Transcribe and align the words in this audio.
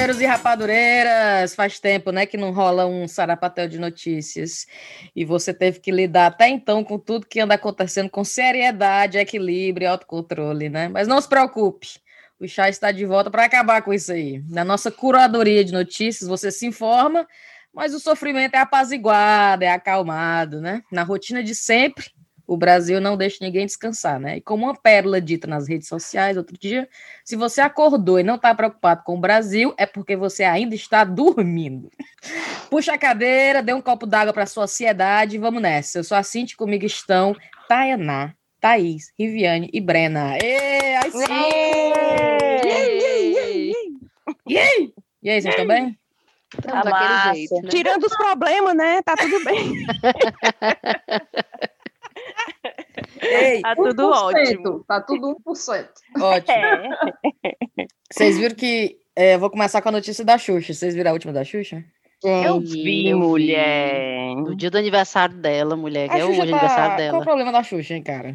rapadeiros 0.00 0.20
e 0.22 0.26
rapadureiras, 0.26 1.54
faz 1.54 1.78
tempo, 1.78 2.10
né, 2.10 2.24
que 2.24 2.38
não 2.38 2.52
rola 2.52 2.86
um 2.86 3.06
sarapatel 3.06 3.68
de 3.68 3.78
notícias. 3.78 4.66
E 5.14 5.26
você 5.26 5.52
teve 5.52 5.78
que 5.78 5.90
lidar 5.90 6.28
até 6.28 6.48
então 6.48 6.82
com 6.82 6.98
tudo 6.98 7.26
que 7.26 7.38
anda 7.38 7.54
acontecendo 7.54 8.08
com 8.08 8.24
seriedade, 8.24 9.18
equilíbrio 9.18 9.84
e 9.84 9.88
autocontrole, 9.88 10.70
né? 10.70 10.88
Mas 10.88 11.06
não 11.06 11.20
se 11.20 11.28
preocupe. 11.28 12.00
O 12.38 12.48
chá 12.48 12.70
está 12.70 12.90
de 12.90 13.04
volta 13.04 13.30
para 13.30 13.44
acabar 13.44 13.82
com 13.82 13.92
isso 13.92 14.10
aí. 14.10 14.42
Na 14.48 14.64
nossa 14.64 14.90
curadoria 14.90 15.62
de 15.62 15.72
notícias, 15.72 16.26
você 16.26 16.50
se 16.50 16.66
informa, 16.66 17.28
mas 17.74 17.92
o 17.92 18.00
sofrimento 18.00 18.54
é 18.54 18.58
apaziguado, 18.58 19.64
é 19.64 19.70
acalmado, 19.70 20.62
né? 20.62 20.82
Na 20.90 21.02
rotina 21.02 21.42
de 21.42 21.54
sempre, 21.54 22.06
o 22.50 22.56
Brasil 22.56 23.00
não 23.00 23.16
deixa 23.16 23.36
ninguém 23.40 23.64
descansar, 23.64 24.18
né? 24.18 24.38
E 24.38 24.40
como 24.40 24.64
uma 24.64 24.74
pérola 24.74 25.20
dita 25.20 25.46
nas 25.46 25.68
redes 25.68 25.86
sociais 25.86 26.36
outro 26.36 26.58
dia, 26.58 26.88
se 27.24 27.36
você 27.36 27.60
acordou 27.60 28.18
e 28.18 28.24
não 28.24 28.34
está 28.34 28.52
preocupado 28.52 29.04
com 29.04 29.14
o 29.14 29.20
Brasil, 29.20 29.72
é 29.78 29.86
porque 29.86 30.16
você 30.16 30.42
ainda 30.42 30.74
está 30.74 31.04
dormindo. 31.04 31.88
Puxa 32.68 32.94
a 32.94 32.98
cadeira, 32.98 33.62
dê 33.62 33.72
um 33.72 33.80
copo 33.80 34.04
d'água 34.04 34.32
para 34.32 34.42
a 34.42 34.46
sociedade 34.46 35.36
e 35.36 35.38
vamos 35.38 35.62
nessa. 35.62 36.00
Eu 36.00 36.04
sou 36.04 36.16
a 36.16 36.24
Cinti, 36.24 36.56
comigo 36.56 36.84
estão 36.84 37.36
Tayaná, 37.68 38.34
Thaís, 38.60 39.12
Riviane 39.16 39.70
e 39.72 39.80
Brena. 39.80 40.36
Ê, 40.42 40.96
aí 40.96 41.12
sim! 41.12 41.92
E 45.22 45.30
aí, 45.30 45.40
vocês 45.40 45.44
estão 45.44 45.68
bem? 45.68 45.96
Estamos 46.52 46.84
daquele 46.84 47.34
jeito. 47.36 47.62
Né? 47.62 47.68
Tirando 47.68 48.02
os 48.02 48.16
problemas, 48.16 48.76
né? 48.76 49.02
Tá 49.02 49.14
tudo 49.14 49.44
bem. 49.44 49.72
Ei, 53.20 53.60
tá 53.60 53.76
tudo 53.76 54.10
ótimo. 54.10 54.84
Tá 54.86 55.00
tudo 55.00 55.36
1%. 55.46 55.88
Ótimo. 56.20 56.52
É. 56.52 57.86
Vocês 58.10 58.38
viram 58.38 58.54
que. 58.54 58.98
É, 59.14 59.36
vou 59.36 59.50
começar 59.50 59.82
com 59.82 59.88
a 59.88 59.92
notícia 59.92 60.24
da 60.24 60.38
Xuxa. 60.38 60.72
Vocês 60.72 60.94
viram 60.94 61.10
a 61.10 61.14
última 61.14 61.32
da 61.32 61.44
Xuxa? 61.44 61.84
Eu 62.22 62.60
vi, 62.60 63.08
eu 63.08 63.18
mulher. 63.18 64.36
Vi. 64.36 64.44
Do 64.44 64.54
dia 64.54 64.70
do 64.70 64.76
aniversário 64.76 65.36
dela, 65.36 65.74
mulher, 65.74 66.08
que 66.08 66.16
a 66.16 66.18
é 66.18 66.24
o 66.24 66.36
tá... 66.36 66.42
aniversário 66.42 66.96
dela. 66.96 67.10
Qual 67.12 67.22
o 67.22 67.24
problema 67.24 67.52
da 67.52 67.62
Xuxa, 67.62 67.94
hein, 67.94 68.02
cara? 68.02 68.34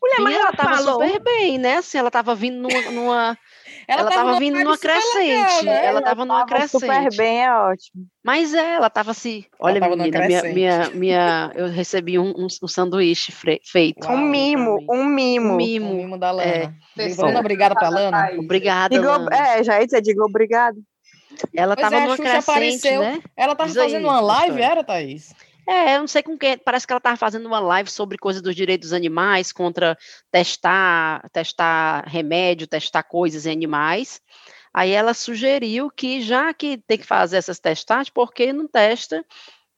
Mulher, 0.00 0.20
mas 0.20 0.34
ela, 0.34 0.42
ela 0.44 0.52
tava 0.52 0.76
falou... 0.76 1.02
super 1.02 1.20
bem, 1.20 1.58
né? 1.58 1.76
Assim, 1.76 1.98
ela 1.98 2.10
tava 2.10 2.34
vindo 2.34 2.56
numa, 2.56 2.90
numa 2.90 3.38
ela, 3.86 4.02
ela 4.02 4.10
tava, 4.10 4.38
vindo 4.38 4.58
numa 4.58 4.78
crescente. 4.78 5.64
Né? 5.64 5.76
Ela, 5.76 5.86
ela 5.86 6.02
tava 6.02 6.24
numa 6.24 6.46
crescente. 6.46 6.80
Super 6.80 7.16
bem, 7.16 7.44
é 7.44 7.52
ótimo. 7.52 8.06
Mas 8.24 8.54
é, 8.54 8.74
ela 8.74 8.88
tava 8.88 9.10
assim. 9.10 9.44
Olha, 9.58 9.80
menina, 9.80 10.26
minha, 10.26 10.42
minha, 10.42 10.90
minha, 10.90 11.52
eu 11.54 11.68
recebi 11.68 12.18
um, 12.18 12.30
um, 12.30 12.46
um 12.62 12.68
sanduíche 12.68 13.32
feito. 13.64 14.06
Uau, 14.06 14.16
um 14.16 14.20
mimo, 14.20 14.84
um 14.90 15.04
mimo. 15.04 15.54
Um 15.54 15.56
mimo. 15.56 15.92
Um 15.92 15.96
mimo 15.96 16.18
da 16.18 16.30
Lana. 16.30 16.76
É. 16.96 17.14
Lana, 17.18 17.40
obrigada 17.40 17.74
pra 17.74 17.88
Lana. 17.88 18.30
Obrigada, 18.38 18.94
digo, 18.94 19.06
Lana. 19.06 19.28
É, 19.34 19.64
já 19.64 19.80
ia 19.80 19.86
dizer, 19.86 20.00
digo 20.00 20.24
obrigado. 20.24 20.76
Ela 21.54 21.74
pois 21.74 21.88
tava 21.88 22.02
é, 22.02 22.04
numa 22.04 22.16
crescente, 22.16 22.42
apareceu, 22.42 23.00
né? 23.00 23.22
Ela 23.36 23.54
tava 23.54 23.70
Diz 23.70 23.78
fazendo 23.78 23.96
aí, 23.96 24.04
uma 24.04 24.20
live, 24.20 24.60
era, 24.60 24.84
Thaís? 24.84 25.34
É, 25.72 25.96
eu 25.96 26.00
não 26.00 26.06
sei 26.06 26.22
com 26.22 26.36
quem. 26.36 26.58
Parece 26.58 26.86
que 26.86 26.92
ela 26.92 26.98
estava 26.98 27.16
fazendo 27.16 27.46
uma 27.46 27.58
live 27.58 27.90
sobre 27.90 28.18
coisas 28.18 28.42
dos 28.42 28.54
direitos 28.54 28.90
dos 28.90 28.92
animais, 28.92 29.52
contra 29.52 29.96
testar, 30.30 31.26
testar 31.30 32.04
remédio, 32.06 32.66
testar 32.66 33.02
coisas 33.02 33.46
em 33.46 33.52
animais. 33.52 34.20
Aí 34.74 34.90
ela 34.90 35.14
sugeriu 35.14 35.90
que, 35.90 36.20
já 36.20 36.52
que 36.52 36.76
tem 36.76 36.98
que 36.98 37.06
fazer 37.06 37.38
essas 37.38 37.58
testagens, 37.58 38.10
por 38.10 38.34
que 38.34 38.52
não 38.52 38.68
testa 38.68 39.24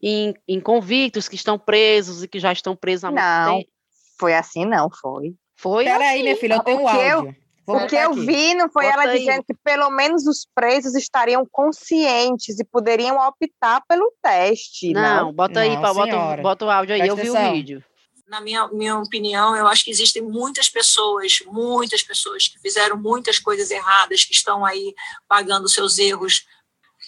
em, 0.02 0.34
em 0.48 0.60
convictos 0.60 1.28
que 1.28 1.36
estão 1.36 1.56
presos 1.56 2.24
e 2.24 2.28
que 2.28 2.40
já 2.40 2.52
estão 2.52 2.74
presos 2.74 3.04
há 3.04 3.10
muito 3.10 3.22
não, 3.22 3.58
tempo? 3.58 3.70
Não, 3.70 4.18
foi 4.18 4.34
assim, 4.34 4.64
não, 4.64 4.90
foi. 4.90 5.34
Foi 5.56 5.84
Peraí, 5.84 6.14
assim. 6.14 6.22
minha 6.22 6.36
filha, 6.36 6.54
eu 6.54 6.62
tenho 6.64 6.82
o 6.82 6.88
áudio. 6.88 7.28
Eu... 7.28 7.43
O 7.66 7.86
que 7.86 7.96
eu 7.96 8.12
vi 8.12 8.54
não 8.54 8.70
foi 8.70 8.84
Bota 8.84 9.02
ela 9.02 9.12
aí. 9.12 9.18
dizendo 9.18 9.44
que 9.44 9.54
pelo 9.54 9.90
menos 9.90 10.26
os 10.26 10.46
presos 10.54 10.94
estariam 10.94 11.46
conscientes 11.50 12.58
e 12.58 12.64
poderiam 12.64 13.16
optar 13.16 13.82
pelo 13.88 14.12
teste. 14.22 14.92
Não, 14.92 15.26
não. 15.26 15.32
bota 15.32 15.60
aí, 15.60 15.74
não, 15.74 15.94
bota, 15.94 16.42
bota 16.42 16.64
o 16.66 16.70
áudio 16.70 16.94
aí, 16.94 17.00
Presta 17.00 17.20
eu 17.20 17.24
vi 17.24 17.30
o 17.30 17.52
vídeo. 17.52 17.84
Na 18.28 18.40
minha, 18.40 18.68
minha 18.68 18.98
opinião, 18.98 19.54
eu 19.54 19.66
acho 19.66 19.84
que 19.84 19.90
existem 19.90 20.22
muitas 20.22 20.68
pessoas, 20.68 21.38
muitas 21.46 22.02
pessoas 22.02 22.48
que 22.48 22.58
fizeram 22.58 22.96
muitas 22.96 23.38
coisas 23.38 23.70
erradas, 23.70 24.24
que 24.24 24.32
estão 24.32 24.64
aí 24.64 24.94
pagando 25.28 25.68
seus 25.68 25.98
erros 25.98 26.44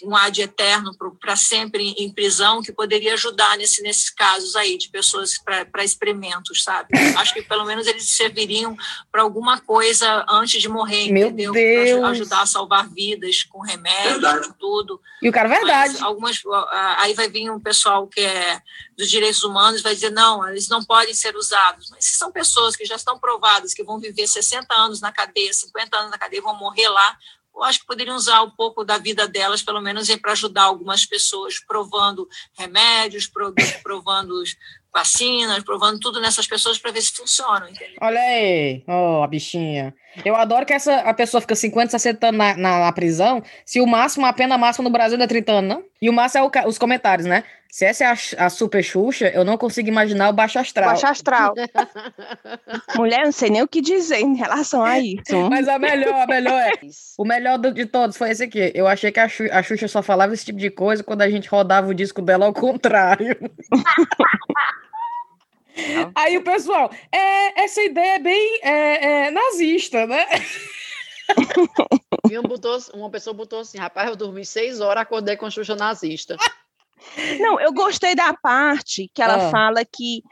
um 0.03 0.15
ad 0.15 0.41
eterno 0.41 0.91
para 1.19 1.35
sempre 1.35 1.91
em 1.97 2.11
prisão, 2.11 2.61
que 2.61 2.71
poderia 2.71 3.13
ajudar 3.13 3.57
nesse, 3.57 3.81
nesses 3.81 4.09
casos 4.09 4.55
aí 4.55 4.77
de 4.77 4.89
pessoas 4.89 5.37
para 5.37 5.83
experimentos, 5.83 6.63
sabe? 6.63 6.89
Acho 7.17 7.33
que 7.33 7.41
pelo 7.41 7.65
menos 7.65 7.87
eles 7.87 8.09
serviriam 8.09 8.75
para 9.11 9.21
alguma 9.21 9.59
coisa 9.59 10.25
antes 10.29 10.61
de 10.61 10.69
morrer, 10.69 11.11
Meu 11.11 11.27
entendeu? 11.27 11.53
Para 11.99 12.09
ajudar 12.09 12.41
a 12.41 12.45
salvar 12.45 12.87
vidas 12.89 13.43
com 13.43 13.59
remédios, 13.61 14.13
verdade. 14.13 14.47
com 14.47 14.53
tudo. 14.53 15.01
E 15.21 15.29
o 15.29 15.31
cara, 15.31 15.49
verdade. 15.49 15.93
Mas 15.93 16.01
algumas, 16.01 16.41
aí 16.97 17.13
vai 17.13 17.29
vir 17.29 17.49
um 17.49 17.59
pessoal 17.59 18.07
que 18.07 18.21
é 18.21 18.61
dos 18.97 19.09
direitos 19.09 19.43
humanos 19.43 19.83
vai 19.83 19.93
dizer 19.93 20.09
não, 20.09 20.47
eles 20.49 20.67
não 20.67 20.83
podem 20.83 21.13
ser 21.13 21.35
usados. 21.35 21.89
Mas 21.91 22.03
se 22.05 22.17
são 22.17 22.31
pessoas 22.31 22.75
que 22.75 22.83
já 22.83 22.95
estão 22.95 23.19
provadas 23.19 23.73
que 23.73 23.83
vão 23.83 23.99
viver 23.99 24.27
60 24.27 24.73
anos 24.73 24.99
na 24.99 25.11
cadeia, 25.11 25.53
50 25.53 25.95
anos 25.95 26.11
na 26.11 26.17
cadeia, 26.17 26.41
vão 26.41 26.55
morrer 26.55 26.89
lá, 26.89 27.17
eu 27.57 27.63
acho 27.63 27.79
que 27.79 27.87
poderiam 27.87 28.15
usar 28.15 28.43
um 28.43 28.51
pouco 28.51 28.85
da 28.85 28.97
vida 28.97 29.27
delas, 29.27 29.63
pelo 29.63 29.81
menos, 29.81 30.13
para 30.17 30.31
ajudar 30.33 30.63
algumas 30.63 31.05
pessoas, 31.05 31.59
provando 31.59 32.27
remédios, 32.57 33.29
provando 33.83 34.43
vacinas, 34.93 35.63
provando 35.63 35.99
tudo 35.99 36.21
nessas 36.21 36.47
pessoas 36.47 36.77
para 36.77 36.91
ver 36.91 37.01
se 37.01 37.11
funcionam, 37.11 37.67
entendeu? 37.67 37.97
Olha 38.01 38.19
aí, 38.19 38.83
oh, 38.87 39.23
a 39.23 39.27
bichinha. 39.27 39.93
Eu 40.25 40.35
adoro 40.35 40.65
que 40.65 40.73
essa, 40.73 40.95
a 40.97 41.13
pessoa 41.13 41.41
fica 41.41 41.55
50, 41.55 41.91
60 41.91 42.27
anos 42.27 42.37
na, 42.37 42.57
na, 42.57 42.79
na, 42.79 42.91
prisão, 42.91 43.41
se 43.65 43.79
o 43.79 43.85
máximo, 43.85 44.25
a 44.25 44.33
pena 44.33 44.57
máxima 44.57 44.83
no 44.83 44.89
Brasil 44.89 45.19
é 45.19 45.27
30 45.27 45.51
anos, 45.51 45.75
não? 45.75 45.83
E 46.01 46.09
o 46.09 46.13
máximo 46.13 46.51
é 46.53 46.63
o, 46.65 46.67
os 46.67 46.77
comentários, 46.77 47.27
né? 47.27 47.43
Se 47.69 47.85
essa 47.85 48.05
é 48.05 48.07
a, 48.07 48.45
a, 48.45 48.49
super 48.49 48.81
Xuxa, 48.81 49.27
eu 49.27 49.43
não 49.43 49.57
consigo 49.57 49.89
imaginar 49.89 50.29
o 50.29 50.33
baixo 50.33 50.57
astral. 50.57 50.89
Baixo 50.89 51.05
astral. 51.05 51.53
Mulher, 52.95 53.25
não 53.25 53.31
sei 53.31 53.49
nem 53.49 53.61
o 53.61 53.67
que 53.67 53.81
dizer 53.81 54.19
em 54.19 54.35
relação 54.35 54.83
a 54.83 54.97
isso. 54.99 55.49
Mas 55.49 55.67
a 55.67 55.77
melhor, 55.77 56.21
a 56.21 56.27
melhor 56.27 56.59
é. 56.59 56.71
O 57.17 57.25
melhor 57.25 57.57
de 57.57 57.85
todos 57.85 58.15
foi 58.15 58.31
esse 58.31 58.43
aqui. 58.43 58.71
Eu 58.73 58.87
achei 58.87 59.11
que 59.11 59.19
a 59.19 59.27
Xuxa, 59.27 59.53
a 59.53 59.61
Xuxa 59.61 59.87
só 59.87 60.01
falava 60.01 60.33
esse 60.33 60.45
tipo 60.45 60.59
de 60.59 60.69
coisa 60.69 61.03
quando 61.03 61.21
a 61.21 61.29
gente 61.29 61.49
rodava 61.49 61.89
o 61.89 61.93
disco 61.93 62.21
dela 62.21 62.45
ao 62.45 62.53
contrário. 62.53 63.37
Aí 66.15 66.37
o 66.37 66.43
pessoal, 66.43 66.91
é, 67.11 67.63
essa 67.63 67.81
ideia 67.81 68.15
é 68.15 68.19
bem 68.19 68.59
é, 68.63 69.25
é, 69.27 69.31
nazista, 69.31 70.05
né? 70.05 70.25
E 72.29 72.37
um 72.37 72.43
botou, 72.43 72.77
uma 72.93 73.09
pessoa 73.09 73.33
botou 73.33 73.59
assim, 73.59 73.77
rapaz, 73.77 74.09
eu 74.09 74.15
dormi 74.15 74.45
seis 74.45 74.79
horas, 74.79 75.03
acordei 75.03 75.35
com 75.35 75.45
a 75.45 75.49
Xuxa 75.49 75.75
nazista. 75.75 76.37
Não, 77.39 77.59
eu 77.59 77.71
gostei 77.73 78.15
da 78.15 78.33
parte 78.33 79.09
que 79.13 79.21
ela 79.21 79.47
ah. 79.47 79.51
fala 79.51 79.85
que 79.85 80.23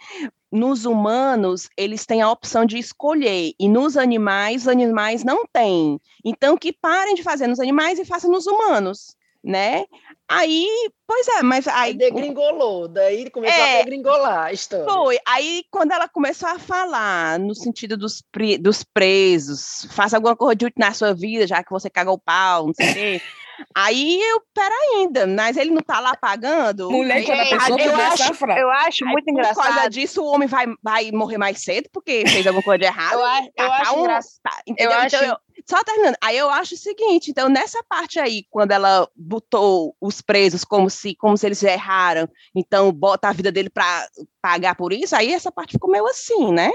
nos 0.51 0.85
humanos 0.85 1.69
eles 1.77 2.06
têm 2.06 2.22
a 2.22 2.31
opção 2.31 2.66
de 2.66 2.77
escolher 2.77 3.53
e 3.59 3.67
nos 3.67 3.97
animais 3.97 4.63
os 4.63 4.67
animais 4.67 5.23
não 5.23 5.45
têm. 5.45 6.00
Então 6.23 6.57
que 6.57 6.73
parem 6.73 7.16
de 7.16 7.23
fazer 7.23 7.47
nos 7.47 7.59
animais 7.59 8.00
e 8.00 8.06
façam 8.06 8.31
nos 8.31 8.47
humanos, 8.47 9.16
né? 9.44 9.85
Aí, 10.28 10.68
pois 11.06 11.28
é, 11.28 11.44
mas 11.44 11.68
aí. 11.68 11.94
Degringolou, 11.94 12.88
daí 12.88 13.30
começou 13.30 13.62
é, 13.62 13.74
a 13.74 13.84
degringolar 13.84 14.46
a 14.46 14.53
história. 14.53 14.86
Foi. 14.86 15.19
Aí, 15.28 15.63
quando 15.69 15.91
ela 15.91 16.08
começou 16.08 16.50
a 16.50 16.58
falar 16.58 17.38
no 17.40 17.53
sentido 17.53 17.96
dos, 17.96 18.24
pre, 18.31 18.58
dos 18.58 18.84
presos, 18.84 19.88
faça 19.91 20.18
alguma 20.18 20.36
coisa 20.36 20.56
de 20.56 20.66
útil 20.66 20.80
na 20.80 20.94
sua 20.94 21.13
vida, 21.13 21.46
já 21.46 21.63
que 21.63 21.69
você 21.69 21.90
cagou 21.90 22.16
o 22.16 22.19
pau, 22.19 22.68
não 22.68 22.74
sei 22.74 22.90
o 22.90 22.94
quê. 22.94 23.22
Aí 23.76 24.22
eu, 24.22 24.42
pera 24.54 24.76
ainda, 24.76 25.28
mas 25.28 25.58
ele 25.58 25.72
não 25.72 25.82
tá 25.82 26.00
lá 26.00 26.16
pagando. 26.16 26.90
Mulher, 26.92 27.24
quando 27.26 27.40
a 27.40 27.46
pessoa 27.46 27.81
eu 27.81 27.96
acho, 27.96 28.34
frase. 28.34 28.62
eu 28.62 28.69
acho 28.69 29.06
muito 29.06 29.28
Aí, 29.28 29.34
engraçado. 29.34 29.66
Por 29.66 29.74
causa 29.74 29.90
disso, 29.90 30.24
o 30.24 30.28
homem 30.28 30.48
vai, 30.48 30.66
vai 30.81 31.12
morrer 31.12 31.38
mais 31.38 31.63
cedo, 31.63 31.90
porque 31.92 32.24
fez 32.28 32.46
alguma 32.48 32.63
coisa 32.63 32.80
de 32.80 32.86
errado. 32.86 33.13
eu, 33.13 33.24
acho, 33.24 33.50
eu 33.57 33.72
acho 33.72 33.96
um, 33.96 34.00
engraçado. 34.02 34.42
Tá, 34.44 34.62
eu 34.68 34.74
então, 34.74 34.92
acho... 35.00 35.16
Eu, 35.16 35.38
só 35.68 35.84
terminando. 35.84 36.16
Aí 36.22 36.38
eu 36.38 36.50
acho 36.50 36.75
o 36.75 36.78
seguinte, 36.78 37.31
então 37.31 37.50
nessa 37.50 37.84
parte 37.88 38.19
aí, 38.19 38.44
quando 38.50 38.72
ela 38.72 39.07
botou 39.16 39.96
os 40.00 40.22
presos 40.22 40.63
como 40.63 40.90
se, 40.90 41.16
como 41.16 41.38
se 41.38 41.46
eles 41.46 41.63
erraram, 41.63 42.30
então 42.56 42.92
bota 42.92 43.30
a 43.30 43.34
vida 43.34 43.51
dele 43.51 43.69
para 43.69 44.08
pagar 44.42 44.75
por 44.75 44.94
isso, 44.94 45.16
aí 45.16 45.34
essa 45.34 45.51
parte 45.51 45.74
ficou 45.74 45.90
meio 45.90 46.06
assim, 46.08 46.51
né? 46.51 46.72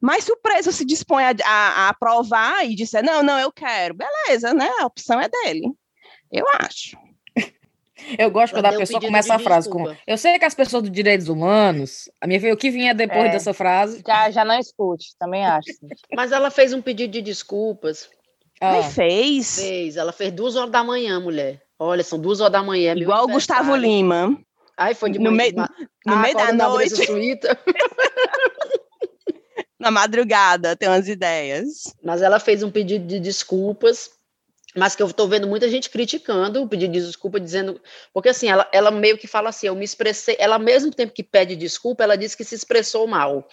Mas 0.00 0.24
se 0.24 0.32
o 0.32 0.36
preso 0.36 0.70
se 0.72 0.84
dispõe 0.84 1.24
a, 1.24 1.34
a, 1.44 1.50
a 1.50 1.88
aprovar 1.88 2.64
e 2.64 2.74
disser, 2.74 3.04
não, 3.04 3.22
não, 3.22 3.38
eu 3.38 3.50
quero, 3.50 3.94
beleza, 3.94 4.54
né? 4.54 4.70
A 4.78 4.86
opção 4.86 5.20
é 5.20 5.28
dele. 5.28 5.72
Eu 6.30 6.44
acho. 6.60 6.96
Eu 8.18 8.30
gosto 8.30 8.54
quando 8.54 8.66
a 8.66 8.72
pessoa 8.72 9.00
começa 9.00 9.34
a 9.34 9.38
frase 9.38 9.68
com. 9.68 9.84
Eu 10.06 10.16
sei 10.16 10.38
que 10.38 10.44
as 10.44 10.54
pessoas 10.54 10.82
dos 10.82 10.92
direitos 10.92 11.28
humanos, 11.28 12.10
a 12.20 12.26
minha 12.26 12.52
o 12.52 12.56
que 12.56 12.70
vinha 12.70 12.94
depois 12.94 13.26
é, 13.26 13.30
dessa 13.30 13.52
frase. 13.52 14.02
Já, 14.06 14.30
já 14.30 14.44
não 14.44 14.58
escute, 14.58 15.14
também 15.18 15.44
acho. 15.44 15.70
Mas 16.14 16.32
ela 16.32 16.50
fez 16.50 16.72
um 16.72 16.80
pedido 16.80 17.12
de 17.12 17.22
desculpas. 17.22 18.08
Ah. 18.60 18.82
fez? 18.82 19.60
Fez. 19.60 19.96
Ela 19.96 20.12
fez 20.12 20.32
duas 20.32 20.56
horas 20.56 20.70
da 20.70 20.84
manhã, 20.84 21.18
mulher. 21.20 21.62
Olha, 21.78 22.02
são 22.02 22.18
duas 22.18 22.40
horas 22.40 22.52
da 22.52 22.62
manhã. 22.62 22.94
Igual 22.94 23.24
o 23.24 23.28
Gustavo 23.28 23.74
Lima. 23.74 24.38
Ai, 24.76 24.94
foi 24.94 25.10
de 25.10 25.18
no, 25.18 25.30
manhã, 25.30 25.52
no 26.06 26.14
ah, 26.14 26.16
meio 26.16 26.36
da 26.36 26.52
noite. 26.52 27.00
Na 29.78 29.90
madrugada, 29.90 30.76
tem 30.76 30.88
umas 30.90 31.08
ideias. 31.08 31.94
Mas 32.02 32.20
ela 32.20 32.38
fez 32.38 32.62
um 32.62 32.70
pedido 32.70 33.06
de 33.06 33.18
desculpas 33.18 34.10
mas 34.76 34.94
que 34.94 35.02
eu 35.02 35.06
estou 35.06 35.28
vendo 35.28 35.48
muita 35.48 35.68
gente 35.68 35.90
criticando 35.90 36.62
o 36.62 36.68
pedido 36.68 36.92
de 36.92 37.04
desculpa, 37.04 37.40
dizendo. 37.40 37.80
Porque 38.12 38.28
assim, 38.28 38.48
ela, 38.48 38.68
ela 38.72 38.90
meio 38.90 39.18
que 39.18 39.26
fala 39.26 39.48
assim, 39.48 39.66
eu 39.66 39.74
me 39.74 39.84
expressei. 39.84 40.36
Ela, 40.38 40.56
ao 40.56 40.60
mesmo 40.60 40.92
tempo 40.92 41.12
que 41.12 41.24
pede 41.24 41.56
desculpa, 41.56 42.04
ela 42.04 42.16
diz 42.16 42.34
que 42.34 42.44
se 42.44 42.54
expressou 42.54 43.06
mal. 43.06 43.48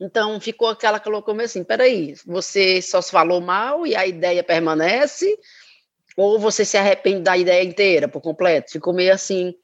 Então 0.00 0.40
ficou 0.40 0.68
aquela 0.68 0.98
colocou 0.98 1.34
meio 1.34 1.46
assim: 1.46 1.62
peraí, 1.62 2.14
você 2.26 2.80
só 2.80 3.00
se 3.00 3.10
falou 3.10 3.40
mal 3.40 3.86
e 3.86 3.94
a 3.94 4.06
ideia 4.06 4.42
permanece, 4.42 5.38
ou 6.16 6.38
você 6.38 6.64
se 6.64 6.76
arrepende 6.76 7.20
da 7.20 7.36
ideia 7.36 7.62
inteira 7.62 8.08
por 8.08 8.22
completo? 8.22 8.72
Ficou 8.72 8.94
meio 8.94 9.12
assim, 9.12 9.54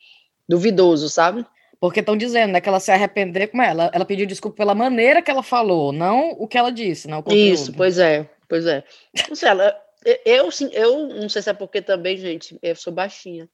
duvidoso, 0.49 1.09
sabe? 1.09 1.45
Porque 1.81 2.01
estão 2.01 2.17
dizendo, 2.17 2.53
né, 2.53 2.61
que 2.61 2.69
ela 2.69 2.81
se 2.81 2.91
arrepender, 2.91 3.49
como 3.49 3.63
é? 3.63 3.69
Ela, 3.69 3.91
ela 3.95 4.05
pediu 4.05 4.27
desculpa 4.27 4.57
pela 4.57 4.75
maneira 4.75 5.23
que 5.23 5.31
ela 5.31 5.45
falou, 5.45 5.93
não 5.93 6.33
o 6.33 6.49
que 6.49 6.59
ela 6.59 6.71
disse, 6.71 7.07
não 7.07 7.23
o 7.25 7.33
Isso, 7.33 7.73
pois 7.73 7.99
é, 7.99 8.29
pois 8.49 8.67
é. 8.67 8.83
Não 9.29 9.37
sei, 9.37 9.49
ela, 9.49 9.77
eu, 10.25 10.49
eu 10.73 11.09
não 11.09 11.29
sei 11.29 11.43
se 11.43 11.51
é 11.51 11.53
porque 11.53 11.83
também, 11.83 12.17
gente, 12.17 12.59
eu 12.63 12.77
sou 12.77 12.93
baixinha. 12.93 13.49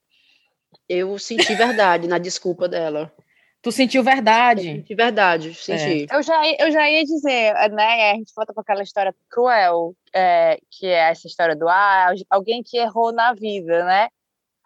Eu 0.87 1.17
senti 1.17 1.53
verdade 1.55 2.07
na 2.07 2.17
desculpa 2.17 2.67
dela. 2.67 3.11
Tu 3.61 3.71
sentiu 3.71 4.03
verdade? 4.03 4.67
Eu 4.67 4.75
senti 4.75 4.95
verdade, 4.95 5.53
senti. 5.55 6.05
É. 6.07 6.15
Eu, 6.15 6.21
já, 6.21 6.39
eu 6.59 6.71
já 6.71 6.87
ia 6.87 7.03
dizer, 7.03 7.53
né? 7.71 8.11
A 8.11 8.15
gente 8.15 8.31
volta 8.35 8.53
para 8.53 8.61
aquela 8.61 8.83
história 8.83 9.15
cruel, 9.27 9.95
é, 10.13 10.59
que 10.69 10.85
é 10.85 11.09
essa 11.09 11.25
história 11.25 11.55
do 11.55 11.67
ah, 11.67 12.13
alguém 12.29 12.61
que 12.61 12.77
errou 12.77 13.11
na 13.11 13.33
vida, 13.33 13.83
né? 13.85 14.09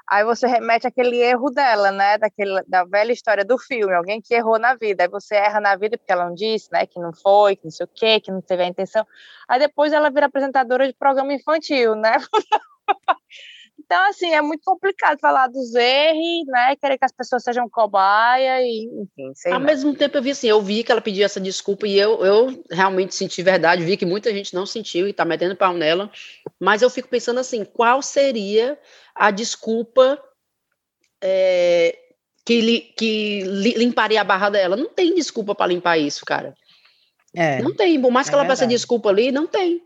Aí 0.10 0.24
você 0.24 0.48
remete 0.48 0.88
aquele 0.88 1.18
erro 1.18 1.52
dela, 1.52 1.92
né? 1.92 2.18
Daquele, 2.18 2.64
da 2.68 2.84
velha 2.84 3.12
história 3.12 3.46
do 3.46 3.60
filme, 3.60 3.94
alguém 3.94 4.20
que 4.20 4.34
errou 4.34 4.58
na 4.58 4.74
vida. 4.74 5.04
Aí 5.04 5.10
você 5.10 5.36
erra 5.36 5.60
na 5.60 5.76
vida 5.76 5.98
porque 5.98 6.12
ela 6.12 6.26
não 6.26 6.34
disse, 6.34 6.72
né? 6.72 6.88
Que 6.88 7.00
não 7.00 7.14
foi, 7.14 7.56
que 7.56 7.66
não 7.66 7.72
sei 7.72 7.86
o 7.86 7.90
quê, 7.94 8.20
que 8.20 8.32
não 8.32 8.42
teve 8.42 8.64
a 8.64 8.68
intenção. 8.68 9.06
Aí 9.48 9.60
depois 9.60 9.94
ela 9.94 10.10
vira 10.10 10.26
apresentadora 10.26 10.88
de 10.88 10.94
programa 10.96 11.32
infantil, 11.34 11.96
né? 11.96 12.14
então, 13.80 14.10
assim, 14.10 14.34
é 14.34 14.42
muito 14.42 14.62
complicado 14.64 15.20
falar 15.20 15.48
dos 15.48 15.74
erros, 15.74 16.46
né? 16.48 16.76
Querer 16.76 16.98
que 16.98 17.06
as 17.06 17.12
pessoas 17.12 17.44
sejam 17.44 17.70
cobaia 17.70 18.62
e, 18.62 18.86
enfim, 18.86 19.32
sei 19.34 19.52
Ao 19.52 19.60
não. 19.60 19.66
mesmo 19.66 19.96
tempo, 19.96 20.18
eu 20.18 20.22
vi 20.22 20.32
assim, 20.32 20.48
eu 20.48 20.62
vi 20.62 20.84
que 20.84 20.92
ela 20.92 21.02
pediu 21.02 21.26
essa 21.26 21.40
desculpa 21.40 21.88
e 21.88 21.98
eu, 21.98 22.24
eu 22.26 22.64
realmente 22.70 23.16
senti 23.16 23.42
verdade, 23.42 23.84
vi 23.84 23.98
que 23.98 24.06
muita 24.06 24.32
gente 24.32 24.54
não 24.54 24.66
sentiu 24.66 25.08
e 25.08 25.14
tá 25.14 25.24
metendo 25.24 25.56
pau 25.56 25.74
nela, 25.74 26.12
mas 26.60 26.82
eu 26.82 26.90
fico 26.90 27.08
pensando 27.08 27.40
assim, 27.40 27.64
qual 27.64 28.02
seria 28.02 28.78
a 29.16 29.32
desculpa 29.32 30.22
é, 31.22 31.98
que, 32.46 32.62
li, 32.62 32.82
que 32.98 33.44
li, 33.44 33.74
limparia 33.74 34.22
a 34.22 34.24
barra 34.24 34.50
dela. 34.50 34.76
Não 34.76 34.90
tem 34.90 35.14
desculpa 35.14 35.54
para 35.54 35.68
limpar 35.68 35.98
isso, 35.98 36.26
cara. 36.26 36.54
É, 37.36 37.62
não 37.62 37.76
tem. 37.76 38.02
Por 38.02 38.12
mais 38.12 38.28
é 38.28 38.30
que 38.30 38.36
ela 38.36 38.44
verdade. 38.44 38.60
peça 38.62 38.68
desculpa 38.68 39.10
ali, 39.10 39.32
não 39.32 39.46
tem. 39.46 39.82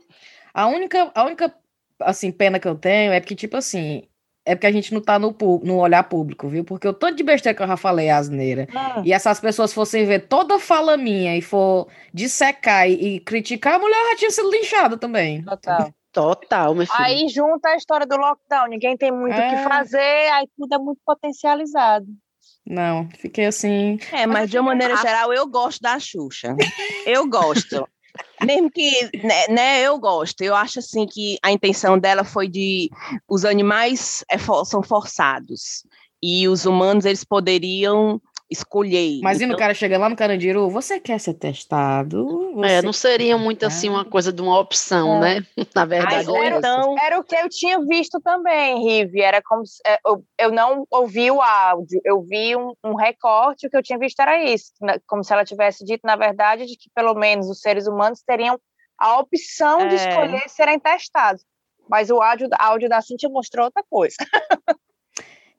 A 0.54 0.68
única, 0.68 1.12
a 1.14 1.26
única 1.26 1.54
assim, 2.00 2.32
pena 2.32 2.60
que 2.60 2.68
eu 2.68 2.76
tenho 2.76 3.12
é 3.14 3.20
que, 3.20 3.36
tipo 3.36 3.58
assim, 3.58 4.04
é 4.46 4.56
porque 4.56 4.68
a 4.68 4.72
gente 4.72 4.94
não 4.94 5.02
tá 5.02 5.18
no, 5.18 5.36
no 5.64 5.78
olhar 5.78 6.04
público, 6.04 6.48
viu? 6.48 6.64
Porque 6.64 6.88
o 6.88 6.94
tanto 6.94 7.16
de 7.16 7.24
besteira 7.24 7.56
que 7.56 7.64
eu 7.64 7.68
já 7.68 7.78
falei, 7.78 8.10
asneira, 8.10 8.68
ah. 8.76 9.02
e 9.06 9.14
essas 9.14 9.40
pessoas 9.40 9.74
fossem 9.74 10.06
ver 10.06 10.28
toda 10.28 10.60
fala 10.60 10.98
minha 10.98 11.38
e 11.38 11.42
for 11.42 11.88
dissecar 12.14 12.90
e, 12.90 13.16
e 13.16 13.20
criticar, 13.20 13.76
a 13.76 13.80
mulher 13.80 14.12
já 14.12 14.18
tinha 14.18 14.32
sido 14.32 14.52
linchada 14.52 14.98
também. 14.98 15.44
Total. 15.44 15.94
Total, 16.12 16.76
meu 16.76 16.86
filho. 16.86 17.00
Aí 17.00 17.28
junta 17.28 17.70
a 17.70 17.76
história 17.76 18.06
do 18.06 18.16
lockdown, 18.16 18.68
ninguém 18.68 18.96
tem 18.96 19.12
muito 19.12 19.36
o 19.36 19.42
é... 19.42 19.50
que 19.50 19.64
fazer, 19.68 20.32
aí 20.34 20.48
tudo 20.56 20.76
é 20.76 20.78
muito 20.78 21.02
potencializado. 21.04 22.06
Não, 22.66 23.10
fiquei 23.18 23.46
assim. 23.46 23.98
É, 24.12 24.26
mas 24.26 24.50
de 24.50 24.58
uma 24.58 24.70
maneira 24.70 24.96
geral, 24.98 25.34
eu 25.34 25.48
gosto 25.48 25.82
da 25.82 26.00
Xuxa. 26.00 26.56
Eu 27.06 27.28
gosto. 27.28 27.88
Mesmo 28.44 28.70
que, 28.70 29.10
né, 29.24 29.48
né, 29.50 29.82
eu 29.82 29.98
gosto. 30.00 30.42
Eu 30.42 30.56
acho 30.56 30.80
assim 30.80 31.06
que 31.06 31.38
a 31.42 31.52
intenção 31.52 31.98
dela 31.98 32.24
foi 32.24 32.48
de 32.48 32.90
os 33.28 33.46
animais 33.46 34.24
é, 34.30 34.38
são 34.38 34.84
forçados 34.84 35.86
e 36.22 36.48
os 36.48 36.66
humanos 36.66 37.06
eles 37.06 37.24
poderiam 37.24 38.22
escolher. 38.50 39.20
Mas 39.22 39.38
então... 39.38 39.50
e 39.50 39.52
no 39.52 39.58
cara 39.58 39.74
chega 39.74 39.98
lá 39.98 40.10
no 40.10 40.16
Carandiru, 40.16 40.70
você 40.70 41.00
quer 41.00 41.20
ser 41.20 41.34
testado? 41.34 42.52
É, 42.52 42.54
você 42.54 42.74
é, 42.74 42.82
não 42.82 42.94
seria 42.94 43.38
muito 43.38 43.66
assim 43.66 43.90
uma 43.90 44.06
coisa 44.06 44.32
de 44.32 44.42
uma 44.42 44.60
opção, 44.60 45.18
é. 45.18 45.20
né? 45.40 45.48
Na 45.76 45.86
verdade. 45.86 46.36
era, 46.36 46.58
então... 46.58 46.96
era 47.00 47.20
o 47.20 47.24
que 47.24 47.36
eu 47.36 47.50
tinha 47.50 47.80
visto 47.82 48.20
também, 48.22 48.84
Rive. 48.84 49.22
Era 49.22 49.42
como 49.42 49.66
se, 49.66 49.82
é, 49.86 49.98
eu, 50.06 50.24
eu 50.38 50.52
não 50.52 50.86
ouvi 50.92 51.32
o 51.32 51.42
áudio, 51.42 52.00
eu 52.04 52.22
vi 52.22 52.56
um, 52.56 52.74
um 52.84 52.96
recorte, 52.96 53.68
o 53.68 53.70
que 53.70 53.78
eu 53.78 53.84
tinha 53.84 53.98
visto 53.98 54.20
era 54.20 54.44
isso. 54.44 54.72
Como 55.08 55.24
se 55.24 55.34
ela 55.34 55.46
tivesse 55.46 55.84
dito, 55.84 56.02
na 56.04 56.16
verdade, 56.16 56.66
de 56.66 56.78
que 56.78 56.90
pelo 56.94 57.14
menos 57.16 57.50
os 57.50 57.60
seres 57.60 57.88
humanos 57.88 58.22
teriam 58.26 58.60
a 58.98 59.20
opção 59.20 59.82
é. 59.82 59.88
de 59.88 59.96
escolher 59.96 60.50
serem 60.50 60.80
testados. 60.80 61.44
Mas 61.90 62.10
o 62.10 62.22
áudio, 62.22 62.48
áudio 62.58 62.90
da 62.90 63.02
Cintia 63.02 63.30
mostrou 63.30 63.66
outra 63.66 63.84
coisa. 63.90 64.16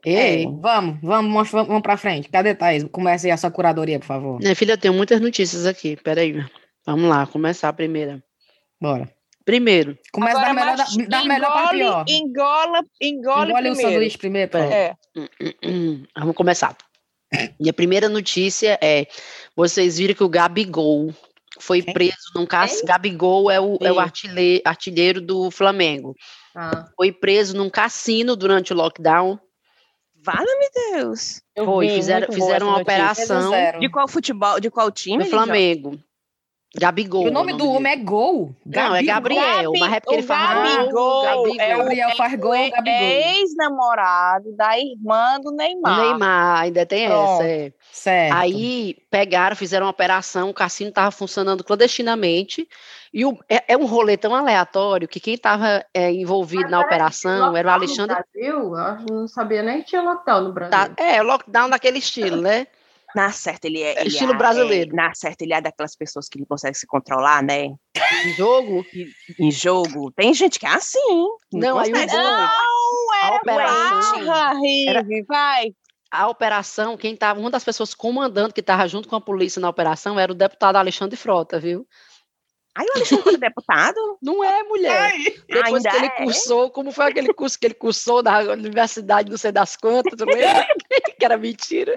Ei, 0.05 0.45
é. 0.45 0.47
vamos, 0.47 0.99
vamos, 1.03 1.51
vamos, 1.51 1.51
vamos 1.51 1.83
para 1.83 1.97
frente. 1.97 2.29
Cadê 2.29 2.55
Thaís? 2.55 2.85
Comece 2.93 3.27
aí 3.27 3.33
a 3.33 3.37
sua 3.37 3.51
curadoria, 3.51 3.99
por 3.99 4.06
favor. 4.06 4.39
Minha 4.39 4.55
filha, 4.55 4.73
eu 4.73 4.79
tenho 4.79 4.95
muitas 4.95 5.21
notícias 5.21 5.67
aqui. 5.67 5.97
Peraí. 5.97 6.45
Vamos 6.87 7.09
lá, 7.09 7.27
começar 7.27 7.71
a 7.71 7.73
primeira. 7.73 8.23
Bora. 8.81 9.11
Primeiro. 9.45 9.99
Começa 10.12 10.41
da 10.41 10.55
melhor, 10.55 10.77
da, 10.77 10.85
da 11.09 11.25
melhor 11.25 11.53
para 11.53 11.69
pior. 11.71 12.05
Engola, 12.09 12.83
engole, 13.01 13.51
engole 13.51 13.71
o 13.71 13.75
sanduíche 13.75 14.19
primeiro. 14.19 14.51
Pronto. 14.51 14.73
É. 14.73 14.95
Hum, 15.17 15.27
hum, 15.41 15.53
hum. 15.65 16.05
Vamos 16.17 16.37
começar. 16.37 16.77
E 17.61 17.69
a 17.69 17.73
primeira 17.73 18.09
notícia 18.09 18.79
é: 18.81 19.07
vocês 19.57 19.99
viram 19.99 20.15
que 20.15 20.25
o 20.25 20.29
Gabigol 20.29 21.12
foi 21.59 21.83
preso 21.83 22.33
num 22.35 22.47
cassino. 22.47 22.87
Gabigol 22.87 23.50
é 23.50 23.61
o, 23.61 23.79
é 23.81 23.93
o 23.93 23.99
artilheiro, 23.99 24.62
artilheiro 24.65 25.21
do 25.21 25.50
Flamengo. 25.50 26.15
Ah. 26.55 26.87
Foi 26.97 27.12
preso 27.12 27.57
num 27.57 27.69
cassino 27.69 28.37
durante 28.37 28.73
o 28.73 28.77
lockdown 28.77 29.39
Fala-me 30.25 30.71
Deus. 30.93 31.43
Eu 31.55 31.67
Foi, 31.67 31.87
vi, 31.87 31.94
fizeram, 31.97 32.32
fizeram 32.32 32.69
uma 32.69 32.81
operação. 32.81 33.53
De 33.79 33.88
qual 33.91 34.09
futebol, 34.09 34.59
de 34.59 34.71
qual 34.71 34.91
time? 34.91 35.25
Do 35.25 35.31
Flamengo. 35.31 35.99
Gabigol. 36.76 37.26
o 37.26 37.31
nome, 37.31 37.53
o 37.53 37.56
nome 37.56 37.59
do 37.59 37.71
homem 37.71 37.93
é 37.93 37.97
Gol. 37.97 38.55
Gabigol. 38.67 38.91
Não, 38.91 38.97
é 38.97 39.03
Gabriel, 39.03 39.73
Gabi, 39.73 39.81
mas 39.81 39.93
é 39.93 40.00
porque 40.00 40.15
ele 40.15 40.23
faz 40.23 40.91
gol. 40.91 41.23
Gabigol. 41.23 41.61
É 41.61 41.75
o 41.75 41.79
Gabriel 41.79 42.11
faz 42.17 42.35
gol, 42.41 42.55
é, 42.55 42.71
Gabigol. 42.71 42.99
É 42.99 43.38
ex-namorado 43.38 44.56
da 44.56 44.79
irmã 44.79 45.41
do 45.41 45.53
Neymar. 45.53 46.00
Neymar, 46.00 46.61
ainda 46.62 46.85
tem 46.85 47.09
Pronto. 47.09 47.43
essa. 47.43 47.44
É. 47.44 47.73
Certo. 47.93 48.35
Aí 48.35 48.97
pegaram, 49.09 49.54
fizeram 49.54 49.87
uma 49.87 49.90
operação, 49.90 50.50
o 50.50 50.54
cassino 50.54 50.88
estava 50.88 51.11
funcionando 51.11 51.62
clandestinamente. 51.62 52.69
E 53.12 53.25
o, 53.25 53.38
é, 53.49 53.62
é, 53.69 53.76
um 53.76 53.87
rolê 53.87 54.16
tão 54.16 54.35
aleatório 54.35 55.07
que 55.07 55.21
quem 55.21 55.35
estava 55.35 55.85
é, 55.95 56.11
envolvido 56.11 56.62
Mas 56.62 56.71
na 56.73 56.81
operação 56.81 57.57
era 57.57 57.69
o 57.69 57.71
Alexandre. 57.71 58.16
No 58.16 58.25
Brasil? 58.33 58.76
Eu 58.76 59.16
não 59.16 59.28
sabia 59.28 59.62
nem 59.62 59.78
que 59.78 59.90
tinha 59.90 60.02
lockdown 60.02 60.40
no 60.40 60.52
Brasil. 60.52 60.73
Tá, 60.73 60.90
é, 61.00 61.23
lockdown 61.23 61.71
daquele 61.71 61.99
estilo, 61.99 62.40
né? 62.40 62.66
Na 63.14 63.30
certa, 63.30 63.66
ele 63.66 63.80
é. 63.80 63.94
é 63.94 64.00
ele 64.00 64.09
estilo 64.09 64.33
é, 64.33 64.37
brasileiro. 64.37 64.90
É, 64.92 64.94
na 64.94 65.14
certa, 65.14 65.44
ele 65.44 65.52
é 65.52 65.61
daquelas 65.61 65.94
pessoas 65.94 66.28
que 66.28 66.38
não 66.38 66.47
conseguem 66.47 66.75
se 66.75 66.87
controlar, 66.87 67.42
né? 67.42 67.66
Em 68.25 68.35
jogo? 68.37 68.85
em 69.38 69.50
jogo. 69.50 70.11
Tem 70.12 70.35
gente 70.35 70.59
que 70.59 70.66
é 70.66 70.71
assim. 70.71 70.99
Não, 71.52 71.61
não 71.61 71.78
aí 71.78 71.90
o 71.90 71.92
Não, 71.92 72.04
era 73.23 73.35
a 73.35 73.37
operação. 73.37 74.26
Barra, 74.26 74.61
vai. 75.26 75.75
A 76.11 76.28
operação, 76.28 76.97
quem 76.97 77.16
tava, 77.16 77.40
uma 77.40 77.50
das 77.50 77.64
pessoas 77.64 77.94
comandando 77.94 78.54
que 78.54 78.61
estava 78.61 78.87
junto 78.87 79.09
com 79.09 79.16
a 79.16 79.21
polícia 79.21 79.61
na 79.61 79.68
operação 79.68 80.18
era 80.18 80.30
o 80.30 80.35
deputado 80.35 80.76
Alexandre 80.76 81.16
Frota, 81.16 81.59
viu? 81.59 81.87
Aí 82.76 82.87
o 82.87 82.97
Alexandre 82.97 83.23
foi 83.23 83.37
deputado? 83.37 84.19
Não 84.21 84.43
é, 84.43 84.62
mulher. 84.64 85.00
Ai, 85.00 85.35
Depois 85.49 85.83
que 85.83 85.97
ele 85.97 86.07
é? 86.07 86.11
cursou, 86.11 86.71
como 86.71 86.90
foi 86.90 87.07
aquele 87.07 87.33
curso 87.33 87.59
que 87.59 87.66
ele 87.66 87.75
cursou 87.75 88.21
na 88.23 88.40
universidade, 88.40 89.31
não 89.31 89.38
sei 89.38 89.52
das 89.52 89.76
quantas, 89.76 90.19
que 91.19 91.25
era 91.25 91.37
mentira. 91.37 91.95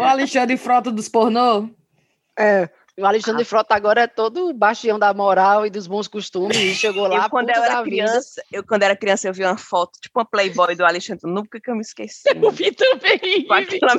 O 0.00 0.04
Alexandre 0.04 0.56
Frota 0.56 0.90
dos 0.90 1.08
pornô? 1.08 1.68
É. 2.38 2.68
O 2.98 3.04
Alexandre 3.04 3.42
ah. 3.42 3.46
Frota 3.46 3.74
agora 3.74 4.02
é 4.02 4.06
todo 4.06 4.54
bastião 4.54 4.98
da 4.98 5.12
moral 5.12 5.66
e 5.66 5.70
dos 5.70 5.86
bons 5.86 6.08
costumes 6.08 6.56
e 6.56 6.74
chegou 6.74 7.06
lá. 7.06 7.24
Eu, 7.24 7.30
quando 7.30 7.50
eu 7.50 7.62
era 7.62 7.82
criança, 7.82 8.42
eu 8.50 8.64
quando 8.64 8.84
era 8.84 8.96
criança 8.96 9.28
eu 9.28 9.34
vi 9.34 9.44
uma 9.44 9.58
foto, 9.58 10.00
tipo 10.00 10.18
uma 10.18 10.24
Playboy 10.24 10.74
do 10.74 10.84
Alexandre, 10.84 11.30
nunca 11.30 11.60
que 11.60 11.70
eu 11.70 11.74
me 11.74 11.82
esqueci. 11.82 12.22
Eu 12.26 12.50
vi 12.50 12.72
também. 12.72 13.46
Com 13.46 13.52
aquela, 13.52 13.92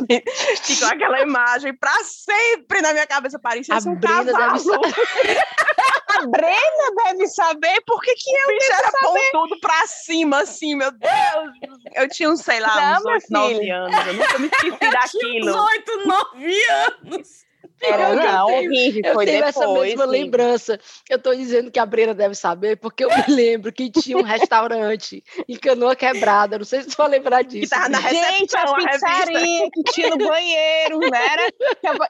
ficou 0.63 0.87
aquela 0.87 1.21
imagem 1.21 1.75
pra 1.75 1.93
sempre 2.03 2.81
na 2.81 2.91
minha 2.91 3.05
cabeça, 3.05 3.37
parecia 3.37 3.75
a 3.75 3.77
um 3.77 3.95
Brenda. 3.95 4.33
Deve... 4.33 4.35
a 6.17 6.27
Brenda 6.27 7.03
deve 7.05 7.27
saber 7.27 7.79
por 7.85 8.01
que 8.01 8.15
que 8.15 8.31
eu 8.31 8.47
Bicho, 8.47 8.71
era 8.71 8.91
saber. 8.91 9.31
tudo 9.31 9.59
pra 9.59 9.85
cima, 9.85 10.41
assim, 10.41 10.75
meu 10.75 10.91
Deus. 10.91 11.11
Eu 11.93 12.09
tinha 12.09 12.31
uns, 12.31 12.41
sei 12.41 12.59
lá, 12.59 12.99
Não, 12.99 12.99
uns 13.01 13.05
8, 13.05 13.25
9 13.29 13.69
anos, 13.69 14.07
eu 14.07 14.13
nunca 14.15 14.39
me 14.39 14.47
esqueci 14.47 14.91
daquilo. 14.91 15.49
Uns 15.51 15.55
8, 15.55 16.07
9 16.07 16.63
anos. 16.69 17.46
Era, 17.79 18.15
não, 18.15 18.47
tenho, 18.47 18.71
horrível, 18.71 19.01
eu 19.05 19.13
foi 19.13 19.25
tenho 19.25 19.45
depois, 19.45 19.55
essa 19.55 19.73
mesma 19.73 20.05
sim. 20.05 20.11
lembrança. 20.11 20.79
Eu 21.07 21.17
estou 21.17 21.35
dizendo 21.35 21.69
que 21.69 21.79
a 21.79 21.85
Brena 21.85 22.13
deve 22.13 22.33
saber, 22.33 22.77
porque 22.77 23.05
eu 23.05 23.09
me 23.09 23.23
lembro 23.33 23.71
que 23.71 23.91
tinha 23.91 24.17
um 24.17 24.23
restaurante 24.23 25.23
em 25.47 25.55
Canoa 25.55 25.95
Quebrada. 25.95 26.57
Não 26.57 26.65
sei 26.65 26.81
se 26.81 26.89
você 26.89 26.97
vai 26.97 27.09
lembrar 27.09 27.43
disso. 27.43 27.61
Que 27.61 27.69
tava 27.69 27.89
na 27.89 28.01
Gente, 28.01 28.55
a 28.55 28.73
pizzaria 28.73 29.69
que 29.71 29.83
tinha 29.91 30.09
no 30.09 30.17
banheiro, 30.17 30.99
não 30.99 31.15
era? 31.15 31.53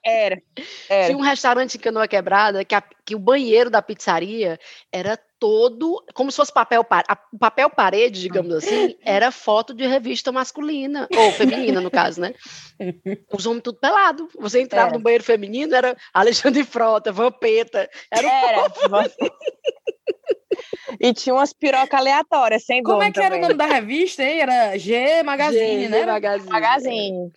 Era. 0.03 0.41
era. 0.89 1.05
Tinha 1.05 1.17
um 1.17 1.21
restaurante 1.21 1.75
em 1.75 1.79
Canoa 1.79 2.07
Quebrada 2.07 2.63
que, 2.63 2.75
a, 2.75 2.83
que 3.05 3.15
o 3.15 3.19
banheiro 3.19 3.69
da 3.69 3.81
pizzaria 3.81 4.57
era 4.91 5.19
todo, 5.39 6.03
como 6.13 6.31
se 6.31 6.37
fosse 6.37 6.51
papel, 6.51 6.85
a, 6.89 7.15
papel 7.39 7.69
parede, 7.69 8.21
digamos 8.21 8.53
assim, 8.53 8.95
era 9.03 9.31
foto 9.31 9.73
de 9.73 9.85
revista 9.85 10.31
masculina, 10.31 11.07
ou 11.15 11.31
feminina, 11.31 11.79
no 11.81 11.91
caso, 11.91 12.21
né? 12.21 12.33
Os 13.31 13.45
homens 13.45 13.63
tudo 13.63 13.79
pelado. 13.79 14.27
Você 14.39 14.61
entrava 14.61 14.89
era. 14.89 14.97
no 14.97 15.03
banheiro 15.03 15.23
feminino, 15.23 15.75
era 15.75 15.95
Alexandre 16.13 16.63
Frota, 16.63 17.11
Vampeta, 17.11 17.89
era, 18.11 18.27
era. 18.27 18.67
E 20.99 21.13
tinha 21.13 21.35
umas 21.35 21.53
pirocas 21.53 21.99
aleatórias, 21.99 22.63
sem 22.63 22.81
Como 22.81 23.03
é 23.03 23.11
que 23.11 23.13
também. 23.13 23.27
era 23.27 23.37
o 23.37 23.41
nome 23.41 23.53
da 23.53 23.65
revista, 23.65 24.23
hein? 24.23 24.39
Era 24.39 24.77
G 24.77 25.21
Magazine, 25.23 25.83
G, 25.83 25.89
né? 25.89 25.99
G 25.99 26.05
Magazine. 26.05 26.49
Magazine. 26.49 27.31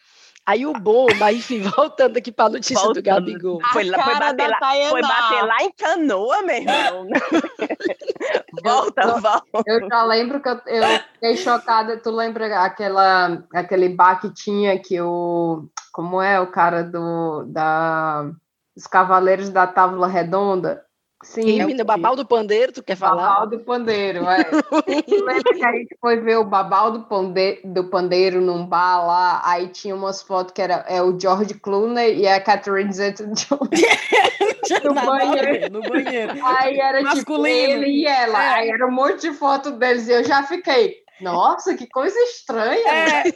Aí 0.46 0.66
o 0.66 0.72
bom, 0.72 1.06
mas 1.18 1.36
enfim, 1.36 1.60
voltando 1.76 2.16
aqui 2.16 2.32
para 2.32 2.46
a 2.46 2.50
notícia 2.50 2.74
voltando. 2.74 3.02
do 3.02 3.06
Gabigol. 3.06 3.60
Foi, 3.72 3.84
lá, 3.84 4.02
foi, 4.02 4.18
bater 4.18 4.48
lá, 4.48 4.58
foi 4.88 5.02
bater 5.02 5.42
lá 5.44 5.56
em 5.62 5.72
canoa, 5.72 6.42
meu 6.42 6.56
irmão. 6.56 7.06
volta, 8.64 9.02
eu, 9.02 9.20
volta. 9.20 9.62
Eu 9.66 9.88
já 9.88 10.02
lembro 10.02 10.40
que 10.40 10.48
eu, 10.48 10.60
eu 10.66 11.00
fiquei 11.14 11.36
chocada. 11.36 11.96
Tu 11.98 12.10
lembra 12.10 12.64
aquela, 12.64 13.44
aquele 13.54 13.88
bar 13.88 14.20
que 14.20 14.32
tinha 14.32 14.78
que 14.78 15.00
o. 15.00 15.68
Como 15.92 16.20
é 16.20 16.40
o 16.40 16.50
cara 16.50 16.82
do. 16.82 17.44
Da, 17.44 18.30
os 18.76 18.86
Cavaleiros 18.86 19.50
da 19.50 19.66
Távola 19.66 20.08
Redonda? 20.08 20.84
Sim, 21.22 21.60
é 21.60 21.82
o 21.82 21.84
Babal 21.84 22.16
do 22.16 22.24
Pandeiro, 22.24 22.72
tu 22.72 22.82
quer 22.82 22.96
falar? 22.96 23.28
Babal 23.28 23.46
do 23.48 23.58
Pandeiro, 23.58 24.24
é. 24.24 24.38
Lembra 25.06 25.54
que 25.54 25.64
a 25.64 25.72
gente 25.72 25.96
foi 26.00 26.18
ver 26.18 26.38
o 26.38 26.44
Babal 26.44 26.92
do 26.92 27.00
Pandeiro, 27.02 27.60
do 27.62 27.84
Pandeiro 27.84 28.40
num 28.40 28.64
bar 28.64 29.06
lá, 29.06 29.42
aí 29.44 29.68
tinha 29.68 29.94
umas 29.94 30.22
fotos 30.22 30.54
que 30.54 30.62
era 30.62 30.84
é, 30.88 31.02
o 31.02 31.18
George 31.20 31.52
Clooney 31.54 32.20
e 32.20 32.26
a 32.26 32.40
Catherine 32.40 32.90
Zeta-Jones. 32.90 33.48
no, 34.82 34.94
banheiro. 34.94 35.72
no 35.72 35.82
banheiro. 35.82 36.32
Aí 36.42 36.78
era 36.78 36.98
tipo, 36.98 37.14
Masculino. 37.14 37.58
tipo 37.58 37.84
ele 37.84 37.86
e 37.86 38.06
ela, 38.06 38.42
é. 38.42 38.54
aí 38.54 38.70
era 38.70 38.86
um 38.86 38.92
monte 38.92 39.20
de 39.20 39.32
foto 39.34 39.72
deles 39.72 40.08
e 40.08 40.12
eu 40.12 40.24
já 40.24 40.42
fiquei... 40.42 41.00
Nossa, 41.20 41.74
que 41.74 41.86
coisa 41.86 42.18
estranha. 42.18 42.88
É, 42.88 43.30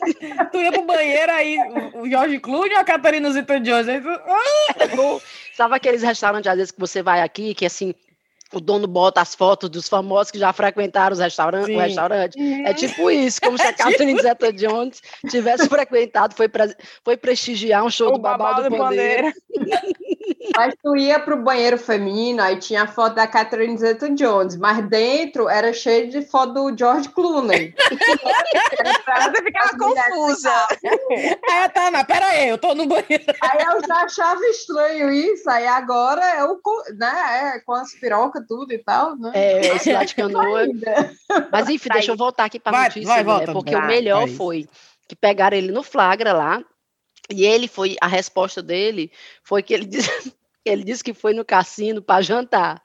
tu 0.47 0.57
ia 0.57 0.73
pro 0.73 0.87
banheiro 0.87 1.31
aí, 1.31 1.59
o 1.93 2.09
George 2.09 2.39
Clooney 2.39 2.73
ou 2.73 2.81
a 2.81 2.85
Catarina 2.85 3.31
Zeta-Jones? 3.31 3.89
Aí 3.89 4.01
tu... 4.01 5.21
Sabe 5.57 5.77
aqueles 5.77 6.03
restaurantes, 6.03 6.51
às 6.51 6.57
vezes, 6.57 6.71
que 6.71 6.81
você 6.81 7.03
vai 7.03 7.21
aqui, 7.23 7.55
que 7.55 7.65
assim, 7.65 7.95
o 8.53 8.61
dono 8.61 8.87
bota 8.87 9.21
as 9.21 9.35
fotos 9.35 9.69
dos 9.69 9.89
famosos 9.89 10.31
que 10.31 10.39
já 10.39 10.53
frequentaram 10.53 11.13
os 11.13 11.19
restaurantes, 11.19 11.75
o 11.75 11.79
restaurante. 11.79 12.39
Uhum. 12.39 12.67
É 12.67 12.75
tipo 12.75 13.11
isso, 13.11 13.41
como 13.41 13.59
se 13.59 13.67
a 13.67 13.73
Catherine 13.75 14.21
Zeta-Jones 14.21 15.03
tivesse 15.29 15.69
frequentado, 15.69 16.35
foi, 16.35 16.49
pre 16.49 16.75
foi 17.05 17.17
prestigiar 17.17 17.85
um 17.85 17.91
show 17.91 18.09
o 18.09 18.13
do 18.13 18.19
Babal 18.19 18.57
do, 18.57 18.71
do 18.71 18.77
Pandeiro. 18.77 19.33
Mas 20.57 20.75
tu 20.83 20.97
ia 20.97 21.19
pro 21.19 21.37
banheiro 21.37 21.79
feminino, 21.79 22.43
aí 22.43 22.57
tinha 22.57 22.83
a 22.83 22.87
foto 22.87 23.15
da 23.15 23.27
Catherine 23.27 23.77
Zeta-Jones, 23.77 24.57
mas 24.57 24.87
dentro 24.89 25.49
era 25.49 25.73
cheio 25.73 26.11
de 26.11 26.23
foto 26.23 26.53
do 26.55 26.77
George 26.77 27.09
Clooney. 27.09 27.75
Você 29.25 29.43
ficava 29.43 29.79
confusa. 29.79 30.53
É, 31.49 31.69
tá, 31.69 31.91
mas 31.91 32.05
pera 32.05 32.27
aí, 32.27 32.49
eu 32.49 32.59
tô 32.59 32.75
no 32.75 32.87
banheiro. 32.87 33.25
Aí 33.41 33.65
eu 33.65 33.81
já 33.87 34.03
achava 34.03 34.45
estranho 34.47 35.11
isso, 35.11 35.49
aí 35.49 35.67
agora 35.67 36.25
é 36.25 36.45
o, 36.45 36.61
né, 36.97 37.55
é, 37.57 37.61
com 37.61 37.73
as 37.73 37.93
pirocas 37.95 38.45
tudo 38.47 38.73
e 38.73 38.79
tal, 38.79 39.17
né? 39.17 39.33
É, 39.35 39.77
esse 39.77 39.93
lá 39.93 40.05
de 40.05 40.15
canoa. 40.15 40.67
Mas 41.51 41.69
enfim, 41.69 41.89
tá 41.89 41.95
deixa 41.95 42.13
eu 42.13 42.17
voltar 42.17 42.45
aqui 42.45 42.59
para 42.59 42.79
a 42.79 42.85
notícia, 42.85 43.07
vai, 43.07 43.25
volta, 43.25 43.47
né? 43.47 43.53
porque 43.53 43.73
vai, 43.73 43.85
o 43.85 43.87
melhor 43.87 44.29
foi 44.29 44.69
que 45.07 45.15
pegaram 45.15 45.57
ele 45.57 45.71
no 45.71 45.83
flagra 45.83 46.33
lá, 46.33 46.63
e 47.31 47.45
ele 47.45 47.69
foi, 47.69 47.97
a 48.01 48.07
resposta 48.07 48.63
dele 48.63 49.11
foi 49.43 49.63
que 49.63 49.75
ele 49.75 49.87
disse, 49.87 50.35
ele 50.65 50.85
disse 50.85 51.05
que 51.05 51.15
foi 51.15 51.33
no 51.35 51.45
cassino 51.45 52.03
para 52.03 52.23
jantar. 52.23 52.83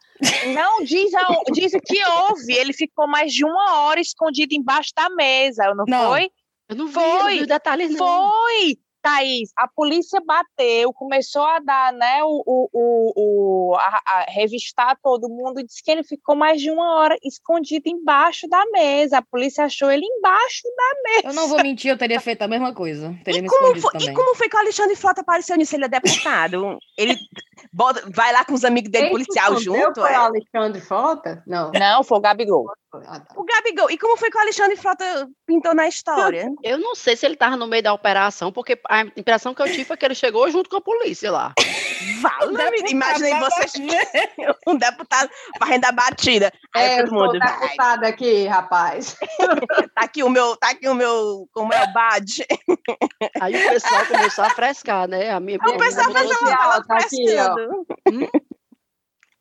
Não, 0.53 0.84
diz, 0.84 1.13
a, 1.13 1.27
diz 1.53 1.72
que 1.86 2.05
houve. 2.05 2.53
Ele 2.53 2.74
ficou 2.74 3.08
mais 3.08 3.31
de 3.34 3.46
uma 3.46 3.79
hora 3.79 4.01
escondido 4.01 4.53
embaixo 4.53 4.91
da 4.96 5.10
mesa, 5.10 5.74
não, 5.74 5.86
não 5.88 6.08
foi? 6.10 6.29
Eu 6.67 6.75
não 6.75 6.88
vi, 6.88 6.93
foi, 6.93 7.03
não 7.03 7.29
vi 7.29 7.46
detalhes, 7.46 7.91
não. 7.91 7.98
Foi! 7.98 8.77
Thaís, 9.09 9.49
a 9.55 9.67
polícia 9.67 10.21
bateu, 10.23 10.93
começou 10.93 11.43
a 11.43 11.59
dar, 11.59 11.93
né, 11.93 12.23
o, 12.23 12.43
o, 12.45 12.69
o, 13.15 13.75
a, 13.75 14.01
a 14.05 14.25
revistar 14.29 14.97
todo 15.01 15.27
mundo 15.27 15.59
e 15.59 15.65
disse 15.65 15.83
que 15.83 15.89
ele 15.89 16.03
ficou 16.03 16.35
mais 16.35 16.61
de 16.61 16.69
uma 16.69 16.95
hora 16.95 17.17
escondido 17.23 17.87
embaixo 17.87 18.47
da 18.47 18.63
mesa. 18.71 19.17
A 19.17 19.21
polícia 19.21 19.65
achou 19.65 19.89
ele 19.89 20.05
embaixo 20.05 20.61
da 20.63 21.09
mesa. 21.09 21.27
Eu 21.27 21.33
não 21.33 21.47
vou 21.47 21.61
mentir, 21.61 21.89
eu 21.89 21.97
teria 21.97 22.21
feito 22.21 22.41
a 22.43 22.47
mesma 22.47 22.73
coisa. 22.73 23.15
Teria 23.23 23.41
e, 23.41 23.47
como 23.47 23.81
foi, 23.81 23.91
e 23.99 24.13
como 24.13 24.35
foi 24.35 24.47
que 24.47 24.55
o 24.55 24.59
Alexandre 24.59 24.95
Frota 24.95 25.21
apareceu 25.21 25.57
nisso? 25.57 25.75
Ele 25.75 25.85
é 25.85 25.89
deputado. 25.89 26.77
ele 26.97 27.15
bota, 27.71 28.03
vai 28.13 28.31
lá 28.33 28.45
com 28.45 28.53
os 28.53 28.63
amigos 28.63 28.91
dele, 28.91 29.05
Quem 29.05 29.11
policial, 29.11 29.57
junto? 29.57 30.01
Foi 30.01 30.11
é? 30.11 30.19
o 30.19 30.23
Alexandre 30.23 30.81
Frota? 30.81 31.43
Não. 31.45 31.71
Não, 31.71 32.03
foi 32.03 32.17
o 32.17 32.21
Gabigol. 32.21 32.65
Ah, 33.05 33.19
tá. 33.19 33.35
O 33.35 33.43
Gabigol. 33.43 33.91
E 33.91 33.97
como 33.97 34.17
foi 34.17 34.31
que 34.31 34.37
o 34.37 34.41
Alexandre 34.41 34.75
Frota 34.75 35.27
pintou 35.45 35.75
na 35.75 35.87
história? 35.87 36.51
Eu 36.63 36.79
não 36.79 36.95
sei 36.95 37.15
se 37.15 37.25
ele 37.25 37.35
estava 37.35 37.55
no 37.55 37.67
meio 37.67 37.83
da 37.83 37.93
operação, 37.93 38.51
porque 38.51 38.79
a 38.89 39.01
impressão 39.01 39.53
que 39.53 39.61
eu 39.61 39.67
tive 39.67 39.85
foi 39.85 39.95
que 39.95 40.05
ele 40.05 40.15
chegou 40.15 40.49
junto 40.49 40.69
com 40.69 40.77
a 40.77 40.81
polícia 40.81 41.31
lá. 41.31 41.53
Fala, 42.21 42.51
imaginei 42.87 43.35
vocês 43.35 43.73
um 44.67 44.75
deputado 44.75 45.29
fazendo 45.59 45.85
a 45.85 45.91
batida. 45.91 46.51
Aí 46.75 46.85
é, 46.85 47.03
todo 47.03 47.13
mundo. 47.13 47.39
deputado 47.39 48.05
aqui, 48.05 48.47
rapaz. 48.47 49.17
tá 49.93 50.01
aqui 50.01 50.23
o 50.23 50.29
meu, 50.29 50.55
tá 50.55 50.71
aqui 50.71 50.87
o 50.87 50.95
meu, 50.95 51.47
como 51.53 51.73
é 51.73 51.83
o 51.83 51.93
badge. 51.93 52.45
Aí 53.41 53.55
o 53.55 53.69
pessoal 53.69 54.05
começou 54.05 54.45
a 54.45 54.49
frescar, 54.51 55.07
né? 55.07 55.29
A 55.29 55.39
minha, 55.39 55.57
o 55.57 55.77
pessoal 55.77 56.11
fez 56.11 56.31
uma 56.41 56.83
tá 56.83 56.97
aqui, 56.97 57.35
ó. 57.37 57.48
Hum? 58.07 58.27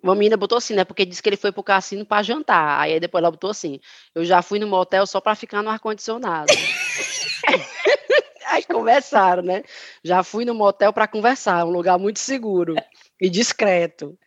Uma 0.02 0.14
menina 0.14 0.36
botou 0.36 0.58
assim, 0.58 0.74
né? 0.74 0.84
Porque 0.84 1.04
disse 1.04 1.22
que 1.22 1.28
ele 1.28 1.36
foi 1.36 1.50
pro 1.50 1.62
cassino 1.62 2.06
para 2.06 2.22
jantar. 2.22 2.80
Aí 2.80 3.00
depois 3.00 3.22
ela 3.22 3.30
botou 3.30 3.50
assim: 3.50 3.80
eu 4.14 4.24
já 4.24 4.42
fui 4.42 4.58
no 4.58 4.66
motel 4.66 5.06
só 5.06 5.20
para 5.20 5.34
ficar 5.34 5.62
no 5.62 5.70
ar-condicionado. 5.70 6.52
Aí 8.46 8.64
conversaram, 8.64 9.42
né? 9.42 9.62
Já 10.02 10.22
fui 10.22 10.44
no 10.44 10.54
motel 10.54 10.92
para 10.92 11.06
conversar, 11.06 11.66
um 11.66 11.70
lugar 11.70 11.98
muito 11.98 12.18
seguro 12.18 12.74
e 13.20 13.28
discreto. 13.28 14.18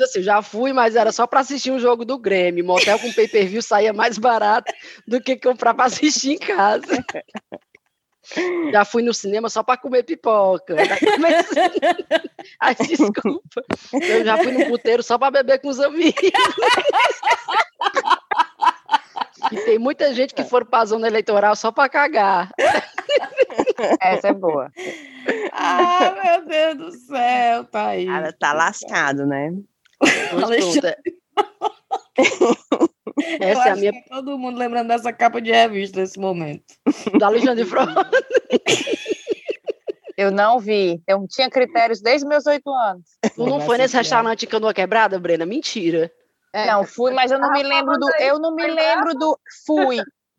Assim, 0.00 0.22
já 0.22 0.42
fui, 0.42 0.72
mas 0.72 0.96
era 0.96 1.10
só 1.10 1.26
para 1.26 1.40
assistir 1.40 1.70
um 1.70 1.78
jogo 1.78 2.04
do 2.04 2.18
Grêmio. 2.18 2.64
Motel 2.64 2.98
com 2.98 3.12
pay-per-view 3.12 3.62
saía 3.62 3.92
mais 3.92 4.16
barato 4.18 4.72
do 5.06 5.20
que 5.20 5.36
comprar 5.36 5.74
para 5.74 5.86
assistir 5.86 6.32
em 6.32 6.38
casa. 6.38 7.04
Já 8.72 8.84
fui 8.84 9.02
no 9.02 9.14
cinema 9.14 9.48
só 9.48 9.62
para 9.62 9.80
comer 9.80 10.02
pipoca. 10.02 10.76
Ai, 12.60 12.74
desculpa. 12.74 13.64
Eu 13.92 14.24
já 14.24 14.36
fui 14.38 14.52
no 14.52 14.66
puteiro 14.66 15.02
só 15.02 15.18
para 15.18 15.30
beber 15.30 15.60
com 15.60 15.68
os 15.68 15.80
amigos. 15.80 16.14
E 19.52 19.56
tem 19.62 19.78
muita 19.78 20.12
gente 20.12 20.34
que 20.34 20.44
for 20.44 20.64
para 20.66 20.82
a 20.82 20.86
zona 20.86 21.06
eleitoral 21.06 21.54
só 21.56 21.70
para 21.72 21.88
cagar. 21.88 22.50
Essa 24.00 24.28
é 24.28 24.32
boa. 24.34 24.70
Ah, 25.52 26.14
meu 26.22 26.44
Deus 26.44 26.76
do 26.76 26.92
céu, 26.92 27.64
tá 27.64 27.88
aí. 27.88 28.06
Cara, 28.06 28.32
tá 28.32 28.52
lascado, 28.52 29.24
né? 29.26 29.52
Essa 33.40 33.68
é 33.68 33.72
a 33.72 33.76
minha. 33.76 33.92
todo 34.08 34.38
mundo 34.38 34.58
lembrando 34.58 34.88
dessa 34.88 35.12
capa 35.12 35.40
de 35.40 35.50
revista 35.50 36.00
nesse 36.00 36.18
momento. 36.18 36.64
Da 37.18 37.26
Alexandre 37.26 37.64
Frota. 37.64 38.08
Eu 40.16 40.32
não 40.32 40.58
vi. 40.58 41.00
Eu 41.06 41.24
tinha 41.28 41.48
critérios 41.48 42.00
desde 42.00 42.26
meus 42.26 42.44
oito 42.46 42.68
anos. 42.72 43.04
Tu 43.36 43.46
não 43.46 43.60
foi 43.60 43.78
nesse 43.78 43.96
restaurante 43.96 44.48
Canoa 44.48 44.74
Quebrada, 44.74 45.16
Brena? 45.16 45.46
Mentira. 45.46 46.10
É, 46.52 46.66
não, 46.66 46.82
fui, 46.82 47.12
mas 47.12 47.30
eu 47.30 47.38
não 47.38 47.52
me 47.52 47.62
lembro 47.62 47.96
do. 47.96 48.10
Eu 48.18 48.40
não 48.40 48.52
me 48.52 48.66
lembro 48.66 49.14
do. 49.14 49.38
Fui. 49.64 49.98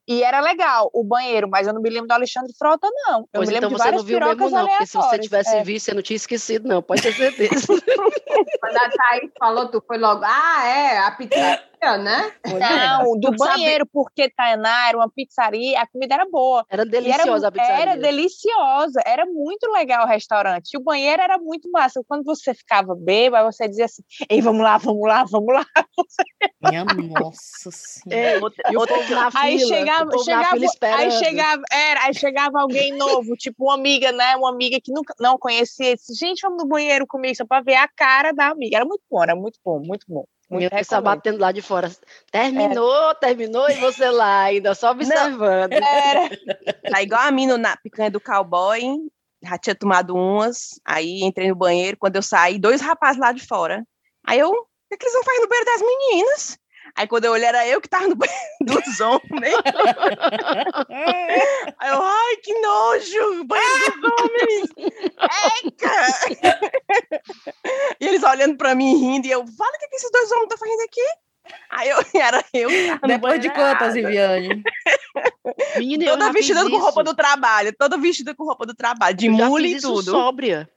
E 0.10 0.24
era 0.24 0.40
legal 0.40 0.90
o 0.92 1.04
banheiro, 1.04 1.48
mas 1.48 1.68
eu 1.68 1.74
não 1.74 1.80
me 1.80 1.90
lembro 1.90 2.08
do 2.08 2.12
Alexandre 2.12 2.52
Frota, 2.58 2.90
não. 2.92 3.20
Eu 3.20 3.28
pois 3.32 3.50
me 3.50 3.56
então 3.56 3.70
você 3.70 3.92
não 3.92 4.04
viu 4.04 4.20
mesmo, 4.20 4.50
não, 4.50 4.68
porque 4.68 4.86
se 4.88 4.98
você 4.98 5.20
tivesse 5.20 5.56
é. 5.56 5.64
visto, 5.64 5.86
você 5.86 5.94
não 5.94 6.02
tinha 6.02 6.18
esquecido, 6.18 6.68
não, 6.68 6.82
pode 6.82 7.04
ter 7.04 7.14
certeza. 7.14 7.68
Quando 8.60 8.76
a 8.76 8.90
Thaís 8.90 9.32
falou, 9.38 9.68
tu 9.68 9.84
foi 9.86 10.00
logo, 10.00 10.24
ah, 10.26 10.66
é, 10.66 10.98
a 10.98 11.12
pizzaria, 11.12 11.64
né? 11.98 12.32
Não, 12.46 13.18
do 13.20 13.32
banheiro, 13.32 13.86
porque 13.86 14.30
Tainá 14.30 14.90
era 14.90 14.98
uma 14.98 15.10
pizzaria, 15.10 15.80
a 15.80 15.88
comida 15.88 16.16
era 16.16 16.26
boa. 16.30 16.66
Era 16.70 16.86
deliciosa 16.86 17.30
era, 17.30 17.48
a 17.48 17.52
pizzaria. 17.52 17.82
Era 17.82 17.96
deliciosa, 17.98 19.02
era 19.06 19.26
muito 19.26 19.70
legal 19.72 20.06
o 20.06 20.08
restaurante. 20.08 20.74
E 20.74 20.78
o 20.78 20.84
banheiro 20.84 21.22
era 21.22 21.38
muito 21.38 21.72
massa. 21.72 22.02
Quando 22.08 22.24
você 22.24 22.54
ficava 22.54 22.96
bêbado, 22.96 23.52
você 23.52 23.68
dizia 23.68 23.86
assim, 23.86 24.04
ei, 24.30 24.42
vamos 24.42 24.62
lá, 24.62 24.78
vamos 24.78 25.08
lá, 25.08 25.24
vamos 25.24 25.54
lá. 25.54 25.66
Minha 26.62 26.84
nossa 26.84 27.72
senhora. 27.72 28.22
É, 28.22 28.72
e 28.72 28.78
o 28.78 28.86
povo 28.86 29.16
na 29.16 29.30
aí 29.34 29.58
fila, 29.58 29.78
chegava, 29.78 30.18
chegava, 30.24 30.58
aí 30.98 31.12
chegava, 31.12 31.64
era, 31.72 32.04
aí 32.04 32.14
chegava 32.14 32.62
alguém 32.62 32.98
novo, 32.98 33.36
tipo 33.36 33.66
uma 33.66 33.76
amiga, 33.76 34.12
né? 34.12 34.36
Uma 34.36 34.52
amiga 34.52 34.78
que 34.84 34.92
nunca 34.92 35.14
não 35.20 35.38
conhecia, 35.38 35.96
disse, 35.96 36.14
gente, 36.14 36.42
vamos 36.42 36.64
no 36.64 36.70
banheiro 36.70 37.08
comigo 37.08 37.36
só 37.36 37.46
para 37.46 37.64
ver 37.64 37.76
a 37.76 37.88
cara 37.88 38.34
da 38.34 38.48
amiga. 38.48 38.76
Era 38.76 38.86
muito 38.86 39.04
bom, 39.10 39.24
era 39.24 39.36
muito 39.36 39.60
bom, 39.64 39.80
muito 39.80 40.06
bom. 40.08 40.26
Muito 40.50 40.62
Minha 40.62 40.70
pessoa 40.72 41.00
batendo 41.00 41.40
lá 41.40 41.52
de 41.52 41.62
fora. 41.62 41.92
Terminou, 42.32 43.12
é. 43.12 43.16
terminou, 43.16 43.70
e 43.70 43.76
você 43.76 44.10
lá 44.10 44.44
ainda, 44.44 44.74
só 44.74 44.92
observando. 44.92 45.72
Não, 45.72 45.88
era. 45.88 46.30
Tá 46.92 47.04
igual 47.04 47.22
a 47.22 47.32
mina 47.32 47.56
na 47.56 47.78
picanha 47.78 48.10
do 48.10 48.20
cowboy, 48.20 48.82
já 49.44 49.58
tinha 49.60 49.76
tomado 49.76 50.16
umas, 50.16 50.80
aí 50.84 51.22
entrei 51.22 51.50
no 51.50 51.56
banheiro, 51.56 51.98
quando 51.98 52.16
eu 52.16 52.24
saí, 52.24 52.58
dois 52.58 52.82
rapazes 52.82 53.22
lá 53.22 53.32
de 53.32 53.46
fora. 53.46 53.86
Aí 54.26 54.40
eu, 54.40 54.50
o 54.50 54.66
que, 54.90 54.96
é 54.96 54.98
que 54.98 55.06
eles 55.06 55.14
vão 55.14 55.24
fazer 55.24 55.40
no 55.40 55.48
banheiro 55.48 55.66
das 55.66 55.82
meninas? 55.82 56.60
Aí 56.96 57.08
quando 57.08 57.26
eu 57.26 57.32
olhei, 57.32 57.48
era 57.48 57.68
eu 57.68 57.82
que 57.82 57.90
tava 57.90 58.08
no 58.08 58.16
banheiro 58.16 58.40
dos 58.62 59.00
homens. 59.00 59.56
Aí 61.78 61.90
eu, 61.90 62.02
ai, 62.02 62.36
que 62.38 62.54
nojo! 62.60 63.44
Banheiro 63.46 64.02
dos 64.02 64.12
homens! 64.20 64.70
Eca! 65.66 66.60
e 68.00 68.08
eles 68.08 68.24
olhando 68.24 68.58
pra 68.58 68.76
mim 68.76 68.98
rindo, 68.98 69.28
e 69.28 69.32
eu, 69.32 69.46
fala 69.48 69.72
o 69.76 69.80
que, 69.80 69.88
que 69.88 69.96
esses 69.96 70.12
dois 70.12 70.32
homens 70.32 70.44
estão 70.44 70.58
fazendo 70.58 70.82
aqui? 70.82 71.02
Aí 71.70 71.90
eu, 71.90 71.98
era 72.22 72.44
eu. 72.54 72.70
no 73.02 73.08
Depois 73.08 73.40
de 73.40 73.50
quantas. 73.50 73.94
Viviane? 73.94 74.64
Menina, 75.78 76.04
eu 76.04 76.12
Toda 76.12 76.26
já 76.26 76.32
vestida 76.32 76.62
fiz 76.62 76.70
com 76.70 76.78
roupa 76.78 77.04
do 77.04 77.16
trabalho, 77.16 77.74
toda 77.78 77.98
vestida 77.98 78.36
com 78.36 78.46
roupa 78.46 78.66
do 78.66 78.74
trabalho, 78.74 79.16
de 79.16 79.30
fiz 79.30 79.84
e 79.84 79.88
tudo. 79.88 80.12
sóbria. 80.12 80.70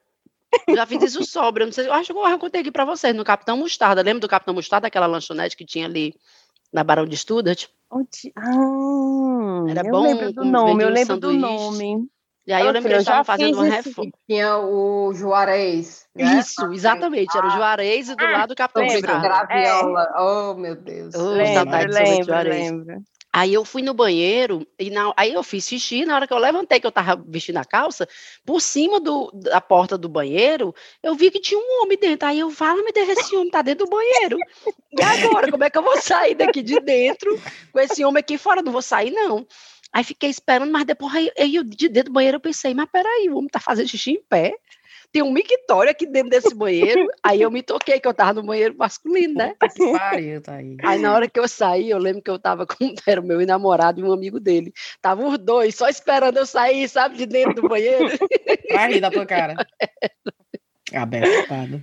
Eu 0.66 0.76
já 0.76 0.86
fiz 0.86 1.02
isso 1.02 1.24
sóbria. 1.24 1.66
Não 1.66 1.72
sei, 1.72 1.86
eu 1.86 1.92
acho 1.92 2.12
que 2.12 2.18
eu 2.18 2.38
contei 2.38 2.60
aqui 2.60 2.70
pra 2.70 2.84
vocês, 2.84 3.14
no 3.14 3.24
Capitão 3.24 3.56
Mostarda. 3.56 4.02
Lembra 4.02 4.20
do 4.20 4.28
Capitão 4.28 4.54
Mostarda, 4.54 4.86
aquela 4.86 5.06
lanchonete 5.06 5.56
que 5.56 5.64
tinha 5.64 5.86
ali 5.86 6.14
na 6.72 6.82
Barão 6.84 7.06
de 7.06 7.16
Studat? 7.16 7.68
Onde- 7.90 8.32
Ah, 8.36 9.64
Era 9.70 9.86
eu 9.86 9.90
bom 9.90 10.02
lembro 10.02 10.32
do 10.32 10.44
nome, 10.44 10.82
eu 10.84 10.88
um 10.88 10.92
lembro 10.92 11.16
do 11.18 11.30
sanduíche. 11.32 11.40
nome. 11.40 12.08
E 12.44 12.52
aí 12.52 12.62
eu 12.62 12.70
Ô, 12.70 12.72
lembro 12.72 12.88
que 12.88 12.94
eles 12.96 13.06
eu 13.06 13.12
já 13.14 13.20
estavam 13.20 13.24
fazendo 13.24 13.54
uma 13.54 13.64
reforma. 13.68 14.10
Tinha 14.28 14.58
o 14.58 15.12
Juarez. 15.14 16.06
Né? 16.14 16.24
Isso, 16.40 16.72
exatamente. 16.72 17.36
Era 17.36 17.46
o 17.46 17.50
Juarez 17.50 18.08
e 18.08 18.16
do 18.16 18.24
Ah, 18.24 18.30
lado 18.32 18.50
o 18.50 18.56
Capitão 18.56 18.82
lembro. 18.82 18.96
Mostarda. 19.14 19.28
Graviola. 19.46 20.08
Oh, 20.18 20.54
meu 20.54 20.74
Deus. 20.74 21.14
Oh, 21.14 21.28
Lembro, 21.34 21.70
lembro, 21.92 22.34
lembro. 22.42 23.02
Aí 23.34 23.54
eu 23.54 23.64
fui 23.64 23.80
no 23.80 23.94
banheiro 23.94 24.66
e 24.78 24.90
na- 24.90 25.14
aí 25.16 25.32
eu 25.32 25.42
fiz 25.42 25.66
xixi. 25.66 26.04
Na 26.04 26.14
hora 26.16 26.26
que 26.26 26.34
eu 26.34 26.38
levantei, 26.38 26.78
que 26.78 26.86
eu 26.86 26.92
tava 26.92 27.22
vestindo 27.26 27.56
a 27.56 27.64
calça, 27.64 28.06
por 28.44 28.60
cima 28.60 29.00
do, 29.00 29.30
da 29.32 29.58
porta 29.60 29.96
do 29.96 30.06
banheiro, 30.08 30.74
eu 31.02 31.14
vi 31.14 31.30
que 31.30 31.40
tinha 31.40 31.58
um 31.58 31.82
homem 31.82 31.96
dentro. 31.98 32.28
Aí 32.28 32.38
eu 32.40 32.50
falo, 32.50 32.84
me 32.84 32.92
Deus, 32.92 33.08
esse 33.08 33.34
homem 33.34 33.50
tá 33.50 33.62
dentro 33.62 33.86
do 33.86 33.90
banheiro. 33.90 34.36
E 34.92 35.02
agora, 35.02 35.50
como 35.50 35.64
é 35.64 35.70
que 35.70 35.78
eu 35.78 35.82
vou 35.82 35.96
sair 35.98 36.34
daqui 36.34 36.62
de 36.62 36.78
dentro 36.80 37.40
com 37.72 37.80
esse 37.80 38.04
homem 38.04 38.20
aqui 38.20 38.36
fora? 38.36 38.60
Não 38.60 38.70
vou 38.70 38.82
sair, 38.82 39.10
não. 39.10 39.46
Aí 39.90 40.04
fiquei 40.04 40.28
esperando, 40.30 40.70
mas 40.70 40.84
depois 40.84 41.14
aí 41.38 41.54
eu, 41.54 41.62
de 41.64 41.88
dentro 41.88 42.10
do 42.10 42.14
banheiro 42.14 42.36
eu 42.36 42.40
pensei, 42.40 42.74
mas 42.74 42.88
peraí, 42.90 43.28
o 43.30 43.36
homem 43.36 43.48
tá 43.48 43.60
fazendo 43.60 43.88
xixi 43.88 44.10
em 44.12 44.22
pé. 44.22 44.54
Tem 45.12 45.22
um 45.22 45.30
mictório 45.30 45.90
aqui 45.90 46.06
dentro 46.06 46.30
desse 46.30 46.54
banheiro. 46.54 47.06
Aí 47.22 47.42
eu 47.42 47.50
me 47.50 47.62
toquei 47.62 48.00
que 48.00 48.08
eu 48.08 48.14
tava 48.14 48.32
no 48.40 48.42
banheiro 48.46 48.74
masculino, 48.76 49.34
né? 49.34 49.54
Puta 49.60 49.68
que 49.74 49.92
pariu, 49.92 50.40
tá 50.40 50.54
aí. 50.54 50.76
Aí 50.82 50.98
na 50.98 51.12
hora 51.12 51.28
que 51.28 51.38
eu 51.38 51.46
saí, 51.46 51.90
eu 51.90 51.98
lembro 51.98 52.22
que 52.22 52.30
eu 52.30 52.38
tava 52.38 52.66
com 52.66 52.74
era 53.06 53.20
o 53.20 53.24
meu 53.24 53.44
namorado 53.46 54.00
e 54.00 54.04
um 54.04 54.12
amigo 54.12 54.40
dele. 54.40 54.72
Tava 55.02 55.22
os 55.26 55.38
dois 55.38 55.74
só 55.74 55.86
esperando 55.88 56.38
eu 56.38 56.46
sair, 56.46 56.88
sabe, 56.88 57.18
de 57.18 57.26
dentro 57.26 57.60
do 57.60 57.68
banheiro. 57.68 58.08
Vai 58.72 58.92
rir 58.94 59.00
da 59.00 59.10
tua 59.10 59.26
cara. 59.26 59.54
Abençoado. 60.94 61.82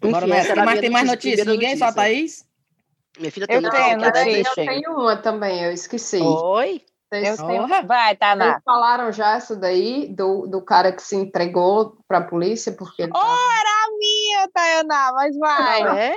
Bora 0.00 0.26
Enfim, 0.26 0.30
nessa. 0.30 0.40
essa 0.42 0.52
era 0.52 0.62
a 0.62 0.64
Mas 0.64 0.80
tem 0.80 0.90
mais 0.90 1.06
notícia, 1.06 1.44
notícias? 1.44 1.46
Ninguém? 1.46 1.76
Só 1.76 1.84
a 1.86 1.88
notícia. 1.88 2.02
Thaís? 2.02 2.48
Minha 3.18 3.32
filha 3.32 3.44
Eu 3.44 3.48
tem 3.48 3.70
tenho, 3.70 3.70
notícia, 3.70 3.92
eu 3.92 3.98
né? 3.98 4.12
tenho. 4.12 4.28
Eu 4.28 4.42
Deixa 4.44 4.60
aí. 4.60 4.66
tenho 4.68 4.92
uma 4.92 5.16
também, 5.16 5.64
eu 5.64 5.72
esqueci. 5.72 6.18
Oi? 6.18 6.82
Vocês, 7.10 7.38
Eu 7.38 7.46
tenho... 7.46 7.62
Porra. 7.62 7.82
Vai, 7.82 8.16
Taná. 8.16 8.44
vocês 8.52 8.62
falaram 8.64 9.10
já 9.12 9.32
essa 9.36 9.56
daí, 9.56 10.08
do, 10.14 10.46
do 10.46 10.62
cara 10.62 10.92
que 10.92 11.02
se 11.02 11.16
entregou 11.16 11.96
para 12.06 12.18
a 12.18 12.24
polícia 12.24 12.70
porque 12.72 13.02
ele 13.02 13.12
Oh, 13.14 13.18
tava- 13.18 13.32
era 13.32 13.70
a 13.86 13.98
minha, 13.98 14.48
Tayaná, 14.52 15.12
mas 15.14 15.36
vai. 15.38 15.82
Não 15.84 15.92
é? 15.98 16.14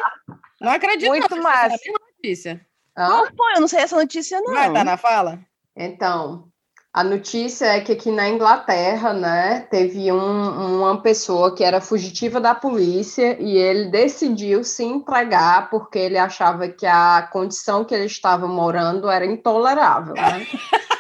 Não 0.60 0.72
acredito. 0.72 1.08
Muito 1.10 1.36
não, 1.36 1.44
massa. 1.44 1.70
mesma 1.70 2.00
notícia. 2.16 2.66
Hã? 2.98 3.08
Não 3.08 3.26
foi, 3.36 3.56
eu 3.56 3.62
não 3.62 3.68
sei 3.70 3.80
essa 3.80 3.96
notícia, 3.96 4.42
não. 4.42 4.54
Vai, 4.54 4.72
tá 4.74 4.84
na 4.84 4.98
fala. 4.98 5.40
Então, 5.76 6.51
a 6.94 7.04
notícia 7.06 7.66
é 7.68 7.80
que 7.80 7.94
aqui 7.94 8.12
na 8.12 8.28
Inglaterra, 8.28 9.14
né, 9.14 9.66
teve 9.72 10.12
um- 10.12 10.82
uma 10.82 11.02
pessoa 11.02 11.56
que 11.56 11.64
era 11.64 11.80
fugitiva 11.80 12.42
da 12.42 12.54
polícia 12.54 13.38
e 13.40 13.56
ele 13.58 13.86
decidiu 13.90 14.62
se 14.64 14.84
entregar 14.84 15.70
porque 15.70 15.98
ele 15.98 16.18
achava 16.18 16.68
que 16.68 16.86
a 16.86 17.30
condição 17.32 17.86
que 17.86 17.94
ele 17.96 18.08
estava 18.08 18.46
morando 18.46 19.10
era 19.10 19.26
intolerável, 19.26 20.16
né? 20.16 20.46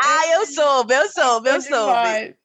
Ah, 0.00 0.26
eu 0.34 0.46
soube, 0.46 0.94
eu 0.94 1.08
soube, 1.10 1.48
eu 1.50 1.60
soube. 1.60 2.36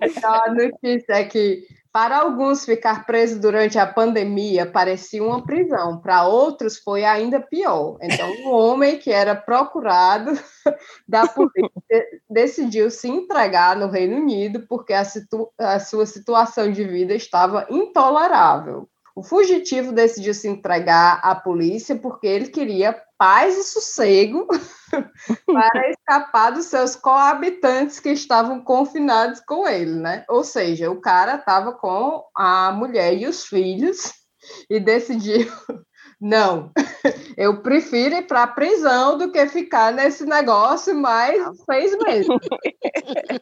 Então, 0.00 0.34
a 0.34 0.54
notícia 0.54 1.14
é 1.14 1.24
que 1.24 1.66
para 1.92 2.18
alguns 2.18 2.64
ficar 2.64 3.04
preso 3.06 3.38
durante 3.40 3.78
a 3.78 3.86
pandemia 3.86 4.64
parecia 4.64 5.22
uma 5.22 5.44
prisão, 5.44 6.00
para 6.00 6.24
outros 6.26 6.78
foi 6.78 7.04
ainda 7.04 7.40
pior. 7.40 7.98
Então, 8.00 8.28
um 8.30 8.48
homem 8.52 8.98
que 8.98 9.10
era 9.12 9.34
procurado 9.36 10.32
da 11.06 11.26
polícia 11.28 12.06
decidiu 12.30 12.90
se 12.90 13.08
entregar 13.08 13.76
no 13.76 13.88
Reino 13.88 14.16
Unido 14.16 14.66
porque 14.68 14.92
a, 14.94 15.04
situ- 15.04 15.52
a 15.58 15.78
sua 15.78 16.06
situação 16.06 16.72
de 16.72 16.84
vida 16.84 17.14
estava 17.14 17.66
intolerável. 17.70 18.88
O 19.14 19.22
fugitivo 19.22 19.92
decidiu 19.92 20.32
se 20.32 20.48
entregar 20.48 21.20
à 21.22 21.34
polícia 21.34 21.96
porque 21.96 22.26
ele 22.26 22.48
queria 22.48 22.98
paz 23.18 23.56
e 23.56 23.64
sossego 23.64 24.48
para 25.46 25.90
escapar 25.90 26.50
dos 26.50 26.66
seus 26.66 26.96
coabitantes 26.96 28.00
que 28.00 28.10
estavam 28.10 28.60
confinados 28.62 29.40
com 29.40 29.68
ele, 29.68 29.96
né? 29.96 30.24
Ou 30.28 30.42
seja, 30.42 30.90
o 30.90 31.00
cara 31.00 31.36
estava 31.36 31.72
com 31.72 32.24
a 32.34 32.72
mulher 32.72 33.14
e 33.14 33.26
os 33.26 33.44
filhos 33.44 34.12
e 34.68 34.80
decidiu 34.80 35.46
não, 36.20 36.70
eu 37.36 37.62
prefiro 37.62 38.14
ir 38.14 38.26
para 38.26 38.44
a 38.44 38.46
prisão 38.46 39.18
do 39.18 39.30
que 39.30 39.46
ficar 39.48 39.92
nesse 39.92 40.24
negócio 40.24 40.94
mais 40.94 41.42
seis 41.64 41.96
meses. 41.98 42.28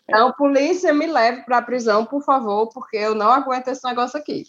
Então, 0.08 0.32
polícia, 0.32 0.92
me 0.92 1.06
leve 1.06 1.42
para 1.42 1.58
a 1.58 1.62
prisão, 1.62 2.06
por 2.06 2.24
favor, 2.24 2.70
porque 2.72 2.96
eu 2.96 3.14
não 3.14 3.30
aguento 3.30 3.68
esse 3.68 3.84
negócio 3.84 4.18
aqui. 4.18 4.44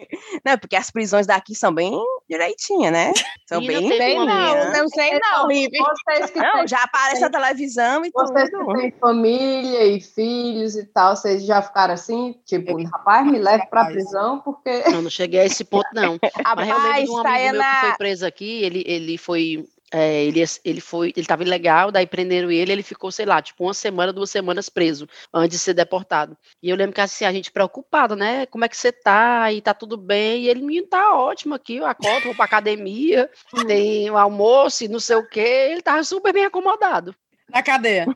Não, 0.44 0.58
porque 0.58 0.76
as 0.76 0.90
prisões 0.90 1.26
daqui 1.26 1.54
são 1.54 1.72
bem 1.72 1.92
direitinhas, 2.28 2.92
né? 2.92 3.12
São 3.46 3.60
Menina, 3.60 3.80
bem 3.80 3.88
teve 3.90 4.02
Sei 4.04 4.14
uma 4.16 4.24
não, 4.26 4.54
bem. 4.54 4.80
não 4.80 4.88
sei 4.88 5.18
não. 5.18 5.48
Vocês 5.48 6.30
que 6.30 6.38
Não, 6.38 6.52
têm, 6.52 6.68
já 6.68 6.82
aparece 6.82 7.20
na 7.20 7.30
televisão 7.30 8.04
e 8.04 8.10
vocês 8.12 8.50
que 8.50 8.56
tudo. 8.56 8.74
têm 8.74 8.90
família 8.92 9.84
e 9.86 10.00
filhos 10.00 10.76
e 10.76 10.84
tal, 10.86 11.16
vocês 11.16 11.44
já 11.44 11.60
ficaram 11.60 11.94
assim, 11.94 12.34
tipo, 12.46 12.82
rapaz, 12.84 13.26
me 13.26 13.38
leve 13.38 13.66
para 13.66 13.80
a 13.80 13.84
Rapaz. 13.84 13.94
prisão, 14.02 14.40
porque 14.40 14.82
Não, 14.90 15.02
não 15.02 15.10
cheguei 15.10 15.40
a 15.40 15.44
esse 15.46 15.64
ponto, 15.64 15.86
não. 15.92 16.18
Mas 16.56 16.68
eu 16.68 16.74
lembro 16.78 16.82
Rapaz, 16.82 17.04
de 17.04 17.10
um 17.10 17.16
amigo 17.18 17.22
meu 17.22 17.22
que 17.22 17.22
Tayaná. 17.22 17.80
foi 17.80 17.96
preso 17.96 18.26
aqui, 18.26 18.62
ele, 18.62 18.84
ele 18.86 19.18
foi. 19.18 19.66
É, 19.92 20.24
ele, 20.24 20.42
ele 20.64 20.80
foi, 20.80 21.08
ele 21.08 21.20
estava 21.20 21.42
ilegal, 21.42 21.90
daí 21.90 22.06
prenderam 22.06 22.50
ele, 22.50 22.72
ele 22.72 22.82
ficou, 22.82 23.10
sei 23.10 23.26
lá, 23.26 23.42
tipo 23.42 23.64
uma 23.64 23.74
semana, 23.74 24.12
duas 24.12 24.30
semanas 24.30 24.68
preso, 24.68 25.08
antes 25.34 25.58
de 25.58 25.64
ser 25.64 25.74
deportado. 25.74 26.36
E 26.62 26.70
eu 26.70 26.76
lembro 26.76 26.94
que 26.94 27.00
assim, 27.00 27.24
a 27.24 27.32
gente 27.32 27.50
preocupada, 27.50 28.14
né? 28.14 28.46
Como 28.46 28.64
é 28.64 28.68
que 28.68 28.76
você 28.76 28.92
tá? 28.92 29.52
E 29.52 29.60
tá 29.60 29.74
tudo 29.74 29.96
bem? 29.96 30.44
E 30.44 30.48
ele, 30.48 30.62
menino, 30.62 30.86
tá 30.86 31.14
ótimo 31.16 31.54
aqui, 31.54 31.76
eu 31.76 31.86
acordo, 31.86 32.24
vou 32.24 32.34
pra 32.34 32.44
academia, 32.44 33.28
tem 33.66 34.10
o 34.10 34.16
almoço 34.16 34.84
e 34.84 34.88
não 34.88 35.00
sei 35.00 35.16
o 35.16 35.28
quê. 35.28 35.68
Ele 35.70 35.82
tava 35.82 36.04
super 36.04 36.32
bem 36.32 36.44
acomodado. 36.44 37.14
Na 37.48 37.62
cadeia. 37.62 38.06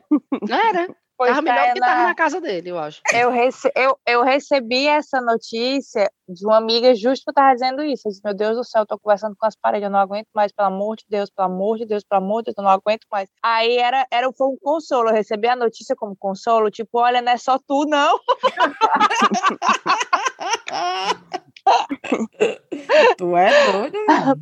Era. 0.49 0.87
Pois, 1.17 1.29
Tava 1.31 1.41
melhor 1.43 1.67
do 1.69 1.73
que 1.75 1.79
tava 1.79 2.03
na 2.03 2.15
casa 2.15 2.41
dele, 2.41 2.71
eu 2.71 2.77
acho. 2.77 3.01
eu, 3.13 3.31
rece- 3.31 3.71
eu, 3.73 3.97
eu 4.05 4.21
recebi 4.23 4.85
essa 4.85 5.21
notícia 5.21 6.11
de 6.27 6.45
uma 6.45 6.57
amiga 6.57 6.93
justo 6.93 7.23
que 7.23 7.31
estava 7.31 7.53
dizendo 7.53 7.81
isso. 7.83 8.05
Eu 8.07 8.11
disse, 8.11 8.21
meu 8.23 8.33
Deus 8.33 8.57
do 8.57 8.63
céu, 8.65 8.81
eu 8.81 8.85
tô 8.85 8.99
conversando 8.99 9.33
com 9.39 9.45
as 9.45 9.55
paredes, 9.55 9.85
eu 9.85 9.89
não 9.91 9.99
aguento 9.99 10.27
mais, 10.35 10.51
pelo 10.51 10.67
amor 10.67 10.97
de 10.97 11.05
Deus, 11.09 11.29
pelo 11.29 11.47
amor 11.47 11.77
de 11.77 11.85
Deus, 11.85 12.03
pelo 12.03 12.21
amor 12.21 12.41
de 12.41 12.45
Deus, 12.47 12.55
eu 12.57 12.63
não 12.63 12.69
aguento 12.71 13.05
mais. 13.09 13.29
Aí 13.41 13.77
era, 13.77 14.05
era 14.11 14.29
foi 14.33 14.47
um 14.47 14.57
consolo, 14.61 15.07
eu 15.09 15.13
recebi 15.13 15.47
a 15.47 15.55
notícia 15.55 15.95
como 15.95 16.17
consolo, 16.17 16.69
tipo, 16.69 16.99
olha, 16.99 17.21
não 17.21 17.31
é 17.31 17.37
só 17.37 17.57
tu, 17.65 17.85
não. 17.87 18.19
tu 23.17 23.37
é 23.37 23.71
doido? 23.71 23.97
mano. 24.07 24.41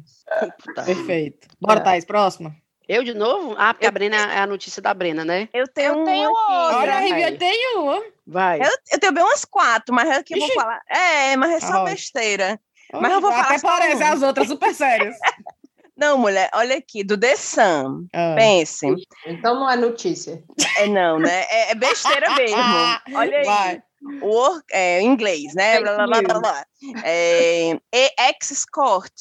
Tá. 0.75 0.83
Perfeito. 0.83 1.47
Bora, 1.61 1.81
Thaís, 1.81 2.05
próxima. 2.05 2.55
Eu 2.87 3.03
de 3.03 3.13
novo? 3.13 3.55
Ah, 3.57 3.73
porque 3.73 3.85
a 3.87 3.91
Brena 3.91 4.15
é 4.17 4.39
a 4.39 4.47
notícia 4.47 4.81
da 4.81 4.93
Brena, 4.93 5.23
né? 5.23 5.47
Eu 5.53 5.67
tenho, 5.67 5.99
Eu 5.99 6.03
tenho 6.03 6.29
uma 6.29 6.41
aqui. 6.45 6.53
outra. 6.75 6.77
Olha. 6.79 6.99
Riviane 6.99 7.37
tem 7.37 7.77
uma. 7.77 8.03
Vai. 8.27 8.59
Eu, 8.61 8.69
eu 8.91 8.99
tenho 8.99 9.13
bem 9.13 9.23
umas 9.23 9.45
quatro, 9.45 9.93
mas 9.95 10.09
é 10.09 10.23
que 10.23 10.35
eu 10.35 10.39
vou 10.39 10.53
falar. 10.53 10.81
É, 10.89 11.35
mas 11.37 11.51
é 11.51 11.59
só 11.59 11.73
Arrocha. 11.73 11.91
besteira. 11.91 12.59
Mas 12.93 13.11
eu 13.11 13.21
vou 13.21 13.31
Até 13.31 13.43
falar 13.43 13.59
só 13.59 13.67
parece 13.67 14.03
uma. 14.03 14.13
as 14.13 14.21
outras 14.21 14.47
super 14.47 14.73
sérias. 14.73 15.15
Não, 15.95 16.17
mulher, 16.17 16.49
olha 16.55 16.75
aqui, 16.75 17.03
do 17.03 17.17
The 17.17 17.35
Sun. 17.35 18.07
Ah. 18.13 18.33
Pense. 18.35 18.87
então 19.27 19.59
não 19.59 19.69
é 19.69 19.75
notícia. 19.75 20.43
É 20.77 20.87
não, 20.87 21.19
né? 21.19 21.45
É, 21.49 21.71
é 21.71 21.75
besteira 21.75 22.33
mesmo. 22.35 22.57
Olha 23.13 23.37
aí. 23.37 23.45
Vai. 23.45 23.83
Work, 24.21 24.65
é, 24.71 25.01
em 25.01 25.05
inglês, 25.05 25.53
né? 25.53 25.79
Blá, 25.79 25.93
blá, 25.95 26.07
blá, 26.07 26.21
blá, 26.23 26.39
blá. 26.39 26.65
É, 27.05 27.77
ex-escort, 28.27 29.13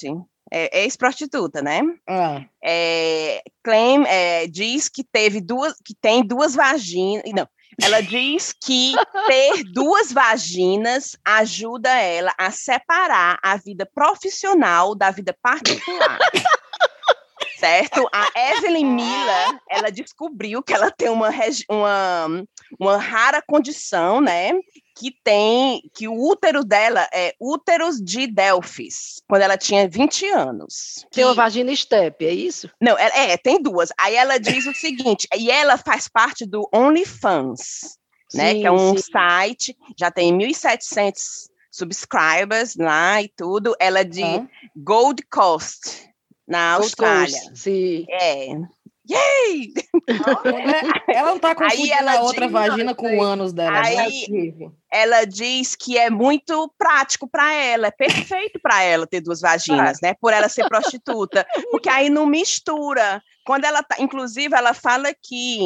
é, 0.53 0.83
ex-prostituta, 0.83 1.63
né? 1.63 1.81
Ah. 2.07 2.45
É, 2.63 3.43
claim, 3.65 4.05
é, 4.07 4.47
diz 4.47 4.87
que 4.89 5.03
teve 5.03 5.41
duas, 5.41 5.75
que 5.83 5.95
tem 5.95 6.23
duas 6.23 6.55
vaginas. 6.55 7.23
Não, 7.35 7.49
ela 7.81 8.03
diz 8.03 8.53
que 8.53 8.93
ter 9.27 9.65
duas 9.73 10.13
vaginas 10.13 11.17
ajuda 11.25 11.89
ela 11.91 12.35
a 12.37 12.51
separar 12.51 13.39
a 13.43 13.57
vida 13.57 13.89
profissional 13.95 14.95
da 14.95 15.11
vida 15.11 15.35
particular. 15.43 16.19
certo? 17.59 18.07
A 18.13 18.29
Evelyn 18.51 18.85
Miller, 18.85 19.61
ela 19.71 19.91
descobriu 19.91 20.63
que 20.63 20.75
ela 20.75 20.91
tem 20.91 21.09
uma, 21.09 21.31
uma, 21.71 22.45
uma 22.79 22.97
rara 22.99 23.41
condição, 23.41 24.21
né? 24.21 24.53
Que 25.03 25.11
tem 25.25 25.83
que 25.93 26.07
o 26.07 26.15
útero 26.15 26.63
dela 26.63 27.09
é 27.13 27.35
úteros 27.41 28.01
de 28.01 28.29
Delfis, 28.29 29.21
quando 29.29 29.43
ela 29.43 29.59
tinha 29.59 29.89
20 29.89 30.27
anos. 30.29 31.05
Tem 31.11 31.25
uma 31.25 31.33
Que- 31.33 31.37
vagina 31.39 31.75
step, 31.75 32.25
é 32.25 32.31
isso? 32.33 32.71
Não, 32.81 32.97
é, 32.97 33.33
é, 33.33 33.37
tem 33.37 33.61
duas. 33.61 33.89
Aí 33.99 34.15
ela 34.15 34.39
diz 34.39 34.65
o 34.65 34.73
seguinte, 34.73 35.27
e 35.37 35.51
ela 35.51 35.77
faz 35.77 36.07
parte 36.07 36.47
do 36.47 36.69
OnlyFans, 36.73 37.99
né? 38.33 38.55
Que 38.55 38.65
é 38.65 38.71
um 38.71 38.97
sim. 38.97 39.03
site, 39.13 39.77
já 39.99 40.09
tem 40.09 40.33
1.700 40.33 41.49
subscribers 41.69 42.77
lá 42.77 43.21
e 43.21 43.29
tudo. 43.29 43.75
Ela 43.81 44.01
é 44.01 44.05
de 44.05 44.23
Ah. 44.23 44.47
Gold 44.77 45.21
Coast, 45.31 46.09
na 46.47 46.75
Gold 46.75 46.85
Austrália. 46.87 47.41
Coast, 47.43 47.59
Sim. 47.59 48.07
É. 48.09 48.47
Yay! 49.11 49.73
Ela 51.09 51.31
não 51.31 51.39
tá 51.41 51.55
confundindo 51.57 51.93
ela 51.93 52.13
a 52.19 52.23
outra 52.23 52.47
diz- 52.47 52.53
vagina 52.53 52.95
com 52.95 53.19
o 53.19 53.21
ânus 53.23 53.53
dela. 53.53 53.81
Aí- 53.81 54.27
né? 54.31 54.71
Ela 54.93 55.25
diz 55.25 55.75
que 55.75 55.97
é 55.97 56.11
muito 56.11 56.71
prático 56.77 57.27
para 57.27 57.55
ela, 57.55 57.87
é 57.87 57.91
perfeito 57.91 58.61
para 58.61 58.83
ela 58.83 59.07
ter 59.07 59.21
duas 59.23 59.41
vaginas, 59.41 59.99
né? 60.03 60.15
Por 60.21 60.33
ela 60.33 60.49
ser 60.49 60.69
prostituta, 60.69 61.47
porque 61.71 61.89
aí 61.89 62.11
não 62.11 62.27
mistura. 62.27 63.23
Quando 63.45 63.65
ela 63.65 63.83
tá, 63.83 63.97
inclusive, 63.99 64.55
ela 64.55 64.73
fala 64.73 65.13
que 65.21 65.59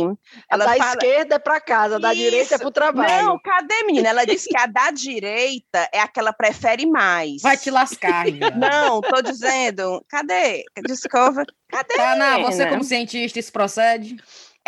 ela 0.51 0.65
da 0.65 0.77
fala, 0.77 0.93
esquerda 0.93 1.35
é 1.35 1.39
para 1.39 1.61
casa, 1.61 1.99
da 1.99 2.15
direita 2.15 2.55
é 2.55 2.59
para 2.59 2.69
o 2.69 2.73
trabalho. 2.73 3.27
Não, 3.27 3.39
cadê, 3.39 3.83
menina? 3.83 4.09
Ela 4.09 4.25
disse 4.25 4.49
que 4.49 4.57
a 4.57 4.67
da 4.67 4.91
direita 4.91 5.89
é 5.93 6.01
a 6.01 6.09
que 6.09 6.19
ela 6.19 6.33
prefere 6.33 6.87
mais. 6.87 7.43
Vai 7.43 7.57
te 7.57 7.71
lascar, 7.71 8.25
Riviane. 8.27 8.59
Não, 8.59 9.01
tô 9.03 9.21
dizendo. 9.21 10.03
Cadê? 10.09 10.65
Discover. 10.87 11.45
Cadê? 11.69 11.95
Tana, 11.95 12.39
você 12.39 12.65
né? 12.65 12.71
como 12.71 12.85
cientista, 12.85 13.39
isso 13.39 13.53
procede? 13.53 14.17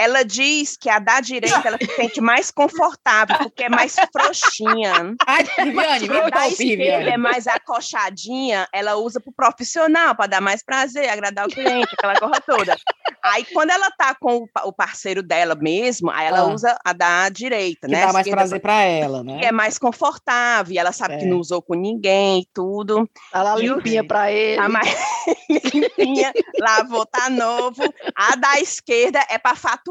Ela 0.01 0.23
diz 0.25 0.77
que 0.77 0.89
a 0.89 1.01
da 1.01 1.21
direita 1.21 1.61
ela 1.67 1.77
se 1.77 1.87
sente 1.97 2.21
mais 2.21 2.53
confortável, 2.53 3.37
porque 3.39 3.65
é 3.65 3.69
mais 3.69 3.97
frouxinha. 4.13 5.15
Ai, 5.27 5.45
A 5.59 6.31
da 6.31 6.49
esquerda 6.49 7.11
é 7.11 7.17
mais 7.17 7.49
acochadinha, 7.49 8.69
ela 8.73 8.95
usa 8.95 9.21
pro 9.21 9.33
profissional, 9.33 10.15
para 10.15 10.29
dar 10.29 10.41
mais 10.41 10.63
prazer, 10.65 11.09
agradar 11.09 11.47
o 11.47 11.51
cliente, 11.51 11.89
aquela 11.99 12.15
coisa 12.15 12.41
toda. 12.47 12.77
Aí, 13.25 13.45
quando 13.53 13.71
ela 13.71 13.91
tá 13.91 14.15
com 14.15 14.37
o 14.37 14.49
pa- 14.49 14.63
o 14.65 14.73
parceiro 14.73 15.21
dela 15.21 15.57
mesmo, 15.57 16.11
aí 16.13 16.27
ela 16.29 16.41
Ah. 16.41 16.45
usa 16.47 16.79
a 16.85 16.93
da 16.93 17.29
direita, 17.29 17.89
Que 17.89 17.93
né? 17.93 18.07
dá 18.07 18.13
mais 18.13 18.27
Esquerda, 18.27 18.37
prazer 18.43 18.61
pra 18.61 18.81
ela, 18.83 19.25
né? 19.25 19.41
Que 19.41 19.47
é 19.47 19.53
mais 19.53 19.79
confortável, 19.79 20.73
e 20.75 20.79
ela 20.79 20.93
sabe 20.93 21.19
que 21.19 21.25
É. 21.25 21.29
não 21.29 21.39
usou 21.39 21.61
com 21.61 21.75
ninguém 21.75 22.43
e 22.43 22.49
tudo. 22.55 23.11
Tá 23.33 23.43
lá 23.43 23.61
E 23.61 23.69
o- 23.69 23.75
limpinha 23.77 24.07
para 24.07 24.31
ele. 24.31 24.63
Tá 24.63 24.69
mais 24.69 24.89
limpinha, 25.75 26.33
lavou, 26.61 27.05
tá 27.07 27.29
novo. 27.29 27.83
A 28.15 28.37
da 28.37 28.61
esquerda 28.61 29.25
é 29.29 29.37
para 29.39 29.57
faturar. 29.57 29.88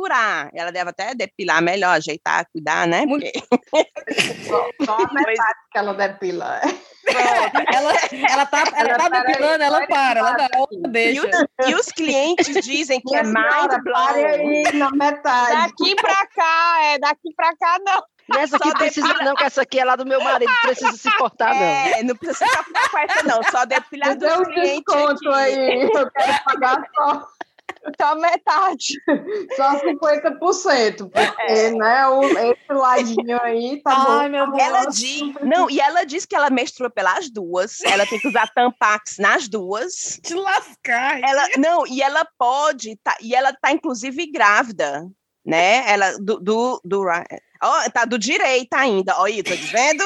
Ela 0.54 0.72
deve 0.72 0.90
até 0.90 1.14
depilar 1.16 1.62
melhor, 1.62 1.92
ajeitar, 1.98 2.46
cuidar, 2.52 2.88
né? 2.88 3.06
Porque- 3.08 3.32
Só, 4.48 4.70
só 4.86 4.96
a 5.04 5.14
metade 5.14 5.60
que 5.72 5.78
ela 5.78 5.94
depila. 5.94 6.62
Ela, 7.74 7.94
ela 8.30 8.46
tá, 8.46 8.64
ela 8.76 8.90
Ela, 8.90 8.98
tá 8.98 9.10
depilando, 9.10 9.64
ela 9.64 9.78
pode 9.80 9.88
para, 9.88 10.20
ela 10.20 10.32
dá 10.34 10.50
outra, 10.58 10.78
E, 10.78 10.92
deixa. 10.92 11.22
o- 11.28 11.70
e 11.70 11.76
os 11.76 11.88
clientes 11.88 12.48
dizem 12.66 13.02
que 13.02 13.16
é 13.16 13.24
mind 13.24 13.84
blowing. 13.84 14.26
aí 14.26 14.64
na 14.74 14.92
metade. 14.92 15.52
Daqui 15.52 15.96
pra 15.96 16.28
cá, 16.28 16.78
é 16.84 17.00
daqui 17.00 17.34
pra 17.36 17.56
cá, 17.58 17.78
não. 17.86 18.04
Nessa 18.30 18.58
aqui 18.58 18.70
Só 18.70 18.78
precisa 18.78 19.14
não, 19.24 19.36
que 19.36 19.44
essa 19.46 19.62
aqui 19.62 19.80
é 19.80 19.86
lá 19.86 19.96
do 19.96 20.06
meu 20.06 20.22
marido, 20.22 20.52
não 20.52 20.62
precisa 20.64 20.92
se 20.98 21.10
cortar, 21.18 21.56
não. 21.56 21.64
É, 21.64 22.04
não 22.04 22.14
precisa 22.16 22.46
se 22.46 22.52
preocupar 22.52 22.90
com 22.92 22.98
essa, 23.00 23.24
não. 23.24 23.42
Só 23.44 23.64
depilar 23.66 24.10
Me 24.10 24.16
dê 24.18 24.28
dos 24.28 24.38
um 24.40 24.44
clientes 24.44 24.84
desconto 24.86 25.30
aqui. 25.30 25.54
aí. 25.60 25.82
Eu 25.94 26.12
quero 26.12 26.44
pagar 26.44 26.84
só, 26.94 27.28
Só 28.00 28.15
metade. 28.15 28.93
só 29.56 29.80
50%, 29.80 31.10
porque, 31.10 31.71
né, 31.71 32.08
o, 32.08 32.23
esse 32.23 32.73
ladinho 32.73 33.41
aí 33.41 33.82
tá 33.82 33.91
Ai, 33.95 34.30
bom. 34.30 34.30
meu 34.30 34.52
Deus. 34.52 34.60
Ela 34.62 34.86
diz, 34.86 35.21
não, 35.41 35.69
e 35.69 35.80
ela 35.80 36.04
diz 36.04 36.26
que 36.26 36.36
ela 36.36 36.50
menstrua 36.50 36.89
pelas 36.89 37.30
duas. 37.30 37.82
Ela 37.84 38.06
tem 38.06 38.19
que 38.19 38.28
usar 38.28 38.47
tampax 38.54 39.17
nas 39.17 39.47
duas. 39.47 40.19
Te 40.23 40.34
lascar. 40.34 41.21
Ela 41.21 41.47
não, 41.58 41.88
e 41.88 42.02
ela 42.02 42.28
pode, 42.38 42.97
tá, 43.04 43.15
e 43.21 43.34
ela 43.34 43.54
tá 43.54 43.71
inclusive 43.71 44.30
grávida, 44.32 45.08
né? 45.45 45.89
Ela 45.89 46.17
do 46.19 46.39
do, 46.39 46.82
do 46.84 47.06
ó, 47.63 47.89
tá 47.89 48.06
do 48.06 48.19
direito 48.19 48.73
ainda. 48.73 49.15
Ó, 49.17 49.26
aí, 49.26 49.41
tá 49.41 49.56
dizendo? 49.56 50.04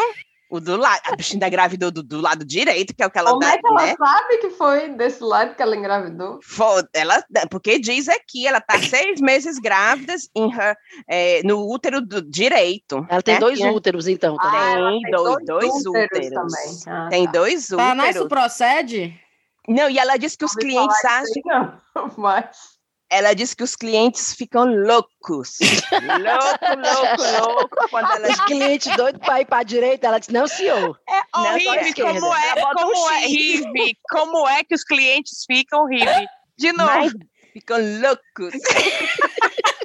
O 0.52 0.60
do 0.60 0.76
lado, 0.76 1.02
a 1.06 1.16
bichinha 1.16 1.40
da 1.40 1.48
engravidou 1.48 1.90
do, 1.90 2.04
do 2.04 2.20
lado 2.20 2.44
direito, 2.44 2.94
que 2.94 3.02
é 3.02 3.06
o 3.08 3.10
que 3.10 3.18
ela 3.18 3.30
Como 3.30 3.40
dá, 3.40 3.54
é 3.54 3.58
que 3.58 3.66
ela 3.66 3.86
né? 3.86 3.96
sabe 3.98 4.38
que 4.40 4.50
foi 4.50 4.90
desse 4.90 5.24
lado 5.24 5.56
que 5.56 5.62
ela 5.62 5.78
engravidou? 5.78 6.40
Fo- 6.44 6.86
Ela, 6.94 7.24
porque 7.50 7.80
diz 7.80 8.10
aqui, 8.10 8.46
ela 8.46 8.60
tá 8.60 8.78
seis 8.78 9.22
meses 9.22 9.58
grávida 9.58 10.14
em 10.36 10.52
her, 10.54 10.76
é, 11.08 11.42
no 11.44 11.66
útero 11.72 12.02
do 12.02 12.22
direito. 12.22 13.06
Ela 13.10 13.22
tem 13.22 13.36
né? 13.36 13.40
dois 13.40 13.60
Né? 13.60 13.72
úteros, 13.72 14.08
então. 14.10 14.36
Ah, 14.42 14.50
Tem 14.52 15.02
tem 15.04 15.12
dois, 15.12 15.46
dois 15.46 15.86
úteros 15.86 16.10
úteros. 16.26 16.30
também. 16.30 16.80
Ah, 16.88 17.08
Tem 17.10 17.26
tá. 17.26 17.32
dois 17.32 17.68
Tá, 17.70 17.96
mas 17.96 18.16
isso 18.16 18.26
úteros. 18.26 18.28
procede? 18.28 19.18
Não, 19.70 19.90
e 19.90 19.98
ela 19.98 20.18
diz 20.18 20.36
que 20.36 20.44
os 20.44 20.54
clientes 20.54 21.06
acham, 21.06 21.80
não, 21.96 22.12
Mas 22.18 22.71
ela 23.12 23.34
diz 23.34 23.54
que 23.54 23.62
os 23.62 23.76
clientes 23.76 24.34
ficam 24.34 24.64
loucos. 24.64 25.58
louco, 25.92 26.66
louco, 26.80 27.58
louco. 27.58 27.90
Quando 27.90 28.10
ela 28.10 28.30
Os 28.30 28.40
clientes 28.46 28.96
doidos 28.96 29.20
para 29.20 29.42
ir 29.42 29.46
para 29.46 29.58
a 29.58 29.64
direita, 29.64 30.08
ela 30.08 30.18
disse, 30.18 30.32
não, 30.32 30.48
senhor. 30.48 30.98
É 31.10 31.38
horrível. 31.38 31.94
Como 32.06 32.34
é, 32.34 32.50
Ela 32.58 32.70
um 32.70 32.74
como 32.74 33.10
é. 33.12 33.26
Rive? 33.28 33.98
Como 34.10 34.48
é 34.48 34.64
que 34.64 34.74
os 34.74 34.86
clientes 34.86 35.44
ficam, 35.46 35.86
Rive? 35.88 36.26
De 36.58 36.72
novo. 36.72 36.90
Mas 36.90 37.12
ficam 37.52 37.78
loucos. 38.00 38.54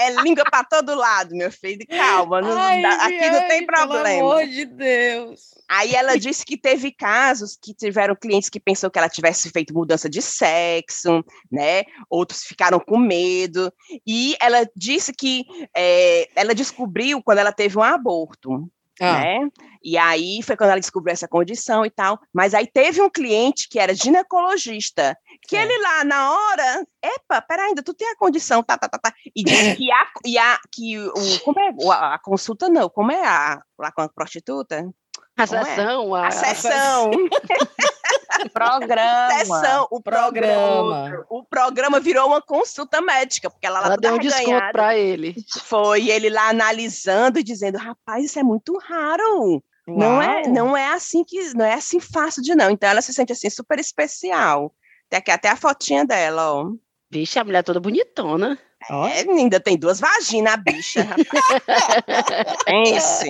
É 0.00 0.10
língua 0.22 0.44
para 0.44 0.64
todo 0.64 0.94
lado, 0.94 1.34
meu 1.34 1.50
filho. 1.50 1.86
Calma, 1.88 2.40
não 2.40 2.52
Ai, 2.58 2.84
aqui 2.84 3.30
não 3.30 3.40
tem 3.48 3.48
Viane, 3.48 3.66
Pelo 3.66 3.88
problema. 3.88 4.08
amor 4.20 4.46
de 4.46 4.64
Deus. 4.64 5.40
Aí 5.68 5.94
ela 5.94 6.18
disse 6.18 6.44
que 6.44 6.56
teve 6.56 6.92
casos 6.92 7.56
que 7.60 7.72
tiveram 7.72 8.14
clientes 8.14 8.50
que 8.50 8.60
pensou 8.60 8.90
que 8.90 8.98
ela 8.98 9.08
tivesse 9.08 9.50
feito 9.50 9.72
mudança 9.72 10.08
de 10.08 10.20
sexo, 10.20 11.24
né? 11.50 11.84
Outros 12.10 12.44
ficaram 12.44 12.78
com 12.78 12.98
medo. 12.98 13.72
E 14.06 14.36
ela 14.40 14.68
disse 14.76 15.12
que 15.12 15.44
é, 15.74 16.28
ela 16.36 16.54
descobriu 16.54 17.22
quando 17.22 17.38
ela 17.38 17.52
teve 17.52 17.78
um 17.78 17.82
aborto. 17.82 18.70
Ah, 19.04 19.20
né? 19.20 19.48
E 19.84 19.98
aí 19.98 20.40
foi 20.42 20.56
quando 20.56 20.70
ela 20.70 20.80
descobriu 20.80 21.12
essa 21.12 21.26
condição 21.26 21.84
e 21.84 21.90
tal. 21.90 22.18
Mas 22.32 22.54
aí 22.54 22.66
teve 22.66 23.02
um 23.02 23.10
cliente 23.10 23.68
que 23.68 23.78
era 23.78 23.94
ginecologista, 23.94 25.16
que 25.48 25.56
É. 25.56 25.62
ele 25.62 25.82
lá 25.82 26.04
na 26.04 26.30
hora, 26.32 26.86
epa, 27.02 27.42
peraí, 27.42 27.68
ainda 27.68 27.82
tu 27.82 27.92
tem 27.92 28.08
a 28.08 28.16
condição, 28.16 28.62
tá, 28.62 28.78
tá, 28.78 28.88
tá, 28.88 28.98
tá. 28.98 29.12
E 29.34 29.42
disse 29.42 29.76
que 29.76 29.90
a, 29.90 30.06
e 30.24 30.38
a, 30.38 30.58
que 30.70 30.98
o, 30.98 31.40
como 31.44 31.58
é, 31.58 31.74
a, 31.90 32.14
a 32.14 32.18
consulta 32.18 32.68
não, 32.68 32.88
como 32.88 33.10
é 33.10 33.26
a, 33.26 33.60
lá 33.78 33.90
com 33.90 34.02
a 34.02 34.08
prostituta? 34.08 34.88
A 35.36 35.42
é? 35.42 35.46
sessão, 35.46 36.14
a, 36.14 36.26
A 36.26 36.30
sessão, 36.30 37.10
Programa. 38.52 39.38
sessão, 39.38 39.86
o 39.90 40.00
programa. 40.00 41.04
programa. 41.04 41.26
O 41.28 41.44
programa 41.44 42.00
virou 42.00 42.26
uma 42.26 42.40
consulta 42.40 43.00
médica, 43.00 43.50
porque 43.50 43.66
ela 43.66 43.80
lá 43.80 43.86
ela 43.86 43.94
toda 43.96 44.08
deu 44.08 44.16
um 44.16 44.18
desconto 44.18 44.72
para 44.72 44.96
ele. 44.96 45.34
Foi 45.64 46.08
ele 46.08 46.30
lá 46.30 46.48
analisando 46.48 47.38
e 47.38 47.42
dizendo, 47.42 47.78
rapaz, 47.78 48.24
isso 48.24 48.38
é 48.38 48.42
muito 48.42 48.76
raro. 48.78 49.62
Não 49.86 50.22
é, 50.22 50.42
Uau. 50.42 50.52
não 50.52 50.76
é 50.76 50.92
assim 50.92 51.24
que 51.24 51.54
não 51.54 51.64
é 51.64 51.74
assim 51.74 51.98
fácil 51.98 52.42
de 52.42 52.54
não. 52.54 52.70
Então 52.70 52.88
ela 52.88 53.02
se 53.02 53.12
sente 53.12 53.32
assim 53.32 53.50
super 53.50 53.78
especial. 53.78 54.72
Tem 55.08 55.18
aqui 55.18 55.30
até 55.30 55.48
a 55.48 55.56
fotinha 55.56 56.04
dela, 56.04 56.52
ó. 56.52 56.70
Vixe, 57.10 57.38
a 57.38 57.44
mulher 57.44 57.62
toda 57.62 57.80
bonitona. 57.80 58.58
É, 58.90 59.20
ainda 59.20 59.60
tem 59.60 59.76
duas 59.76 60.00
vaginas, 60.00 60.54
a 60.54 60.56
bicha. 60.56 61.06
Pense. 62.64 63.26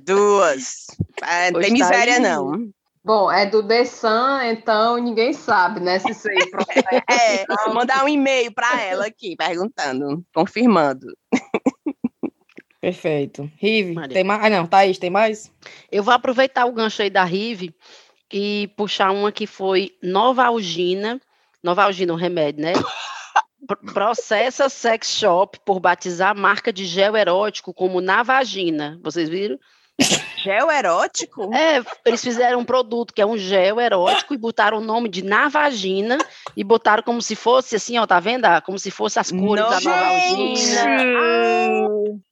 Duas. 0.00 0.86
É, 1.22 1.50
não 1.50 1.60
tem 1.60 1.68
tá 1.68 1.74
miséria, 1.74 2.14
aí. 2.14 2.20
não. 2.20 2.72
Bom, 3.04 3.30
é 3.30 3.44
do 3.44 3.62
The 3.62 3.84
Sun, 3.84 4.40
então 4.44 4.96
ninguém 4.96 5.34
sabe, 5.34 5.78
né? 5.78 5.98
Se 5.98 6.10
isso 6.12 6.26
aí 6.30 6.50
procede. 6.50 6.84
É, 7.10 7.44
vou 7.66 7.74
mandar 7.74 8.02
um 8.04 8.08
e-mail 8.08 8.50
para 8.52 8.80
ela 8.80 9.06
aqui, 9.06 9.36
perguntando, 9.36 10.24
confirmando. 10.34 11.06
Perfeito. 12.80 13.50
Rive, 13.56 13.94
tem 14.08 14.24
mais? 14.24 14.44
Ah, 14.44 14.50
não, 14.50 14.66
Thaís, 14.66 14.98
tem 14.98 15.10
mais? 15.10 15.50
Eu 15.90 16.02
vou 16.02 16.12
aproveitar 16.12 16.66
o 16.66 16.72
gancho 16.72 17.02
aí 17.02 17.10
da 17.10 17.24
Rive 17.24 17.74
e 18.32 18.68
puxar 18.76 19.10
uma 19.10 19.32
que 19.32 19.46
foi 19.46 19.90
Novalgina. 20.02 21.20
Novalgina, 21.62 22.12
um 22.12 22.16
remédio, 22.16 22.62
né? 22.62 22.72
Pro- 23.66 23.94
Processa 23.94 24.68
sex 24.68 25.08
shop 25.08 25.58
por 25.64 25.80
batizar 25.80 26.36
marca 26.36 26.70
de 26.70 26.84
gel 26.84 27.16
erótico 27.16 27.72
como 27.72 28.00
na 28.02 28.22
vagina. 28.22 28.98
Vocês 29.02 29.28
viram? 29.30 29.58
Gel 30.42 30.70
erótico? 30.70 31.54
É, 31.54 31.82
eles 32.04 32.22
fizeram 32.22 32.58
um 32.60 32.64
produto 32.64 33.14
que 33.14 33.22
é 33.22 33.26
um 33.26 33.38
gel 33.38 33.80
erótico 33.80 34.34
e 34.34 34.38
botaram 34.38 34.78
o 34.78 34.80
nome 34.80 35.08
de 35.08 35.22
na 35.24 35.48
vagina 35.48 36.18
e 36.56 36.62
botaram 36.62 37.02
como 37.02 37.22
se 37.22 37.34
fosse 37.34 37.76
assim, 37.76 37.96
ó, 37.98 38.06
tá 38.06 38.20
vendo? 38.20 38.44
Ah, 38.44 38.60
Como 38.60 38.78
se 38.78 38.90
fosse 38.90 39.18
as 39.18 39.30
cores 39.30 39.64
da 39.64 39.80
Novalgina. 39.80 40.84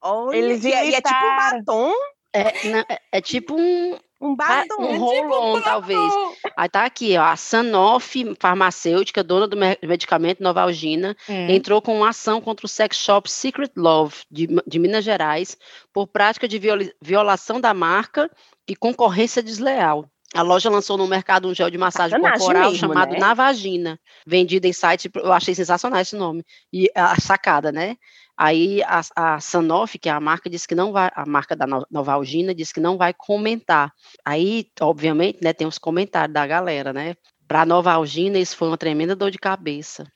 Olha, 0.03 0.37
Eles 0.37 0.65
e, 0.65 0.73
é- 0.73 0.91
e 0.91 0.95
é 0.95 1.01
tipo 1.01 1.15
um 1.25 1.37
batom? 1.37 1.93
É, 2.35 2.69
é- 2.93 2.99
é 3.13 3.21
tipo 3.21 3.55
um, 3.55 3.97
Um 4.21 4.33
ah, 4.41 4.65
batom. 4.67 4.83
um 4.85 4.99
roll-on, 4.99 5.61
talvez. 5.61 6.13
Aí 6.57 6.69
tá 6.69 6.85
aqui, 6.85 7.17
ó, 7.17 7.23
a 7.23 7.37
Sanofi 7.37 8.35
farmacêutica, 8.39 9.23
dona 9.23 9.47
do 9.47 9.57
medicamento 9.57 10.43
Novalgina, 10.43 11.17
hum. 11.29 11.49
entrou 11.49 11.81
com 11.81 11.97
uma 11.97 12.11
ação 12.11 12.41
contra 12.41 12.67
o 12.67 12.69
sex 12.69 12.97
shop 12.97 13.31
Secret 13.31 13.71
Love 13.77 14.17
de, 14.31 14.49
de 14.67 14.79
Minas 14.79 15.05
Gerais 15.05 15.57
por 15.93 16.07
prática 16.07 16.49
de 16.49 16.61
violação 17.01 17.61
da 17.61 17.73
marca 17.73 18.31
e 18.69 18.77
concorrência 18.77 19.43
desleal. 19.43 20.09
A 20.35 20.41
loja 20.41 20.71
lançou 20.71 20.97
no 20.97 21.07
mercado 21.07 21.47
um 21.47 21.55
gel 21.55 21.69
de 21.69 21.77
massagem 21.77 22.17
Sacanagem 22.17 22.39
corporal 22.39 22.71
mesmo, 22.71 22.79
chamado 22.79 23.13
né? 23.13 23.19
Navagina, 23.19 24.01
vendido 24.27 24.67
em 24.67 24.73
site, 24.73 25.11
eu 25.15 25.33
achei 25.33 25.55
sensacional 25.55 26.01
esse 26.01 26.17
nome, 26.17 26.43
e 26.73 26.91
a 26.95 27.21
sacada, 27.21 27.71
né? 27.71 27.97
Aí 28.37 28.83
a, 28.85 29.01
a 29.17 29.41
Sanofi, 29.41 29.99
que 29.99 30.09
é 30.09 30.13
a 30.13 30.21
marca, 30.21 30.49
disse 30.49 30.67
que 30.67 30.75
não 30.75 30.93
vai, 30.93 31.11
a 31.15 31.27
marca 31.27 31.55
da 31.55 31.67
Novalgina, 31.91 32.55
disse 32.55 32.75
que 32.75 32.81
não 32.81 32.97
vai 32.97 33.15
comentar. 33.17 33.93
Aí, 34.25 34.67
obviamente, 34.81 35.41
né, 35.43 35.53
tem 35.53 35.67
os 35.67 35.79
comentários 35.79 36.33
da 36.33 36.47
galera, 36.47 36.93
né? 36.93 37.15
Para 37.47 37.67
Novalgina, 37.67 38.39
isso 38.39 38.57
foi 38.57 38.69
uma 38.69 38.79
tremenda 38.79 39.15
dor 39.15 39.31
de 39.31 39.39
cabeça. 39.39 40.07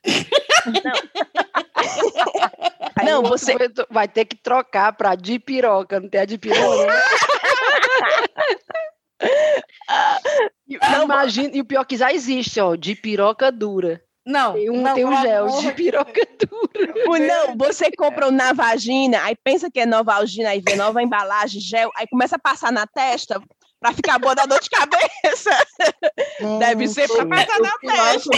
Não, 3.04 3.04
não 3.04 3.22
você 3.22 3.54
vai 3.90 4.08
ter 4.08 4.24
que 4.24 4.36
trocar 4.36 4.92
para 4.94 5.14
dipiroca, 5.14 6.00
não 6.00 6.08
tem 6.08 6.20
a 6.20 6.24
dipiroca. 6.24 6.86
Não, 6.86 6.94
imagina, 11.04 11.56
e 11.56 11.60
o 11.60 11.64
pior 11.64 11.84
que 11.84 11.96
já 11.96 12.12
existe, 12.12 12.60
ó, 12.60 12.74
de 12.74 12.94
piroca 12.94 13.50
dura. 13.50 14.00
Não, 14.26 14.54
tem 14.54 14.70
um, 14.70 14.82
não, 14.82 14.94
tem 14.94 15.04
um 15.04 15.22
gel 15.22 15.46
de 15.46 15.72
piroca 15.72 16.28
dura. 16.40 17.26
Não, 17.26 17.56
você 17.56 17.92
compra 17.92 18.26
um 18.28 18.36
vagina, 18.54 19.22
aí 19.22 19.36
pensa 19.36 19.70
que 19.70 19.78
é 19.78 19.86
Novalgina, 19.86 20.48
aí 20.48 20.60
vê 20.60 20.74
nova 20.74 21.00
embalagem, 21.00 21.60
gel, 21.60 21.92
aí 21.96 22.08
começa 22.08 22.34
a 22.34 22.38
passar 22.38 22.72
na 22.72 22.88
testa 22.88 23.40
para 23.78 23.92
ficar 23.92 24.18
boa 24.18 24.34
da 24.34 24.44
dor 24.44 24.58
de 24.60 24.68
cabeça. 24.68 25.50
Hum, 26.40 26.58
Deve 26.58 26.88
ser 26.88 27.06
para 27.08 27.26
passar 27.26 27.60
na 27.60 27.72
testa. 27.78 28.30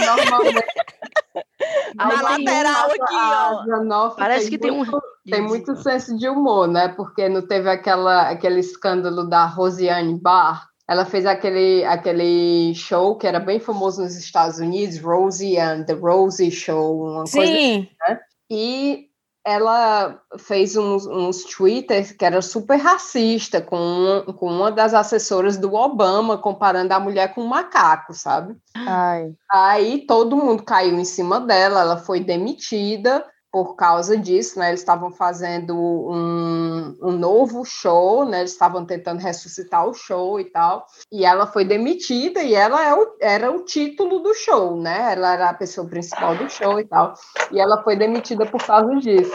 na 1.95 2.21
lateral 2.21 2.91
aqui, 2.91 3.91
ó. 3.91 4.09
Parece 4.11 4.49
que 4.49 4.59
tem 4.59 4.71
muito, 4.71 4.95
um. 4.95 5.01
Tem 5.29 5.41
muito 5.41 5.75
senso 5.77 6.15
de 6.17 6.29
humor, 6.29 6.67
né? 6.67 6.89
Porque 6.89 7.27
não 7.27 7.41
teve 7.47 7.67
aquela, 7.69 8.29
aquele 8.29 8.59
escândalo 8.59 9.27
da 9.27 9.45
Rosiane 9.45 10.19
Barr 10.19 10.69
ela 10.89 11.05
fez 11.05 11.23
aquele, 11.23 11.85
aquele 11.85 12.73
show 12.73 13.15
que 13.15 13.27
era 13.27 13.39
bem 13.39 13.59
famoso 13.59 14.01
nos 14.01 14.17
Estados 14.17 14.57
Unidos, 14.57 14.97
Rosie 14.99 15.59
and 15.59 15.83
the 15.83 15.93
Rosie 15.93 16.49
Show, 16.49 17.03
uma 17.03 17.27
Sim. 17.27 17.37
coisa 17.37 17.53
assim, 17.53 17.89
né? 17.99 18.19
E 18.49 19.05
ela 19.45 20.19
fez 20.39 20.75
uns, 20.75 21.05
uns 21.05 21.43
twitters 21.43 22.11
que 22.11 22.25
era 22.25 22.41
super 22.41 22.77
racista 22.77 23.61
com, 23.61 24.33
com 24.35 24.47
uma 24.47 24.71
das 24.71 24.95
assessoras 24.95 25.57
do 25.57 25.75
Obama, 25.75 26.39
comparando 26.39 26.91
a 26.91 26.99
mulher 26.99 27.35
com 27.35 27.41
um 27.41 27.47
macaco, 27.47 28.11
sabe? 28.15 28.57
Ai. 28.75 29.31
Aí 29.51 30.07
todo 30.07 30.35
mundo 30.35 30.63
caiu 30.63 30.97
em 30.97 31.05
cima 31.05 31.39
dela, 31.39 31.81
ela 31.81 31.97
foi 31.97 32.19
demitida, 32.19 33.23
por 33.51 33.75
causa 33.75 34.15
disso, 34.15 34.59
né? 34.59 34.69
Eles 34.69 34.81
estavam 34.81 35.11
fazendo 35.11 35.75
um, 35.75 36.95
um 37.01 37.11
novo 37.11 37.65
show, 37.65 38.23
né? 38.23 38.39
Eles 38.39 38.51
estavam 38.51 38.85
tentando 38.85 39.19
ressuscitar 39.19 39.87
o 39.87 39.93
show 39.93 40.39
e 40.39 40.45
tal. 40.45 40.85
E 41.11 41.25
ela 41.25 41.47
foi 41.47 41.65
demitida 41.65 42.43
e 42.43 42.53
ela 42.53 42.85
é 42.85 42.93
o, 42.93 43.15
era 43.19 43.51
o 43.51 43.65
título 43.65 44.19
do 44.19 44.33
show, 44.35 44.79
né? 44.79 45.13
Ela 45.13 45.33
era 45.33 45.49
a 45.49 45.53
pessoa 45.53 45.87
principal 45.87 46.35
do 46.35 46.49
show 46.49 46.79
e 46.79 46.85
tal. 46.85 47.15
E 47.51 47.59
ela 47.59 47.81
foi 47.83 47.95
demitida 47.95 48.45
por 48.45 48.63
causa 48.63 48.95
disso. 48.97 49.33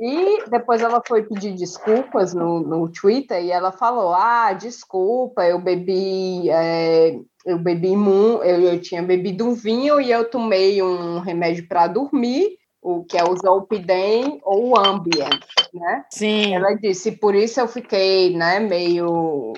E 0.00 0.48
depois 0.48 0.80
ela 0.80 1.02
foi 1.06 1.22
pedir 1.24 1.54
desculpas 1.54 2.32
no, 2.32 2.60
no 2.60 2.88
Twitter 2.88 3.42
e 3.42 3.50
ela 3.50 3.70
falou: 3.70 4.14
Ah, 4.14 4.52
desculpa, 4.52 5.44
eu 5.44 5.60
bebi. 5.60 6.50
É, 6.50 7.18
eu 7.46 7.58
bebi 7.58 7.94
eu, 7.94 8.42
eu 8.42 8.80
tinha 8.80 9.02
bebido 9.02 9.46
um 9.46 9.54
vinho 9.54 10.00
e 10.00 10.10
eu 10.10 10.28
tomei 10.28 10.82
um 10.82 11.20
remédio 11.20 11.66
para 11.66 11.86
dormir 11.86 12.58
o 12.88 13.04
que 13.04 13.18
é 13.18 13.24
o 13.24 13.36
Zolpidem 13.36 14.40
ou 14.42 14.70
o 14.70 14.78
Ambien, 14.78 15.28
né? 15.74 16.04
Sim. 16.10 16.54
Ela 16.54 16.72
disse, 16.74 17.12
por 17.12 17.34
isso 17.34 17.60
eu 17.60 17.68
fiquei, 17.68 18.34
né, 18.34 18.58
meio 18.58 19.52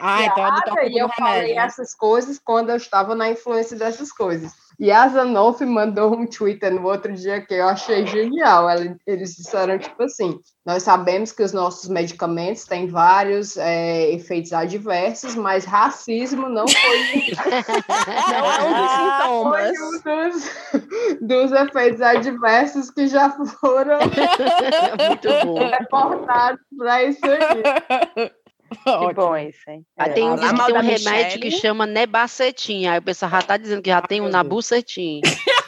ah, 0.00 0.24
então 0.24 0.84
e 0.84 0.98
eu 0.98 1.08
falei 1.08 1.54
né? 1.54 1.62
essas 1.62 1.94
coisas 1.94 2.38
quando 2.38 2.70
eu 2.70 2.76
estava 2.76 3.14
na 3.14 3.28
influência 3.28 3.76
dessas 3.76 4.12
coisas. 4.12 4.52
E 4.78 4.92
a 4.92 5.08
Zanoff 5.08 5.64
mandou 5.64 6.14
um 6.14 6.24
Twitter 6.24 6.72
no 6.72 6.86
outro 6.86 7.12
dia 7.12 7.40
que 7.40 7.54
eu 7.54 7.66
achei 7.66 8.06
genial. 8.06 8.68
Eles 9.04 9.34
disseram, 9.34 9.76
tipo 9.76 10.00
assim, 10.04 10.38
nós 10.64 10.84
sabemos 10.84 11.32
que 11.32 11.42
os 11.42 11.52
nossos 11.52 11.88
medicamentos 11.88 12.64
têm 12.64 12.86
vários 12.86 13.56
é, 13.56 14.12
efeitos 14.12 14.52
adversos, 14.52 15.34
mas 15.34 15.64
racismo 15.64 16.48
não 16.48 16.66
foi, 16.68 16.98
não 18.28 18.46
é 18.46 18.62
um 18.62 18.82
dos 18.82 18.90
sintomas. 18.92 20.02
Foi 20.02 20.26
um 20.26 20.30
dos, 20.30 21.50
dos 21.50 21.52
efeitos 21.52 22.00
adversos 22.00 22.90
que 22.90 23.08
já 23.08 23.30
foram 23.30 23.98
reportados 25.80 26.60
para 26.76 27.02
isso 27.02 27.24
aí. 27.24 28.30
Que 29.08 29.14
bom 29.14 29.36
isso, 29.36 29.60
hein? 29.68 29.84
É. 29.96 30.08
Tem 30.10 30.28
um, 30.28 30.36
tem 30.36 30.48
um 30.48 30.80
remédio 30.80 31.04
Michele. 31.04 31.40
que 31.40 31.50
chama 31.50 31.86
Nebacetim. 31.86 32.86
Aí 32.86 32.98
o 32.98 33.02
pessoal 33.02 33.30
já 33.30 33.42
tá 33.42 33.56
dizendo 33.56 33.82
que 33.82 33.90
já 33.90 34.02
tem 34.02 34.20
um 34.20 34.28
Nabucetim. 34.28 35.20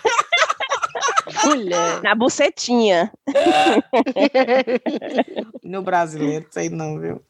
Mulher. 1.44 2.02
Na 2.02 2.14
bucetinha. 2.14 3.12
no 5.62 5.82
brasileiro, 5.82 6.46
sei 6.50 6.68
não, 6.68 6.98
viu? 6.98 7.22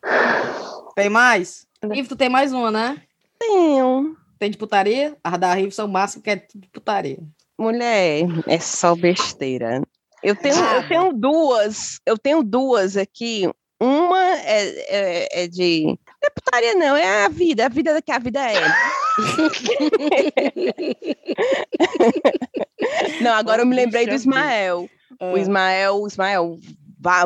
Tem 0.95 1.09
mais? 1.09 1.67
Ivo, 1.95 2.09
tu 2.09 2.17
tem 2.17 2.29
mais 2.29 2.53
uma, 2.53 2.71
né? 2.71 3.01
Tenho. 3.39 4.17
Tem 4.39 4.51
de 4.51 4.59
putaria? 4.59 5.17
As 5.23 5.39
da 5.39 5.55
Rive 5.55 5.73
são 5.73 5.87
máximo 5.87 6.23
que 6.23 6.31
é 6.31 6.37
de 6.37 6.69
putaria. 6.73 7.19
Mulher, 7.59 8.25
é 8.47 8.59
só 8.59 8.97
besteira. 8.97 9.83
Eu 10.23 10.37
tenho, 10.37 10.57
eu 10.57 10.89
tenho 10.89 11.13
duas, 11.13 12.01
eu 12.05 12.19
tenho 12.19 12.43
duas 12.43 12.97
aqui. 12.97 13.49
Uma 13.81 14.39
é, 14.41 14.69
é, 14.89 15.45
é 15.45 15.49
de. 15.49 15.85
Não 15.87 15.97
é 16.23 16.31
putaria, 16.31 16.75
não, 16.75 16.95
é 16.97 17.25
a 17.25 17.29
vida, 17.29 17.65
a 17.65 17.71
vida 17.71 18.03
que 18.03 18.13
a 18.13 18.19
vida 18.19 18.41
é. 18.41 18.61
não, 23.23 23.33
agora 23.33 23.63
eu 23.63 23.67
me 23.67 23.75
lembrei 23.75 24.07
do 24.07 24.15
Ismael. 24.15 24.87
O 25.19 25.35
ah. 25.35 25.39
Ismael, 25.39 25.97
o 25.97 26.07
Ismael 26.07 26.59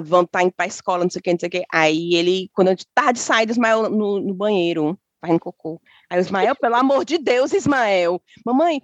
vão 0.05 0.23
estar 0.23 0.39
tá 0.39 0.45
indo 0.45 0.53
para 0.53 0.67
a 0.67 0.69
escola, 0.69 1.03
não 1.03 1.11
sei 1.11 1.19
o 1.19 1.23
que, 1.23 1.33
não 1.33 1.41
sei 1.41 1.49
o 1.49 1.51
que. 1.51 1.65
Aí 1.73 2.15
ele, 2.15 2.49
quando 2.55 2.69
eu 2.69 2.77
de 2.77 2.87
sair 3.19 3.47
do 3.47 3.53
Ismael 3.53 3.91
no, 3.91 4.21
no 4.21 4.35
banheiro, 4.35 4.97
fazendo 5.21 5.41
cocô. 5.41 5.81
Aí 6.15 6.21
o 6.21 6.21
Ismael, 6.21 6.55
pelo 6.55 6.77
amor 6.77 7.05
de 7.05 7.19
Deus, 7.19 7.53
Ismael, 7.53 8.23
mamãe, 8.47 8.81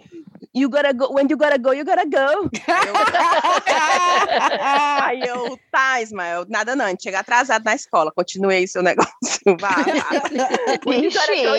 you 0.53 0.69
gotta 0.69 0.93
go, 0.93 1.15
when 1.15 1.29
you 1.31 1.37
gotta 1.37 1.59
go, 1.59 1.73
you 1.73 1.85
gotta 1.85 2.05
go. 2.05 2.51
Aí 5.01 5.21
eu, 5.21 5.57
tá, 5.71 6.03
Ismael, 6.03 6.45
nada 6.49 6.75
não, 6.75 6.87
a 6.87 6.89
gente 6.89 7.05
chega 7.05 7.21
atrasado 7.21 7.65
na 7.65 7.77
escola, 7.77 8.11
continuei 8.11 8.67
seu 8.67 8.83
negócio, 8.83 9.13
vá, 9.61 9.77
Bichinho, 10.85 11.55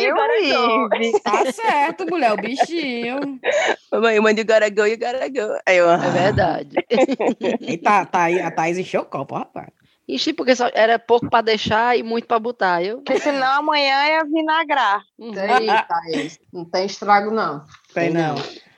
Tá 1.23 1.49
certo, 1.53 2.05
mulher, 2.05 2.33
o 2.33 2.37
bichinho. 2.37 3.39
Mamãe, 3.93 4.19
when 4.19 4.37
you 4.37 4.43
gotta 4.43 4.69
go, 4.69 4.85
you 4.85 4.97
gotta 4.97 5.29
go. 5.29 5.57
Aí 5.65 5.77
eu, 5.77 5.89
é 5.89 6.09
verdade. 6.09 6.75
e 7.61 7.77
tá, 7.77 8.05
tá 8.05 8.23
aí, 8.23 8.41
a 8.41 8.51
Thaís 8.51 8.77
encheu 8.77 9.03
o 9.03 9.05
copo, 9.05 9.35
rapaz. 9.35 9.69
Enchi 10.11 10.33
porque 10.33 10.53
só 10.53 10.69
era 10.73 10.99
pouco 10.99 11.29
para 11.29 11.41
deixar 11.41 11.97
e 11.97 12.03
muito 12.03 12.27
para 12.27 12.37
botar. 12.37 12.83
Eu... 12.83 12.97
Porque 12.97 13.17
senão 13.17 13.47
amanhã 13.59 14.07
ia 14.07 14.25
vinagrar. 14.25 15.01
Tem, 15.17 15.67
Thaís. 15.87 16.39
Não 16.51 16.65
tem 16.65 16.85
estrago, 16.85 17.31
não. 17.31 17.65
Tem, 17.93 18.09
não. 18.09 18.35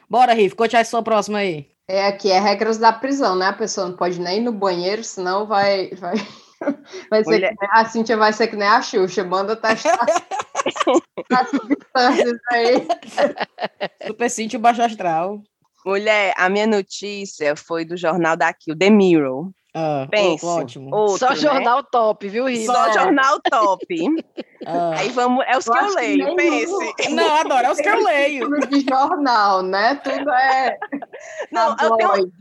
Bora, 0.07 0.33
Riff, 0.33 0.55
conte 0.55 0.77
a 0.77 0.85
sua 0.85 1.01
próxima 1.01 1.39
aí. 1.39 1.67
É 1.87 2.05
aqui, 2.05 2.31
é 2.31 2.39
regras 2.39 2.77
da 2.77 2.93
prisão, 2.93 3.35
né? 3.35 3.47
A 3.47 3.53
pessoa 3.53 3.87
não 3.87 3.95
pode 3.95 4.21
nem 4.21 4.37
ir 4.37 4.41
no 4.41 4.51
banheiro, 4.51 5.03
senão 5.03 5.47
vai. 5.47 5.89
vai... 5.95 6.13
Vai 7.09 7.25
ser 7.25 7.41
que, 7.41 7.65
a 7.71 7.83
Cintia 7.83 8.15
vai 8.15 8.31
ser 8.31 8.47
que 8.47 8.55
nem 8.55 8.65
a 8.65 8.81
Xuxa, 8.81 9.21
manda 9.25 9.53
testar 9.53 9.99
as 11.29 11.49
substâncias 11.49 12.39
aí. 12.49 12.87
Super 14.07 14.29
Cintia 14.29 14.57
baixo 14.57 14.81
astral. 14.81 15.41
Mulher, 15.85 16.33
a 16.37 16.47
minha 16.47 16.65
notícia 16.65 17.53
foi 17.57 17.83
do 17.83 17.97
jornal 17.97 18.37
daqui, 18.37 18.71
o 18.71 18.77
The 18.77 18.89
Mirror. 18.89 19.51
Ah, 19.73 20.07
Pense, 20.09 20.45
ótimo. 20.45 20.95
Outro, 20.95 21.17
Só 21.17 21.29
né? 21.29 21.35
jornal 21.35 21.83
top, 21.83 22.29
viu, 22.29 22.45
Rita? 22.45 22.71
Só 22.71 22.87
é. 22.87 22.93
jornal 22.93 23.39
top. 23.41 23.85
Ah. 24.65 24.93
Aí 24.97 25.09
vamos, 25.09 25.43
é 25.47 25.57
os 25.57 25.67
eu 25.67 25.73
que 25.73 25.79
eu 25.79 25.95
leio, 25.95 26.25
que 26.27 26.35
pense. 26.35 27.09
Não, 27.09 27.35
adoro, 27.37 27.65
é 27.65 27.71
os 27.71 27.77
que 27.79 27.89
eu 27.89 28.03
leio. 28.03 28.49
de 28.69 28.85
jornal, 28.87 29.61
né? 29.61 29.95
Tudo 29.95 30.29
é. 30.31 30.77
Não, 31.51 31.75
eu 31.81 31.95
tenho, 31.97 32.31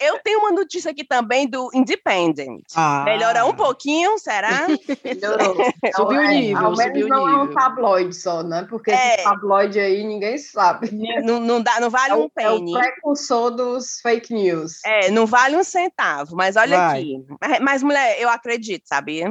eu 0.00 0.18
tenho, 0.22 0.40
uma 0.40 0.52
notícia 0.52 0.90
aqui 0.90 1.04
também 1.04 1.48
do 1.48 1.70
Independent. 1.74 2.64
Ah. 2.74 3.02
Melhora 3.04 3.44
um 3.46 3.54
pouquinho, 3.54 4.18
será? 4.18 4.66
Melhorou. 5.04 5.56
subiu 5.94 6.18
o 6.18 6.22
é, 6.22 6.28
nível, 6.28 6.66
ao 6.66 6.76
menos 6.76 7.08
não 7.08 7.26
nível. 7.26 7.28
é 7.28 7.42
um 7.42 7.52
tabloide 7.52 8.14
só, 8.14 8.42
né? 8.42 8.66
Porque 8.68 8.90
é. 8.90 9.14
esse 9.14 9.24
tabloide 9.24 9.78
aí 9.78 10.04
ninguém 10.04 10.38
sabe. 10.38 10.90
Não, 11.22 11.40
não, 11.40 11.60
dá, 11.60 11.80
não 11.80 11.90
vale 11.90 12.12
é 12.12 12.16
um 12.16 12.28
penny. 12.28 12.74
É 12.74 12.78
o 12.78 12.80
precursor 12.80 13.50
dos 13.50 14.00
fake 14.00 14.32
news. 14.32 14.80
É, 14.84 15.10
não 15.10 15.26
vale 15.26 15.56
um 15.56 15.64
centavo, 15.64 16.36
mas 16.36 16.56
olha 16.56 16.76
Vai. 16.76 17.00
aqui. 17.00 17.24
Mas, 17.40 17.60
mas, 17.60 17.82
mulher, 17.82 18.20
eu 18.20 18.28
acredito, 18.28 18.86
sabia? 18.86 19.30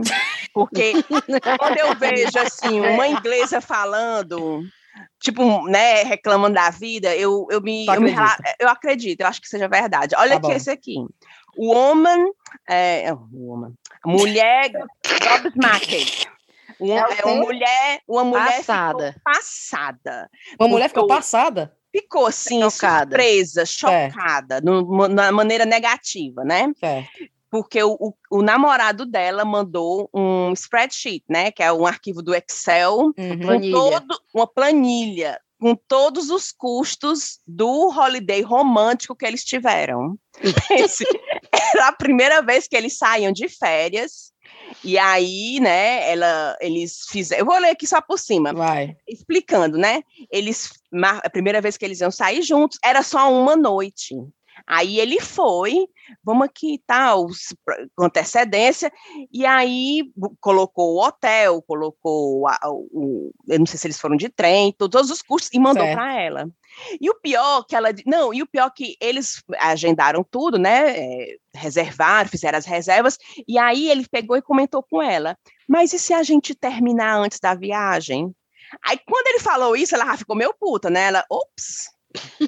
Porque 0.53 1.03
quando 1.03 1.77
eu 1.77 1.95
vejo 1.95 2.38
assim, 2.41 2.79
uma 2.79 3.07
inglesa 3.07 3.61
falando 3.61 4.63
tipo, 5.19 5.67
né, 5.67 6.03
reclamando 6.03 6.55
da 6.55 6.69
vida, 6.69 7.15
eu, 7.15 7.47
eu 7.49 7.61
me, 7.61 7.85
eu, 7.85 8.01
me 8.01 8.13
eu, 8.59 8.67
acredito, 8.69 9.21
eu 9.21 9.27
acho 9.27 9.41
que 9.41 9.47
seja 9.47 9.67
verdade. 9.67 10.15
Olha 10.17 10.31
tá 10.31 10.37
aqui 10.37 10.47
bom. 10.47 10.53
esse 10.53 10.69
aqui. 10.69 10.95
Woman, 11.57 12.31
é, 12.67 13.11
woman, 13.31 13.73
mulher 14.05 14.71
gobsmacked. 15.03 16.27
Uma, 16.79 16.99
é 16.99 17.25
uma 17.25 17.35
mulher, 17.35 18.01
uma 18.07 18.23
mulher 18.23 18.57
passada. 18.57 19.15
passada. 19.23 20.29
Uma 20.57 20.69
mulher 20.69 20.87
ficou 20.87 21.07
passada? 21.07 21.75
Ficou 21.91 22.27
assim, 22.27 22.61
chocada. 22.61 23.09
surpresa, 23.09 23.65
chocada, 23.65 24.61
no, 24.61 25.07
na 25.07 25.31
maneira 25.31 25.65
negativa, 25.65 26.43
né? 26.45 26.71
Certo 26.79 27.29
porque 27.49 27.81
o, 27.83 27.93
o, 27.99 28.13
o, 28.29 28.41
namorado 28.41 29.05
dela 29.05 29.43
mandou 29.43 30.09
um 30.13 30.53
spreadsheet, 30.53 31.23
né, 31.27 31.51
que 31.51 31.63
é 31.63 31.71
um 31.71 31.85
arquivo 31.85 32.21
do 32.21 32.33
Excel, 32.35 33.11
uhum. 33.17 33.39
planilha. 33.41 33.73
Todo, 33.73 34.21
uma 34.33 34.47
planilha 34.47 35.39
com 35.59 35.75
todos 35.75 36.29
os 36.29 36.51
custos 36.51 37.39
do 37.45 37.89
holiday 37.89 38.41
romântico 38.41 39.15
que 39.15 39.25
eles 39.25 39.43
tiveram. 39.43 40.17
Esse, 40.71 41.05
era 41.73 41.89
a 41.89 41.91
primeira 41.91 42.41
vez 42.41 42.67
que 42.67 42.77
eles 42.77 42.97
saíam 42.97 43.31
de 43.31 43.49
férias. 43.49 44.31
E 44.83 44.97
aí, 44.97 45.59
né, 45.59 46.09
ela, 46.11 46.55
eles 46.61 47.05
fizeram. 47.09 47.41
Eu 47.41 47.45
vou 47.45 47.59
ler 47.59 47.71
aqui 47.71 47.85
só 47.85 47.99
por 48.01 48.17
cima. 48.17 48.53
Vai. 48.53 48.95
Explicando, 49.07 49.77
né? 49.77 50.03
Eles. 50.31 50.71
A 50.93 51.29
primeira 51.29 51.59
vez 51.59 51.75
que 51.75 51.85
eles 51.85 51.99
iam 51.99 52.11
sair 52.11 52.41
juntos 52.41 52.77
era 52.83 53.03
só 53.03 53.31
uma 53.31 53.55
noite. 53.55 54.15
Aí 54.69 54.99
ele 54.99 55.19
foi, 55.19 55.87
vamos 56.23 56.45
aqui 56.45 56.79
tal, 56.85 57.25
com 57.95 58.05
antecedência, 58.05 58.93
e 59.33 59.43
aí 59.43 60.03
colocou 60.39 60.93
o 60.93 61.03
hotel, 61.03 61.59
colocou 61.63 62.47
a, 62.47 62.59
o, 62.69 63.31
eu 63.47 63.57
não 63.57 63.65
sei 63.65 63.79
se 63.79 63.87
eles 63.87 63.99
foram 63.99 64.15
de 64.15 64.29
trem, 64.29 64.71
todos 64.71 65.09
os 65.09 65.23
custos 65.23 65.49
e 65.51 65.57
mandou 65.57 65.87
para 65.91 66.21
ela. 66.21 66.47
E 67.01 67.09
o 67.09 67.15
pior 67.15 67.63
que 67.63 67.75
ela, 67.75 67.89
não, 68.05 68.31
e 68.31 68.43
o 68.43 68.47
pior 68.47 68.69
que 68.69 68.95
eles 69.01 69.41
agendaram 69.57 70.23
tudo, 70.23 70.59
né? 70.59 70.99
É, 70.99 71.35
reservaram, 71.55 72.29
fizeram 72.29 72.59
as 72.59 72.65
reservas, 72.67 73.17
e 73.47 73.57
aí 73.57 73.89
ele 73.89 74.05
pegou 74.07 74.37
e 74.37 74.41
comentou 74.41 74.83
com 74.83 75.01
ela: 75.01 75.35
"Mas 75.67 75.93
e 75.93 75.99
se 75.99 76.13
a 76.13 76.21
gente 76.21 76.53
terminar 76.53 77.17
antes 77.17 77.39
da 77.39 77.55
viagem?" 77.55 78.31
Aí 78.85 78.99
quando 79.03 79.27
ele 79.29 79.39
falou 79.39 79.75
isso, 79.75 79.95
ela 79.95 80.15
ficou 80.15 80.35
meio 80.35 80.53
puta, 80.59 80.91
né? 80.91 81.07
Ela, 81.07 81.25
ops, 81.27 81.89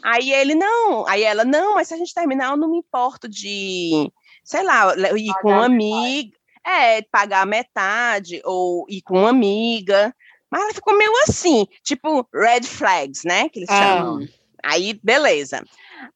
Aí 0.03 0.31
ele, 0.31 0.55
não. 0.55 1.07
Aí 1.07 1.23
ela, 1.23 1.43
não, 1.43 1.75
mas 1.75 1.87
se 1.87 1.93
a 1.93 1.97
gente 1.97 2.13
terminar, 2.13 2.51
eu 2.51 2.57
não 2.57 2.69
me 2.69 2.79
importo 2.79 3.27
de, 3.27 4.11
sei 4.43 4.63
lá, 4.63 4.93
ir 5.15 5.33
com 5.41 5.49
uma 5.49 5.65
amiga. 5.65 6.37
É, 6.65 7.01
pagar 7.01 7.47
metade, 7.47 8.39
ou 8.45 8.85
ir 8.87 9.01
com 9.01 9.17
uma 9.17 9.29
amiga. 9.29 10.13
Mas 10.49 10.61
ela 10.61 10.73
ficou 10.73 10.95
meio 10.95 11.11
assim, 11.23 11.65
tipo 11.83 12.27
red 12.33 12.63
flags, 12.63 13.23
né? 13.23 13.49
Que 13.49 13.59
eles 13.59 13.69
ah. 13.69 13.81
chamam. 13.81 14.27
Aí, 14.63 14.99
beleza. 15.03 15.63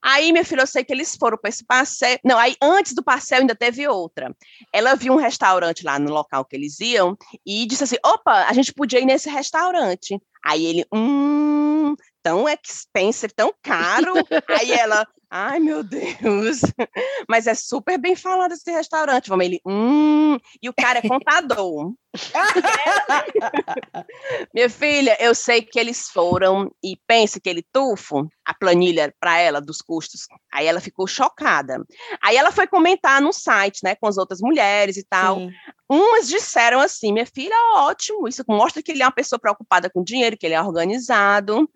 Aí, 0.01 0.31
minha 0.31 0.45
filha, 0.45 0.62
eu 0.62 0.67
sei 0.67 0.84
que 0.84 0.93
eles 0.93 1.15
foram 1.15 1.38
para 1.38 1.49
esse 1.49 1.63
passeio. 1.63 2.19
Não, 2.23 2.38
aí 2.38 2.55
antes 2.62 2.93
do 2.93 3.03
passeio 3.03 3.41
ainda 3.41 3.55
teve 3.55 3.88
outra. 3.88 4.36
Ela 4.71 4.95
viu 4.95 5.13
um 5.13 5.17
restaurante 5.17 5.84
lá 5.84 5.97
no 5.97 6.12
local 6.12 6.45
que 6.45 6.55
eles 6.55 6.79
iam 6.79 7.17
e 7.45 7.65
disse 7.65 7.84
assim: 7.84 7.97
opa, 8.05 8.45
a 8.45 8.53
gente 8.53 8.73
podia 8.73 8.99
ir 8.99 9.05
nesse 9.05 9.29
restaurante. 9.29 10.19
Aí 10.43 10.65
ele, 10.65 10.86
hum, 10.93 11.95
tão 12.25 12.49
expensive, 12.49 13.31
tão 13.31 13.53
caro. 13.61 14.15
Aí 14.49 14.71
ela, 14.73 15.07
ai 15.29 15.59
meu 15.59 15.83
Deus, 15.83 16.61
mas 17.29 17.45
é 17.45 17.53
super 17.53 17.99
bem 17.99 18.15
falado 18.15 18.53
esse 18.53 18.71
restaurante. 18.71 19.29
Vamos, 19.29 19.45
ele, 19.45 19.61
hum, 19.63 20.39
e 20.59 20.67
o 20.67 20.73
cara 20.73 20.97
é 20.97 21.07
contador. 21.07 21.93
Minha 24.55 24.69
filha, 24.71 25.15
eu 25.19 25.35
sei 25.35 25.61
que 25.61 25.79
eles 25.79 26.09
foram 26.09 26.73
e 26.83 26.97
pense 27.05 27.39
que 27.39 27.47
ele 27.47 27.63
tufo 27.71 28.27
a 28.45 28.53
planilha 28.53 29.13
para 29.19 29.38
ela 29.38 29.60
dos 29.60 29.81
custos. 29.81 30.27
Aí 30.51 30.67
ela 30.67 30.79
ficou 30.79 31.08
chocada. 31.08 31.84
Aí 32.21 32.38
ela 32.38 32.51
foi 32.51 32.67
comentar 32.67 33.21
no 33.21 33.34
site, 33.34 33.81
né, 33.84 33.95
com 33.95 34.08
as 34.08 34.17
outras 34.17 34.39
mulheres 34.39 34.97
e 34.97 35.03
tal. 35.03 35.39
Sim. 35.39 35.51
Umas 35.89 36.27
disseram 36.27 36.79
assim: 36.79 37.12
minha 37.12 37.25
filha, 37.25 37.55
ótimo, 37.75 38.27
isso 38.27 38.43
mostra 38.47 38.81
que 38.81 38.91
ele 38.91 39.03
é 39.03 39.05
uma 39.05 39.12
pessoa 39.12 39.39
preocupada 39.39 39.89
com 39.89 40.03
dinheiro, 40.03 40.38
que 40.38 40.45
ele 40.45 40.55
é 40.55 40.62
organizado. 40.62 41.69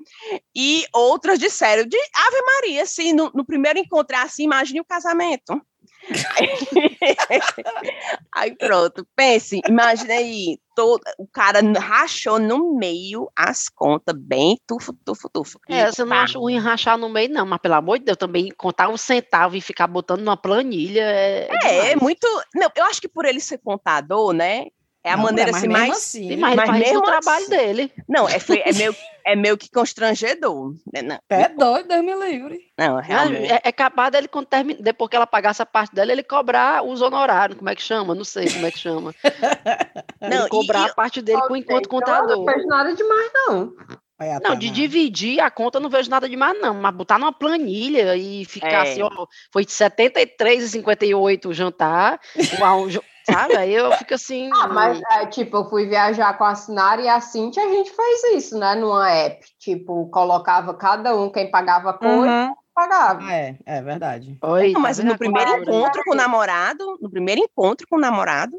E 0.55 0.86
outras 0.93 1.39
disseram 1.39 1.86
de 1.86 1.97
Ave 1.97 2.41
Maria, 2.45 2.84
assim, 2.84 3.13
no, 3.13 3.32
no 3.34 3.45
primeiro 3.45 3.79
encontro 3.79 4.15
é 4.15 4.19
assim, 4.19 4.43
imagine 4.43 4.79
o 4.79 4.86
casamento. 4.86 5.62
aí 8.33 8.55
pronto, 8.55 9.05
pense, 9.15 9.62
imagina 9.67 10.13
aí, 10.13 10.57
todo, 10.75 11.01
o 11.17 11.27
cara 11.27 11.59
rachou 11.77 12.39
no 12.39 12.75
meio 12.75 13.29
as 13.35 13.69
contas, 13.69 14.15
bem 14.17 14.57
tufo, 14.65 14.93
tufo, 15.05 15.29
tufo. 15.29 15.59
É, 15.67 15.91
você 15.91 16.05
não 16.05 16.15
acha 16.15 16.39
ruim 16.39 16.57
rachar 16.57 16.97
no 16.97 17.09
meio, 17.09 17.29
não, 17.29 17.45
mas 17.45 17.59
pelo 17.59 17.75
amor 17.75 17.99
de 17.99 18.05
Deus, 18.05 18.17
também 18.17 18.49
contar 18.57 18.89
um 18.89 18.97
centavo 18.97 19.55
e 19.55 19.62
ficar 19.62 19.85
botando 19.88 20.21
numa 20.21 20.38
planilha 20.38 21.01
é. 21.01 21.49
É, 21.63 21.91
é 21.91 21.95
muito. 21.95 22.25
Não, 22.55 22.69
eu 22.75 22.85
acho 22.85 23.01
que 23.01 23.09
por 23.09 23.25
ele 23.25 23.39
ser 23.39 23.59
contador, 23.59 24.33
né? 24.33 24.67
É 25.03 25.12
a 25.12 25.17
não, 25.17 25.23
maneira 25.23 25.51
assim, 25.51 25.67
mais. 25.67 25.91
Assim, 25.91 26.35
mas, 26.35 26.55
mas 26.55 26.69
faz 26.69 26.95
o 26.95 27.01
trabalho 27.01 27.45
assim, 27.45 27.49
dele. 27.49 27.93
Não, 28.07 28.27
é, 28.27 28.38
é, 28.65 28.73
meio, 28.73 28.95
é 29.25 29.35
meio 29.35 29.57
que 29.57 29.71
constrangedor. 29.71 30.73
Né? 30.93 31.01
Não, 31.01 31.19
é 31.29 31.47
doido, 31.47 31.88
Deus 31.88 32.03
me 32.03 32.15
livre. 32.15 32.59
Não, 32.77 32.97
realmente. 32.97 33.51
É, 33.51 33.62
é 33.63 33.71
capaz 33.71 34.12
dele, 34.12 34.27
quando 34.27 34.47
termina, 34.47 34.79
depois 34.81 35.09
que 35.09 35.15
ela 35.15 35.25
pagasse 35.25 35.62
a 35.62 35.65
parte 35.65 35.95
dela, 35.95 36.12
ele 36.12 36.23
cobrar 36.23 36.83
os 36.83 37.01
honorários, 37.01 37.57
como 37.57 37.69
é 37.69 37.75
que 37.75 37.81
chama? 37.81 38.13
Não 38.13 38.25
sei 38.25 38.51
como 38.51 38.65
é 38.65 38.71
que 38.71 38.79
chama. 38.79 39.15
não, 40.19 40.41
ele 40.41 40.49
cobrar 40.49 40.88
e, 40.88 40.89
a 40.89 40.93
parte 40.93 41.21
dele 41.21 41.41
com 41.47 41.55
enquanto 41.55 41.88
contador. 41.88 42.38
Não 42.38 42.45
fez 42.45 42.65
nada 42.65 42.93
demais, 42.93 43.31
não. 43.33 43.73
Não, 44.43 44.55
de 44.57 44.69
dividir 44.69 45.39
a 45.39 45.49
conta 45.49 45.79
não 45.79 45.89
vejo 45.89 46.09
nada 46.09 46.27
demais, 46.27 46.59
não. 46.59 46.73
Mas 46.73 46.93
botar 46.93 47.17
numa 47.17 47.31
planilha 47.31 48.17
e 48.17 48.43
ficar 48.43 48.85
é. 48.85 48.91
assim, 48.91 49.01
ó, 49.01 49.09
foi 49.51 49.63
de 49.63 49.71
73,58 49.71 51.45
o 51.45 51.53
jantar, 51.53 52.19
sabe? 53.31 53.55
Aí 53.55 53.73
eu 53.73 53.91
fico 53.93 54.13
assim. 54.13 54.49
Ah, 54.53 54.67
mas 54.67 55.01
é, 55.11 55.25
tipo, 55.25 55.57
eu 55.57 55.69
fui 55.69 55.87
viajar 55.87 56.37
com 56.37 56.43
a 56.43 56.55
Sinara 56.55 57.01
e 57.01 57.07
a 57.07 57.21
Cintia, 57.21 57.63
a 57.63 57.69
gente 57.69 57.91
fez 57.91 58.23
isso, 58.35 58.57
né? 58.57 58.75
Numa 58.75 59.09
app. 59.11 59.45
Tipo, 59.59 60.07
colocava 60.09 60.73
cada 60.73 61.15
um, 61.15 61.29
quem 61.29 61.49
pagava 61.49 61.91
a 61.91 61.93
coisa. 61.93 62.47
Uhum. 62.47 62.55
Pagava. 62.73 63.33
É, 63.33 63.57
é 63.65 63.81
verdade. 63.81 64.37
Oi, 64.41 64.71
não, 64.71 64.79
mas 64.79 64.97
tá 64.97 65.03
no 65.03 65.17
primeiro 65.17 65.61
encontro 65.61 66.01
com 66.05 66.13
o 66.13 66.15
namorado, 66.15 66.97
no 67.01 67.09
primeiro 67.09 67.41
encontro 67.41 67.85
com 67.89 67.97
o 67.97 67.99
namorado, 67.99 68.57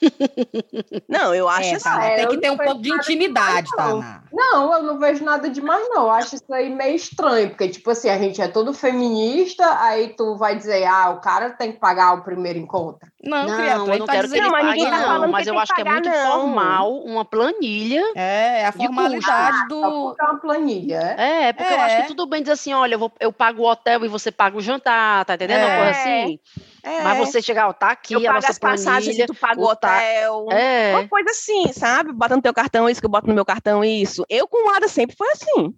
não, 1.08 1.34
eu 1.34 1.48
acho 1.48 1.70
é, 1.70 1.74
assim. 1.74 1.88
É, 1.88 2.16
tem 2.16 2.28
que 2.28 2.36
ter 2.38 2.50
um 2.50 2.56
pouco 2.56 2.82
de 2.82 2.90
intimidade, 2.90 3.68
tá? 3.76 4.22
Não, 4.32 4.72
eu 4.72 4.82
não 4.82 4.98
vejo 4.98 5.24
nada 5.24 5.48
demais, 5.48 5.86
não. 5.88 6.04
Eu 6.04 6.10
acho 6.10 6.34
isso 6.34 6.52
aí 6.52 6.70
meio 6.70 6.94
estranho, 6.94 7.50
porque, 7.50 7.68
tipo 7.68 7.90
assim, 7.90 8.08
a 8.08 8.18
gente 8.18 8.40
é 8.40 8.48
todo 8.48 8.72
feminista, 8.72 9.64
aí 9.80 10.08
tu 10.16 10.36
vai 10.36 10.56
dizer, 10.56 10.84
ah, 10.86 11.10
o 11.10 11.20
cara 11.20 11.50
tem 11.50 11.72
que 11.72 11.78
pagar 11.78 12.14
o 12.14 12.22
primeiro 12.22 12.58
encontro. 12.58 13.08
Não, 13.22 13.48
não 13.48 13.56
criatura, 13.56 13.94
eu 13.94 13.98
não 13.98 14.06
tá 14.06 14.12
quero 14.12 14.28
que 14.28 14.38
ele 14.38 14.50
pague, 14.50 14.84
não, 14.84 15.20
não 15.22 15.28
mas 15.28 15.46
eu 15.46 15.58
acho 15.58 15.74
que, 15.74 15.80
é 15.80 15.84
muito 15.84 16.08
não. 16.08 16.30
formal 16.30 16.94
uma 17.00 17.24
planilha. 17.24 18.04
É, 18.14 18.62
é 18.62 18.66
a 18.66 18.72
formalidade 18.72 19.68
do. 19.68 20.14
É 20.18 20.24
uma 20.24 20.38
planilha. 20.38 21.16
É, 21.18 21.52
porque 21.52 21.72
é. 21.72 21.76
eu 21.76 21.80
acho 21.80 21.96
que 22.02 22.08
tudo 22.08 22.26
bem 22.26 22.42
dizer 22.42 22.52
assim: 22.52 22.72
olha, 22.72 22.94
eu, 22.94 22.98
vou, 22.98 23.12
eu 23.18 23.32
pago 23.32 23.62
o 23.62 23.68
hotel 23.68 24.04
e 24.04 24.08
você 24.08 24.30
paga 24.30 24.56
o 24.56 24.60
jantar, 24.60 25.24
tá 25.24 25.34
entendendo? 25.34 25.58
É. 25.58 25.66
Uma 25.66 25.84
coisa 25.84 26.00
assim. 26.00 26.40
É. 26.82 27.02
Mas 27.02 27.18
você 27.18 27.42
chegar, 27.42 27.68
ó, 27.68 27.72
tá 27.72 27.90
aqui 27.90 28.14
eu 28.14 28.30
a 28.30 28.34
nossa 28.34 28.50
as 28.50 28.58
passagens, 28.58 29.16
tu 29.26 29.34
paga 29.34 29.60
o 29.60 29.64
hotel. 29.64 30.46
É. 30.50 30.94
Uma 30.94 31.08
coisa 31.08 31.30
assim, 31.30 31.72
sabe? 31.72 32.12
Bota 32.12 32.36
no 32.36 32.42
teu 32.42 32.54
cartão 32.54 32.88
isso, 32.88 33.00
que 33.00 33.06
eu 33.06 33.10
boto 33.10 33.26
no 33.26 33.34
meu 33.34 33.44
cartão 33.44 33.84
isso. 33.84 34.24
Eu 34.28 34.46
com 34.46 34.68
o 34.68 34.74
Ada 34.74 34.88
sempre 34.88 35.16
foi 35.16 35.28
assim. 35.30 35.74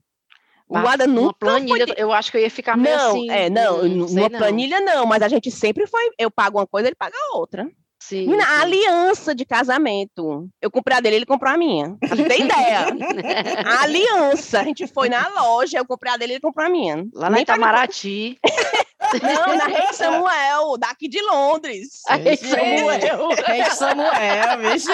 O 0.69 0.77
Ada 0.77 1.07
nunca 1.07 1.23
uma 1.23 1.35
planilha, 1.35 1.87
foi... 1.87 1.97
eu 1.99 2.13
acho 2.13 2.31
que 2.31 2.37
eu 2.37 2.43
ia 2.43 2.51
ficar 2.51 2.77
meio 2.77 2.97
não, 2.97 3.09
assim. 3.11 3.31
É, 3.31 3.51
não, 3.51 3.83
não 3.83 4.07
numa 4.07 4.29
não. 4.29 4.39
planilha 4.39 4.81
não, 4.81 5.05
mas 5.05 5.21
a 5.21 5.29
gente 5.29 5.51
sempre 5.51 5.87
foi, 5.87 6.11
eu 6.17 6.31
pago 6.31 6.59
uma 6.59 6.67
coisa, 6.67 6.87
ele 6.87 6.95
paga 6.95 7.17
outra. 7.35 7.69
Sim, 8.03 8.21
Menina, 8.21 8.45
sim. 8.45 8.63
aliança 8.63 9.35
de 9.35 9.45
casamento. 9.45 10.49
Eu 10.61 10.71
comprei 10.71 10.97
a 10.97 11.01
dele, 11.01 11.17
ele 11.17 11.27
comprou 11.27 11.53
a 11.53 11.59
minha. 11.59 11.89
Não 11.89 12.29
tem 12.29 12.45
ideia. 12.45 12.87
a 13.67 13.83
aliança. 13.85 14.61
A 14.61 14.65
gente 14.65 14.87
foi 14.87 15.11
na 15.11 15.29
loja, 15.29 15.79
eu 15.79 15.85
comprei 15.85 16.13
a 16.13 16.17
dele, 16.17 16.35
ele 16.35 16.41
comprou 16.41 16.67
a 16.67 16.71
minha. 16.71 17.07
Lá 17.13 17.29
na 17.29 17.41
Itamaraty. 17.41 18.39
Não, 19.23 19.57
na 19.57 19.67
Rei 19.67 19.93
Samuel, 19.93 20.77
daqui 20.79 21.09
de 21.09 21.21
Londres. 21.23 22.03
Rei 22.09 22.37
Samuel. 22.37 23.29
Rei 23.47 23.65
Samuel, 23.71 24.59
vixe. 24.61 24.91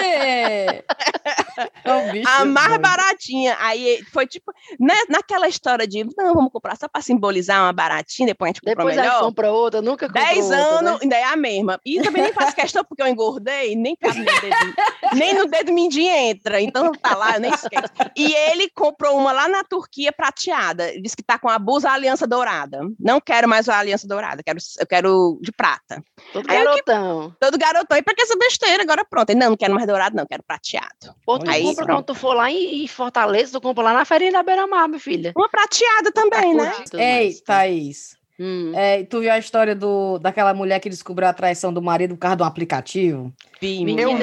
a 2.29 2.45
mais 2.45 2.79
baratinha. 2.79 3.57
Aí 3.61 4.03
foi 4.13 4.27
tipo, 4.27 4.53
né, 4.79 4.95
naquela 5.09 5.49
história 5.49 5.87
de, 5.87 6.05
não, 6.17 6.35
vamos 6.35 6.53
comprar 6.53 6.77
só 6.77 6.89
para 6.89 7.03
simbolizar 7.03 7.63
uma 7.63 7.73
baratinha, 7.73 8.29
depois 8.29 8.49
a 8.49 8.53
gente 8.53 8.61
compra 8.61 8.77
depois 8.77 8.97
melhor. 8.97 9.11
Depois 9.11 9.27
compra 9.27 9.53
outra, 9.53 9.83
nunca 9.83 10.07
comprou 10.07 10.25
Dez 10.25 10.45
outra, 10.45 10.57
anos, 10.57 10.93
né? 10.93 10.99
ainda 11.03 11.17
é 11.17 11.25
a 11.25 11.37
mesma. 11.37 11.81
E 11.85 12.01
também 12.01 12.23
nem 12.23 12.33
faz 12.33 12.55
questão 12.55 12.85
porque 12.85 13.03
eu 13.03 13.09
engordei, 13.09 13.75
nem 13.75 13.97
cabe 13.97 14.21
no 14.21 14.25
dedo, 14.25 14.75
nem 15.15 15.35
no 15.35 15.47
dedo 15.47 15.73
mindinho 15.73 16.13
entra. 16.13 16.61
Então 16.61 16.93
tá 16.93 17.17
lá, 17.17 17.35
eu 17.35 17.41
nem 17.41 17.53
esqueço. 17.53 17.89
E 18.15 18.33
ele 18.33 18.71
comprou 18.71 19.17
uma 19.17 19.33
lá 19.33 19.49
na 19.49 19.65
Turquia 19.65 20.13
prateada. 20.13 20.93
Diz 21.01 21.15
que 21.15 21.23
tá 21.23 21.39
com 21.39 21.49
a 21.49 21.59
blusa 21.59 21.91
aliança 21.91 22.27
dourada. 22.27 22.81
Não 22.99 23.21
quero 23.21 23.49
mais 23.49 23.69
a 23.69 23.79
aliança 23.79 23.96
dourada, 24.05 24.41
eu 24.41 24.45
quero, 24.45 24.59
eu 24.81 24.87
quero 24.87 25.39
de 25.41 25.53
prata. 25.53 26.03
Todo 26.33 26.51
Aí 26.51 26.57
eu 26.57 26.73
que- 26.75 26.83
garotão. 26.85 27.37
Todo 27.39 27.57
garotão, 27.59 27.97
e 27.97 28.03
pra 28.03 28.15
que 28.15 28.23
essa 28.23 28.37
besteira? 28.37 28.83
Agora 28.83 29.05
pronto. 29.09 29.31
Ele, 29.31 29.39
não, 29.39 29.51
não 29.51 29.57
quero 29.57 29.73
mais 29.75 29.87
dourado, 29.87 30.17
não, 30.17 30.27
quero 30.27 30.43
prateado. 30.43 31.15
Pô, 31.25 31.39
tu 31.39 31.49
Aí, 31.49 31.63
compra 31.63 31.85
pronto. 31.85 31.99
quando 31.99 32.07
tu 32.07 32.15
for 32.17 32.35
lá 32.35 32.51
em, 32.51 32.83
em 32.83 32.89
Fortaleza, 32.89 33.53
tu 33.53 33.61
compra 33.61 33.85
lá 33.85 33.93
na 33.95 34.05
feirinha 34.05 34.33
da 34.33 34.43
Beira-Mar, 34.43 34.89
minha 34.89 34.99
filha. 35.01 35.33
Uma 35.37 35.49
prateada 35.49 36.11
também, 36.11 36.55
né? 36.55 36.73
Tudo 36.91 36.99
Ei, 37.01 37.25
mais. 37.27 37.41
Thaís. 37.43 38.17
Hum. 38.39 38.73
É, 38.75 39.03
tu 39.05 39.21
viu 39.21 39.33
a 39.33 39.39
história 39.39 39.75
do, 39.75 40.19
daquela 40.19 40.53
mulher 40.53 40.79
que 40.81 40.91
descobriu 40.91 41.27
a 41.27 41.33
traição 41.33 41.73
do 41.73 41.81
marido 41.81 42.15
por 42.17 42.21
causa 42.21 42.37
de 42.37 42.43
um 42.43 42.47
aplicativo? 42.47 43.33
Vi, 43.63 43.81
Eu 43.99 44.15
vi, 44.15 44.23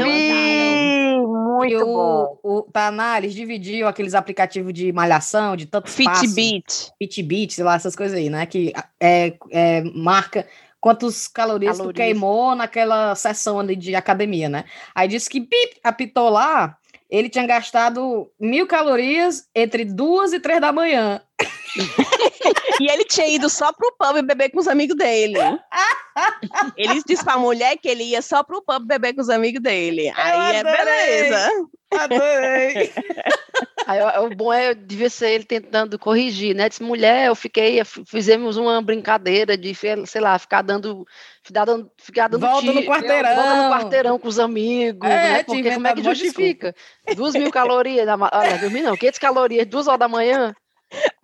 muito 1.58 1.74
E 1.74 1.78
bom. 1.78 2.40
o, 2.44 2.60
o 2.60 2.62
Tanales 2.64 3.34
dividiu 3.34 3.88
aqueles 3.88 4.14
aplicativos 4.14 4.74
de 4.74 4.92
malhação, 4.92 5.56
de 5.56 5.66
tanto 5.66 5.90
Fitbit. 5.90 6.92
Fitbit, 6.98 7.54
sei 7.54 7.64
lá, 7.64 7.76
essas 7.76 7.96
coisas 7.96 8.18
aí, 8.18 8.30
né? 8.30 8.46
Que 8.46 8.74
é, 9.00 9.36
é, 9.52 9.84
marca 9.96 10.48
quantas 10.80 11.28
calorias, 11.30 11.78
tu 11.78 11.80
Calorias. 11.80 12.06
queimou 12.06 12.56
naquela 12.56 13.16
sessão 13.16 13.60
ali 13.60 13.76
de 13.76 13.96
academia, 13.96 14.50
né? 14.50 14.66
Aí 14.94 15.08
disse 15.08 15.30
que 15.30 15.40
pip, 15.40 15.80
apitou 15.82 16.30
lá, 16.30 16.78
ele 17.10 17.30
tinha 17.30 17.46
gastado 17.46 18.32
mil 18.40 18.68
calorias 18.68 19.48
entre 19.56 19.86
duas 19.86 20.34
e 20.34 20.40
três 20.40 20.60
da 20.62 20.72
manhã. 20.72 21.22
E 22.80 22.90
ele 22.92 23.06
tinha 23.06 23.28
ido 23.28 23.50
só 23.50 23.72
pro 23.72 23.96
pub 23.98 24.22
beber 24.26 24.50
com 24.50 24.60
os 24.60 24.68
amigos 24.68 24.98
dele. 24.98 25.40
Ele 26.76 27.02
disse 27.06 27.24
pra 27.24 27.38
mulher 27.38 27.78
que 27.78 27.88
ele 27.88 28.04
ia 28.04 28.22
só 28.22 28.44
pro 28.44 28.62
pub 28.62 28.86
beber 28.86 29.14
com 29.14 29.22
os 29.22 29.30
amigos 29.30 29.62
dele. 29.62 30.12
Aí 30.16 30.56
é 30.56 30.60
adorei. 30.60 30.76
beleza. 30.86 31.50
Adorei! 31.92 32.94
Aí, 33.86 34.00
o 34.20 34.30
bom 34.36 34.52
é, 34.54 34.74
devia 34.74 35.10
ser 35.10 35.32
ele 35.32 35.44
tentando 35.44 36.00
corrigir, 36.00 36.56
né? 36.56 36.70
Disse, 36.70 36.82
mulher, 36.84 37.28
eu 37.28 37.36
fiquei, 37.36 37.84
fizemos 38.06 38.58
uma 38.58 38.82
brincadeira 38.82 39.58
de, 39.58 39.74
sei 39.76 40.22
lá, 40.22 40.38
ficar 40.40 40.62
dando, 40.62 41.06
ficar 41.44 41.66
dando, 41.66 41.92
ficar 41.98 42.28
dando 42.28 42.42
Volta 42.42 42.68
no 42.68 42.74
tiro- 42.74 42.92
quarteirão. 42.92 43.36
Volta 43.36 43.64
no 43.64 43.70
quarteirão 43.74 44.20
com 44.20 44.28
os 44.28 44.40
amigos, 44.40 45.10
É, 45.10 45.34
né? 45.34 45.44
Porque 45.44 45.72
como 45.72 45.88
é 45.88 45.94
que 45.94 46.04
justifica? 46.04 46.76
Duas 47.16 47.34
mil 47.34 47.52
calorias, 47.52 48.06
na 48.06 48.16
olha, 48.16 48.58
dormir 48.58 48.82
não, 48.82 48.96
500 48.96 49.20
calorias, 49.20 49.68
duas 49.68 49.88
horas 49.88 50.00
da 50.00 50.08
manhã. 50.08 50.56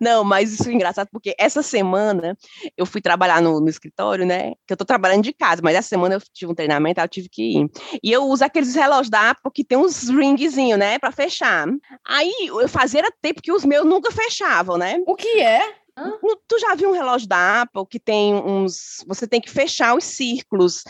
Não, 0.00 0.24
mas 0.24 0.52
isso 0.52 0.68
é 0.68 0.72
engraçado 0.72 1.08
porque 1.12 1.34
essa 1.38 1.62
semana 1.62 2.36
eu 2.76 2.86
fui 2.86 3.00
trabalhar 3.00 3.42
no, 3.42 3.60
no 3.60 3.68
escritório, 3.68 4.24
né? 4.24 4.52
Que 4.66 4.72
eu 4.72 4.76
tô 4.76 4.84
trabalhando 4.84 5.22
de 5.22 5.32
casa, 5.32 5.60
mas 5.62 5.76
essa 5.76 5.88
semana 5.88 6.14
eu 6.14 6.20
tive 6.32 6.50
um 6.50 6.54
treinamento, 6.54 7.00
eu 7.00 7.08
tive 7.08 7.28
que 7.28 7.58
ir. 7.58 7.70
E 8.02 8.10
eu 8.10 8.24
uso 8.24 8.44
aqueles 8.44 8.74
relógios 8.74 9.10
da 9.10 9.30
Apple 9.30 9.52
que 9.52 9.64
tem 9.64 9.76
uns 9.76 10.08
ringzinhos, 10.08 10.78
né? 10.78 10.98
Pra 10.98 11.12
fechar. 11.12 11.66
Aí 12.06 12.32
eu 12.46 12.68
fazia 12.68 13.02
tempo 13.20 13.42
que 13.42 13.52
os 13.52 13.64
meus 13.64 13.84
nunca 13.84 14.10
fechavam, 14.10 14.78
né? 14.78 15.02
O 15.06 15.14
que 15.14 15.40
é? 15.40 15.79
Tu 16.48 16.58
já 16.58 16.74
viu 16.74 16.90
um 16.90 16.94
relógio 16.94 17.28
da 17.28 17.62
Apple 17.62 17.86
que 17.88 18.00
tem 18.00 18.34
uns. 18.34 19.04
Você 19.06 19.26
tem 19.26 19.40
que 19.40 19.50
fechar 19.50 19.96
os 19.96 20.04
círculos 20.04 20.82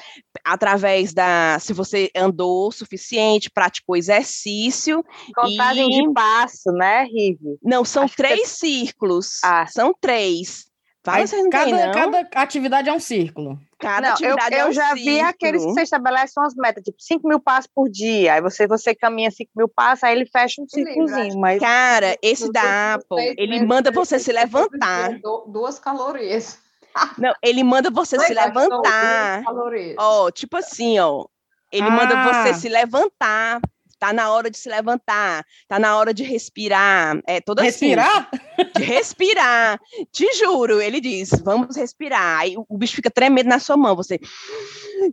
através 0.45 1.13
da. 1.13 1.59
Se 1.61 1.73
você 1.73 2.11
andou 2.17 2.69
o 2.69 2.73
suficiente, 2.73 3.51
praticou 3.51 3.97
exercício. 3.97 5.05
Contagem 5.35 5.89
E- 5.89 6.03
de 6.03 6.13
passo, 6.13 6.73
né, 6.73 7.05
Rive? 7.05 7.59
Não, 7.63 7.85
são 7.85 8.05
Acho 8.05 8.17
que 8.17 8.23
três 8.23 8.49
círculos. 8.49 9.39
Ah. 9.45 9.67
São 9.67 9.95
três. 10.01 10.70
Vai, 11.03 11.25
cada, 11.51 11.87
não? 11.87 11.93
cada 11.93 12.29
atividade 12.43 12.89
é 12.89 12.93
um 12.93 13.01
círculo. 13.01 13.59
Cada 13.79 14.01
Não, 14.01 14.09
eu, 14.09 14.35
atividade 14.35 14.55
é 14.55 14.63
eu 14.63 14.69
um 14.69 14.73
já 14.73 14.93
vi 14.93 15.19
aqueles 15.21 15.65
que 15.65 15.71
você 15.73 15.83
estabelece 15.83 16.35
umas 16.39 16.55
metas, 16.55 16.85
tipo 16.85 16.99
5 17.01 17.27
mil 17.27 17.41
passos 17.41 17.71
por 17.75 17.89
dia. 17.89 18.35
Aí 18.35 18.43
você, 18.43 18.67
você 18.67 18.95
caminha 18.95 19.31
5 19.31 19.51
mil 19.57 19.67
passos, 19.69 20.05
aí 20.05 20.15
ele 20.15 20.27
fecha 20.27 20.61
um 20.61 20.69
círculozinho. 20.69 21.39
Mas 21.41 21.59
Cara, 21.59 22.19
esse 22.21 22.53
da 22.53 22.95
Apple, 22.95 23.35
ele 23.39 23.65
manda 23.65 23.91
você 23.91 24.19
se 24.19 24.31
levantar. 24.31 25.19
Duas 25.49 25.79
calorias. 25.79 26.59
Não, 27.17 27.33
ele 27.43 27.65
manda 27.65 27.89
você 27.91 28.19
se 28.19 28.35
duas 28.35 28.47
levantar. 28.47 29.43
calorias. 29.45 29.95
Ó, 29.99 30.31
tipo 30.31 30.57
assim, 30.59 30.99
ó. 30.99 31.25
Ele 31.73 31.89
manda 31.89 32.15
Ah. 32.19 32.45
você 32.45 32.55
se 32.55 32.69
levantar. 32.69 33.61
Tá 34.01 34.15
na 34.15 34.33
hora 34.33 34.51
de 34.51 34.57
se 34.57 34.67
levantar. 34.71 35.45
Tá 35.69 35.79
na 35.79 35.95
hora 35.97 36.15
de 36.15 36.25
respirar. 36.25 37.21
É 37.27 37.39
toda 37.39 37.63
Respirar? 37.63 38.31
assim. 38.33 38.71
De 38.79 38.83
respirar. 38.83 39.79
Te 40.11 40.27
juro, 40.39 40.81
ele 40.81 41.03
diz, 41.03 41.31
vamos 41.45 41.77
respirar. 41.77 42.41
Aí 42.41 42.55
o, 42.57 42.79
bicho 42.79 42.97
fica 42.97 43.11
tremendo 43.11 43.49
na 43.49 43.59
sua 43.59 43.77
mão. 43.77 43.95
Você 43.95 44.19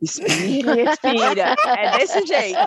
inspira, 0.01 0.79
e 0.79 0.83
respira. 0.85 1.55
É 1.65 1.97
desse 1.97 2.25
jeito. 2.25 2.59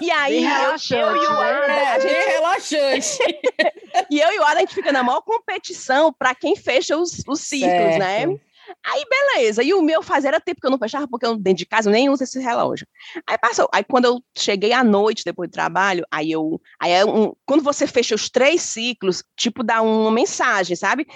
e 0.00 0.10
aí, 0.10 0.44
eu, 0.44 0.76
e 0.76 1.26
o 1.26 1.40
né? 1.40 1.50
Adam, 1.50 1.74
a 1.74 1.78
É, 1.78 2.00
gente 2.00 2.14
bem 2.14 2.28
relaxante. 2.28 3.18
E 4.10 4.20
eu 4.20 4.30
e 4.32 4.38
o 4.38 4.42
Adam, 4.42 4.58
a 4.58 4.60
gente 4.60 4.74
fica 4.74 4.92
na 4.92 5.02
maior 5.02 5.20
competição 5.22 6.12
para 6.12 6.34
quem 6.34 6.54
fecha 6.54 6.96
os, 6.96 7.22
os 7.26 7.40
ciclos, 7.40 7.98
né? 7.98 8.38
Aí, 8.84 9.04
beleza. 9.08 9.62
E 9.62 9.72
o 9.74 9.82
meu 9.82 10.02
fazia 10.02 10.28
era 10.28 10.40
tempo 10.40 10.60
que 10.60 10.66
eu 10.66 10.70
não 10.70 10.78
fechava, 10.78 11.06
porque 11.08 11.26
eu 11.26 11.36
dentro 11.36 11.58
de 11.58 11.66
casa 11.66 11.88
eu 11.88 11.92
nem 11.92 12.08
uso 12.08 12.24
esse 12.24 12.38
relógio. 12.40 12.86
Aí 13.26 13.38
passou. 13.38 13.68
Aí 13.72 13.84
quando 13.84 14.06
eu 14.06 14.20
cheguei 14.36 14.72
à 14.72 14.82
noite, 14.84 15.24
depois 15.24 15.48
do 15.48 15.52
trabalho, 15.52 16.04
aí 16.10 16.30
eu. 16.30 16.60
Aí 16.80 16.92
é 16.92 17.04
um, 17.04 17.32
quando 17.46 17.62
você 17.62 17.86
fecha 17.86 18.14
os 18.14 18.28
três 18.28 18.62
ciclos, 18.62 19.22
tipo, 19.36 19.62
dá 19.62 19.82
uma 19.82 20.10
mensagem, 20.10 20.76
sabe? 20.76 21.06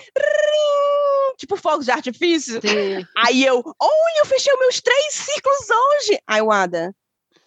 Tipo 1.37 1.57
fogos 1.57 1.87
de 1.87 1.91
artifício. 1.91 2.61
Sim. 2.61 3.07
Aí 3.17 3.45
eu, 3.45 3.63
olha, 3.81 4.19
eu 4.19 4.27
fechei 4.27 4.53
os 4.53 4.61
meus 4.61 4.81
três 4.81 5.15
ciclos 5.15 5.69
hoje. 5.71 6.21
Aí 6.27 6.43
o 6.43 6.51
Ada, 6.51 6.95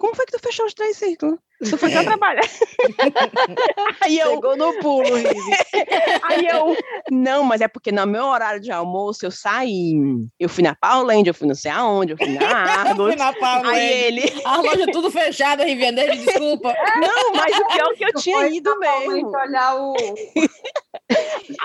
como 0.06 0.16
foi 0.16 0.26
que 0.28 0.34
tu 0.34 0.39
fechou 0.39 0.66
os 0.68 0.74
três 0.76 0.97
ciclos? 0.97 1.36
Tu 1.68 1.78
foi 1.78 1.89
só 1.89 2.03
trabalhar. 2.03 2.43
aí 4.01 4.20
eu, 4.20 4.36
Pegou 4.36 4.56
no 4.58 4.74
pulo. 4.82 5.08
Aí 6.24 6.45
eu, 6.45 6.76
não, 7.10 7.43
mas 7.43 7.62
é 7.62 7.68
porque 7.68 7.91
no 7.91 8.06
meu 8.06 8.26
horário 8.26 8.60
de 8.60 8.72
almoço 8.72 9.26
eu 9.26 9.32
saí. 9.32 9.93
Eu 10.39 10.49
fui 10.49 10.64
na 10.64 10.76
Pauland, 10.76 11.26
eu 11.28 11.34
fui 11.34 11.47
não 11.47 11.56
sei 11.56 11.72
aonde, 11.72 12.12
eu 12.14 12.18
fui 12.18 12.28
na 12.28 12.45
Argos. 12.84 13.08
Fui 13.08 13.16
na 13.16 13.34
Pauland. 13.34 13.70
Aí 13.70 14.03
ele, 14.03 14.41
A 14.43 14.58
loja 14.58 14.86
tudo 14.91 15.10
fechada, 15.10 15.64
Riviane, 15.64 16.06
desculpa. 16.18 16.74
não, 16.99 17.32
mas 17.34 17.58
o 17.58 17.68
pior 17.68 17.91
é 17.91 17.95
que 17.95 18.06
eu 18.06 18.14
Tu 18.14 18.22
tinha 18.22 18.47
ido 18.49 18.78
mesmo. 18.78 19.30
olhar 19.30 19.76
o, 19.76 19.95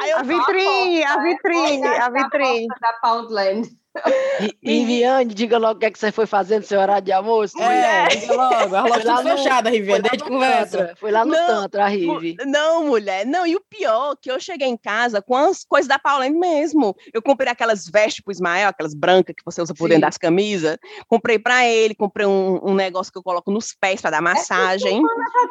eu, 0.07 0.16
a 0.18 0.22
vitrine, 0.22 1.03
a 1.05 1.14
porta, 1.14 1.20
é, 1.20 1.32
vitrine, 1.34 1.88
olhar 1.88 2.01
a 2.03 2.07
a 2.07 2.11
vitrine. 2.11 2.66
da 2.80 2.93
Poundland. 3.03 3.68
Riviane, 4.62 5.34
diga 5.34 5.59
logo 5.59 5.74
o 5.76 5.78
que, 5.80 5.86
é 5.86 5.91
que 5.91 5.99
você 5.99 6.12
foi 6.12 6.26
fazendo 6.26 6.61
no 6.62 6.66
seu 6.66 6.80
horário 6.80 7.05
de 7.05 7.12
almoço. 7.12 7.61
É, 7.61 8.07
diga 8.09 8.34
logo. 8.34 8.74
A 8.76 8.82
loja 8.82 8.95
Foi 8.95 9.05
lá 9.05 9.16
tudo 9.16 9.28
no- 9.28 9.36
fechada, 9.36 9.70
Riviane, 9.70 10.01
Foi 10.01 10.03
lá 10.03 10.09
desde 10.11 10.18
no 10.24 10.30
conversa. 10.30 10.78
Tantra, 10.78 10.97
Foi 10.97 11.11
lá 11.11 11.24
no 11.24 11.32
Não, 11.32 11.47
Tantra, 11.47 11.84
a 11.84 11.88
Rive. 11.88 12.36
não, 12.47 12.86
mulher, 12.86 13.26
não, 13.26 13.47
e 13.47 13.57
o 13.57 13.61
pior 13.61 14.16
que 14.20 14.30
eu 14.30 14.38
cheguei 14.41 14.68
em 14.68 14.76
casa 14.76 15.20
com 15.20 15.36
as 15.36 15.64
coisas 15.64 15.88
da 15.88 15.99
Pauland 15.99 16.38
mesmo. 16.38 16.95
Eu 17.12 17.20
comprei 17.22 17.51
aquelas 17.51 17.86
vestes 17.88 18.22
pro 18.22 18.32
Ismael, 18.32 18.68
aquelas 18.68 18.95
brancas 18.95 19.34
que 19.36 19.45
você 19.45 19.61
usa 19.61 19.74
por 19.74 19.84
Sim. 19.84 19.88
dentro 19.91 20.03
das 20.03 20.16
camisas. 20.16 20.76
Comprei 21.09 21.38
pra 21.38 21.66
ele, 21.66 21.95
comprei 21.95 22.26
um, 22.26 22.61
um 22.62 22.74
negócio 22.74 23.12
que 23.12 23.18
eu 23.18 23.22
coloco 23.22 23.51
nos 23.51 23.74
pés 23.74 24.01
pra 24.01 24.11
dar 24.11 24.22
massagem. 24.22 25.03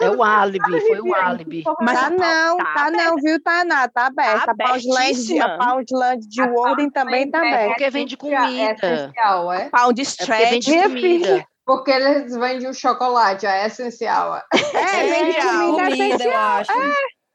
É 0.01 0.09
o 0.09 0.23
álibi, 0.23 0.79
foi 0.81 1.01
o 1.01 1.13
álibi. 1.13 1.63
Mas 1.81 1.99
tá 1.99 2.09
Pau- 2.09 2.17
não, 2.17 2.57
tá 2.57 2.73
tá, 2.73 2.91
não, 2.91 3.15
viu, 3.17 3.41
Tainá? 3.41 3.87
Tá 3.87 4.07
aberta. 4.07 4.45
Tá 4.45 4.51
a 4.51 4.55
Poundland, 4.69 5.25
de- 5.25 5.39
a. 5.39 5.57
Poundland 5.57 6.27
de 6.27 6.41
Warden 6.41 6.89
também 6.89 7.29
tá 7.29 7.39
É 7.45 7.47
aberta. 7.49 7.67
Porque 7.69 7.89
vende 7.89 8.17
essencial- 8.33 8.43
É 8.65 8.73
comida. 8.75 8.93
essencial, 8.95 9.53
é? 9.53 9.69
Pound 9.69 10.01
É 10.01 10.03
porque 10.05 10.21
stretch. 10.23 10.49
vende 10.51 10.69
Minha 10.71 10.83
comida. 10.89 11.45
Porque 11.65 11.91
eles 11.91 12.35
vendem 12.35 12.67
o 12.69 12.73
chocolate, 12.73 13.45
é 13.45 13.67
essencial. 13.67 14.35
é. 14.35 14.43
É, 14.73 15.03
vende 15.07 15.37
É, 15.37 15.41
comida, 15.41 15.83
comida, 15.83 16.03
eu 16.03 16.15
essencial. 16.15 16.41
acho. 16.57 16.71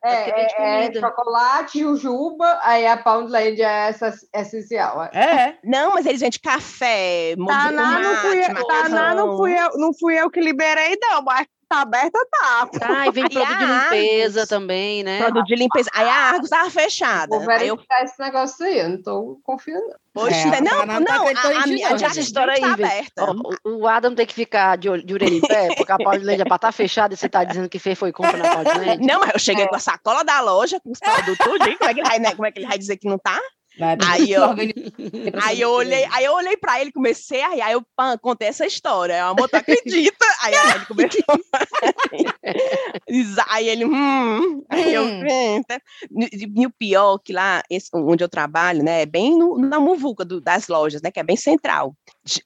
É, 0.06 0.24
porque 0.24 0.40
é, 0.40 0.42
é 0.42 0.82
comida. 0.82 1.00
chocolate, 1.00 1.78
jujuba, 1.80 2.58
aí 2.62 2.86
a 2.86 2.96
Poundland 2.96 3.62
é 3.62 3.88
essa, 3.88 4.12
essencial. 4.34 5.02
É. 5.04 5.10
É. 5.14 5.58
Não, 5.64 5.92
mas 5.94 6.04
eles 6.04 6.20
vendem 6.20 6.38
café, 6.40 7.34
Taná 7.46 8.00
não 8.00 8.16
fui 8.16 8.38
eu, 8.44 8.66
Taná 8.66 9.14
não 9.14 9.36
fui 9.36 9.58
eu, 9.58 9.70
não 9.78 9.94
fui 9.94 10.14
eu 10.20 10.30
que 10.30 10.40
liberei, 10.40 10.98
não, 11.00 11.22
mas 11.22 11.46
tá 11.74 11.80
aberta, 11.82 12.18
tá. 12.30 12.68
Ah, 12.82 13.06
e 13.06 13.10
vem 13.10 13.28
produto 13.28 13.58
de 13.58 13.64
limpeza 13.66 14.40
Argos. 14.40 14.48
também, 14.48 15.02
né? 15.02 15.18
Produto 15.22 15.44
de 15.46 15.54
limpeza. 15.56 15.90
Aí 15.94 16.08
a 16.08 16.14
Argos 16.14 16.50
tava 16.50 16.70
fechada. 16.70 17.26
Vou 17.38 17.50
Aí 17.50 17.68
eu, 17.68 17.76
verificar 17.76 18.02
esse 18.04 18.20
negócio 18.20 18.64
aí, 18.66 18.78
eu 18.78 18.88
não 18.88 19.02
tô 19.02 19.40
confiando. 19.42 19.84
poxa, 20.12 20.34
É, 20.36 20.60
não, 20.60 20.86
não 20.86 20.86
tá 20.86 21.00
não, 21.00 21.26
a, 21.26 21.62
a 21.62 21.66
minha 21.66 21.88
gente. 21.90 22.04
Essa 22.04 22.20
história 22.20 22.54
aí, 22.54 22.60
tá 22.60 22.72
aberta. 22.72 23.24
Ó, 23.24 23.34
o- 23.66 23.78
o 23.80 23.88
Adam 23.88 24.14
tem 24.14 24.26
que 24.26 24.34
ficar 24.34 24.76
de, 24.76 24.88
olho- 24.88 25.04
de 25.04 25.14
orelha 25.14 25.34
em 25.36 25.40
pé, 25.40 25.68
porque 25.76 25.92
a 25.92 26.36
já 26.36 26.44
tá 26.58 26.70
fechada 26.72 27.14
e 27.14 27.16
você 27.16 27.28
tá 27.28 27.44
dizendo 27.44 27.68
que 27.68 27.78
fez 27.78 27.98
foi 27.98 28.12
compra 28.12 28.36
na 28.36 28.50
Paulinha. 28.64 28.96
Não, 29.00 29.20
mas 29.20 29.30
eu 29.34 29.38
cheguei 29.38 29.66
com 29.66 29.76
a 29.76 29.80
sacola 29.80 30.22
da 30.24 30.40
loja, 30.40 30.78
com 30.80 30.90
os 30.90 30.98
produtos 31.00 31.38
tudo, 31.38 31.58
como 31.78 31.90
é 31.90 31.94
que 31.94 32.00
ele 32.00 32.08
vai, 32.08 32.18
né, 32.18 32.30
como 32.34 32.46
é 32.46 32.52
que 32.52 32.60
ele 32.60 32.66
vai 32.66 32.78
dizer 32.78 32.96
que 32.96 33.08
não 33.08 33.18
tá? 33.18 33.38
Vai, 33.78 33.96
Aí 34.06 34.30
eu- 34.32 34.42
Aí 35.42 35.60
eu 35.60 35.70
olhei, 35.70 36.04
aí 36.12 36.24
eu 36.24 36.32
olhei 36.34 36.56
pra 36.56 36.80
ele, 36.80 36.92
comecei 36.92 37.42
a 37.42 37.48
rir, 37.50 37.60
aí 37.60 37.72
eu 37.72 37.82
pã, 37.96 38.16
contei 38.18 38.48
essa 38.48 38.64
história. 38.64 39.14
Aí 39.16 39.22
o 39.22 39.26
amor, 39.32 39.48
tu 39.48 39.56
acredita? 39.56 40.24
Aí, 40.44 40.54
aí 40.54 40.74
ele 40.76 40.86
começou. 40.86 41.24
aí 43.48 43.68
ele, 43.68 43.84
hum. 43.84 44.62
Aí 44.68 44.94
eu, 44.94 45.04
Hum. 45.04 45.20
"Hum, 45.22 45.62
tá." 45.66 45.80
E 46.56 46.66
o 46.66 46.70
pior 46.70 47.18
que 47.18 47.32
lá, 47.32 47.62
esse- 47.70 47.88
onde 47.94 48.22
eu 48.22 48.28
trabalho, 48.28 48.82
né, 48.82 49.02
é 49.02 49.06
bem 49.06 49.36
no- 49.36 49.58
na 49.58 49.78
muvuca 49.80 50.24
do- 50.24 50.40
das 50.40 50.68
lojas, 50.68 51.00
né, 51.02 51.10
que 51.10 51.20
é 51.20 51.24
bem 51.24 51.36
central. 51.36 51.94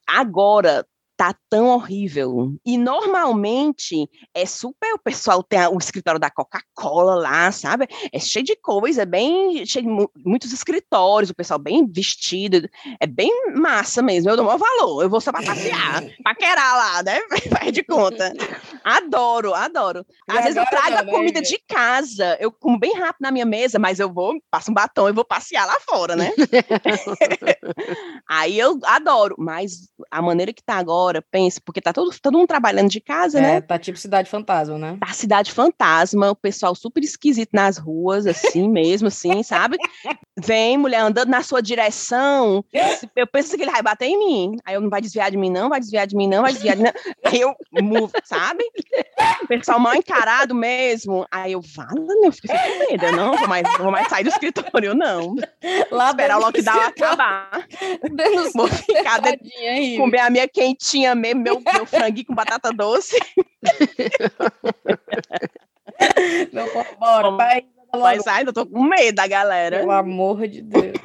Agora, 0.07 0.87
tá 1.19 1.35
tão 1.51 1.67
horrível. 1.67 2.55
E 2.65 2.79
normalmente 2.79 4.09
é 4.33 4.47
super, 4.47 4.95
o 4.95 4.99
pessoal 4.99 5.43
tem 5.43 5.67
o 5.67 5.77
escritório 5.77 6.21
da 6.21 6.31
Coca-Cola 6.31 7.17
lá, 7.17 7.51
sabe? 7.51 7.89
É 8.13 8.21
cheio 8.21 8.45
de 8.45 8.55
coisa, 8.55 9.03
é 9.03 9.07
bem 9.07 9.67
cheio 9.67 9.85
de 9.85 10.09
muitos 10.25 10.53
escritórios, 10.53 11.31
o 11.31 11.35
pessoal 11.35 11.59
bem 11.59 11.85
vestido, 11.91 12.69
é 13.01 13.07
bem 13.07 13.53
massa 13.57 14.01
mesmo. 14.01 14.31
Eu 14.31 14.37
dou 14.37 14.45
maior 14.45 14.59
valor, 14.59 15.03
eu 15.03 15.11
vou 15.11 15.21
só 15.21 15.33
pra 15.33 15.43
passear, 15.43 16.05
paquerar 16.23 16.77
lá, 16.77 17.03
né? 17.03 17.21
Faz 17.51 17.73
de 17.73 17.83
conta. 17.83 18.33
Adoro, 18.85 19.55
adoro. 19.55 20.07
Às 20.29 20.45
vezes 20.45 20.57
eu 20.57 20.67
trago 20.67 20.97
a 20.99 21.05
comida 21.05 21.43
de 21.43 21.59
casa, 21.67 22.37
eu 22.39 22.53
como 22.53 22.79
bem 22.79 22.95
rápido 22.95 23.23
na 23.23 23.33
minha 23.33 23.45
mesa, 23.45 23.77
mas 23.77 23.99
eu 23.99 24.13
vou, 24.13 24.41
passo 24.49 24.71
um 24.71 24.75
batom 24.75 25.09
e 25.09 25.13
vou 25.13 25.25
passear 25.25 25.67
lá 25.67 25.81
fora, 25.81 26.15
né? 26.15 26.31
Aí 28.29 28.57
eu 28.57 28.79
adoro, 28.85 29.35
mas 29.37 29.89
a 30.11 30.23
maneira 30.23 30.53
que 30.53 30.63
tá 30.63 30.75
agora, 30.75 31.08
pense, 31.31 31.61
porque 31.61 31.81
tá 31.81 31.93
todo, 31.93 32.11
todo 32.21 32.37
mundo 32.37 32.49
trabalhando 32.49 32.89
de 32.89 33.01
casa, 33.01 33.39
é, 33.39 33.43
né? 33.43 33.61
Tá 33.61 33.79
tipo 33.79 33.99
cidade 33.99 34.29
fantasma, 34.29 34.79
né? 34.79 34.97
Tá 35.01 35.13
cidade 35.13 35.53
fantasma, 35.53 36.31
o 36.31 36.37
pessoal 36.37 36.75
super 36.75 37.03
esquisito 37.03 37.51
nas 37.53 37.79
ruas, 37.79 38.27
assim 38.27 38.69
mesmo, 38.69 39.09
assim, 39.09 39.43
sabe? 39.43 39.77
Vem 40.39 40.77
mulher 40.77 41.01
andando 41.01 41.29
na 41.29 41.43
sua 41.43 41.63
direção, 41.63 42.65
eu 43.17 43.27
penso 43.27 43.57
que 43.57 43.63
ele 43.63 43.71
vai 43.71 43.83
bater 43.83 44.07
em 44.07 44.19
mim. 44.19 44.57
Aí 44.65 44.75
eu 44.75 44.81
não 44.81 44.91
vai 44.91 45.01
desviar 45.01 45.31
de 45.31 45.37
mim, 45.37 45.51
não, 45.51 45.69
vai 45.69 45.81
desviar 45.81 46.07
de 46.07 46.17
mim, 46.17 46.29
não, 46.29 46.43
vai 46.43 46.53
desviar 46.53 46.77
de 46.77 46.83
mim. 46.83 46.89
Não. 46.89 46.99
Aí 47.33 47.41
eu 47.41 47.55
move, 47.83 48.13
sabe? 48.25 48.65
O 49.43 49.47
pessoal 49.47 49.81
mal 49.81 49.95
encarado 49.95 50.55
mesmo. 50.55 51.27
Aí 51.31 51.53
eu, 51.53 51.63
falo, 51.63 52.07
eu 52.25 52.33
fico 52.33 52.49
com 52.49 52.91
medo, 52.91 53.05
eu 53.05 53.13
não 53.13 53.37
vou 53.37 53.49
mais, 53.49 53.67
vou 53.79 53.91
mais 53.91 54.09
sair 54.09 54.25
do 54.25 54.31
escritório, 54.31 54.95
não. 54.95 55.35
Lá 55.91 56.11
Esperar 56.11 56.39
o 56.39 56.41
lockdown 56.41 56.81
acabar. 56.81 57.67
Vou 58.55 58.69
ficar 58.69 59.21
de, 59.21 59.97
comer 59.97 60.21
a 60.21 60.31
minha 60.31 60.49
quentinha 60.49 60.98
mesmo, 61.15 61.43
meu, 61.43 61.61
meu 61.61 61.87
franguinho 61.87 62.27
com 62.27 62.35
batata 62.35 62.73
doce. 62.73 63.17
Não, 66.53 66.67
bora, 66.99 67.37
pai. 67.37 67.65
Mas 67.95 68.27
ainda 68.27 68.53
tô 68.53 68.67
com 68.67 68.83
medo 68.83 69.17
da 69.17 69.27
galera. 69.27 69.79
Pelo 69.79 69.93
amor 69.93 70.47
de 70.47 70.63
Deus. 70.63 70.97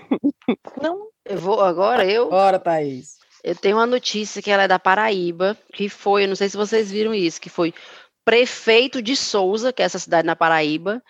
Não, 0.81 1.07
eu 1.25 1.37
vou 1.37 1.61
agora, 1.61 2.05
eu. 2.05 2.29
Bora, 2.29 2.59
Thaís. 2.59 3.17
Eu 3.43 3.55
tenho 3.55 3.77
uma 3.77 3.85
notícia 3.85 4.41
que 4.41 4.51
ela 4.51 4.63
é 4.63 4.67
da 4.67 4.79
Paraíba, 4.79 5.57
que 5.73 5.89
foi, 5.89 6.23
eu 6.23 6.27
não 6.29 6.35
sei 6.35 6.49
se 6.49 6.57
vocês 6.57 6.91
viram 6.91 7.13
isso, 7.13 7.41
que 7.41 7.49
foi 7.49 7.73
prefeito 8.23 9.01
de 9.01 9.15
Souza, 9.15 9.73
que 9.73 9.81
é 9.81 9.85
essa 9.85 9.99
cidade 9.99 10.25
na 10.25 10.35
Paraíba, 10.35 11.01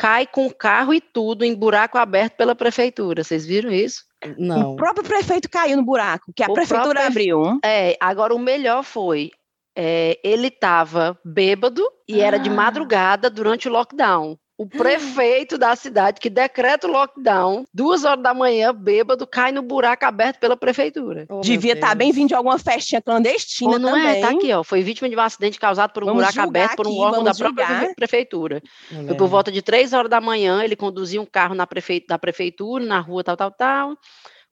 cai 0.00 0.26
com 0.26 0.48
carro 0.50 0.94
e 0.94 1.00
tudo 1.00 1.44
em 1.44 1.54
buraco 1.54 1.98
aberto 1.98 2.34
pela 2.36 2.54
prefeitura. 2.54 3.22
Vocês 3.22 3.44
viram 3.44 3.70
isso? 3.70 4.02
Não. 4.38 4.72
O 4.72 4.76
próprio 4.76 5.04
prefeito 5.04 5.48
caiu 5.50 5.76
no 5.76 5.84
buraco, 5.84 6.32
que 6.34 6.42
a 6.42 6.46
O 6.46 6.54
prefeitura 6.54 7.00
próprio- 7.02 7.36
abriu. 7.36 7.60
É, 7.62 7.96
agora 8.00 8.34
o 8.34 8.38
melhor 8.38 8.82
foi, 8.82 9.30
é, 9.76 10.18
ele 10.24 10.46
estava 10.46 11.18
bêbado 11.22 11.82
e 12.08 12.18
era 12.20 12.38
de 12.38 12.48
Ah. 12.48 12.52
madrugada 12.52 13.28
durante 13.28 13.68
o 13.68 13.72
lockdown. 13.72 14.38
O 14.60 14.68
prefeito 14.68 15.56
da 15.56 15.74
cidade 15.74 16.20
que 16.20 16.28
decreta 16.28 16.86
o 16.86 16.90
lockdown, 16.90 17.64
duas 17.72 18.04
horas 18.04 18.22
da 18.22 18.34
manhã, 18.34 18.74
bêbado, 18.74 19.26
cai 19.26 19.50
no 19.52 19.62
buraco 19.62 20.04
aberto 20.04 20.38
pela 20.38 20.54
prefeitura. 20.54 21.24
Oh, 21.30 21.40
Devia 21.40 21.72
estar 21.72 21.94
Deus. 21.94 21.98
bem 21.98 22.12
vindo 22.12 22.28
de 22.28 22.34
alguma 22.34 22.58
festinha 22.58 23.00
clandestina 23.00 23.72
Ou 23.72 23.78
não 23.78 23.92
também. 23.92 24.18
é? 24.18 24.20
Tá 24.20 24.28
aqui, 24.32 24.52
ó. 24.52 24.62
Foi 24.62 24.82
vítima 24.82 25.08
de 25.08 25.16
um 25.16 25.20
acidente 25.20 25.58
causado 25.58 25.92
por 25.92 26.02
um 26.02 26.08
Vamos 26.08 26.20
buraco 26.20 26.34
julgar 26.34 26.48
aberto 26.64 26.76
por 26.76 26.86
um 26.86 26.90
aqui, 26.90 26.98
órgão 27.00 27.24
da 27.24 27.32
vamos 27.32 27.38
própria 27.38 27.66
julgar. 27.66 27.94
prefeitura. 27.94 28.62
Foi 28.88 28.98
Mulher. 28.98 29.16
por 29.16 29.28
volta 29.28 29.50
de 29.50 29.62
três 29.62 29.94
horas 29.94 30.10
da 30.10 30.20
manhã, 30.20 30.62
ele 30.62 30.76
conduzia 30.76 31.22
um 31.22 31.26
carro 31.26 31.54
na 31.54 31.66
prefe... 31.66 32.04
da 32.06 32.18
prefeitura, 32.18 32.84
na 32.84 33.00
rua 33.00 33.24
tal, 33.24 33.38
tal, 33.38 33.50
tal. 33.50 33.96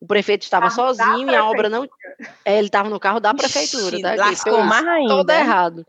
O 0.01 0.07
prefeito 0.07 0.43
estava 0.43 0.71
sozinho 0.71 1.29
e 1.29 1.35
a 1.35 1.45
obra 1.45 1.69
não. 1.69 1.85
É, 2.47 2.57
ele 2.57 2.69
estava 2.69 2.89
no 2.89 2.99
carro 2.99 3.21
da 3.21 3.35
prefeitura, 3.35 3.95
Ixi, 3.97 4.01
tá? 4.03 4.11
aqui, 4.13 4.19
lascou 4.21 4.63
mais 4.63 4.87
ainda. 4.87 5.09
Todo 5.17 5.31
errado. 5.31 5.85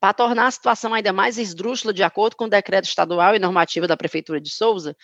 Para 0.00 0.14
tornar 0.14 0.46
a 0.46 0.50
situação 0.50 0.94
ainda 0.94 1.12
mais 1.12 1.36
esdrúxula, 1.36 1.92
de 1.92 2.02
acordo 2.02 2.34
com 2.34 2.44
o 2.44 2.50
decreto 2.50 2.86
estadual 2.86 3.36
e 3.36 3.38
normativa 3.38 3.86
da 3.86 3.96
Prefeitura 3.96 4.40
de 4.40 4.50
Souza, 4.50 4.96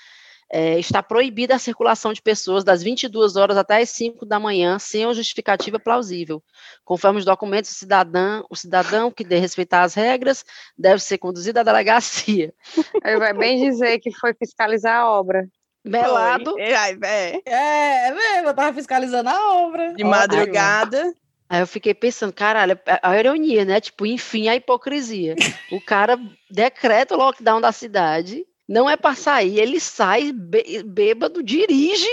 eh, 0.50 0.78
está 0.78 1.02
proibida 1.02 1.56
a 1.56 1.58
circulação 1.58 2.12
de 2.12 2.22
pessoas 2.22 2.64
das 2.64 2.82
22 2.82 3.36
horas 3.36 3.56
até 3.56 3.82
as 3.82 3.90
5 3.90 4.24
da 4.24 4.38
manhã, 4.38 4.78
sem 4.78 5.04
uma 5.04 5.12
justificativa 5.12 5.78
plausível. 5.78 6.42
Conforme 6.84 7.18
os 7.18 7.24
documentos, 7.24 7.72
o 7.72 7.74
cidadão, 7.74 8.46
o 8.48 8.56
cidadão 8.56 9.10
que 9.10 9.24
dê 9.24 9.38
respeitar 9.38 9.82
as 9.82 9.94
regras 9.94 10.44
deve 10.78 11.02
ser 11.02 11.18
conduzido 11.18 11.60
à 11.60 11.62
delegacia. 11.62 12.54
Aí 13.04 13.18
vai 13.18 13.34
bem 13.34 13.68
dizer 13.68 13.98
que 13.98 14.10
foi 14.12 14.32
fiscalizar 14.34 15.00
a 15.00 15.10
obra. 15.10 15.46
Melado, 15.84 16.52
Foi. 16.52 16.74
Ai, 16.74 16.98
É, 17.44 18.08
é 18.08 18.12
mesmo, 18.12 18.48
eu 18.48 18.54
tava 18.54 18.74
fiscalizando 18.74 19.28
a 19.28 19.56
obra. 19.56 19.94
De 19.94 20.02
madrugada. 20.02 21.14
Aí 21.48 21.60
eu 21.60 21.66
fiquei 21.66 21.94
pensando, 21.94 22.32
caralho, 22.32 22.78
a 22.86 23.10
a 23.10 23.18
ironia, 23.18 23.64
né? 23.64 23.80
Tipo, 23.80 24.04
enfim, 24.04 24.48
a 24.48 24.56
hipocrisia. 24.56 25.36
O 25.70 25.80
cara 25.80 26.18
decreta 26.50 27.14
o 27.14 27.18
lockdown 27.18 27.60
da 27.60 27.70
cidade, 27.72 28.44
não 28.68 28.90
é 28.90 28.96
para 28.96 29.14
sair, 29.14 29.60
ele 29.60 29.78
sai 29.78 30.32
bê- 30.32 30.82
bêbado, 30.84 31.42
dirige, 31.42 32.08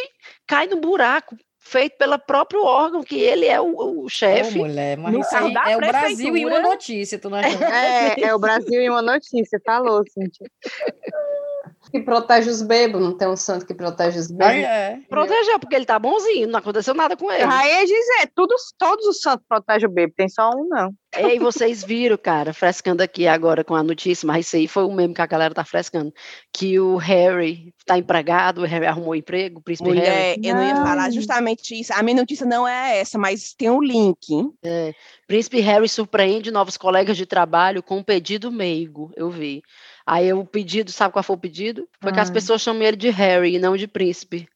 cai 0.45 0.67
no 0.67 0.79
buraco, 0.79 1.36
feito 1.59 1.97
pelo 1.97 2.19
próprio 2.19 2.63
órgão, 2.63 3.01
que 3.03 3.15
ele 3.19 3.47
é 3.47 3.59
o, 3.59 3.75
o 3.75 4.05
Ô, 4.05 4.09
chefe. 4.09 4.59
mulher, 4.59 4.97
mas 4.97 5.13
no 5.13 5.21
isso 5.21 5.36
aí 5.36 5.53
é 5.65 5.77
o 5.77 5.79
Brasil 5.79 6.36
em 6.38 6.45
uma 6.45 6.59
notícia, 6.59 7.17
tu 7.17 7.29
não 7.29 7.38
acha? 7.39 7.75
É, 7.75 8.23
é 8.25 8.36
o 8.36 8.39
Brasil 8.39 8.81
em 8.81 8.89
uma 8.89 9.01
notícia, 9.01 9.59
falou, 9.65 10.03
Cintia. 10.07 10.47
Que 11.94 12.00
protege 12.00 12.50
os 12.50 12.64
bebos, 12.64 13.00
não 13.00 13.16
tem 13.16 13.28
um 13.28 13.36
santo 13.36 13.68
que 13.68 13.74
protege 13.76 14.18
os 14.18 14.32
Aí 14.32 14.36
bebos. 14.36 14.64
é. 14.64 15.00
Protegeu, 15.08 15.60
porque 15.60 15.76
ele 15.76 15.86
tá 15.86 16.00
bonzinho, 16.00 16.48
não 16.48 16.58
aconteceu 16.58 16.96
nada 16.96 17.16
com 17.16 17.32
ele. 17.32 17.44
Aí 17.44 17.70
é 17.70 17.86
dizer, 17.86 18.32
todos, 18.34 18.74
todos 18.80 19.06
os 19.06 19.22
santos 19.22 19.46
protegem 19.48 19.88
o 19.88 19.91
bebê, 19.91 20.12
tem 20.18 20.28
só 20.28 20.50
um 20.50 20.68
não. 20.68 20.91
Ei, 21.16 21.38
vocês 21.38 21.84
viram, 21.84 22.18
cara, 22.18 22.52
frescando 22.52 23.04
aqui 23.04 23.28
agora 23.28 23.64
com 23.64 23.76
a 23.76 23.84
notícia, 23.84 24.26
mas 24.26 24.48
isso 24.48 24.56
aí 24.56 24.68
foi 24.68 24.84
o 24.84 24.91
mesmo 24.91 25.14
que 25.14 25.22
a 25.22 25.28
galera 25.28 25.54
tá 25.54 25.64
frescando, 25.64 26.12
que 26.52 26.80
o 26.80 26.96
Harry 26.96 27.72
tá 27.86 27.96
empregado, 27.96 28.62
o 28.62 28.66
Harry 28.66 28.88
arrumou 28.88 29.16
emprego, 29.16 29.60
o 29.60 29.62
príncipe 29.62 29.91
Harry. 29.91 30.00
Mulher, 30.00 30.36
eu 30.44 30.56
não 30.56 30.68
ia 30.68 30.76
falar 30.78 31.12
justamente 31.12 31.80
isso. 31.80 31.94
A 31.94 32.02
minha 32.02 32.18
notícia 32.18 32.48
não 32.48 32.68
é 32.68 32.98
essa, 32.98 33.20
mas 33.20 33.54
tem 33.54 33.70
um 33.70 33.84
link. 33.84 34.18
Príncipe 35.28 35.60
Harry 35.60 35.88
surpreende 35.88 36.50
novos 36.50 36.76
colegas 36.76 37.16
de 37.16 37.28
trabalho 37.28 37.84
com 37.84 37.98
um 37.98 38.04
pedido 38.04 38.52
meigo, 38.52 39.12
eu 39.16 39.30
vi. 39.30 39.62
Aí 40.06 40.34
o 40.34 40.45
pedido, 40.45 40.91
sabe 40.91 41.14
qual 41.14 41.24
foi 41.24 41.36
o 41.36 41.39
pedido? 41.39 41.88
Foi 42.01 42.12
que 42.12 42.20
as 42.20 42.30
Ah. 42.30 42.34
pessoas 42.34 42.62
chamam 42.62 42.84
ele 42.84 42.97
de 42.97 43.10
Harry 43.10 43.56
e 43.56 43.60
não 43.60 43.76
de 43.78 43.88
príncipe. 43.88 44.47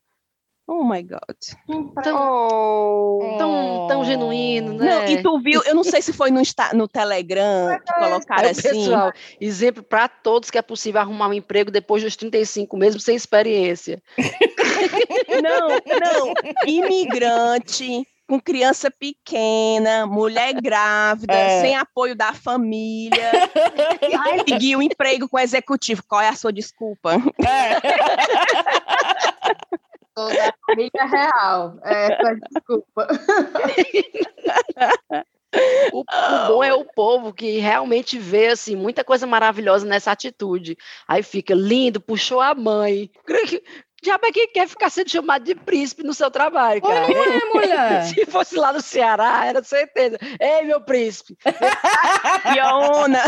Oh 0.70 0.84
my 0.84 1.02
God. 1.02 1.22
Oh. 1.70 3.36
Tão, 3.38 3.88
tão 3.88 4.04
genuíno, 4.04 4.74
né? 4.74 4.86
Não, 4.86 5.06
e 5.06 5.24
tu 5.24 5.40
viu, 5.40 5.64
eu 5.64 5.74
não 5.74 5.84
sei 5.84 6.02
se 6.02 6.12
foi 6.12 6.30
no, 6.30 6.42
no 6.74 6.88
Telegram 6.90 7.80
que 7.86 7.94
colocaram 7.94 8.44
Aí, 8.44 8.50
assim. 8.52 8.62
pessoal, 8.64 9.14
exemplo 9.40 9.82
para 9.82 10.10
todos 10.10 10.52
que 10.52 10.58
é 10.58 10.62
possível 10.62 11.00
arrumar 11.00 11.30
um 11.30 11.34
emprego 11.34 11.72
depois 11.72 12.04
dos 12.04 12.18
35, 12.18 12.76
mesmo 12.76 13.00
sem 13.00 13.16
experiência. 13.16 14.02
Não, 15.42 15.68
não. 15.70 16.34
Imigrante, 16.66 18.06
com 18.28 18.40
criança 18.40 18.92
pequena, 18.92 20.06
mulher 20.06 20.54
grávida, 20.62 21.34
É. 21.34 21.62
sem 21.62 21.76
apoio 21.76 22.16
da 22.16 22.34
família. 22.34 23.32
Conseguiu 24.46 24.80
um 24.80 24.82
emprego 24.82 25.28
com 25.30 25.38
o 25.38 25.40
executivo. 25.40 26.04
Qual 26.08 26.22
é 26.22 26.28
a 26.30 26.36
sua 26.36 26.52
desculpa? 26.52 27.14
Sou 30.18 30.28
da 30.30 30.54
família 30.66 31.06
real. 31.06 31.80
É, 31.84 32.14
essa 32.14 32.36
desculpa. 32.52 33.08
O, 35.94 36.02
o 36.02 36.48
bom 36.48 36.64
é 36.64 36.74
o 36.74 36.84
povo 36.84 37.34
que 37.34 37.58
realmente 37.60 38.20
vê 38.20 38.48
assim 38.48 38.76
muita 38.76 39.04
coisa 39.04 39.26
maravilhosa 39.26 39.86
nessa 39.86 40.12
atitude. 40.12 40.78
Aí 41.08 41.24
fica 41.24 41.54
lindo, 41.54 42.02
puxou 42.02 42.42
a 42.42 42.54
mãe. 42.54 43.10
Diabo 44.04 44.26
é 44.28 44.32
que 44.32 44.48
quer 44.48 44.68
ficar 44.68 44.90
sendo 44.92 45.10
chamado 45.10 45.44
de 45.44 45.56
príncipe 45.56 46.04
no 46.04 46.14
seu 46.14 46.30
trabalho, 46.30 46.82
cara. 46.82 47.08
não 47.08 47.24
é, 47.24 47.40
mulher. 47.54 48.04
Se 48.06 48.26
fosse 48.28 48.56
lá 48.56 48.72
no 48.72 48.82
Ceará, 48.82 49.46
era 49.46 49.64
certeza. 49.64 50.18
Ei, 50.40 50.62
meu 50.66 50.80
príncipe. 50.82 51.36
Fiona, 52.54 53.24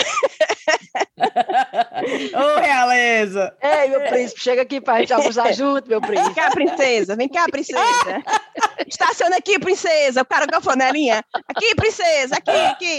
Ô, 2.34 2.60
realeza. 2.60 3.56
Ei, 3.62 3.90
meu 3.90 4.02
príncipe, 4.10 4.42
chega 4.42 4.62
aqui 4.62 4.80
pra 4.80 5.00
gente 5.00 5.14
almoçar 5.14 5.54
junto, 5.54 5.88
meu 5.88 6.00
vem 6.00 6.10
príncipe. 6.12 6.36
cá, 6.36 6.50
princesa. 6.52 7.16
Vem 7.16 7.28
cá, 7.30 7.46
princesa. 7.50 8.24
Estaciona 8.88 9.38
aqui, 9.38 9.60
princesa. 9.60 10.22
O 10.22 10.26
cara 10.26 10.48
com 10.48 10.56
a 10.56 10.62
flanelinha. 10.62 11.24
Aqui, 11.48 11.76
princesa. 11.76 12.36
Aqui, 12.36 12.52
aqui. 12.52 12.98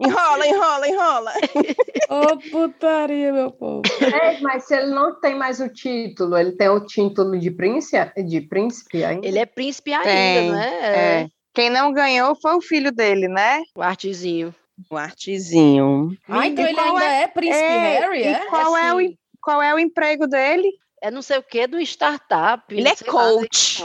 Enrola, 0.00 0.46
enrola, 0.46 0.88
enrola. 0.88 1.32
Ô, 2.08 2.36
putaria, 2.50 3.32
meu 3.32 3.50
povo. 3.50 3.82
É, 4.00 4.40
mas 4.40 4.64
se 4.64 4.76
ele 4.76 4.94
não 4.94 5.18
tem 5.20 5.34
mais 5.34 5.60
o 5.60 5.68
título, 5.68 6.36
ele 6.36 6.52
tem 6.52 6.68
o 6.68 6.80
título 6.86 7.36
de 7.36 7.50
príncipe, 7.50 8.22
de 8.22 8.40
príncipe 8.40 9.02
ainda? 9.02 9.26
Ele 9.26 9.38
é 9.38 9.46
príncipe 9.46 9.92
ainda, 9.92 10.04
Tem, 10.08 10.50
não 10.50 10.58
é? 10.58 11.22
É. 11.22 11.28
Quem 11.52 11.68
não 11.68 11.92
ganhou 11.92 12.36
foi 12.40 12.54
o 12.54 12.60
filho 12.60 12.92
dele, 12.92 13.26
né? 13.26 13.60
O 13.74 13.82
artezinho. 13.82 14.54
Um 14.90 14.96
artezinho. 14.96 16.16
Ah, 16.28 16.46
então 16.46 16.64
E 16.64 16.68
ele 16.68 16.78
ainda 16.80 17.04
é, 17.04 17.26
príncipe 17.26 17.64
É, 17.64 17.98
Harry, 17.98 18.22
é? 18.22 18.46
qual 18.46 18.76
é, 18.76 18.94
o, 18.94 18.98
assim. 18.98 19.18
qual 19.42 19.60
é 19.60 19.74
o 19.74 19.78
emprego 19.78 20.28
dele? 20.28 20.70
É 21.02 21.10
não 21.10 21.22
sei 21.22 21.38
o 21.38 21.42
que 21.42 21.66
do 21.66 21.80
startup. 21.80 22.62
Ele 22.72 22.88
é 22.88 22.94
coach. 22.94 23.84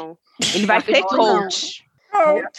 Ele 0.54 0.66
vai 0.68 0.82
ser 0.82 1.00
não. 1.00 1.08
coach. 1.08 1.84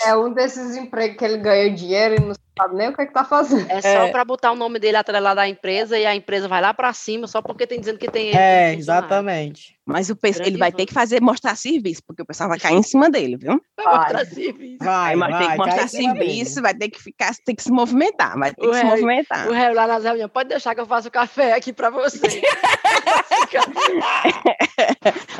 É 0.05 0.16
um 0.16 0.32
desses 0.32 0.76
empregos 0.76 1.16
que 1.16 1.24
ele 1.24 1.38
ganha 1.38 1.70
dinheiro 1.70 2.16
e 2.16 2.20
não 2.20 2.34
sabe 2.57 2.76
nem 2.76 2.88
o 2.88 2.94
que, 2.94 3.02
é 3.02 3.07
que 3.07 3.12
tá 3.12 3.24
fazendo. 3.24 3.68
É 3.70 3.80
só 3.80 3.88
É. 3.88 4.11
para 4.11 4.24
botar 4.24 4.52
o 4.52 4.57
nome 4.57 4.78
dele 4.78 4.96
atrelado 4.96 5.40
à 5.40 5.48
empresa 5.48 5.98
e 5.98 6.07
a 6.07 6.14
empresa 6.14 6.46
vai 6.48 6.61
lá 6.62 6.72
para 6.72 6.92
cima 6.92 7.26
só 7.26 7.42
porque 7.42 7.66
tem 7.66 7.80
dizendo 7.80 7.98
que 7.98 8.09
tem 8.11 8.28
ele. 8.28 8.38
É, 8.38 8.74
exatamente. 8.74 9.74
Mas 9.86 10.09
o 10.09 10.16
pessoal, 10.16 10.46
ele 10.48 10.57
vai 10.57 10.72
ter 10.72 10.86
que 10.86 10.94
fazer, 10.94 11.20
mostrar 11.20 11.55
serviço, 11.57 12.00
porque 12.07 12.22
o 12.22 12.24
pessoal 12.24 12.48
vai 12.48 12.59
cair 12.59 12.74
em 12.76 12.82
cima 12.82 13.11
dele, 13.11 13.36
viu? 13.36 13.61
Vai 13.76 13.84
Vai. 13.84 13.96
mostrar 13.98 14.24
serviço. 14.24 14.78
Vai, 14.82 15.14
vai 15.16 15.30
ter 15.32 15.38
que 15.38 15.44
vai, 15.44 15.57
mostrar 15.59 15.88
serviço, 15.88 16.62
vai 16.62 16.74
ter 16.74 16.88
que 16.88 17.02
ficar, 17.02 17.32
tem 17.44 17.55
que 17.55 17.62
se 17.62 17.70
movimentar, 17.70 18.38
vai 18.38 18.55
ter 18.55 18.66
O 18.66 18.70
que 18.70 18.76
se 18.76 18.82
Harry- 18.82 18.90
movimentar. 19.02 19.46
O 19.48 19.52
réu 19.52 19.74
lá 19.74 19.86
nas 19.86 20.05
reuniões, 20.05 20.30
pode 20.32 20.48
deixar 20.48 20.74
que 20.74 20.80
eu 20.80 20.86
faça 20.86 21.09
o 21.09 21.11
café 21.11 21.52
aqui 21.52 21.70
para 21.72 21.90
você. 21.90 22.18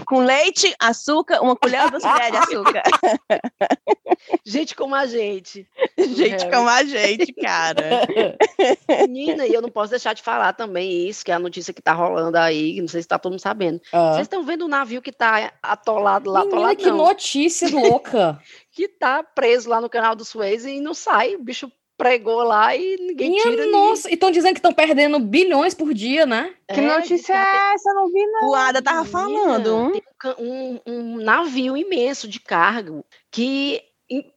Com 0.07 0.19
leite, 0.21 0.75
açúcar, 0.79 1.41
uma 1.41 1.57
colher 1.57 1.83
ou 1.85 1.91
duas 1.91 2.03
colheres 2.03 2.31
de 2.33 2.37
açúcar. 2.37 2.83
Gente 4.45 4.75
como 4.75 4.95
a 4.95 5.07
gente. 5.07 5.67
Gente 5.99 6.43
Harry. 6.43 6.51
como 6.51 6.69
a 6.69 6.85
gente, 6.85 7.04
cara. 7.41 7.83
Menina, 9.09 9.47
e 9.47 9.55
eu 9.55 9.63
não 9.63 9.69
posso 9.71 9.91
deixar 9.91 10.15
de 10.15 10.23
falar 10.23 10.53
também 10.53 11.09
isso, 11.09 11.25
que 11.25 11.31
é 11.31 11.35
a 11.35 11.39
notícia 11.39 11.73
que 11.73 11.83
tá 11.83 11.93
rolando 11.93 12.37
aí, 12.39 12.75
que 12.75 12.81
não 12.81 12.89
sei 12.89 13.03
se 13.03 13.09
tá 13.09 13.19
todo 13.19 13.33
mundo 13.33 13.41
sabendo. 13.41 13.81
Ah. 13.93 14.13
Vocês 14.13 14.23
estão 14.27 14.43
vendo 14.45 14.65
o 14.65 14.69
navio 14.69 15.03
que 15.03 15.13
tá 15.13 15.53
atolado 15.63 16.31
lá, 16.31 16.41
Menina, 16.41 16.57
atolado 16.57 16.77
que 16.83 16.91
notícia 16.91 17.69
louca. 17.71 18.39
que 18.73 18.89
tá 18.89 19.23
preso 19.23 19.69
lá 19.69 19.81
no 19.81 19.89
canal 19.89 20.15
do 20.15 20.25
Suez 20.25 20.65
e 20.65 20.81
não 20.81 20.95
sai, 20.95 21.35
o 21.35 21.43
bicho 21.43 21.71
pregou 21.97 22.43
lá 22.43 22.75
e 22.75 22.97
ninguém 22.99 23.31
Minha 23.31 23.43
tira. 23.45 23.67
nossa, 23.67 24.11
e 24.11 24.15
estão 24.15 24.31
dizendo 24.31 24.55
que 24.55 24.59
estão 24.59 24.73
perdendo 24.73 25.19
bilhões 25.21 25.75
por 25.75 25.95
dia, 25.95 26.27
né? 26.27 26.53
Que 26.69 26.81
É, 26.81 26.83
notícia 26.83 27.27
que 27.27 27.41
ela 27.41 27.71
é 27.71 27.75
essa? 27.75 27.91
Eu 27.91 27.95
não 27.95 28.07
vi, 28.09 28.27
não. 28.27 28.49
O 28.51 28.55
Ada 28.55 28.83
tava 28.83 29.05
Menina, 29.05 29.43
falando. 29.43 29.93
tem 29.93 30.03
um 30.03 30.05
um, 30.39 30.81
um 30.87 31.17
navio 31.19 31.77
imenso 31.77 32.27
de 32.27 32.41
cargo 32.41 33.05
que 33.31 33.81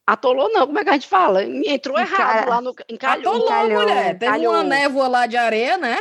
atolou, 0.06 0.50
não, 0.52 0.66
como 0.68 0.80
é 0.80 0.84
que 0.84 0.90
a 0.90 0.94
gente 0.94 1.08
fala? 1.08 1.44
Entrou 1.44 1.98
errado 2.00 2.50
lá 2.50 2.62
no. 2.62 2.76
Encalhou. 2.90 3.34
Atolou, 3.34 3.46
Encalhou, 3.48 3.82
mulher. 3.82 4.18
Teve 4.18 4.32
uma 4.32 4.38
encalhou. 4.38 4.64
névoa 4.64 5.08
lá 5.08 5.26
de 5.26 5.36
areia, 5.38 5.78
né? 5.78 5.98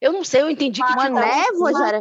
Eu 0.00 0.12
não 0.12 0.22
sei, 0.24 0.42
eu 0.42 0.50
entendi 0.50 0.82
que 0.82 0.92
Uma 0.92 1.06
tinha 1.06 1.12
um- 1.12 1.18
névoa, 1.18 1.72
Jara? 1.72 2.00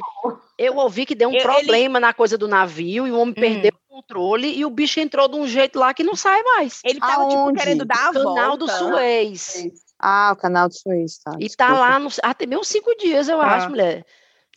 Eu 0.57 0.75
ouvi 0.77 1.05
que 1.05 1.15
deu 1.15 1.29
um 1.29 1.31
Eu- 1.33 1.37
ele- 1.39 1.43
problema 1.43 1.99
na 1.99 2.13
coisa 2.13 2.37
do 2.37 2.47
navio 2.47 3.07
e 3.07 3.11
o 3.11 3.17
homem 3.17 3.33
perdeu 3.33 3.71
o 3.89 3.95
controle 3.95 4.53
e 4.57 4.65
o 4.65 4.69
bicho 4.69 4.99
entrou 4.99 5.27
de 5.27 5.35
um 5.37 5.47
jeito 5.47 5.79
lá 5.79 5.93
que 5.93 6.03
não 6.03 6.15
sai 6.15 6.41
mais. 6.43 6.81
Ele 6.83 6.99
tava, 6.99 7.27
tipo, 7.27 7.39
Aonde? 7.41 7.59
querendo 7.59 7.85
dar 7.85 8.09
a 8.09 8.13
Canal 8.13 8.23
volta. 8.35 8.57
do 8.57 8.67
Suez. 8.71 9.63
Ah, 9.99 10.31
o 10.33 10.35
canal 10.35 10.67
do 10.67 10.73
Suez, 10.77 11.17
tá. 11.19 11.31
E 11.39 11.49
tá 11.49 11.65
desculpa. 11.67 11.73
lá, 11.79 11.99
no, 11.99 12.09
ah, 12.23 12.33
tem 12.33 12.57
uns 12.57 12.67
cinco 12.67 12.93
dias, 12.97 13.29
eu 13.29 13.37
Tá. 13.39 13.47
acho, 13.55 13.69
mulher. 13.69 14.05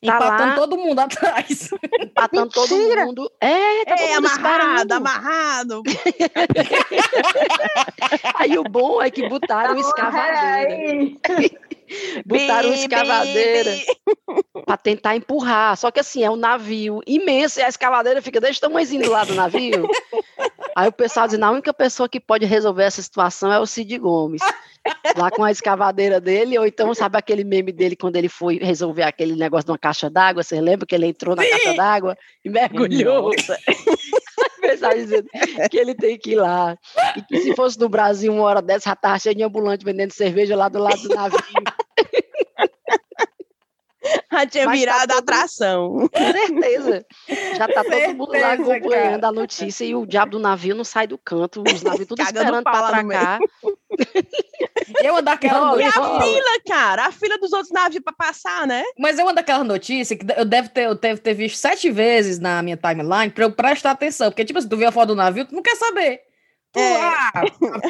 Tá 0.05 0.17
Empatando 0.17 0.51
lá. 0.51 0.55
todo 0.55 0.77
mundo 0.77 0.99
atrás. 1.01 1.71
Empatando 2.01 2.51
todo 2.51 2.77
mundo. 2.77 3.33
É, 3.41 3.85
tá 3.87 3.97
todo 3.97 4.05
É, 4.07 4.15
mundo 4.21 4.27
amarrado, 4.29 4.93
amarrado. 4.93 5.83
Aí 8.39 8.59
o 8.59 8.65
bom 8.65 9.03
é 9.03 9.11
que 9.11 9.29
botaram 9.29 9.73
uma 9.75 9.81
escavadeira. 9.81 11.17
Botaram 12.25 12.69
uma 12.69 12.75
Bi, 12.75 12.81
escavadeira 12.81 13.71
para 14.65 14.77
tentar 14.77 15.17
empurrar. 15.17 15.77
Só 15.77 15.91
que 15.91 16.01
assim, 16.01 16.23
é 16.23 16.31
um 16.31 16.37
navio 16.37 17.01
imenso 17.07 17.61
e 17.61 17.63
a 17.63 17.69
escavadeira 17.69 18.21
fica 18.23 18.41
desse 18.41 18.61
tamanhozinho 18.61 19.05
do 19.05 19.11
lado 19.11 19.29
do 19.29 19.35
navio. 19.35 19.89
Aí 20.77 20.89
o 20.89 20.93
pessoal 20.93 21.27
diz, 21.27 21.41
a 21.41 21.51
única 21.51 21.73
pessoa 21.73 22.07
que 22.09 22.21
pode 22.21 22.45
resolver 22.45 22.85
essa 22.85 23.01
situação 23.01 23.51
é 23.51 23.59
o 23.59 23.67
Cid 23.67 23.97
Gomes. 23.97 24.43
Lá 25.17 25.31
com 25.31 25.43
a 25.43 25.51
escavadeira 25.51 26.21
dele, 26.21 26.59
ou 26.59 26.67
então, 26.67 26.95
sabe 26.95 27.17
aquele 27.17 27.45
meme 27.45 27.73
dele 27.73 27.97
quando 27.97 28.17
ele 28.17 28.29
foi 28.29 28.59
resolver 28.59 29.03
aquele 29.03 29.35
negócio 29.35 29.65
de 29.65 29.73
uma 29.73 29.79
caixa 29.79 30.11
d'água? 30.11 30.43
Você 30.43 30.61
lembra 30.61 30.87
que 30.87 30.95
ele 30.95 31.07
entrou 31.07 31.35
na 31.35 31.49
caixa 31.49 31.75
d'água 31.75 32.17
e 32.45 32.51
mergulhou? 32.51 33.31
O 33.31 34.61
pessoal 34.61 34.95
dizendo 34.95 35.29
que 35.71 35.77
ele 35.79 35.95
tem 35.95 36.19
que 36.19 36.33
ir 36.33 36.37
lá. 36.37 36.77
E 37.17 37.23
que 37.23 37.41
se 37.41 37.55
fosse 37.55 37.79
no 37.79 37.89
Brasil, 37.89 38.33
uma 38.33 38.43
hora 38.43 38.61
dessa, 38.61 38.91
já 38.91 38.97
tava 38.97 39.19
cheio 39.19 39.35
de 39.35 39.43
ambulante 39.43 39.85
vendendo 39.85 40.13
cerveja 40.13 40.57
lá 40.57 40.69
do 40.69 40.79
lado 40.79 41.01
do 41.03 41.15
navio. 41.15 41.39
Já 44.33 44.47
tinha 44.47 44.65
Mas 44.67 44.75
tá 44.75 44.79
virado 44.79 45.09
todo- 45.09 45.19
atração. 45.19 46.09
Com 46.13 46.33
certeza. 46.33 47.07
Já 47.57 47.69
tá 47.69 47.85
todo 47.85 48.15
mundo 48.15 48.33
lá 48.33 48.39
Certeza, 48.57 48.75
acompanhando 48.77 49.21
cara. 49.21 49.29
a 49.29 49.33
notícia 49.33 49.85
e 49.85 49.95
o 49.95 50.07
diabo 50.07 50.33
do 50.33 50.39
navio 50.39 50.75
não 50.75 50.85
sai 50.85 51.07
do 51.07 51.17
canto, 51.19 51.63
os 51.67 51.83
navios 51.83 52.07
tudo 52.07 52.19
Cagando 52.23 52.39
esperando 52.59 52.65
para 52.65 52.87
atracar. 52.89 53.39
Eu 55.03 55.15
ando 55.15 55.23
daquela 55.23 55.61
Não, 55.61 55.81
E 55.81 55.85
a 55.85 55.87
notícia. 55.91 56.21
fila, 56.23 56.61
cara, 56.67 57.07
a 57.07 57.13
fila 57.13 57.39
dos 57.39 57.53
outros 57.53 57.71
navios 57.73 58.03
pra 58.03 58.13
passar, 58.13 58.67
né? 58.67 58.83
Mas 58.99 59.19
eu 59.19 59.25
ando 59.27 59.37
daquela 59.37 59.65
notícia 59.65 60.17
que 60.17 60.27
eu 60.37 60.45
devo 60.45 60.69
ter, 60.69 60.85
eu 60.87 60.95
devo 60.95 61.21
ter 61.21 61.35
visto 61.35 61.57
sete 61.57 61.91
vezes 61.91 62.39
na 62.39 62.63
minha 62.63 62.77
timeline 62.77 63.31
pra 63.31 63.45
eu 63.45 63.53
prestar 63.53 63.93
atenção. 63.93 64.31
Porque, 64.31 64.45
tipo, 64.45 64.61
se 64.61 64.69
tu 64.69 64.77
vê 64.77 64.85
a 64.87 64.93
foto 64.93 65.09
do 65.09 65.15
navio, 65.17 65.47
tu 65.47 65.55
não 65.55 65.63
quer 65.63 65.77
saber. 65.77 66.21
Tu, 66.77 66.81
É. 66.81 67.01
ah, 67.01 67.33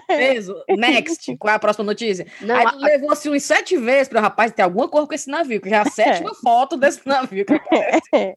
preso. 0.06 0.54
Next. 0.68 1.36
Qual 1.38 1.52
é 1.52 1.56
a 1.56 1.58
próxima 1.58 1.84
notícia? 1.84 2.24
Não, 2.40 2.54
Aí 2.54 2.64
a- 2.66 2.70
tu 2.72 2.78
levou 2.78 3.10
assim 3.10 3.28
uns 3.30 3.42
sete 3.42 3.76
vezes 3.76 4.08
para 4.08 4.20
rapaz, 4.20 4.52
tem 4.52 4.64
alguma 4.64 4.88
coisa 4.88 5.06
com 5.08 5.14
esse 5.14 5.28
navio, 5.28 5.60
que 5.60 5.68
já 5.68 5.78
é 5.78 5.80
a 5.80 5.84
sétima 5.90 6.32
foto 6.34 6.76
desse 6.76 7.00
navio. 7.06 7.44
que 7.44 7.54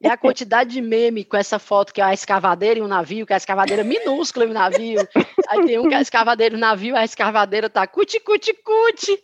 E 0.02 0.08
a 0.08 0.18
quantidade 0.18 0.72
de 0.72 0.82
meme 0.82 1.24
com 1.24 1.38
essa 1.38 1.60
foto 1.60 1.93
que 1.93 2.02
é 2.02 2.04
a 2.04 2.14
escavadeira 2.14 2.80
e 2.80 2.82
um 2.82 2.88
navio, 2.88 3.26
que 3.28 3.34
a 3.34 3.38
escavadeira 3.38 3.82
é 3.82 3.86
minúscula 3.86 4.45
e 4.45 4.50
um 4.50 4.54
navio. 4.54 5.08
Aí 5.47 5.66
tem 5.66 5.78
um 5.80 5.88
que 5.88 5.93
é 5.93 5.97
a 5.97 6.02
escavadeira 6.02 6.56
e 6.56 6.58
um 6.58 6.62
navio, 6.62 6.95
a 6.95 7.04
escavadeira 7.06 7.70
tá 7.70 7.86
cuti, 7.86 8.20
cuti, 8.20 8.54
cuti. 8.54 9.24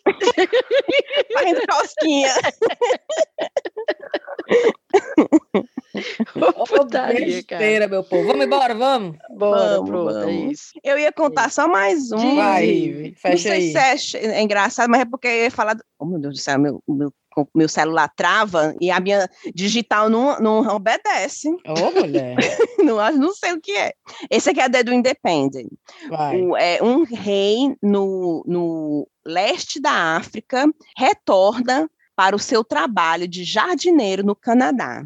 Fazendo 1.34 1.60
cosquinha. 1.68 2.32
Ô, 6.56 6.64
Putaria. 6.64 7.26
Besteira, 7.26 7.88
meu 7.88 8.02
povo. 8.04 8.26
Vamos 8.28 8.44
embora, 8.46 8.74
vamos. 8.74 9.16
Bora, 9.36 9.76
Vamos, 9.76 9.90
pronto, 9.90 10.10
é 10.18 10.20
vamos. 10.24 10.52
isso. 10.52 10.70
Eu 10.82 10.98
ia 10.98 11.12
contar 11.12 11.50
só 11.50 11.66
mais 11.68 12.12
um. 12.12 12.36
Vai, 12.36 12.66
Sim. 12.66 12.72
Ive, 12.72 13.08
Não 13.08 13.14
fecha 13.16 13.38
sei 13.48 13.52
aí. 13.76 13.98
se 13.98 14.16
é, 14.18 14.26
é 14.38 14.42
engraçado, 14.42 14.88
mas 14.90 15.00
é 15.00 15.04
porque 15.04 15.26
eu 15.28 15.32
ia 15.44 15.50
falar. 15.50 15.74
Do... 15.74 15.84
Oh, 15.98 16.04
meu 16.06 16.18
Deus 16.18 16.34
do 16.34 16.40
céu, 16.40 16.58
meu, 16.58 16.82
meu, 16.88 17.12
meu 17.54 17.68
celular 17.68 18.08
trava 18.16 18.74
e 18.80 18.90
a 18.90 19.00
minha 19.00 19.28
digital 19.54 20.08
não, 20.10 20.38
não 20.38 20.66
obedece. 20.76 21.48
Ô, 21.66 21.90
mulher. 21.90 22.36
Não, 22.86 22.98
não 23.16 23.34
sei 23.34 23.52
o 23.52 23.60
que 23.60 23.72
é. 23.72 23.92
Esse 24.30 24.50
aqui 24.50 24.60
é 24.60 24.64
a 24.64 24.68
do 24.68 24.92
Independent. 24.92 25.66
Vai. 26.08 26.40
O- 26.40 26.56
é, 26.56 26.78
um 26.80 27.02
rei 27.02 27.74
no, 27.82 28.44
no 28.46 29.08
leste 29.26 29.80
da 29.80 30.16
África 30.16 30.66
retorna 30.96 31.90
para 32.14 32.36
o 32.36 32.38
seu 32.38 32.62
trabalho 32.62 33.26
de 33.26 33.42
jardineiro 33.42 34.24
no 34.24 34.36
Canadá. 34.36 35.04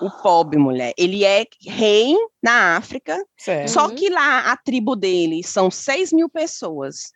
O 0.00 0.10
pobre, 0.22 0.58
mulher. 0.58 0.92
Ele 0.96 1.24
é 1.24 1.44
rei 1.66 2.14
na 2.42 2.76
África, 2.76 3.22
Certo. 3.36 3.68
só 3.70 3.86
Uhum. 3.88 3.94
que 3.94 4.08
lá 4.08 4.50
a 4.52 4.56
tribo 4.56 4.94
dele 4.94 5.42
são 5.42 5.70
6 5.70 6.12
mil 6.12 6.28
pessoas. 6.28 7.12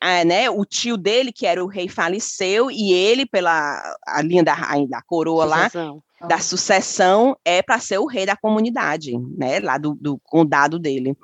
Ah, 0.00 0.24
né? 0.24 0.50
O 0.50 0.64
tio 0.64 0.96
dele, 0.96 1.32
que 1.32 1.46
era 1.46 1.62
o 1.64 1.68
rei, 1.68 1.88
faleceu, 1.88 2.70
e 2.70 2.92
ele, 2.92 3.24
pela 3.26 3.80
a 4.06 4.22
linha 4.22 4.42
da, 4.42 4.54
da 4.88 5.00
coroa 5.02 5.44
lá, 5.44 5.64
Sucessão. 5.64 6.02
da 6.28 6.38
sucessão 6.38 7.36
é 7.44 7.62
para 7.62 7.78
ser 7.78 7.98
o 7.98 8.06
rei 8.06 8.26
da 8.26 8.36
comunidade, 8.36 9.12
né, 9.36 9.60
lá 9.60 9.76
do, 9.78 9.94
do 9.94 10.18
condado 10.24 10.78
dele. 10.78 11.16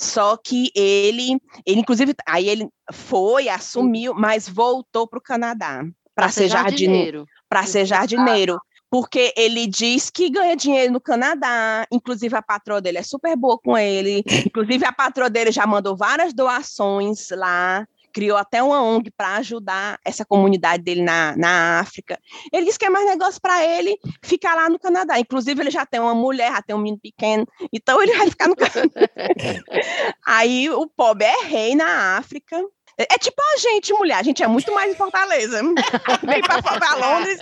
Só 0.00 0.36
que 0.36 0.70
ele, 0.74 1.40
ele 1.66 1.80
inclusive, 1.80 2.14
aí 2.26 2.48
ele 2.48 2.68
foi, 2.92 3.48
assumiu, 3.48 4.14
mas 4.14 4.48
voltou 4.48 5.06
para 5.08 5.18
o 5.18 5.22
Canadá 5.22 5.82
para 6.14 6.28
ser 6.28 6.48
jardineiro, 6.48 7.26
para 7.48 7.64
ser 7.64 7.84
jardineiro. 7.84 8.58
Porque 8.94 9.34
ele 9.36 9.66
diz 9.66 10.08
que 10.08 10.30
ganha 10.30 10.54
dinheiro 10.54 10.92
no 10.92 11.00
Canadá, 11.00 11.84
inclusive 11.90 12.36
a 12.36 12.40
patroa 12.40 12.80
dele 12.80 12.98
é 12.98 13.02
super 13.02 13.34
boa 13.34 13.58
com 13.58 13.76
ele, 13.76 14.22
inclusive 14.46 14.84
a 14.84 14.92
patroa 14.92 15.28
dele 15.28 15.50
já 15.50 15.66
mandou 15.66 15.96
várias 15.96 16.32
doações 16.32 17.28
lá, 17.30 17.84
criou 18.12 18.38
até 18.38 18.62
uma 18.62 18.80
ONG 18.80 19.10
para 19.10 19.34
ajudar 19.38 19.98
essa 20.04 20.24
comunidade 20.24 20.84
dele 20.84 21.02
na, 21.02 21.36
na 21.36 21.80
África. 21.80 22.16
Ele 22.52 22.66
disse 22.66 22.78
que 22.78 22.84
é 22.84 22.88
mais 22.88 23.04
negócio 23.04 23.40
para 23.42 23.66
ele 23.66 23.98
ficar 24.22 24.54
lá 24.54 24.68
no 24.68 24.78
Canadá. 24.78 25.18
Inclusive, 25.18 25.60
ele 25.60 25.72
já 25.72 25.84
tem 25.84 25.98
uma 25.98 26.14
mulher, 26.14 26.52
já 26.52 26.62
tem 26.62 26.76
um 26.76 26.78
menino 26.78 27.00
pequeno, 27.02 27.44
então 27.72 28.00
ele 28.00 28.16
vai 28.16 28.30
ficar 28.30 28.46
no 28.46 28.54
Canadá. 28.54 28.92
Aí 30.24 30.70
o 30.70 30.86
pobre 30.86 31.26
é 31.26 31.44
rei 31.46 31.74
na 31.74 32.16
África. 32.16 32.64
É 32.98 33.14
é 33.14 33.18
tipo 33.18 33.40
a 33.54 33.56
gente, 33.58 33.92
mulher, 33.92 34.16
a 34.18 34.22
gente 34.22 34.42
é 34.42 34.46
muito 34.46 34.72
mais 34.72 34.92
em 34.92 34.96
Fortaleza. 34.96 35.60
Vem 36.22 36.40
para 36.42 36.94
Londres, 36.96 37.38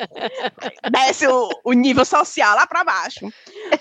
desce 0.90 1.26
o, 1.26 1.48
o 1.64 1.72
nível 1.72 2.05
social 2.05 2.57
lá 2.57 2.66
para 2.66 2.84
baixo. 2.84 3.30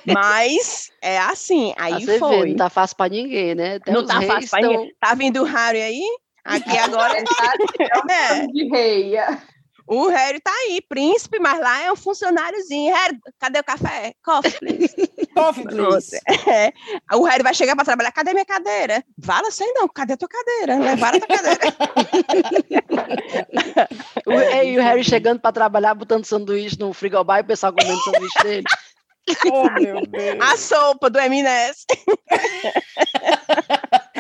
Mas 0.05 0.89
é 1.01 1.17
assim, 1.19 1.73
Ah, 1.77 1.85
aí 1.85 1.93
você 2.05 2.13
vê, 2.13 2.19
foi. 2.19 2.49
não 2.49 2.55
tá 2.57 2.69
fácil 2.69 2.97
pra 2.97 3.09
ninguém, 3.09 3.55
né? 3.55 3.75
Até 3.75 3.91
Não 3.91 4.05
tá 4.05 4.21
fácil 4.21 4.49
pra 4.49 4.59
tão- 4.61 4.71
ninguém. 4.71 4.95
Tá 4.99 5.13
vindo 5.15 5.41
o 5.41 5.45
Harry 5.45 5.81
aí? 5.81 6.03
Aqui 6.43 6.77
agora. 6.77 7.17
é. 8.09 8.47
de 8.47 8.67
rei. 8.69 9.13
O 9.87 10.07
Harry 10.07 10.39
tá 10.39 10.51
aí, 10.51 10.81
príncipe, 10.81 11.39
mas 11.39 11.59
lá 11.59 11.81
é 11.81 11.91
um 11.91 11.95
funcionáriozinho. 11.95 12.93
Harry, 12.93 13.17
cadê 13.39 13.59
o 13.59 13.63
café? 13.63 14.13
Coffee, 14.23 14.51
please. 14.59 14.95
Coffee, 15.35 15.63
please. 15.65 16.17
É. 16.47 16.71
O 17.15 17.23
Harry 17.23 17.43
vai 17.43 17.53
chegar 17.53 17.75
para 17.75 17.85
trabalhar. 17.85 18.11
Cadê 18.11 18.33
minha 18.33 18.45
cadeira? 18.45 19.03
Vala, 19.17 19.51
sei 19.51 19.71
não. 19.73 19.87
Cadê 19.87 20.13
a 20.13 20.17
tua 20.17 20.29
cadeira? 20.29 20.77
Levaram 20.77 21.17
a 21.17 21.21
tua 21.21 21.37
cadeira. 21.37 21.59
O, 24.25 24.33
e 24.33 24.77
o 24.77 24.81
Harry 24.81 25.03
chegando 25.03 25.39
pra 25.39 25.51
trabalhar, 25.51 25.93
botando 25.93 26.25
sanduíche 26.25 26.77
no 26.79 26.93
frigobar 26.93 27.39
e 27.39 27.41
o 27.41 27.45
pessoal 27.45 27.73
comendo 27.73 27.99
sanduíche 28.01 28.43
dele. 28.43 28.63
Oh, 29.51 29.69
meu 29.79 30.01
Deus. 30.07 30.37
A 30.41 30.57
sopa 30.57 31.09
do 31.09 31.19
M&S. 31.19 31.85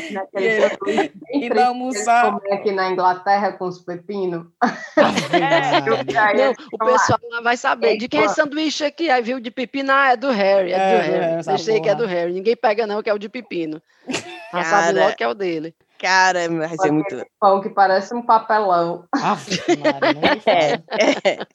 Naquele 0.11 0.47
E 0.47 0.69
triste 0.79 1.13
não 1.23 1.29
que 1.29 1.45
eles 1.45 1.57
almoçar. 1.57 2.31
comem 2.31 2.53
aqui 2.53 2.71
na 2.71 2.89
Inglaterra 2.89 3.51
com 3.53 3.65
os 3.65 3.79
pepinos. 3.79 4.45
Maria. 6.13 6.45
Não, 6.47 6.53
o 6.73 6.77
pessoal 6.77 7.19
lá 7.29 7.41
vai 7.41 7.57
saber. 7.57 7.97
De 7.97 8.07
quem 8.07 8.21
é 8.21 8.25
esse 8.25 8.35
sanduíche 8.35 8.83
aqui? 8.85 9.09
Aí 9.09 9.21
viu 9.21 9.39
de 9.39 9.51
pepino, 9.51 9.91
ah, 9.91 10.11
é 10.11 10.17
do 10.17 10.29
Harry, 10.31 10.71
é, 10.71 10.75
É, 10.75 10.97
do 10.97 11.03
do 11.07 11.11
Harry. 11.11 11.43
Deixei 11.45 11.79
que 11.81 11.89
é 11.89 11.95
do 11.95 12.05
Harry. 12.05 12.33
Ninguém 12.33 12.55
pega 12.55 12.87
não, 12.87 13.01
que 13.01 13.09
é 13.09 13.13
o 13.13 13.19
de 13.19 13.29
pepino. 13.29 13.81
Já 14.53 14.63
sabe 14.63 14.93
Cara. 14.93 14.99
logo 15.05 15.15
que 15.15 15.23
é 15.23 15.27
o 15.27 15.33
dele. 15.33 15.73
Cara, 16.01 16.49
vai 16.49 16.77
ser 16.77 16.91
muito. 16.91 17.23
Pão 17.39 17.61
que 17.61 17.69
parece 17.69 18.11
um 18.15 18.23
papelão. 18.23 19.05
Maria, 19.77 20.13
nem 20.13 20.31
me 20.31 20.39
fala. 20.41 21.47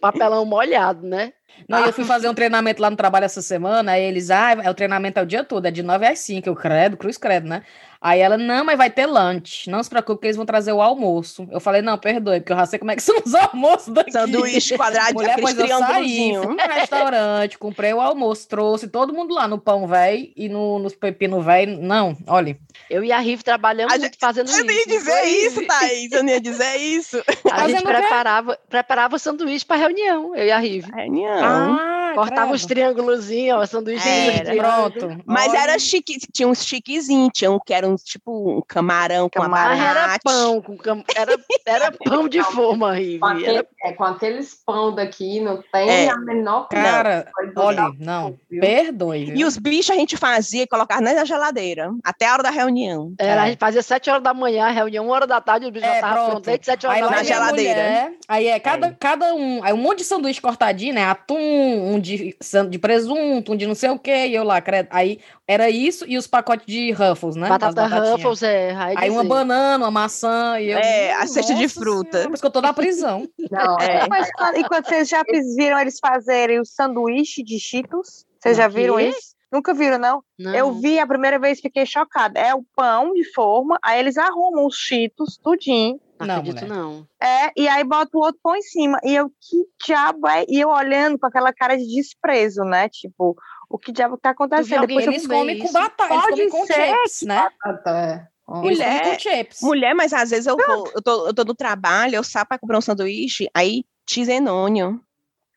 Papelão 0.00 0.46
molhado, 0.46 1.06
né? 1.06 1.34
Não, 1.68 1.84
eu 1.84 1.92
fui 1.92 2.04
fazer 2.04 2.30
um 2.30 2.34
treinamento 2.34 2.80
lá 2.80 2.88
no 2.88 2.96
trabalho 2.96 3.24
essa 3.24 3.42
semana, 3.42 3.92
aí 3.92 4.02
eles, 4.02 4.30
ah, 4.30 4.52
é 4.52 4.70
o 4.70 4.74
treinamento 4.74 5.18
é 5.18 5.22
o 5.22 5.26
dia 5.26 5.44
todo, 5.44 5.66
é 5.66 5.70
de 5.70 5.82
9 5.82 6.06
às 6.06 6.18
5, 6.20 6.48
eu 6.48 6.54
credo, 6.54 6.96
cruz 6.96 7.18
credo, 7.18 7.48
né? 7.48 7.62
Aí 8.00 8.20
ela, 8.20 8.38
não, 8.38 8.64
mas 8.64 8.78
vai 8.78 8.88
ter 8.90 9.06
lunch, 9.06 9.68
não 9.68 9.82
se 9.82 9.90
preocupe 9.90 10.20
que 10.20 10.26
eles 10.28 10.36
vão 10.36 10.46
trazer 10.46 10.72
o 10.72 10.80
almoço. 10.80 11.48
Eu 11.50 11.58
falei, 11.58 11.82
não, 11.82 11.98
perdoe, 11.98 12.40
porque 12.40 12.52
eu 12.52 12.56
já 12.56 12.64
sei 12.66 12.78
como 12.78 12.90
é 12.92 12.96
que 12.96 13.02
são 13.02 13.16
os 13.24 13.34
almoços 13.34 13.92
daqui. 13.92 14.12
Sanduíche 14.12 14.76
quadradinho, 14.78 15.14
Mulher, 15.14 15.38
pois 15.40 15.58
eu 15.58 15.66
saí, 15.66 16.32
fui 16.36 16.46
no 16.54 16.56
restaurante, 16.74 17.58
comprei 17.58 17.92
o 17.92 18.00
almoço, 18.00 18.46
trouxe 18.48 18.86
todo 18.88 19.12
mundo 19.12 19.34
lá 19.34 19.48
no 19.48 19.58
pão 19.58 19.86
velho 19.86 20.30
e 20.36 20.48
no, 20.48 20.78
nos 20.78 20.94
pepino 20.94 21.40
velho. 21.40 21.78
Não, 21.80 22.16
olha, 22.26 22.56
Eu 22.88 23.02
e 23.02 23.10
a 23.10 23.18
Rive 23.18 23.42
trabalhamos 23.42 23.92
A 23.92 23.98
muito 23.98 24.12
gente- 24.12 24.20
fazendo 24.20 24.48
Eu 24.48 24.54
isso. 24.54 24.64
não 24.64 24.72
ia 24.72 24.86
dizer 24.86 25.24
isso? 25.24 25.66
Thaís. 25.66 26.12
Eu 26.12 26.22
não 26.22 26.30
ia 26.30 26.40
dizer 26.40 26.76
isso. 26.76 27.22
A 27.50 27.68
gente 27.68 27.82
o 27.82 27.86
quê? 27.86 27.92
preparava, 27.94 28.58
preparava 28.68 29.18
sanduíche 29.18 29.66
para 29.66 29.76
reunião, 29.76 30.34
eu 30.36 30.46
e 30.46 30.50
a 30.50 30.58
Rive. 30.58 30.90
Reunião. 30.94 31.44
ah, 31.44 31.97
Cortava 32.14 32.52
os 32.52 32.64
credo. 32.64 32.68
triângulozinhos, 32.94 33.58
ó, 33.60 33.66
sanduíche. 33.66 34.08
Era. 34.08 34.52
de- 34.52 34.58
Pronto. 34.58 35.22
Mas 35.26 35.48
Olha. 35.50 35.58
era 35.58 35.78
chique, 35.78 36.18
tinha 36.32 36.48
uns 36.48 36.64
chiquezinhos, 36.64 37.30
tinha 37.34 37.50
um 37.50 37.58
que 37.58 37.72
era 37.72 37.86
um 37.88 37.96
tipo 37.96 38.58
um 38.58 38.62
camarão 38.66 39.28
com 39.28 39.40
Camarão. 39.40 39.76
Mas 39.76 39.80
era 39.88 40.18
pão, 40.22 40.60
com 40.62 40.76
cam... 40.76 41.02
era, 41.14 41.36
era 41.66 41.92
pão 42.04 42.28
de 42.28 42.42
forma, 42.42 42.92
aquele- 42.92 43.46
Era... 43.46 43.66
é, 43.84 43.92
com 43.92 44.04
aqueles 44.04 44.54
pão 44.66 44.94
daqui, 44.94 45.40
não 45.40 45.62
tem 45.72 45.88
É. 45.88 46.08
a 46.10 46.16
menor 46.18 46.68
Cara, 46.68 47.26
do 47.54 47.60
olha, 47.60 47.90
não, 47.98 48.36
viu? 48.50 48.60
perdoe. 48.60 49.24
viu? 49.26 49.36
E 49.36 49.44
os 49.44 49.56
bichos 49.56 49.90
a 49.90 49.98
gente 49.98 50.16
fazia 50.16 50.62
e 50.62 50.66
colocava 50.66 51.00
na 51.00 51.24
geladeira, 51.24 51.90
até 52.04 52.26
a 52.26 52.32
hora 52.34 52.42
da 52.42 52.50
reunião. 52.50 53.12
Era, 53.18 53.42
a 53.42 53.46
É. 53.46 53.50
gente 53.50 53.58
fazia 53.58 53.82
sete 53.82 54.10
horas 54.10 54.22
da 54.22 54.34
manhã, 54.34 54.66
a 54.66 54.70
reunião, 54.70 55.04
uma 55.04 55.14
hora 55.14 55.26
da 55.26 55.40
tarde, 55.40 55.66
o 55.66 55.70
bicho 55.70 55.84
já 55.86 55.94
É, 55.94 56.00
tava 56.00 56.14
pronto. 56.14 56.42
pronto, 56.42 56.64
sete 56.64 56.86
horas 56.86 56.96
Aí 56.98 57.02
da 57.04 57.10
na 57.10 57.16
manhã. 57.16 57.30
a 57.30 57.34
geladeira. 57.34 57.80
mulher, 57.82 58.12
aí 58.28 58.46
é 58.46 58.58
cada, 58.60 58.96
cada 58.98 59.34
um, 59.34 59.62
aí 59.62 59.72
um 59.72 59.76
monte 59.76 59.98
de 59.98 60.04
sanduíche 60.04 60.40
cortadinho, 60.40 60.94
né? 60.94 61.04
Atum, 61.04 61.36
um 61.38 61.97
de, 61.98 62.36
san- 62.40 62.68
de 62.68 62.78
presunto, 62.78 63.52
um 63.52 63.56
de 63.56 63.66
não 63.66 63.74
sei 63.74 63.90
o 63.90 63.98
quê, 63.98 64.26
e 64.28 64.34
eu 64.34 64.44
lá, 64.44 64.60
credo. 64.60 64.88
Aí 64.90 65.18
era 65.46 65.68
isso 65.70 66.04
e 66.08 66.16
os 66.16 66.26
pacotes 66.26 66.66
de 66.66 66.90
Ruffles, 66.92 67.36
né? 67.36 67.48
Batata. 67.48 67.86
Ruffles, 67.86 68.42
é. 68.42 68.72
Aí, 68.74 68.94
Aí 68.98 69.10
uma 69.10 69.24
banana, 69.24 69.84
uma 69.84 69.90
maçã, 69.90 70.58
e 70.60 70.70
eu... 70.70 70.78
É, 70.78 71.12
a 71.14 71.26
cesta 71.26 71.54
de 71.54 71.68
fruta. 71.68 72.10
Senhora, 72.12 72.28
Por 72.28 72.34
isso 72.34 72.42
que 72.42 72.46
eu 72.46 72.50
tô 72.52 72.60
na 72.60 72.72
prisão. 72.72 73.28
Não, 73.50 73.78
É. 73.80 74.04
é. 74.04 74.08
Mas 74.08 74.28
e 74.56 74.64
quando 74.64 74.86
vocês 74.86 75.08
já 75.08 75.22
viram 75.56 75.78
eles 75.78 75.98
fazerem 76.00 76.60
o 76.60 76.64
sanduíche 76.64 77.42
de 77.42 77.58
Cheetos? 77.58 78.26
Vocês 78.40 78.56
já 78.56 78.68
viram 78.68 78.98
isso? 79.00 79.36
Nunca 79.50 79.72
viram, 79.72 79.96
não? 79.98 80.22
Não. 80.38 80.54
Eu 80.54 80.72
vi 80.74 80.98
a 80.98 81.06
primeira 81.06 81.38
vez 81.38 81.58
fiquei 81.58 81.86
chocada. 81.86 82.38
É 82.38 82.54
o 82.54 82.62
pão 82.76 83.14
de 83.14 83.24
forma, 83.32 83.78
aí 83.82 83.98
eles 83.98 84.18
arrumam 84.18 84.66
os 84.66 84.76
Cheetos, 84.76 85.38
tudinho. 85.42 85.98
Não 86.26 86.34
acredito, 86.36 86.62
mulher. 86.62 86.68
não. 86.76 87.06
É, 87.22 87.50
e 87.56 87.68
aí 87.68 87.84
bota 87.84 88.10
o 88.14 88.20
outro 88.20 88.40
pão 88.42 88.56
em 88.56 88.62
cima. 88.62 88.98
E 89.04 89.14
eu, 89.14 89.28
que 89.28 89.64
diabo 89.86 90.26
é? 90.28 90.44
E 90.48 90.60
eu 90.60 90.68
olhando 90.68 91.18
com 91.18 91.26
aquela 91.26 91.52
cara 91.52 91.76
de 91.76 91.86
desprezo, 91.86 92.62
né? 92.64 92.88
Tipo, 92.88 93.36
o 93.68 93.78
que 93.78 93.92
diabo 93.92 94.16
tá 94.16 94.30
acontecendo? 94.30 94.86
Depois 94.86 95.06
eu 95.06 95.12
Eles 95.12 95.26
comem 95.26 95.58
com 95.58 95.64
isso? 95.64 95.72
batata, 95.72 96.14
eles 96.14 96.22
comem 96.26 96.48
Pode 96.50 96.50
com 96.50 96.66
ser 96.66 96.94
chips, 96.96 97.22
né? 97.22 97.48
Até. 97.62 98.28
Eles 98.62 98.78
Mulher- 98.78 99.00
comem 99.02 99.14
com 99.14 99.20
chips. 99.20 99.58
Mulher, 99.62 99.94
mas 99.94 100.12
às 100.12 100.30
vezes 100.30 100.46
eu, 100.46 100.56
vou, 100.56 100.90
eu, 100.94 101.02
tô, 101.02 101.26
eu 101.28 101.34
tô 101.34 101.44
no 101.44 101.54
trabalho, 101.54 102.14
eu 102.16 102.24
saio 102.24 102.46
pra 102.46 102.58
comprar 102.58 102.78
um 102.78 102.80
sanduíche, 102.82 103.46
aí 103.54 103.84
tizenônio, 104.06 105.00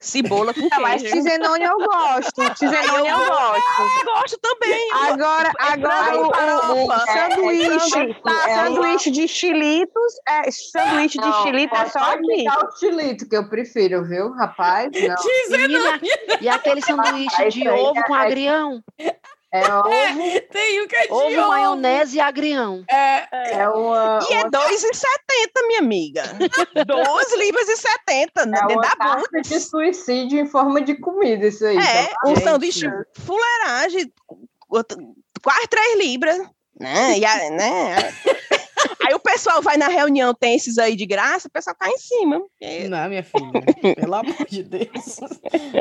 cebola 0.01 0.53
com 0.53 0.67
Ah, 0.71 0.79
mas 0.79 1.01
queijo. 1.01 1.15
tizenone 1.15 1.63
eu 1.63 1.77
gosto. 1.77 2.53
Tizenone 2.55 3.07
eu 3.07 3.17
gosto. 3.17 3.81
Eu 3.99 4.05
gosto 4.05 4.39
também. 4.41 4.89
eu 4.89 4.97
Agora, 5.13 5.51
agora 5.59 6.17
o, 6.17 6.85
o 6.87 6.99
sanduíche, 7.05 7.99
É, 7.99 8.49
é, 8.49 8.51
é 8.51 8.55
sanduíche 8.55 9.11
de 9.11 9.27
chilitos, 9.27 10.13
é, 10.27 10.49
sanduíche 10.51 11.19
de 11.19 11.33
chilito 11.43 11.75
é 11.75 11.85
só 11.89 11.99
aqui. 11.99 12.43
dar 12.45 12.65
o 12.67 12.71
chilito, 12.77 13.29
que 13.29 13.37
eu 13.37 13.47
prefiro, 13.47 14.03
viu, 14.03 14.31
rapaz? 14.33 14.89
Não. 14.91 15.15
E 16.41 16.49
aquele 16.49 16.81
sanduíche 16.81 17.49
de 17.49 17.69
ovo 17.69 18.01
com 18.03 18.15
é- 18.15 18.25
agrião? 18.25 18.83
É, 19.53 19.73
ovo, 19.73 19.89
Tem 20.49 20.81
um 20.81 20.87
que 20.87 20.95
é 20.95 21.07
de 21.07 21.11
Ovo, 21.11 21.25
ovo. 21.39 21.47
maionese 21.49 22.15
e 22.15 22.19
agrião. 22.21 22.85
É, 22.89 23.59
é 23.59 23.67
uma. 23.69 24.19
E 24.29 24.33
é 24.33 24.39
uma- 24.43 24.49
2,70, 24.49 25.67
minha 25.67 25.79
amiga. 25.79 26.23
2 26.87 27.35
libras 27.37 27.67
e 27.67 27.75
70, 27.75 28.41
É 28.43 28.45
dentro 28.45 28.67
uma 28.75 28.81
da 28.81 29.15
bunda. 29.15 29.41
de 29.41 29.59
suicídio 29.59 30.39
em 30.39 30.45
forma 30.45 30.81
de 30.81 30.95
comida, 30.95 31.47
isso 31.47 31.65
aí. 31.65 31.77
É, 31.77 32.05
tá? 32.05 32.15
um 32.25 32.29
Gente. 32.35 32.43
sanduíche 32.45 32.85
fuleiragem, 33.19 34.13
outro- 34.69 34.97
quase 35.43 35.67
3 35.67 35.97
libras. 35.97 36.37
Né? 36.79 37.19
E 37.19 37.25
a- 37.25 37.49
né? 37.49 37.95
Aí 39.05 39.13
o 39.13 39.19
pessoal 39.19 39.61
vai 39.61 39.77
na 39.77 39.87
reunião, 39.87 40.33
tem 40.33 40.55
esses 40.55 40.77
aí 40.77 40.95
de 40.95 41.05
graça, 41.05 41.47
o 41.47 41.51
pessoal 41.51 41.75
cai 41.79 41.89
em 41.91 41.97
cima. 41.97 42.41
Não, 42.89 43.09
minha 43.09 43.23
filha. 43.23 43.95
Pelo 43.95 44.15
amor 44.15 44.45
de 44.47 44.63
Deus. 44.63 45.19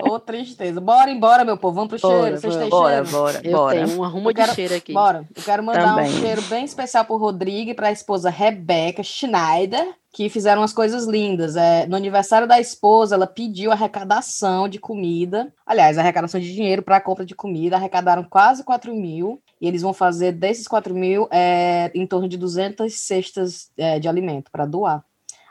Ô, 0.09 0.19
tristeza. 0.19 0.81
Bora 0.81 1.11
embora, 1.11 1.45
meu 1.45 1.57
povo. 1.57 1.75
Vamos 1.77 1.89
pro 1.91 1.99
cheiro. 1.99 2.39
Vocês 2.41 2.57
têm 2.57 2.69
bora, 2.69 2.95
cheiro? 3.05 3.11
bora, 3.11 3.41
Eu 3.45 3.53
bora. 3.53 3.87
tenho 3.87 4.05
Eu 4.05 4.35
quero- 4.35 4.49
de 4.51 4.55
cheiro 4.55 4.75
aqui. 4.75 4.93
Bora. 4.93 5.25
Eu 5.35 5.43
quero 5.43 5.63
mandar 5.63 5.95
Também. 5.95 6.11
um 6.11 6.21
cheiro 6.21 6.43
bem 6.43 6.65
especial 6.65 7.05
pro 7.05 7.17
Rodrigo 7.17 7.71
e 7.71 7.75
pra 7.75 7.93
esposa 7.93 8.31
Rebeca 8.31 9.03
Schneider, 9.03 9.95
que 10.13 10.29
fizeram 10.29 10.63
umas 10.63 10.73
coisas 10.73 11.05
lindas. 11.07 11.57
É, 11.57 11.87
no 11.87 11.97
aniversário 11.97 12.47
da 12.49 12.59
esposa, 12.61 13.15
ela 13.15 13.27
pediu 13.27 13.71
arrecadação 13.71 14.69
de 14.69 14.79
comida. 14.79 15.53
Aliás, 15.65 15.99
arrecadação 15.99 16.41
de 16.41 16.53
dinheiro 16.53 16.83
para 16.83 17.01
compra 17.01 17.25
de 17.25 17.35
comida. 17.35 17.77
Arrecadaram 17.77 18.25
quase 18.25 18.65
4 18.65 18.95
mil. 18.95 19.41
E 19.61 19.69
eles 19.69 19.83
vão 19.83 19.93
fazer 19.93 20.33
desses 20.33 20.67
4 20.67 20.95
mil 20.95 21.29
é, 21.31 21.91
em 21.95 22.07
torno 22.07 22.29
de 22.29 22.37
200 22.37 22.93
cestas 22.95 23.71
é, 23.77 23.99
de 23.99 24.09
alimento 24.09 24.51
para 24.51 24.67
doar. 24.67 25.05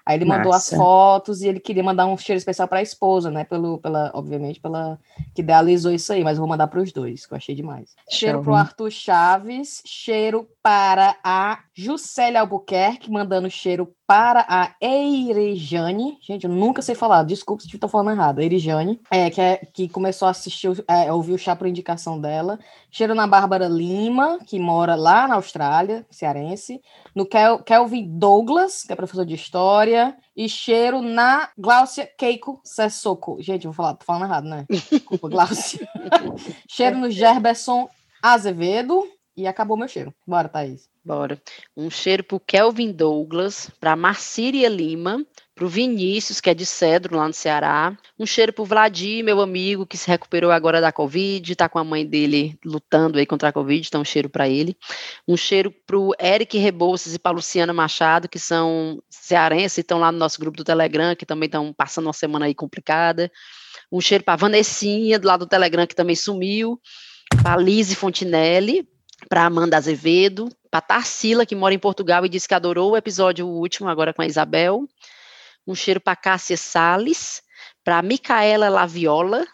Aí 0.10 0.18
ele 0.18 0.26
mandou 0.26 0.51
as 0.51 0.68
fotos 0.70 1.43
e 1.43 1.47
ele 1.47 1.60
queria 1.60 1.84
mandar 1.84 2.07
um 2.07 2.18
cheiro 2.18 2.39
especial 2.39 2.68
para 2.68 2.80
a 2.80 2.82
esposa, 2.82 3.30
né? 3.30 3.43
Pelo, 3.43 3.78
pela, 3.78 4.10
obviamente, 4.16 4.60
pela 4.60 4.99
que 5.36 5.41
idealizou 5.43 5.91
isso 5.91 6.12
aí, 6.12 6.24
mas 6.24 6.38
eu 6.38 6.41
vou 6.41 6.49
mandar 6.49 6.66
para 6.66 6.82
os 6.82 6.91
dois, 6.91 7.28
que 7.28 7.34
eu 7.34 7.38
achei 7.38 7.53
demais. 7.53 7.95
Cheiro 8.10 8.38
Show. 8.38 8.43
pro 8.43 8.55
Arthur 8.55 8.89
Chaves, 8.89 9.84
cheiro 9.86 10.49
para 10.70 11.18
a 11.24 11.64
Juscelia 11.74 12.42
Albuquerque, 12.42 13.10
mandando 13.10 13.50
cheiro 13.50 13.92
para 14.06 14.46
a 14.48 14.76
Eirejane. 14.80 16.20
Gente, 16.22 16.44
eu 16.44 16.52
nunca 16.52 16.80
sei 16.84 16.94
falar, 16.94 17.24
desculpa 17.24 17.64
se 17.64 17.76
tô 17.80 17.88
falando 17.88 18.12
errado. 18.12 18.40
Eirejane, 18.40 19.02
é, 19.10 19.32
que, 19.32 19.42
é, 19.42 19.58
que 19.74 19.90
começou 19.90 20.28
a 20.28 20.32
assistir, 20.32 20.70
é, 20.88 21.12
ouvir 21.12 21.34
o 21.34 21.40
chá 21.40 21.56
por 21.56 21.66
indicação 21.66 22.22
dela. 22.22 22.60
Cheiro 22.92 23.16
na 23.16 23.26
Bárbara 23.26 23.68
Lima, 23.68 24.38
que 24.46 24.60
mora 24.60 24.94
lá 24.94 25.28
na 25.28 25.36
Austrália, 25.38 26.06
cearense. 26.12 26.80
No 27.16 27.26
Kel- 27.26 27.64
Kelvin 27.64 28.08
Douglas, 28.08 28.84
que 28.84 28.94
é 28.94 28.96
professor 28.96 29.26
de 29.26 29.34
história. 29.34 30.16
E 30.38 30.48
cheiro 30.48 31.02
na 31.02 31.50
Gláucia 31.58 32.08
Keiko 32.16 32.62
Sessoko. 32.64 33.42
Gente, 33.42 33.66
eu 33.66 33.72
vou 33.72 33.76
falar, 33.76 33.96
tô 33.96 34.06
falando 34.06 34.26
errado, 34.26 34.46
né? 34.48 34.68
Desculpa, 34.70 35.30
Gláucia. 35.30 35.80
cheiro 36.70 37.00
no 37.00 37.10
Gerberson 37.10 37.90
Azevedo. 38.22 39.04
E 39.40 39.48
acabou 39.48 39.78
meu 39.78 39.88
cheiro. 39.88 40.14
Bora, 40.28 40.50
Thaís. 40.50 40.90
Bora. 41.02 41.42
Um 41.76 41.90
cheiro 41.90 42.26
pro 42.26 42.42
Kelvin 42.42 42.92
Douglas, 42.92 43.72
pra 43.80 43.96
Marcíria 43.96 44.68
Lima, 44.68 45.26
pro 45.56 45.70
Vinícius, 45.70 46.42
que 46.42 46.50
é 46.50 46.54
de 46.54 46.66
Cedro, 46.66 47.16
lá 47.16 47.26
no 47.26 47.34
Ceará. 47.34 47.98
Um 48.20 48.26
cheiro 48.26 48.52
pro 48.52 48.66
Vladir, 48.66 49.24
meu 49.24 49.40
amigo, 49.40 49.86
que 49.86 49.96
se 49.96 50.10
recuperou 50.10 50.52
agora 50.52 50.82
da 50.82 50.92
Covid, 50.92 51.56
tá 51.56 51.70
com 51.70 51.80
a 51.80 51.86
mãe 51.86 52.06
dele 52.06 52.60
lutando 52.66 53.18
aí 53.18 53.26
contra 53.26 53.48
a 53.48 53.54
Covid, 53.54 53.88
então 53.88 54.02
um 54.02 54.06
cheiro 54.06 54.30
para 54.30 54.50
ele. 54.50 54.76
Um 55.26 55.38
cheiro 55.38 55.74
pro 55.88 56.14
Eric 56.22 56.58
Rebouças 56.58 57.16
e 57.16 57.18
pra 57.18 57.32
Luciana 57.32 57.72
Machado, 57.72 58.28
que 58.28 58.38
são 58.38 59.02
cearenses 59.10 59.78
e 59.78 59.82
estão 59.82 60.00
lá 60.00 60.12
no 60.12 60.18
nosso 60.18 60.38
grupo 60.38 60.58
do 60.58 60.66
Telegram, 60.66 61.16
que 61.16 61.26
também 61.26 61.48
estão 61.48 61.72
passando 61.72 62.08
uma 62.08 62.14
semana 62.14 62.46
aí 62.46 62.54
complicada. 62.54 63.32
Um 63.90 64.02
cheiro 64.02 64.22
pra 64.22 64.36
Vanessinha, 64.36 65.18
do 65.18 65.30
lado 65.30 65.46
do 65.46 65.50
Telegram, 65.50 65.88
que 65.88 65.96
também 65.96 66.18
sumiu. 66.18 66.78
Pra 67.42 67.56
Lise 67.56 67.96
Fontinelli, 67.96 68.86
para 69.28 69.46
Amanda 69.46 69.78
Azevedo, 69.78 70.50
para 70.72 70.82
Tarsila, 70.82 71.46
que 71.46 71.56
mora 71.56 71.74
em 71.74 71.80
Portugal 71.80 72.26
e 72.26 72.30
disse 72.30 72.48
que 72.48 72.54
adorou 72.54 72.92
o 72.92 72.98
episódio 72.98 73.48
último, 73.48 73.90
agora 73.90 74.14
com 74.14 74.22
a 74.22 74.26
Isabel. 74.26 74.88
Um 75.68 75.76
cheiro 75.76 76.00
para 76.00 76.16
Cássia 76.16 76.58
Salles, 76.58 77.42
para 77.84 78.02
Micaela 78.02 78.70
Laviola, 78.70 79.46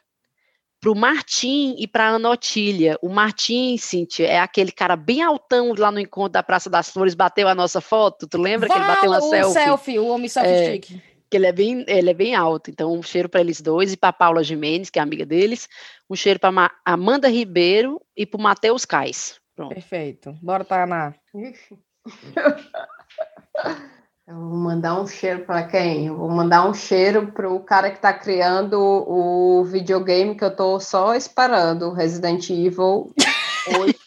para 0.79 0.91
o 0.91 0.95
Martim 0.95 1.75
e 1.79 1.87
para 1.87 2.09
Ana 2.09 2.29
Otília. 2.29 2.97
O 3.01 3.09
Martim, 3.09 3.75
Cíntia, 3.77 4.27
é 4.27 4.39
aquele 4.39 4.71
cara 4.71 4.95
bem 4.95 5.21
altão 5.23 5.73
lá 5.75 5.91
no 5.91 5.99
encontro 5.99 6.33
da 6.33 6.43
Praça 6.43 6.69
das 6.69 6.89
Flores, 6.91 7.15
bateu 7.15 7.47
a 7.47 7.55
nossa 7.55 7.81
foto, 7.81 8.27
tu 8.27 8.37
lembra 8.39 8.69
que 8.69 8.75
ele 8.75 8.85
bateu 8.85 9.09
uma 9.09 9.17
o 9.17 9.29
selfie? 9.29 9.53
selfie, 9.53 9.99
o 9.99 10.07
homem 10.07 10.29
selfie 10.29 10.51
É. 10.51 10.77
stick. 10.77 11.01
que 11.27 11.35
ele 11.37 11.47
é 11.47 11.51
bem, 11.51 11.83
ele 11.87 12.09
é 12.11 12.13
bem 12.13 12.35
alto. 12.35 12.69
Então, 12.69 12.93
um 12.93 13.01
cheiro 13.01 13.27
para 13.27 13.41
eles 13.41 13.59
dois 13.59 13.91
e 13.91 13.97
para 13.97 14.13
Paula 14.13 14.43
Jimenez, 14.43 14.91
que 14.91 14.99
é 14.99 15.01
amiga 15.01 15.25
deles. 15.25 15.67
Um 16.07 16.15
cheiro 16.15 16.39
para 16.39 16.71
Amanda 16.85 17.27
Ribeiro 17.27 17.99
e 18.15 18.27
para 18.27 18.39
o 18.39 18.41
Matheus 18.43 18.85
Cais. 18.85 19.39
Pronto. 19.55 19.73
Perfeito. 19.73 20.35
Bora, 20.41 20.65
Tainá. 20.65 21.13
Ixi. 21.33 21.77
Eu 24.27 24.35
vou 24.35 24.57
mandar 24.57 24.99
um 24.99 25.05
cheiro 25.05 25.45
para 25.45 25.67
quem? 25.67 26.07
Eu 26.07 26.17
vou 26.17 26.27
mandar 26.29 26.67
um 26.67 26.73
cheiro 26.73 27.31
para 27.31 27.47
o 27.47 27.59
cara 27.59 27.91
que 27.91 27.97
está 27.97 28.11
criando 28.11 28.81
o 28.81 29.63
videogame 29.65 30.35
que 30.35 30.43
eu 30.43 30.47
estou 30.47 30.79
só 30.79 31.13
esperando, 31.13 31.93
Resident 31.93 32.49
Evil 32.49 33.13
8. 33.77 33.99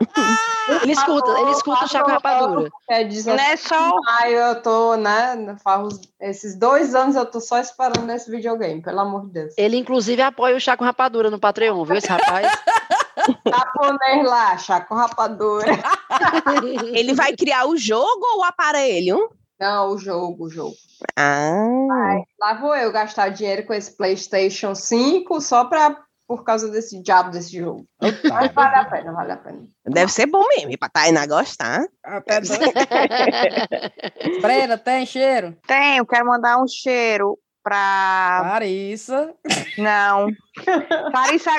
Ele 0.82 0.92
escuta, 0.92 1.32
ele 1.40 1.52
escuta 1.52 1.86
o 1.86 1.88
Chaco 1.88 2.10
Rapadura. 2.10 2.70
É, 2.90 3.04
diz 3.04 3.26
Não 3.26 3.36
é 3.36 3.56
só 3.56 3.92
Ai, 4.08 4.34
eu 4.34 4.62
tô, 4.62 4.96
né? 4.96 5.56
faz 5.64 6.00
Esses 6.20 6.58
dois 6.58 6.94
anos 6.94 7.16
eu 7.16 7.26
tô 7.26 7.40
só 7.40 7.60
esperando 7.60 8.10
esse 8.12 8.30
videogame, 8.30 8.82
pelo 8.82 9.00
amor 9.00 9.26
de 9.28 9.34
Deus. 9.34 9.54
Ele, 9.58 9.78
inclusive, 9.78 10.22
apoia 10.22 10.56
o 10.56 10.60
Chaco 10.60 10.84
Rapadura 10.84 11.30
no 11.30 11.40
Patreon, 11.40 11.84
viu, 11.84 11.96
esse 11.96 12.08
rapaz? 12.08 12.48
Japonês 13.46 14.26
lá, 14.26 14.58
chaco 14.58 14.96
rapadura. 14.96 15.72
Ele 16.94 17.14
vai 17.14 17.36
criar 17.36 17.66
o 17.68 17.78
jogo 17.78 18.22
ou 18.34 18.40
o 18.42 18.44
aparelho? 18.44 19.30
Não, 19.60 19.90
o 19.92 19.98
jogo, 19.98 20.46
o 20.46 20.50
jogo. 20.50 20.76
Ah, 21.16 21.66
Ai, 21.92 22.24
lá 22.40 22.54
vou 22.56 22.76
eu 22.76 22.92
gastar 22.92 23.30
dinheiro 23.30 23.66
com 23.66 23.74
esse 23.74 23.96
PlayStation 23.96 24.76
5 24.76 25.42
só 25.42 25.66
pra, 25.66 25.98
por 26.28 26.44
causa 26.44 26.70
desse 26.70 27.02
diabo 27.02 27.32
desse 27.32 27.58
jogo. 27.58 27.86
Mas 28.00 28.52
vale 28.54 28.76
a 28.76 28.86
pena, 28.86 29.14
vale 29.14 29.32
a 29.32 29.38
pena. 29.38 29.62
deve 29.86 30.12
ser 30.12 30.26
bom 30.28 30.44
mesmo, 30.50 30.78
pra 30.78 30.90
Tainá 30.90 31.26
gostar. 31.26 31.86
Até. 32.04 32.42
Brena, 34.42 34.78
tem 34.78 35.06
cheiro? 35.06 35.56
Tenho, 35.66 36.06
quero 36.06 36.26
mandar 36.26 36.62
um 36.62 36.68
cheiro 36.68 37.38
pra. 37.64 38.42
Larissa. 38.44 39.34
Não. 39.78 40.28
Clarissa 41.12 41.52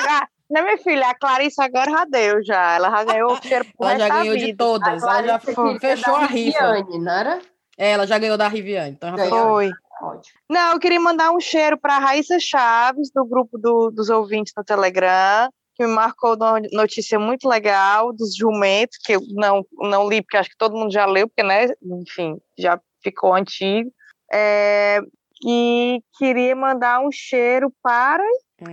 Não, 0.49 0.63
minha 0.63 0.77
filha, 0.77 1.07
a 1.09 1.15
Clarissa 1.15 1.63
agora 1.63 1.91
já 1.91 2.05
deu, 2.05 2.43
já. 2.43 2.75
Ela 2.75 2.89
já 2.89 3.03
ganhou 3.03 3.33
o 3.33 3.37
cheiro 3.43 3.65
Ela 3.79 3.99
já 3.99 4.09
ganhou 4.09 4.35
de 4.37 4.45
vida. 4.47 4.57
todas. 4.57 5.03
Ela 5.03 5.23
já 5.23 5.39
fechou 5.39 6.15
a 6.15 6.25
rifa. 6.25 6.73
Viviane, 6.73 6.99
não 6.99 7.11
era? 7.11 7.39
É, 7.77 7.91
ela 7.91 8.07
já 8.07 8.17
ganhou 8.17 8.37
da 8.37 8.47
Riviane. 8.47 8.91
Então 8.91 9.15
já. 9.17 9.25
Foi. 9.29 9.71
Ótimo. 10.01 10.39
Não, 10.49 10.73
eu 10.73 10.79
queria 10.79 10.99
mandar 10.99 11.31
um 11.31 11.39
cheiro 11.39 11.77
para 11.77 11.97
Raíssa 11.99 12.37
Chaves, 12.39 13.11
do 13.13 13.25
grupo 13.25 13.57
do- 13.57 13.91
dos 13.91 14.09
ouvintes 14.09 14.53
no 14.55 14.63
Telegram, 14.63 15.49
que 15.75 15.85
me 15.85 15.93
marcou 15.93 16.35
uma 16.35 16.59
notícia 16.71 17.19
muito 17.19 17.47
legal 17.47 18.11
dos 18.13 18.33
jumentos, 18.35 18.97
que 19.03 19.13
eu 19.17 19.21
não, 19.31 19.65
não 19.77 20.07
li, 20.09 20.21
porque 20.21 20.37
acho 20.37 20.49
que 20.49 20.57
todo 20.57 20.75
mundo 20.75 20.91
já 20.91 21.05
leu, 21.05 21.27
porque, 21.27 21.43
né, 21.43 21.67
enfim, 22.01 22.37
já 22.57 22.79
ficou 23.03 23.33
antigo. 23.35 23.91
É, 24.31 24.99
e 25.45 26.01
queria 26.17 26.55
mandar 26.55 26.99
um 27.01 27.11
cheiro 27.11 27.71
para 27.81 28.23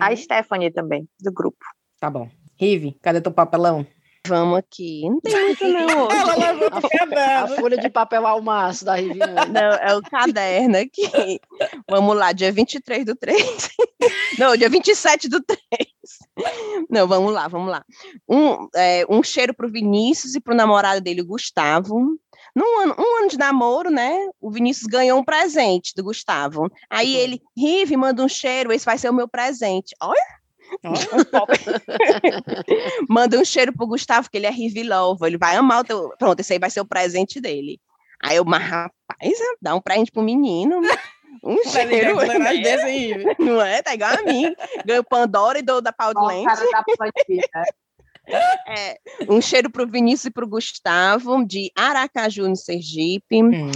a 0.00 0.10
Hum, 0.12 0.16
Stephanie 0.16 0.70
também, 0.72 1.08
do 1.20 1.32
grupo. 1.32 1.64
Tá 2.00 2.10
bom. 2.10 2.28
Rive, 2.58 2.96
cadê 3.02 3.20
teu 3.20 3.32
papelão? 3.32 3.86
Vamos 4.26 4.58
aqui. 4.58 5.08
Não 5.08 5.20
tem 5.20 5.40
muito 5.44 5.64
não. 5.70 6.10
Ela 6.10 6.34
levou 6.34 6.68
A 6.72 6.88
caderno. 6.88 7.56
folha 7.56 7.76
de 7.78 7.88
papel 7.88 8.26
ao 8.26 8.42
maço 8.42 8.84
da 8.84 8.96
Riviane. 8.96 9.34
Não, 9.54 9.72
é 9.74 9.94
o 9.94 10.02
caderno 10.02 10.76
aqui. 10.78 11.38
Vamos 11.88 12.16
lá, 12.16 12.32
dia 12.32 12.50
23 12.50 13.04
do 13.04 13.14
3. 13.14 13.68
Não, 14.36 14.56
dia 14.56 14.68
27 14.68 15.28
do 15.28 15.40
3. 15.40 15.60
Não, 16.90 17.06
vamos 17.08 17.32
lá, 17.32 17.48
vamos 17.48 17.70
lá. 17.70 17.84
Um, 18.28 18.68
é, 18.74 19.04
um 19.08 19.22
cheiro 19.22 19.54
pro 19.54 19.70
Vinícius 19.70 20.34
e 20.34 20.40
pro 20.40 20.54
namorado 20.54 21.00
dele, 21.00 21.22
o 21.22 21.26
Gustavo. 21.26 22.18
Num 22.56 22.80
ano, 22.80 22.96
um 22.98 23.18
ano 23.18 23.28
de 23.28 23.36
namoro, 23.36 23.90
né? 23.90 24.30
O 24.40 24.50
Vinícius 24.50 24.86
ganhou 24.86 25.18
um 25.18 25.24
presente 25.24 25.92
do 25.94 26.02
Gustavo. 26.02 26.70
Aí 26.88 27.12
foi? 27.12 27.20
ele, 27.20 27.42
Rive, 27.54 27.98
manda 27.98 28.22
um 28.24 28.28
cheiro, 28.28 28.72
esse 28.72 28.86
vai 28.86 28.96
ser 28.96 29.10
o 29.10 29.14
meu 29.14 29.28
presente. 29.28 29.94
Olha, 30.02 30.18
Ó, 30.82 31.46
manda 33.08 33.38
um 33.38 33.44
cheiro 33.44 33.72
pro 33.72 33.86
Gustavo, 33.86 34.30
que 34.30 34.36
ele 34.36 34.46
é 34.46 34.50
Rive 34.50 34.82
Love, 34.82 35.26
ele 35.26 35.38
vai 35.38 35.54
amar 35.54 35.80
o 35.80 35.84
teu. 35.84 36.08
Pronto, 36.18 36.40
esse 36.40 36.54
aí 36.54 36.58
vai 36.58 36.70
ser 36.70 36.80
o 36.80 36.86
presente 36.86 37.40
dele. 37.40 37.78
Aí 38.22 38.36
eu, 38.36 38.44
mas 38.44 38.62
rapaz, 38.62 39.38
dá 39.60 39.74
um 39.74 39.80
presente 39.80 40.10
pro 40.10 40.22
menino. 40.22 40.80
Um 41.44 41.62
cheiro, 41.68 42.16
né? 42.16 42.56
desse 42.56 42.84
aí, 42.84 43.12
Rive. 43.12 43.36
não 43.38 43.60
é? 43.60 43.82
Tá 43.82 43.94
igual 43.94 44.14
a 44.18 44.22
mim. 44.22 44.52
Ganho 44.84 45.04
Pandora 45.04 45.58
e 45.58 45.62
dou 45.62 45.80
da 45.80 45.90
Ó, 45.90 46.10
o 46.10 46.14
Powderland. 46.14 46.44
cara 46.44 46.70
da. 46.70 46.84
É, 48.68 48.98
um 49.28 49.40
cheiro 49.40 49.70
pro 49.70 49.86
Vinícius 49.86 50.24
e 50.26 50.30
pro 50.30 50.46
Gustavo, 50.48 51.46
de 51.46 51.70
Aracaju, 51.76 52.48
no 52.48 52.56
Sergipe. 52.56 53.42
Hum, 53.42 53.70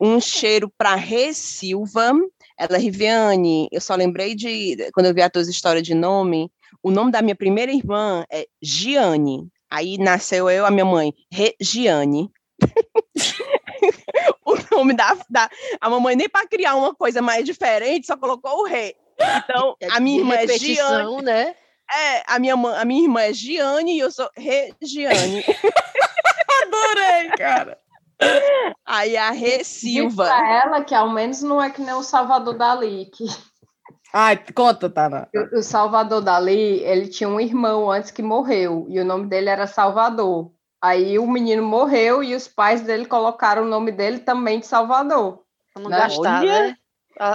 Um 0.00 0.20
cheiro 0.20 0.70
pra 0.76 0.94
Rê 0.94 1.32
Silva. 1.32 2.12
Ela, 2.58 2.76
Riviane, 2.78 3.68
eu 3.72 3.80
só 3.80 3.94
lembrei 3.94 4.34
de, 4.34 4.76
quando 4.92 5.06
eu 5.06 5.14
vi 5.14 5.22
a 5.22 5.30
tua 5.30 5.42
história 5.42 5.80
de 5.80 5.94
nome, 5.94 6.50
o 6.82 6.90
nome 6.90 7.10
da 7.10 7.22
minha 7.22 7.34
primeira 7.34 7.72
irmã 7.72 8.24
é 8.30 8.46
Giane. 8.62 9.48
Aí 9.70 9.96
nasceu 9.98 10.48
eu, 10.50 10.66
a 10.66 10.70
minha 10.70 10.84
mãe, 10.84 11.12
Regiane. 11.32 12.30
o 14.44 14.54
nome 14.70 14.94
da, 14.94 15.16
da. 15.28 15.50
A 15.80 15.90
mamãe, 15.90 16.14
nem 16.14 16.28
para 16.28 16.46
criar 16.46 16.76
uma 16.76 16.94
coisa 16.94 17.20
mais 17.22 17.44
diferente, 17.44 18.06
só 18.06 18.16
colocou 18.16 18.60
o 18.60 18.64
Rê. 18.66 18.94
Então, 19.44 19.74
a 19.90 20.00
minha 20.00 20.18
irmã 20.20 20.34
é 20.34 20.46
Giane. 20.58 21.22
né? 21.22 21.54
É, 21.92 22.22
a 22.26 22.38
minha, 22.38 22.56
mãe, 22.56 22.76
a 22.76 22.84
minha 22.84 23.02
irmã 23.02 23.20
é 23.20 23.32
Giane 23.32 23.96
e 23.96 24.00
eu 24.00 24.10
sou 24.10 24.28
Regiane. 24.36 25.44
adorei, 26.64 27.28
cara. 27.36 27.78
Aí 28.86 29.16
a 29.16 29.32
Diz 29.32 29.66
Silva. 29.66 30.24
pra 30.24 30.54
ela 30.64 30.84
que 30.84 30.94
ao 30.94 31.10
menos 31.10 31.42
não 31.42 31.62
é 31.62 31.68
que 31.70 31.82
nem 31.82 31.94
o 31.94 32.02
Salvador 32.02 32.54
Dali, 32.56 33.06
que 33.12 33.24
Ai, 34.12 34.36
conta, 34.54 34.88
Tana. 34.88 35.28
o 35.34 35.58
o 35.58 35.62
Salvador 35.62 36.20
Dali, 36.20 36.80
ele 36.84 37.08
tinha 37.08 37.28
um 37.28 37.40
irmão 37.40 37.90
antes 37.90 38.12
que 38.12 38.22
morreu, 38.22 38.86
e 38.88 39.00
o 39.00 39.04
nome 39.04 39.26
dele 39.26 39.48
era 39.50 39.66
Salvador. 39.66 40.52
Aí 40.80 41.18
o 41.18 41.26
menino 41.26 41.62
morreu 41.62 42.22
e 42.22 42.34
os 42.34 42.46
pais 42.46 42.82
dele 42.82 43.06
colocaram 43.06 43.62
o 43.62 43.68
nome 43.68 43.90
dele 43.90 44.20
também 44.20 44.60
de 44.60 44.66
Salvador. 44.66 45.40
Não 45.76 45.90
Né? 45.90 45.96
gastar, 45.98 46.42
né? 46.44 46.76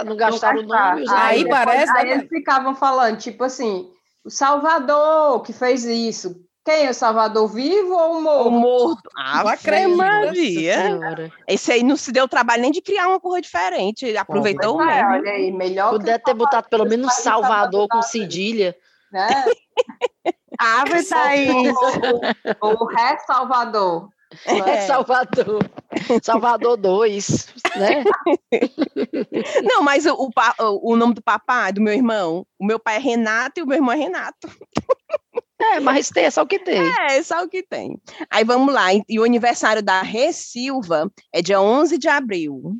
Não 0.06 0.16
gastar 0.16 0.56
o 0.56 0.62
nome 0.62 1.04
Aí 1.10 1.44
nomes. 1.44 1.48
parece, 1.50 1.92
Aí 1.92 2.06
né? 2.06 2.12
eles 2.14 2.28
ficavam 2.28 2.74
falando, 2.74 3.18
tipo 3.18 3.44
assim, 3.44 3.90
o 4.24 4.30
Salvador 4.30 5.42
que 5.42 5.52
fez 5.52 5.84
isso. 5.84 6.34
Quem 6.64 6.86
é 6.86 6.90
o 6.90 6.94
Salvador, 6.94 7.48
vivo 7.48 7.94
ou 7.94 8.18
O 8.18 8.20
morto? 8.20 8.50
morto. 8.50 9.10
Não 9.16 9.22
Ah, 9.48 9.52
acredito. 9.52 9.96
Maria. 9.96 10.82
Senhora. 10.82 11.32
Esse 11.48 11.72
aí 11.72 11.82
não 11.82 11.96
se 11.96 12.12
deu 12.12 12.28
trabalho 12.28 12.60
nem 12.62 12.70
de 12.70 12.82
criar 12.82 13.08
uma 13.08 13.18
cor 13.18 13.40
diferente. 13.40 14.04
Ele 14.04 14.18
aproveitou 14.18 14.76
Pois 14.76 14.88
é, 14.88 14.94
mesmo. 14.96 15.10
olha 15.10 15.30
aí, 15.32 15.50
melhor 15.52 15.90
Puder 15.90 16.22
ter 16.22 16.34
botado 16.34 16.68
pelo 16.68 16.84
os 16.84 16.90
menos 16.90 17.08
de 17.16 17.22
Salvador 17.22 17.88
com 17.88 17.98
Dali, 18.00 18.10
cedilha. 18.10 18.76
Né? 19.10 19.26
Ave 20.60 21.02
aí. 21.14 21.48
Ou 22.60 22.74
o 22.82 22.84
Ré 22.84 23.16
Salvador. 23.26 24.10
É. 24.46 24.80
Salvador. 24.86 25.70
Salvador 26.22 26.76
2, 26.76 27.54
né? 27.76 28.04
Não, 29.64 29.82
mas 29.82 30.06
o, 30.06 30.14
o, 30.14 30.92
o 30.92 30.96
nome 30.96 31.14
do 31.14 31.22
papai, 31.22 31.72
do 31.72 31.80
meu 31.80 31.92
irmão, 31.92 32.46
o 32.58 32.64
meu 32.64 32.78
pai 32.78 32.96
é 32.96 33.00
Renato 33.00 33.60
e 33.60 33.62
o 33.62 33.66
meu 33.66 33.76
irmão 33.76 33.92
é 33.92 33.96
Renato. 33.96 34.48
É, 35.60 35.78
mas 35.80 36.08
tem, 36.08 36.24
é 36.24 36.30
só 36.30 36.42
o 36.42 36.46
que 36.46 36.58
tem. 36.58 36.80
É, 36.80 37.22
só 37.22 37.44
o 37.44 37.48
que 37.48 37.62
tem. 37.62 38.00
Aí 38.30 38.44
vamos 38.44 38.72
lá. 38.72 38.86
E 39.08 39.20
o 39.20 39.24
aniversário 39.24 39.82
da 39.82 40.00
Rê 40.00 40.32
Silva 40.32 41.10
é 41.32 41.42
dia 41.42 41.60
11 41.60 41.98
de 41.98 42.08
abril. 42.08 42.78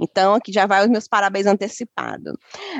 Então, 0.00 0.34
aqui 0.34 0.52
já 0.52 0.66
vai 0.66 0.82
os 0.82 0.88
meus 0.88 1.06
parabéns 1.06 1.46
antecipados. 1.46 2.34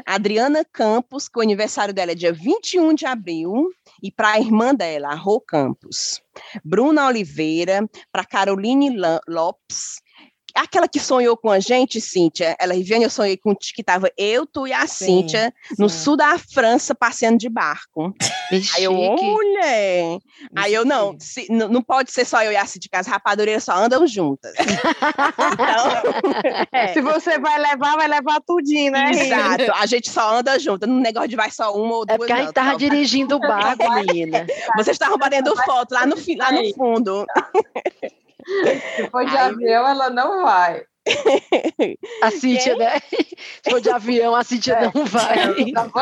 Adriana 0.07 0.65
Campos, 0.65 1.29
que 1.29 1.39
o 1.39 1.43
aniversário 1.43 1.93
dela 1.93 2.13
é 2.13 2.15
dia 2.15 2.33
21 2.33 2.95
de 2.95 3.07
abril, 3.07 3.69
e 4.03 4.11
para 4.11 4.33
a 4.33 4.41
irmã 4.41 4.75
dela, 4.75 5.09
a 5.09 5.15
Rô 5.15 5.41
Campos. 5.41 6.23
Bruna 6.65 7.07
Oliveira, 7.07 7.87
para 8.11 8.25
Caroline 8.25 8.97
Lopes, 9.29 10.01
aquela 10.63 10.89
que 10.89 10.99
sonhou 11.01 11.37
com 11.37 11.51
a 11.51 11.61
gente, 11.61 12.01
Cíntia. 12.01 12.57
Ela, 12.59 12.75
Viviane, 12.75 13.05
eu 13.05 13.11
sonhei 13.11 13.37
com 13.37 13.55
que 13.55 13.81
estava 13.81 14.11
eu, 14.17 14.47
tu 14.47 14.67
e 14.67 14.73
a 14.73 14.87
Sim, 14.87 15.21
Cíntia 15.23 15.53
no 15.79 15.89
sim. 15.89 15.99
sul 15.99 16.17
da 16.17 16.39
França 16.39 16.95
passeando 16.95 17.39
de 17.39 17.49
barco. 17.49 18.15
Vixe, 18.51 18.73
Aí 18.79 18.85
eu, 18.85 18.93
mulher. 18.93 20.19
Aí 20.57 20.75
eu, 20.75 20.85
não, 20.85 21.17
se- 21.19 21.47
não 21.51 21.83
pode 21.83 22.13
ser 22.13 22.25
só 22.25 22.43
eu 22.43 22.53
e 22.53 22.57
a 22.57 22.65
Cid, 22.67 22.89
que 22.89 22.97
as 22.97 23.07
rapadureiras 23.07 23.65
só 23.65 23.73
andam 23.73 24.07
juntas. 24.07 24.55
então, 24.59 26.67
é, 26.73 26.93
Se 26.93 27.01
você 27.01 27.39
vai 27.39 27.59
levar, 27.59 27.97
vai 27.97 28.09
levar 28.09 28.41
tudinho, 28.41 28.93
né? 28.93 29.11
Exato. 29.11 29.73
A 29.75 29.87
gente 29.87 30.11
só 30.11 30.37
anda 30.37 30.59
junto. 30.59 30.87
No 30.87 31.01
negócio 31.01 31.29
de 31.29 31.37
vai 31.37 31.51
só 31.51 31.75
uma 31.75 31.97
ou 31.97 32.07
duas. 32.07 32.15
É 32.15 32.19
porque 32.19 32.33
a 32.33 32.37
não, 32.37 32.43
gente 32.45 32.55
tava 32.55 32.71
não. 32.71 32.77
dirigindo 32.79 33.37
o 33.37 33.41
barco, 33.41 33.91
menina. 33.93 34.47
Vocês 34.77 34.95
estavam 34.95 35.19
batendo 35.19 35.55
foto 35.65 35.93
lá 35.93 36.07
no, 36.07 36.17
lá 36.37 36.53
no 36.53 36.75
fundo. 36.75 37.27
Se 38.97 39.09
for 39.11 39.25
de 39.25 39.37
Ai, 39.37 39.51
avião, 39.51 39.89
ela 39.89 40.11
não 40.11 40.43
vai. 40.43 40.85
A 42.23 42.31
Cíntia, 42.31 42.77
né? 42.77 43.01
Se 43.63 43.71
for 43.71 43.81
de 43.81 43.91
avião, 43.91 44.35
a 44.35 44.45
Cintia 44.45 44.75
É, 44.75 44.93
não 44.93 45.05
vai. 45.07 45.39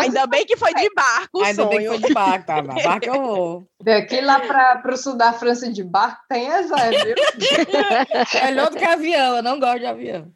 Ainda 0.04 0.26
bem 0.26 0.44
que 0.44 0.56
foi 0.56 0.74
de 0.74 0.88
barco 0.94 1.42
Ainda 1.42 1.66
bem 1.66 1.78
que 1.78 1.86
sonho. 1.86 2.00
foi 2.00 2.08
de 2.08 2.14
barco, 2.14 2.46
tá? 2.46 2.62
Mas 2.62 2.82
barco 2.82 3.06
eu 3.06 3.22
vou. 3.22 3.68
Daqui 3.82 4.20
lá 4.20 4.40
para 4.40 4.92
o 4.92 4.96
sul 4.96 5.16
da 5.16 5.32
França 5.32 5.70
de 5.70 5.84
barco 5.84 6.22
tem 6.28 6.46
essa, 6.46 6.76
viu? 6.90 7.14
Melhor 8.44 8.70
do 8.70 8.76
que 8.76 8.84
avião, 8.84 9.36
eu 9.36 9.42
não 9.42 9.58
gosto 9.60 9.80
de 9.80 9.86
avião. 9.86 10.32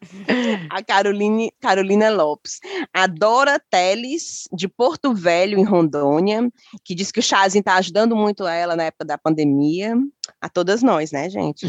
A 0.71 0.83
Caroline, 0.83 1.53
Carolina 1.61 2.11
Lopes. 2.11 2.61
A 2.95 3.07
Dora 3.07 3.61
Teles, 3.71 4.49
de 4.53 4.69
Porto 4.69 5.13
Velho, 5.13 5.59
em 5.59 5.65
Rondônia, 5.65 6.49
que 6.85 6.95
diz 6.95 7.11
que 7.11 7.21
o 7.21 7.23
chazinho 7.23 7.61
está 7.61 7.75
ajudando 7.75 8.15
muito 8.15 8.47
ela 8.47 8.77
na 8.77 8.85
época 8.85 9.05
da 9.05 9.19
pandemia. 9.19 9.97
A 10.41 10.49
todas 10.49 10.83
nós, 10.83 11.11
né, 11.11 11.29
gente? 11.29 11.67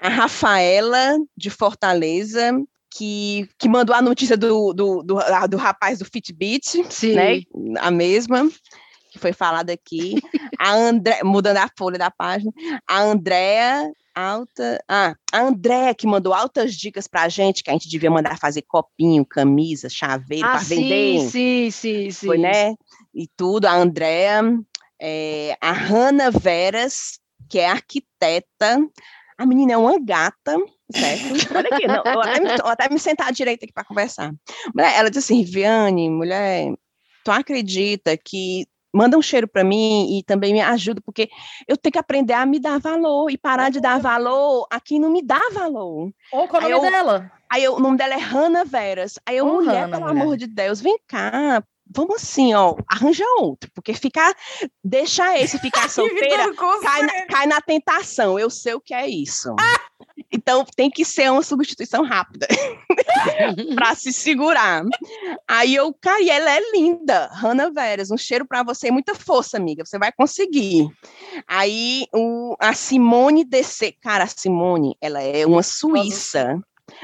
A 0.00 0.08
Rafaela, 0.08 1.16
de 1.36 1.50
Fortaleza, 1.50 2.52
que, 2.90 3.48
que 3.58 3.68
mandou 3.68 3.94
a 3.94 4.02
notícia 4.02 4.36
do, 4.36 4.72
do, 4.72 5.02
do, 5.02 5.18
ah, 5.18 5.46
do 5.46 5.56
rapaz 5.56 5.98
do 5.98 6.04
Fitbit, 6.04 6.84
Sim. 6.90 7.14
né? 7.14 7.42
A 7.80 7.90
mesma, 7.90 8.48
que 9.10 9.18
foi 9.18 9.32
falada 9.32 9.72
aqui. 9.72 10.14
A 10.58 10.72
André, 10.72 11.22
mudando 11.22 11.58
a 11.58 11.70
folha 11.76 11.98
da 11.98 12.10
página. 12.10 12.52
A 12.88 13.00
Andréa 13.00 13.90
Alta. 14.18 14.82
Ah, 14.88 15.14
a 15.32 15.40
Andréa 15.42 15.94
que 15.94 16.06
mandou 16.06 16.34
altas 16.34 16.74
dicas 16.74 17.06
pra 17.06 17.28
gente, 17.28 17.62
que 17.62 17.70
a 17.70 17.72
gente 17.72 17.88
devia 17.88 18.10
mandar 18.10 18.36
fazer 18.36 18.62
copinho, 18.62 19.24
camisa, 19.24 19.88
chaveiro 19.88 20.44
Ah, 20.44 20.52
para 20.52 20.60
vender. 20.60 21.20
sim, 21.20 21.28
sim, 21.28 21.70
sim, 21.70 22.10
sim. 22.10 22.26
Foi, 22.26 22.36
né? 22.36 22.74
E 23.14 23.28
tudo. 23.36 23.66
A 23.66 23.76
Andréa, 23.76 24.42
é, 25.00 25.56
a 25.60 25.70
Hanna 25.72 26.32
Veras, 26.32 27.20
que 27.48 27.60
é 27.60 27.68
arquiteta. 27.68 28.80
A 29.38 29.46
menina 29.46 29.72
é 29.74 29.76
uma 29.76 29.98
gata, 30.00 30.56
certo? 30.90 31.22
Olha 31.56 31.68
aqui, 31.72 31.86
não, 31.86 32.02
eu 32.04 32.12
vou 32.12 32.20
até 32.22 32.40
me, 32.40 32.48
até 32.50 32.88
me 32.90 32.98
sentar 32.98 33.32
direito 33.32 33.62
aqui 33.62 33.72
para 33.72 33.84
conversar. 33.84 34.32
Mulher, 34.74 34.94
ela 34.98 35.08
disse 35.10 35.32
assim, 35.32 35.44
Viane, 35.44 36.10
mulher, 36.10 36.74
tu 37.24 37.30
acredita 37.30 38.16
que 38.16 38.66
manda 38.92 39.16
um 39.16 39.22
cheiro 39.22 39.46
para 39.46 39.62
mim 39.62 40.18
e 40.18 40.24
também 40.24 40.52
me 40.52 40.60
ajuda, 40.60 41.00
porque 41.04 41.28
eu 41.68 41.76
tenho 41.76 41.92
que 41.92 41.98
aprender 41.98 42.32
a 42.32 42.44
me 42.44 42.58
dar 42.58 42.80
valor 42.80 43.30
e 43.30 43.38
parar 43.38 43.70
de 43.70 43.80
dar 43.80 44.00
valor 44.00 44.66
a 44.70 44.80
quem 44.80 44.98
não 44.98 45.10
me 45.10 45.22
dá 45.22 45.40
valor. 45.52 46.10
Ou 46.32 46.48
qual 46.48 46.60
é 46.62 46.66
o 46.66 46.70
nome 46.70 46.86
eu- 46.88 46.90
dela? 46.90 47.30
Aí 47.50 47.64
eu- 47.64 47.76
o 47.76 47.80
nome 47.80 47.96
dela 47.96 48.14
é 48.14 48.18
Hanna 48.18 48.64
Veras. 48.64 49.18
Aí 49.24 49.36
eu, 49.36 49.46
Ô, 49.46 49.54
mulher, 49.54 49.82
Hannah, 49.82 49.88
pelo 49.88 50.08
mulher. 50.08 50.22
amor 50.22 50.36
de 50.36 50.46
Deus, 50.48 50.80
vem 50.80 50.98
cá. 51.06 51.62
Vamos 51.90 52.16
assim, 52.16 52.54
ó, 52.54 52.76
arranja 52.86 53.24
outro, 53.38 53.70
porque 53.74 53.94
ficar, 53.94 54.34
deixa 54.84 55.38
esse 55.38 55.58
ficar 55.58 55.88
solteira, 55.90 56.54
cai 56.82 57.02
na, 57.02 57.26
cai 57.26 57.46
na 57.46 57.60
tentação. 57.60 58.38
Eu 58.38 58.50
sei 58.50 58.74
o 58.74 58.80
que 58.80 58.94
é 58.94 59.08
isso. 59.08 59.54
Então 60.32 60.64
tem 60.76 60.90
que 60.90 61.04
ser 61.04 61.30
uma 61.30 61.42
substituição 61.42 62.04
rápida 62.04 62.46
para 63.74 63.94
se 63.94 64.12
segurar. 64.12 64.84
Aí 65.46 65.74
eu 65.74 65.94
caí, 66.00 66.28
ela 66.28 66.50
é 66.50 66.70
linda, 66.72 67.28
Hanna 67.32 67.70
Veras, 67.70 68.10
um 68.10 68.16
cheiro 68.16 68.46
para 68.46 68.62
você, 68.62 68.90
muita 68.90 69.14
força, 69.14 69.56
amiga, 69.56 69.84
você 69.84 69.98
vai 69.98 70.12
conseguir. 70.12 70.88
Aí 71.46 72.06
o, 72.14 72.54
a 72.60 72.74
Simone 72.74 73.44
DC, 73.44 73.92
cara, 74.02 74.24
a 74.24 74.28
Simone, 74.28 74.96
ela 75.00 75.22
é 75.22 75.46
uma 75.46 75.62
suíça. 75.62 76.60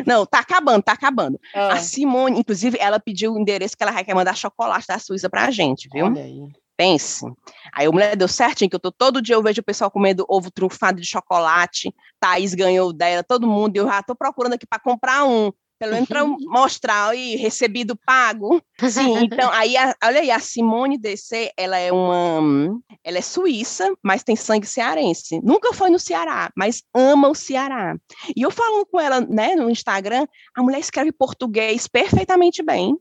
Não, 0.06 0.24
tá 0.26 0.40
acabando, 0.40 0.82
tá 0.82 0.92
acabando. 0.92 1.38
Ah, 1.54 1.74
A 1.74 1.78
Simone, 1.78 2.38
inclusive, 2.40 2.76
ela 2.80 2.98
pediu 3.00 3.32
o 3.34 3.38
endereço 3.38 3.76
que 3.76 3.82
ela 3.82 4.04
quer 4.04 4.14
mandar 4.14 4.36
chocolate 4.36 4.86
da 4.86 4.98
Suíça 4.98 5.28
pra 5.30 5.50
gente, 5.50 5.88
viu? 5.92 6.06
olha 6.06 6.22
aí. 6.22 6.48
Pense. 6.76 7.24
Aí 7.72 7.86
a 7.86 7.92
mulher 7.92 8.16
deu 8.16 8.26
certinho, 8.26 8.68
que 8.68 8.74
eu 8.74 8.80
tô 8.80 8.90
todo 8.90 9.22
dia 9.22 9.36
eu 9.36 9.42
vejo 9.42 9.60
o 9.60 9.64
pessoal 9.64 9.88
comendo 9.90 10.24
ovo 10.28 10.50
trufado 10.50 11.00
de 11.00 11.06
chocolate. 11.06 11.94
Thaís 12.18 12.52
ganhou 12.52 12.92
dela, 12.92 13.22
todo 13.22 13.46
mundo. 13.46 13.76
e 13.76 13.78
Eu 13.78 13.86
já 13.86 14.02
tô 14.02 14.14
procurando 14.16 14.54
aqui 14.54 14.66
para 14.66 14.80
comprar 14.80 15.24
um. 15.24 15.52
Pelo 15.78 15.92
menos 15.92 16.08
para 16.08 16.24
mostrar 16.24 17.10
aí, 17.10 17.36
recebido 17.36 17.96
pago. 18.06 18.62
Sim, 18.88 19.18
então, 19.24 19.50
aí, 19.52 19.76
a- 19.76 19.94
olha 20.04 20.20
aí, 20.20 20.30
a 20.30 20.38
Simone 20.38 20.96
DC, 20.98 21.52
ela 21.56 21.76
é 21.78 21.92
uma. 21.92 22.78
Ela 23.02 23.18
é 23.18 23.22
suíça, 23.22 23.92
mas 24.02 24.22
tem 24.22 24.36
sangue 24.36 24.66
cearense. 24.66 25.40
Nunca 25.42 25.72
foi 25.74 25.90
no 25.90 25.98
Ceará, 25.98 26.50
mas 26.56 26.82
ama 26.94 27.28
o 27.28 27.34
Ceará. 27.34 27.94
E 28.36 28.42
eu 28.42 28.50
falando 28.50 28.86
com 28.86 29.00
ela, 29.00 29.20
né, 29.20 29.54
no 29.56 29.68
Instagram, 29.68 30.26
a 30.56 30.62
mulher 30.62 30.78
escreve 30.78 31.12
português 31.12 31.86
perfeitamente 31.86 32.62
bem. 32.62 32.96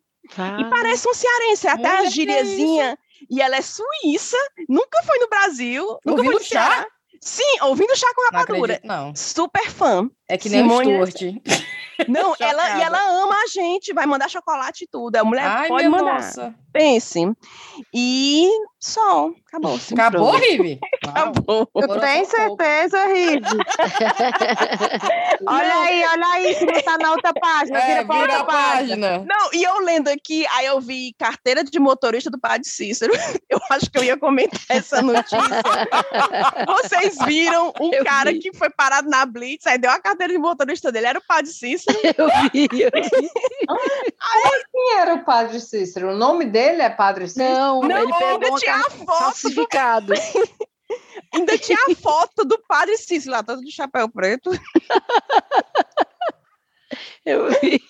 E 0.59 0.69
parece 0.69 1.07
um 1.07 1.13
cearense, 1.13 1.67
até 1.67 1.89
Olha 1.89 1.99
a 2.07 2.09
gíriazinha. 2.09 2.97
E 3.29 3.41
ela 3.41 3.55
é 3.57 3.61
suíça, 3.61 4.37
nunca 4.67 5.01
foi 5.03 5.17
no 5.19 5.27
Brasil, 5.29 5.85
nunca 6.05 6.21
Ouvindo 6.21 6.31
foi 6.31 6.33
no 6.39 6.39
chá? 6.45 6.49
Ceará. 6.71 6.87
Sim, 7.21 7.61
ouvindo 7.61 7.95
chá 7.95 8.07
com 8.13 8.21
Não 8.21 8.29
rapadura. 8.39 8.73
acredito, 8.73 8.85
não. 8.87 9.15
Super 9.15 9.69
fã. 9.69 10.09
É 10.27 10.37
que 10.37 10.49
nem 10.49 10.61
Simone- 10.61 10.97
o 11.01 11.07
Stuart. 11.07 11.35
Não, 12.07 12.35
ela, 12.39 12.79
e 12.79 12.81
ela 12.81 13.23
ama 13.23 13.35
a 13.43 13.47
gente, 13.47 13.93
vai 13.93 14.05
mandar 14.05 14.29
chocolate 14.29 14.85
e 14.85 14.87
tudo. 14.87 15.15
A 15.15 15.23
mulher 15.23 15.45
Ai, 15.45 15.67
pode 15.67 15.87
mandar. 15.87 16.13
nossa. 16.15 16.55
Pense. 16.71 17.19
E 17.93 18.49
só, 18.79 19.29
acabou. 19.47 19.77
sim, 19.79 19.93
Acabou. 19.93 20.31
Rive? 20.31 20.79
Acabou. 21.07 21.67
Tu 21.67 21.99
tem 21.99 22.25
certeza, 22.25 23.05
Rive? 23.05 23.45
olha 25.47 25.75
aí, 25.81 26.03
olha 26.05 26.27
aí, 26.33 26.55
se 26.55 26.65
não 26.65 26.81
tá 26.81 26.97
na 26.97 27.11
outra 27.11 27.31
página, 27.33 27.79
É, 27.79 27.85
vira 27.87 28.05
pra 28.05 28.15
vira 28.21 28.33
a 28.33 28.37
outra 28.39 28.53
página. 28.53 29.07
página. 29.09 29.25
Não, 29.27 29.49
e 29.53 29.63
eu 29.63 29.79
lendo 29.81 30.07
aqui, 30.09 30.45
aí 30.47 30.65
eu 30.65 30.81
vi 30.81 31.13
carteira 31.19 31.63
de 31.63 31.79
motorista 31.79 32.29
do 32.31 32.39
Padre 32.39 32.67
Cícero. 32.67 33.13
Eu 33.49 33.59
acho 33.69 33.91
que 33.91 33.97
eu 33.99 34.03
ia 34.03 34.17
comentar 34.17 34.59
essa 34.69 35.01
notícia. 35.01 35.39
Vocês 36.65 37.15
viram 37.25 37.71
um 37.79 37.93
Eu 37.93 38.03
cara 38.03 38.31
vi. 38.31 38.39
que 38.39 38.53
foi 38.57 38.69
parado 38.71 39.07
na 39.09 39.25
Blitz, 39.25 39.67
aí 39.67 39.77
deu 39.77 39.91
a 39.91 39.99
carteira 39.99 40.33
de 40.33 40.39
motorista 40.39 40.91
dele, 40.91 41.07
era 41.07 41.19
o 41.19 41.23
Padre 41.27 41.51
Cícero. 41.51 41.82
Eu 42.17 42.27
vi, 42.51 42.67
eu 42.81 42.91
vi. 42.91 43.29
Quem 44.71 44.97
era 44.97 45.13
o 45.15 45.23
Padre 45.25 45.59
Cícero? 45.59 46.11
O 46.11 46.15
nome 46.15 46.45
dele 46.45 46.81
é 46.81 46.89
Padre 46.89 47.27
Cícero? 47.27 47.53
Não, 47.53 47.81
Não, 47.81 47.97
ele 47.97 48.13
pegou 48.13 48.57
tinha 48.59 48.75
a 48.75 48.89
foto 48.89 49.49
do. 49.49 49.67
Ainda 51.33 51.57
tinha 51.57 51.77
a 51.89 51.95
foto 51.95 52.45
do 52.45 52.59
Padre 52.67 52.97
Cícero 52.97 53.31
lá, 53.31 53.43
todo 53.43 53.61
de 53.61 53.71
chapéu 53.71 54.07
preto. 54.09 54.51
Eu 57.25 57.49
vi. 57.49 57.81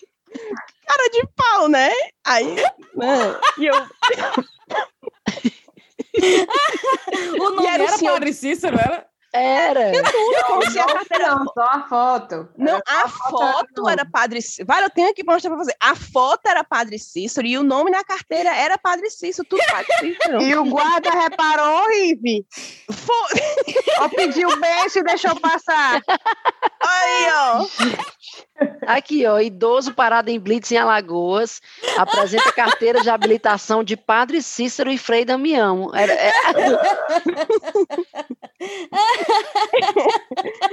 Cara 0.88 1.10
de 1.12 1.28
pau, 1.36 1.68
né? 1.68 1.92
Aí, 2.26 2.56
né? 2.96 3.40
E 3.58 3.66
eu, 3.66 3.76
O 7.40 7.50
nome 7.50 7.68
era 7.68 7.84
o 7.84 7.88
era 7.88 7.98
senhor- 7.98 8.14
Padre 8.14 8.34
Cícero, 8.34 8.78
era? 8.78 9.06
Era. 9.34 9.92
como 10.46 10.70
se 10.72 10.80
a 10.80 10.86
carteira 10.86 11.36
Não, 11.36 11.46
só 11.46 11.62
a 11.64 11.82
foto. 11.90 12.50
Não, 12.56 12.74
Era 12.74 12.84
a 12.86 13.08
foto, 13.10 13.38
foto 13.38 13.68
não. 13.78 13.90
era 13.90 14.06
Padre 14.06 14.42
Cícero. 14.42 14.68
Vale, 14.68 14.86
eu 14.86 14.90
tenho 14.92 15.10
aqui 15.10 15.24
pra 15.24 15.34
mostrar 15.34 15.50
pra 15.56 15.64
você. 15.64 15.74
A 15.80 15.96
foto 15.96 16.46
era 16.48 16.64
Padre 16.64 17.00
Cícero 17.00 17.48
e 17.48 17.58
o 17.58 17.64
nome 17.64 17.90
na 17.90 18.04
carteira 18.04 18.56
era 18.56 18.78
Padre 18.78 19.10
Cícero, 19.10 19.48
tudo 19.50 19.64
Padre 19.66 19.88
Cícero. 20.00 20.42
E 20.42 20.56
o 20.56 20.66
guarda 20.66 21.10
reparou, 21.10 21.88
Rive? 21.90 22.46
Foi. 22.92 23.42
Ou 24.02 24.10
pediu 24.12 24.56
beijo 24.60 25.00
e 25.00 25.04
deixou 25.04 25.36
passar? 25.40 26.00
Aí, 26.80 27.28
ó. 27.34 27.66
Aqui, 28.86 29.26
ó, 29.26 29.40
idoso 29.40 29.94
parado 29.94 30.30
em 30.30 30.40
Blitz 30.40 30.72
em 30.72 30.78
Alagoas, 30.78 31.60
apresenta 31.98 32.52
carteira 32.52 33.02
de 33.02 33.10
habilitação 33.10 33.84
de 33.84 33.98
Padre 33.98 34.42
Cícero 34.44 34.92
e 34.92 34.98
Frei 34.98 35.26
Damião. 35.26 35.90
Era, 35.94 36.14
é... 36.14 36.32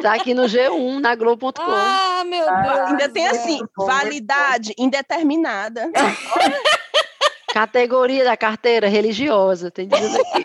tá 0.02 0.14
aqui 0.14 0.34
no 0.34 0.44
G1, 0.44 1.00
na 1.00 1.14
Globo.com. 1.14 1.62
Ah, 1.62 2.22
meu 2.26 2.44
Deus. 2.44 2.78
Ainda 2.88 3.08
tem 3.08 3.26
assim, 3.26 3.60
validade 3.76 4.74
indeterminada. 4.78 5.90
Categoria 7.52 8.24
da 8.24 8.36
carteira 8.36 8.88
religiosa, 8.88 9.70
tem 9.70 9.88
dizendo 9.88 10.20
aqui. 10.20 10.44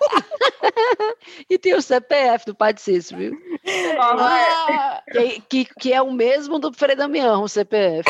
e 1.49 1.57
tem 1.57 1.75
o 1.75 1.81
CPF 1.81 2.45
do 2.45 2.55
Padre 2.55 2.81
Cícero, 2.81 3.19
viu? 3.19 3.54
Ah, 3.99 5.01
Que, 5.11 5.41
que, 5.41 5.65
que 5.65 5.93
é 5.93 6.01
o 6.01 6.11
mesmo 6.11 6.59
do 6.59 6.71
Frei 6.73 6.95
Damião, 6.95 7.43
o 7.43 7.49
CPF. 7.49 8.03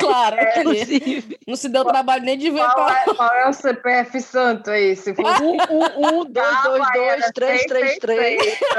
claro. 0.00 0.36
Inclusive. 0.58 1.38
Não 1.46 1.56
se 1.56 1.68
deu 1.68 1.84
trabalho 1.84 2.24
nem 2.24 2.38
de 2.38 2.50
ver 2.50 2.60
Qual 2.64 2.74
qual. 2.74 2.90
é, 2.90 3.04
qual 3.14 3.32
é 3.34 3.48
o 3.48 3.52
CPF 3.52 4.20
santo 4.20 4.70
aí? 4.70 4.96
Se 4.96 5.14
for 5.14 5.24
Um, 5.42 5.52
um, 5.52 6.20
um, 6.20 6.24
dois, 6.30 6.46
Ah, 6.46 6.62
dois, 6.68 6.78
vai, 6.78 6.92
dois, 6.98 7.22
era 7.22 7.32
três, 7.32 7.64
três, 7.66 7.98
três. 7.98 8.58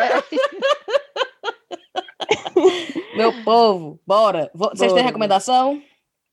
Meu 3.15 3.33
povo, 3.43 3.99
bora. 4.05 4.49
Vo- 4.53 4.69
Vocês 4.73 4.91
têm 4.93 5.03
recomendação? 5.03 5.81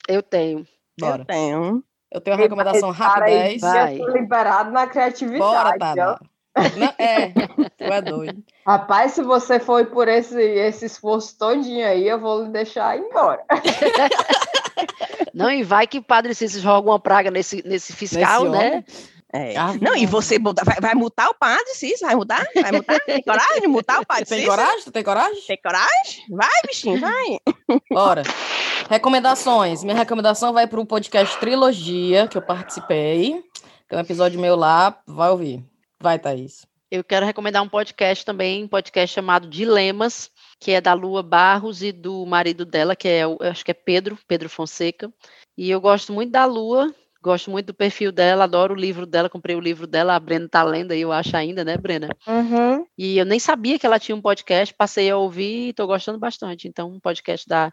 Eu 0.08 0.22
tenho. 0.22 0.66
Bora. 0.98 1.22
Eu 1.22 1.26
tenho. 1.26 1.84
Eu 2.12 2.20
tenho 2.20 2.36
uma 2.36 2.42
recomendação 2.42 2.90
rapidez. 2.90 3.60
Vai. 3.60 3.94
eu 4.00 4.06
tô 4.06 4.12
liberado 4.12 4.70
na 4.72 4.86
criatividade. 4.86 5.78
Bora, 5.78 6.10
ó. 6.20 6.24
Não, 6.76 6.94
é, 6.98 7.28
tu 7.28 7.84
é 7.84 8.02
doido. 8.02 8.42
Rapaz, 8.66 9.12
se 9.12 9.22
você 9.22 9.58
foi 9.60 9.84
por 9.86 10.08
esse, 10.08 10.40
esse 10.40 10.86
esforço 10.86 11.36
todinho 11.38 11.86
aí, 11.86 12.06
eu 12.08 12.18
vou 12.20 12.44
lhe 12.44 12.50
deixar 12.50 12.96
ir 12.96 13.00
embora. 13.00 13.42
Não, 15.34 15.50
e 15.50 15.62
vai 15.62 15.86
que 15.86 16.00
Padre 16.00 16.34
Cícero 16.34 16.62
joga 16.62 16.88
uma 16.90 16.98
praga 16.98 17.30
nesse, 17.30 17.62
nesse 17.66 17.92
fiscal, 17.92 18.44
Nesse 18.44 18.56
né? 18.58 18.68
homem. 18.68 18.84
É. 19.32 19.56
Ah, 19.56 19.74
Não, 19.80 19.94
e 19.94 20.06
você 20.06 20.38
muda- 20.40 20.62
vai, 20.64 20.76
vai 20.80 20.94
mutar 20.94 21.28
o 21.28 21.34
padre, 21.34 21.72
sim? 21.74 21.92
Vai 22.00 22.16
mudar? 22.16 22.44
Vai 22.52 22.72
mutar? 22.72 22.98
Tem 23.06 23.22
coragem 23.22 23.60
de 23.60 23.68
mutar 23.68 24.00
o 24.00 24.06
padre? 24.06 24.24
Tem 24.24 24.38
Cícero? 24.40 24.56
coragem? 24.56 24.82
Tu 24.84 24.90
tem 24.90 25.04
coragem? 25.04 25.42
Tem 25.46 25.56
coragem? 25.62 26.24
Vai, 26.30 26.62
bichinho, 26.66 27.00
vai. 27.00 27.38
Bora. 27.92 28.22
Recomendações. 28.88 29.84
Minha 29.84 29.94
recomendação 29.96 30.52
vai 30.52 30.66
para 30.66 30.80
o 30.80 30.86
podcast 30.86 31.38
Trilogia, 31.38 32.26
que 32.26 32.36
eu 32.36 32.42
participei. 32.42 33.40
Tem 33.88 33.98
um 33.98 34.02
episódio 34.02 34.40
meu 34.40 34.56
lá, 34.56 34.98
vai 35.06 35.30
ouvir. 35.30 35.64
Vai, 36.02 36.18
Thaís. 36.18 36.66
Eu 36.90 37.04
quero 37.04 37.26
recomendar 37.26 37.62
um 37.62 37.68
podcast 37.68 38.24
também, 38.24 38.64
um 38.64 38.68
podcast 38.68 39.14
chamado 39.14 39.48
Dilemas, 39.48 40.30
que 40.58 40.72
é 40.72 40.80
da 40.80 40.92
Lua 40.92 41.22
Barros 41.22 41.82
e 41.82 41.92
do 41.92 42.24
marido 42.26 42.64
dela, 42.64 42.96
que 42.96 43.06
é, 43.06 43.22
acho 43.48 43.64
que 43.64 43.70
é 43.70 43.74
Pedro, 43.74 44.18
Pedro 44.26 44.48
Fonseca. 44.48 45.12
E 45.56 45.70
eu 45.70 45.80
gosto 45.80 46.12
muito 46.12 46.32
da 46.32 46.46
Lua, 46.46 46.92
Gosto 47.22 47.50
muito 47.50 47.66
do 47.66 47.74
perfil 47.74 48.10
dela, 48.10 48.44
adoro 48.44 48.74
o 48.74 48.76
livro 48.76 49.04
dela, 49.04 49.28
comprei 49.28 49.54
o 49.54 49.60
livro 49.60 49.86
dela, 49.86 50.14
a 50.14 50.20
Brena 50.20 50.48
tá 50.48 50.62
lendo 50.62 50.92
aí, 50.92 51.02
eu 51.02 51.12
acho 51.12 51.36
ainda, 51.36 51.62
né, 51.62 51.76
Brena? 51.76 52.08
Uhum. 52.26 52.86
E 52.96 53.18
eu 53.18 53.26
nem 53.26 53.38
sabia 53.38 53.78
que 53.78 53.84
ela 53.84 53.98
tinha 53.98 54.16
um 54.16 54.22
podcast, 54.22 54.72
passei 54.72 55.10
a 55.10 55.16
ouvir 55.18 55.68
e 55.68 55.72
tô 55.74 55.86
gostando 55.86 56.18
bastante. 56.18 56.66
Então, 56.66 56.90
um 56.90 56.98
podcast 56.98 57.46
da, 57.46 57.70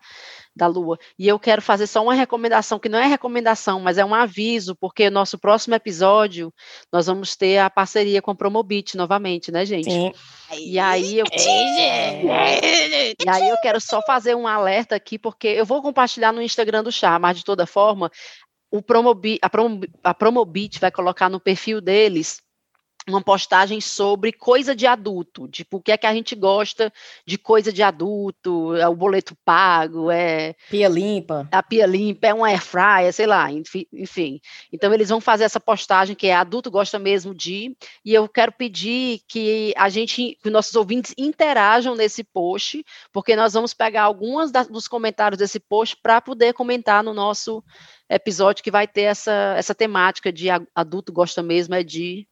da 0.55 0.67
Lua. 0.67 0.97
E 1.17 1.27
eu 1.27 1.39
quero 1.39 1.61
fazer 1.61 1.87
só 1.87 2.03
uma 2.03 2.13
recomendação, 2.13 2.77
que 2.77 2.89
não 2.89 2.99
é 2.99 3.05
recomendação, 3.05 3.79
mas 3.79 3.97
é 3.97 4.03
um 4.03 4.13
aviso, 4.13 4.75
porque 4.75 5.09
nosso 5.09 5.37
próximo 5.37 5.75
episódio 5.75 6.53
nós 6.91 7.07
vamos 7.07 7.37
ter 7.37 7.59
a 7.59 7.69
parceria 7.69 8.21
com 8.21 8.31
a 8.31 8.35
Promobit 8.35 8.97
novamente, 8.97 9.51
né, 9.51 9.65
gente? 9.65 9.89
Sim. 9.89 10.11
E 10.55 10.79
aí 10.79 11.19
eu. 11.19 11.25
E 11.33 13.29
aí 13.29 13.49
eu 13.49 13.57
quero 13.61 13.81
só 13.81 14.01
fazer 14.01 14.35
um 14.35 14.47
alerta 14.47 14.95
aqui, 14.95 15.19
porque 15.19 15.47
eu 15.47 15.65
vou 15.65 15.81
compartilhar 15.81 16.31
no 16.31 16.41
Instagram 16.41 16.83
do 16.83 16.91
Chá, 16.91 17.19
mas 17.19 17.37
de 17.37 17.43
toda 17.43 17.65
forma, 17.65 18.09
o 18.71 18.81
Promobi, 18.81 19.39
a, 19.41 19.49
Prom, 19.49 19.81
a 20.03 20.13
Promobit 20.13 20.79
vai 20.79 20.91
colocar 20.91 21.29
no 21.29 21.39
perfil 21.39 21.79
deles 21.81 22.41
uma 23.07 23.21
postagem 23.21 23.79
sobre 23.79 24.33
coisa 24.33 24.75
de 24.75 24.85
adulto, 24.85 25.47
tipo, 25.47 25.77
o 25.77 25.81
que 25.81 25.91
é 25.91 25.97
que 25.97 26.05
a 26.05 26.13
gente 26.13 26.35
gosta 26.35 26.91
de 27.25 27.37
coisa 27.37 27.71
de 27.71 27.81
adulto, 27.81 28.75
é 28.75 28.87
o 28.87 28.95
boleto 28.95 29.35
pago, 29.45 30.11
é... 30.11 30.55
Pia 30.69 30.89
limpa. 30.89 31.47
A 31.51 31.63
pia 31.63 31.85
limpa, 31.85 32.27
é 32.27 32.33
um 32.33 32.43
air 32.43 32.61
fryer, 32.61 33.13
sei 33.13 33.25
lá, 33.25 33.49
enfim. 33.49 34.41
Então, 34.73 34.93
eles 34.93 35.07
vão 35.09 35.21
fazer 35.21 35.45
essa 35.45 35.59
postagem 35.59 36.15
que 36.15 36.27
é 36.27 36.35
adulto 36.35 36.69
gosta 36.69 36.99
mesmo 36.99 37.33
de, 37.33 37.75
e 38.03 38.13
eu 38.13 38.27
quero 38.27 38.51
pedir 38.51 39.21
que 39.27 39.73
a 39.77 39.87
gente, 39.87 40.37
que 40.43 40.49
nossos 40.49 40.75
ouvintes 40.75 41.13
interajam 41.17 41.95
nesse 41.95 42.23
post, 42.25 42.83
porque 43.13 43.35
nós 43.37 43.53
vamos 43.53 43.73
pegar 43.73 44.03
algumas 44.03 44.51
das, 44.51 44.67
dos 44.67 44.87
comentários 44.87 45.39
desse 45.39 45.59
post 45.59 45.95
para 46.03 46.19
poder 46.19 46.53
comentar 46.53 47.01
no 47.03 47.13
nosso 47.13 47.63
episódio 48.09 48.63
que 48.63 48.71
vai 48.71 48.87
ter 48.87 49.03
essa, 49.03 49.55
essa 49.57 49.75
temática 49.75 50.31
de 50.31 50.47
adulto 50.75 51.11
gosta 51.11 51.43
mesmo 51.43 51.75
é 51.75 51.83
de 51.83 52.27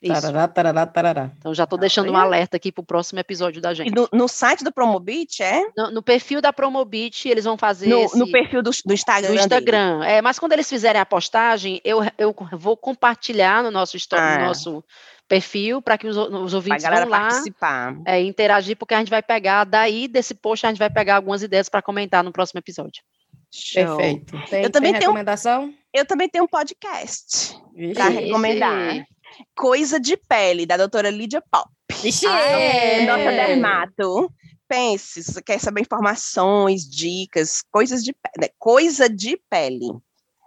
isso. 0.00 0.22
Tarará, 0.22 0.46
tarará, 0.46 0.86
tarará. 0.86 1.30
Então 1.38 1.52
já 1.52 1.64
estou 1.64 1.76
deixando 1.76 2.12
um 2.12 2.16
alerta 2.16 2.56
aqui 2.56 2.70
para 2.70 2.82
o 2.82 2.86
próximo 2.86 3.18
episódio 3.18 3.60
da 3.60 3.74
gente. 3.74 3.88
E 3.88 3.90
no, 3.90 4.08
no 4.12 4.28
site 4.28 4.62
do 4.62 4.72
Promobit, 4.72 5.42
é? 5.42 5.60
No, 5.76 5.90
no, 5.90 6.02
perfil 6.02 6.40
da 6.40 6.52
Promobit, 6.52 7.28
eles 7.28 7.44
vão 7.44 7.58
fazer. 7.58 7.88
No, 7.88 8.02
esse, 8.02 8.16
no 8.16 8.30
perfil 8.30 8.62
do, 8.62 8.70
do 8.70 8.94
Instagram. 8.94 9.28
Do 9.28 9.34
Instagram. 9.34 10.04
É, 10.04 10.22
mas 10.22 10.38
quando 10.38 10.52
eles 10.52 10.68
fizerem 10.68 11.00
a 11.00 11.06
postagem, 11.06 11.80
eu, 11.84 11.98
eu 12.16 12.32
vou 12.52 12.76
compartilhar 12.76 13.60
no 13.64 13.72
nosso, 13.72 13.96
ah. 14.12 14.38
no 14.38 14.44
nosso 14.46 14.84
perfil 15.26 15.82
para 15.82 15.98
que 15.98 16.06
os, 16.06 16.16
os 16.16 16.54
ouvintes 16.54 16.84
vão 16.84 17.08
lá 17.08 17.20
participar. 17.20 17.96
É, 18.06 18.20
interagir, 18.22 18.76
porque 18.76 18.94
a 18.94 18.98
gente 19.00 19.10
vai 19.10 19.22
pegar, 19.22 19.64
daí 19.64 20.06
desse 20.06 20.32
post, 20.32 20.64
a 20.64 20.68
gente 20.68 20.78
vai 20.78 20.90
pegar 20.90 21.16
algumas 21.16 21.42
ideias 21.42 21.68
para 21.68 21.82
comentar 21.82 22.22
no 22.22 22.32
próximo 22.32 22.60
episódio. 22.60 23.02
Show. 23.50 23.96
Perfeito. 23.96 24.36
Tem, 24.50 24.62
eu 24.64 24.70
também 24.70 24.92
tem 24.92 25.00
tenho 25.00 25.10
recomendação? 25.10 25.74
Eu 25.92 26.04
também 26.04 26.28
tenho 26.28 26.44
um 26.44 26.48
podcast 26.48 27.56
para 27.94 28.08
recomendar. 28.08 29.06
Coisa 29.54 29.98
de 30.00 30.16
Pele, 30.16 30.66
da 30.66 30.76
doutora 30.76 31.10
Lídia 31.10 31.42
Pop. 31.50 31.68
Ixi, 32.04 32.26
ah, 32.26 32.40
é. 32.40 33.06
Nossa 33.06 33.30
dermato. 33.30 34.32
Pense, 34.68 35.22
se 35.22 35.32
você 35.32 35.42
quer 35.42 35.58
saber 35.58 35.80
informações, 35.80 36.82
dicas, 36.88 37.62
coisas 37.70 38.04
de 38.04 38.12
pele. 38.12 38.34
Né? 38.38 38.48
Coisa 38.58 39.08
de 39.08 39.40
pele. 39.48 39.90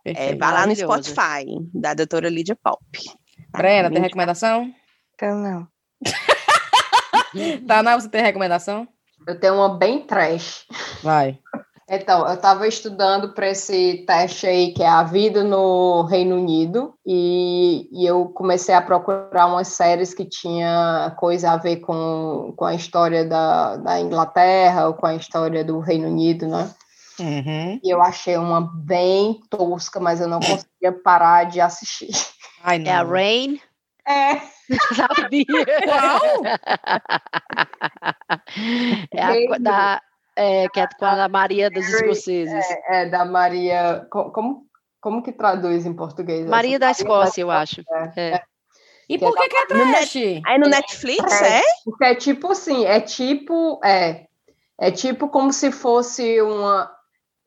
É, 0.06 0.36
vai 0.36 0.54
lá 0.54 0.68
no 0.68 0.76
Spotify, 0.76 1.46
da 1.74 1.94
doutora 1.96 2.30
Lídia 2.30 2.56
Pop. 2.56 2.84
Tá? 3.52 3.58
Brena, 3.58 3.90
tem 3.90 4.02
recomendação? 4.02 4.72
Então 5.16 5.38
não. 5.40 5.68
Taná, 7.68 8.00
você 8.00 8.10
tem 8.10 8.22
recomendação? 8.22 8.88
Eu 9.28 9.40
tenho 9.40 9.56
uma 9.56 9.78
bem 9.78 10.02
trash. 10.02 10.66
Vai. 11.02 11.40
Então, 11.94 12.26
eu 12.26 12.36
estava 12.36 12.66
estudando 12.66 13.34
para 13.34 13.50
esse 13.50 14.06
teste 14.08 14.48
aí, 14.48 14.74
que 14.74 14.82
é 14.82 14.88
a 14.88 15.04
vida 15.04 15.44
no 15.44 16.04
Reino 16.04 16.38
Unido, 16.38 16.94
e, 17.06 17.90
e, 17.92 18.06
eu 18.06 18.30
comecei 18.30 18.74
a 18.74 18.82
procurar 18.82 19.48
umas 19.48 19.68
séries 19.68 20.14
que 20.14 20.24
tinha 20.24 21.14
coisa 21.20 21.52
a 21.52 21.58
ver 21.58 21.82
com, 21.82 22.54
com 22.56 22.64
a 22.64 22.74
história 22.74 23.26
da, 23.26 23.76
da 23.76 24.00
Inglaterra 24.00 24.88
ou 24.88 24.94
com 24.94 25.06
a 25.06 25.16
história 25.16 25.66
do 25.66 25.80
Reino 25.80 26.08
Unido, 26.08 26.48
né? 26.48 26.74
Uhum. 27.20 27.78
E 27.84 27.90
eu 27.94 28.02
achei 28.02 28.38
uma 28.38 28.62
bem 28.74 29.42
tosca, 29.50 30.00
mas 30.00 30.22
eu 30.22 30.30
não 30.30 30.40
conseguia 30.40 30.94
parar 31.04 31.44
de 31.44 31.60
assistir. 31.60 32.12
Ai, 32.64 32.80
não. 32.80 32.90
É 32.90 32.94
a 32.94 33.04
Rain? 33.04 33.60
É. 34.08 34.40
Sabia. 34.96 35.46
Qual? 35.84 36.22
é 39.14 39.54
a, 39.54 39.58
da, 39.58 40.02
é, 40.42 40.70
que 40.70 40.80
é 40.80 40.88
com 40.88 41.06
a 41.06 41.28
Maria 41.28 41.70
dos 41.70 41.88
Escoceses. 41.88 42.66
É, 42.88 43.04
é, 43.04 43.10
da 43.10 43.24
Maria. 43.26 44.06
Como, 44.10 44.66
como 45.00 45.24
que 45.24 45.32
traduz 45.32 45.86
em 45.86 45.94
português? 45.94 46.48
Maria 46.48 46.80
da 46.80 46.92
Escócia, 46.92 47.42
eu 47.42 47.52
acho. 47.52 47.82
É. 48.16 48.34
é. 48.34 48.44
E 49.10 49.18
por 49.18 49.36
que, 49.36 49.50
que 49.50 49.58
é 49.58 49.66
trash? 49.66 50.16
Aí 50.46 50.58
no 50.58 50.70
Netflix, 50.70 51.42
é? 51.42 51.62
Porque 51.84 52.06
é 52.06 52.16
tipo 52.16 52.52
assim, 52.52 52.86
é 52.86 53.00
tipo. 53.00 53.80
É, 53.84 54.26
é 54.80 54.90
tipo 54.92 55.28
como 55.28 55.52
se 55.52 55.72
fosse 55.72 56.42
uma. 56.42 56.90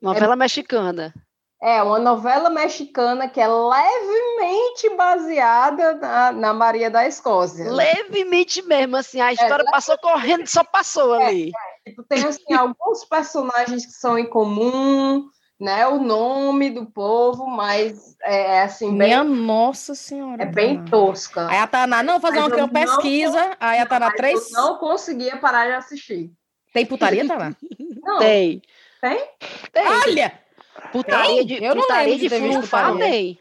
Novela 0.01 0.35
mexicana. 0.35 1.13
É, 1.61 1.81
uma 1.81 1.99
novela 1.99 2.49
mexicana 2.49 3.27
que 3.27 3.39
é 3.39 3.47
levemente 3.47 4.89
baseada 4.95 5.93
na, 5.95 6.31
na 6.31 6.53
Maria 6.53 6.91
da 6.91 7.07
Escócia. 7.07 7.71
Levemente 7.71 8.61
mesmo, 8.61 8.97
assim, 8.97 9.19
a 9.21 9.33
história 9.33 9.63
é, 9.63 9.71
passou 9.71 9.97
correndo, 9.97 10.45
só 10.45 10.63
passou 10.63 11.13
ali. 11.13 11.49
É, 11.49 11.75
Tipo, 11.85 12.01
tem 12.03 12.23
assim, 12.25 12.53
alguns 12.53 13.05
personagens 13.05 13.85
que 13.85 13.91
são 13.91 14.17
em 14.17 14.25
comum, 14.25 15.29
né? 15.59 15.85
O 15.87 15.99
nome 15.99 16.71
do 16.71 16.87
povo, 16.87 17.45
mas 17.45 18.17
é, 18.23 18.57
é 18.57 18.61
assim, 18.63 18.89
bem. 18.89 19.09
Minha 19.09 19.23
nossa 19.23 19.93
senhora. 19.93 20.41
É 20.41 20.45
bem 20.47 20.83
tosca. 20.85 21.47
Aí 21.47 21.59
a 21.59 21.67
Taná, 21.67 22.01
não, 22.01 22.19
fazer 22.19 22.39
uma, 22.39 22.55
uma 22.55 22.67
pesquisa, 22.67 23.39
não, 23.39 23.55
aí 23.59 23.79
a 23.79 23.85
Taná 23.85 24.11
três. 24.11 24.51
Eu 24.51 24.61
não 24.61 24.77
conseguia 24.77 25.37
parar 25.37 25.67
de 25.67 25.73
assistir. 25.73 26.31
Tem 26.73 26.85
putaria, 26.85 27.25
Taná? 27.25 27.55
Não. 28.03 28.19
Tem. 28.19 28.61
Tem? 29.01 29.29
Tem. 29.71 29.87
Olha! 29.87 30.44
Putaria 30.91 31.45
de, 31.45 31.63
eu 31.63 31.75
putaria 31.75 32.13
não 32.13 32.17
de, 32.17 32.27
de 32.27 32.39
furunfar, 32.39 32.97
tem. 32.97 33.39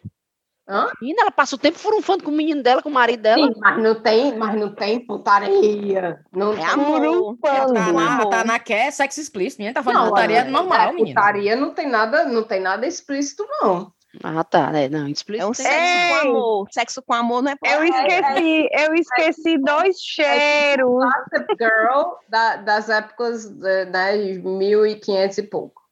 Hã? 0.67 0.91
Menina, 1.01 1.23
ela 1.23 1.31
passa 1.31 1.57
o 1.57 1.59
tempo 1.59 1.79
furunfando 1.79 2.25
com 2.25 2.31
o 2.31 2.35
menino 2.35 2.63
dela, 2.63 2.83
com 2.83 2.89
o 2.89 2.93
marido 2.93 3.21
dela. 3.21 3.47
Sim, 3.47 3.55
mas 3.59 3.83
não 3.83 3.95
tem, 3.95 4.35
mas 4.37 4.59
não 4.59 4.75
tem 4.75 4.99
putaria. 4.99 6.21
Não 6.33 6.53
é 6.55 6.57
tem 6.57 6.65
amor. 6.65 7.37
Tá 7.43 7.93
na, 7.93 8.27
tá 8.27 8.45
na 8.45 8.59
quer 8.59 8.91
sexo 8.91 9.21
explícito. 9.21 9.61
Menina, 9.61 9.75
tá 9.75 9.83
falando 9.83 10.05
não, 10.05 10.09
putaria 10.09 10.39
é, 10.39 10.45
normal, 10.45 10.89
é, 10.89 10.93
menina. 10.93 11.21
Putaria 11.21 11.57
não 11.57 11.75
tem 11.75 11.87
nada, 11.87 12.25
não 12.25 12.43
tem 12.43 12.61
nada 12.61 12.87
explícito, 12.87 13.47
não. 13.61 13.93
Ah, 14.23 14.43
tá. 14.43 14.71
É, 14.75 14.89
não, 14.89 15.07
explícito. 15.07 15.47
É 15.47 15.51
um 15.51 15.53
sexo 15.53 15.71
Ei. 15.71 16.09
com 16.09 16.29
amor. 16.29 16.69
Sexo 16.71 17.03
com 17.03 17.13
amor 17.13 17.43
não 17.43 17.51
é 17.51 17.57
Eu 17.63 17.85
esqueci, 17.85 18.69
eu 18.73 18.95
esqueci 18.95 19.59
dois 19.59 20.01
cheiros. 20.01 21.03
É 21.35 21.41
tipo 21.41 21.57
Girl 21.59 22.13
da, 22.29 22.57
das 22.57 22.89
épocas 22.89 23.51
de, 23.51 23.85
né, 23.87 24.17
1500 24.17 25.39
e 25.39 25.43
pouco. 25.43 25.83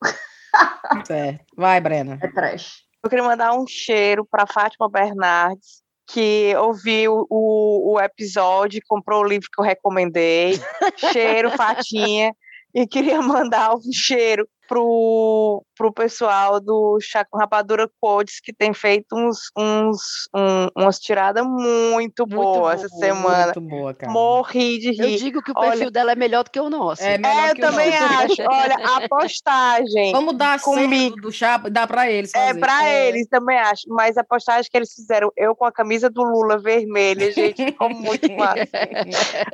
Certo. 1.07 1.45
Vai, 1.57 1.81
Brena. 1.81 2.19
É 2.23 2.29
trash. 2.29 2.83
Eu 3.03 3.11
queria 3.11 3.25
mandar 3.25 3.53
um 3.55 3.67
cheiro 3.67 4.25
para 4.25 4.47
Fátima 4.47 4.89
Bernardes, 4.89 5.83
que 6.07 6.55
ouviu 6.57 7.27
o, 7.29 7.95
o 7.95 8.01
episódio, 8.01 8.81
comprou 8.87 9.23
o 9.23 9.27
livro 9.27 9.49
que 9.53 9.61
eu 9.61 9.65
recomendei. 9.65 10.61
cheiro, 11.13 11.51
Fatinha. 11.51 12.35
E 12.75 12.87
queria 12.87 13.21
mandar 13.21 13.75
um 13.75 13.93
cheiro 13.93 14.49
pro, 14.73 15.62
pro 15.77 15.93
pessoal 15.93 16.59
do 16.59 16.99
Chá 16.99 17.27
com 17.29 17.37
Rapadura 17.37 17.87
Codes, 18.01 18.41
que 18.41 18.55
tem 18.55 18.73
feito 18.73 19.14
uns, 19.14 19.51
uns, 19.55 20.01
um, 20.35 20.69
umas 20.74 20.99
tiradas 20.99 21.44
muito, 21.44 22.27
muito 22.27 22.27
boas 22.27 22.82
essa 22.82 22.89
semana. 22.97 23.53
Muito 23.55 23.61
boa, 23.61 23.93
cara. 23.93 24.11
Morri 24.11 24.78
de 24.78 24.93
rir. 24.93 25.12
Eu 25.12 25.19
digo 25.19 25.43
que 25.43 25.51
o 25.51 25.55
perfil 25.55 25.81
Olha, 25.82 25.90
dela 25.90 26.12
é 26.12 26.15
melhor 26.15 26.44
do 26.44 26.51
que 26.51 26.59
o 26.59 26.70
nosso. 26.70 27.03
É, 27.03 27.16
é 27.16 27.51
eu 27.51 27.57
também 27.57 27.94
acho. 27.94 28.40
Olha, 28.49 28.77
a 28.97 29.09
postagem. 29.11 30.11
Vamos 30.12 30.39
dar 30.39 30.59
comigo 30.59 31.16
do 31.16 31.31
chá, 31.31 31.59
dá 31.59 31.86
para 31.86 32.11
eles. 32.11 32.35
É, 32.35 32.39
fazer. 32.39 32.59
É, 32.59 32.61
para 32.61 32.89
é. 32.89 33.09
eles 33.09 33.28
também 33.28 33.59
acho. 33.59 33.82
Mas 33.89 34.16
a 34.16 34.24
postagem 34.24 34.70
que 34.70 34.77
eles 34.77 34.94
fizeram, 34.94 35.31
eu 35.36 35.55
com 35.55 35.66
a 35.66 35.73
camisa 35.73 36.09
do 36.09 36.23
Lula 36.23 36.59
vermelha, 36.59 37.31
gente, 37.31 37.62
ficou 37.62 37.90
muito 37.93 38.32
massa. 38.32 38.69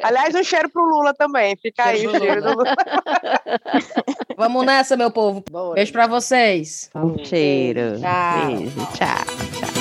Aliás, 0.01 0.32
um 0.36 0.45
cheiro 0.45 0.70
pro 0.70 0.85
Lula 0.85 1.12
também. 1.12 1.57
Fica 1.61 1.86
aí 1.86 2.07
o 2.07 2.16
cheiro 2.16 2.40
do 2.40 2.51
Lula. 2.51 2.77
Vamos 4.36 4.65
nessa, 4.65 4.97
meu 5.09 5.10
povo. 5.10 5.44
Bora. 5.51 5.74
Beijo 5.74 5.93
pra 5.93 6.06
vocês. 6.06 6.90
Um 6.94 7.16
cheiro. 7.24 7.98
Tchau. 8.01 8.47
Beijo. 8.47 8.86
Tchau. 8.94 9.09
Tchau. 9.59 9.78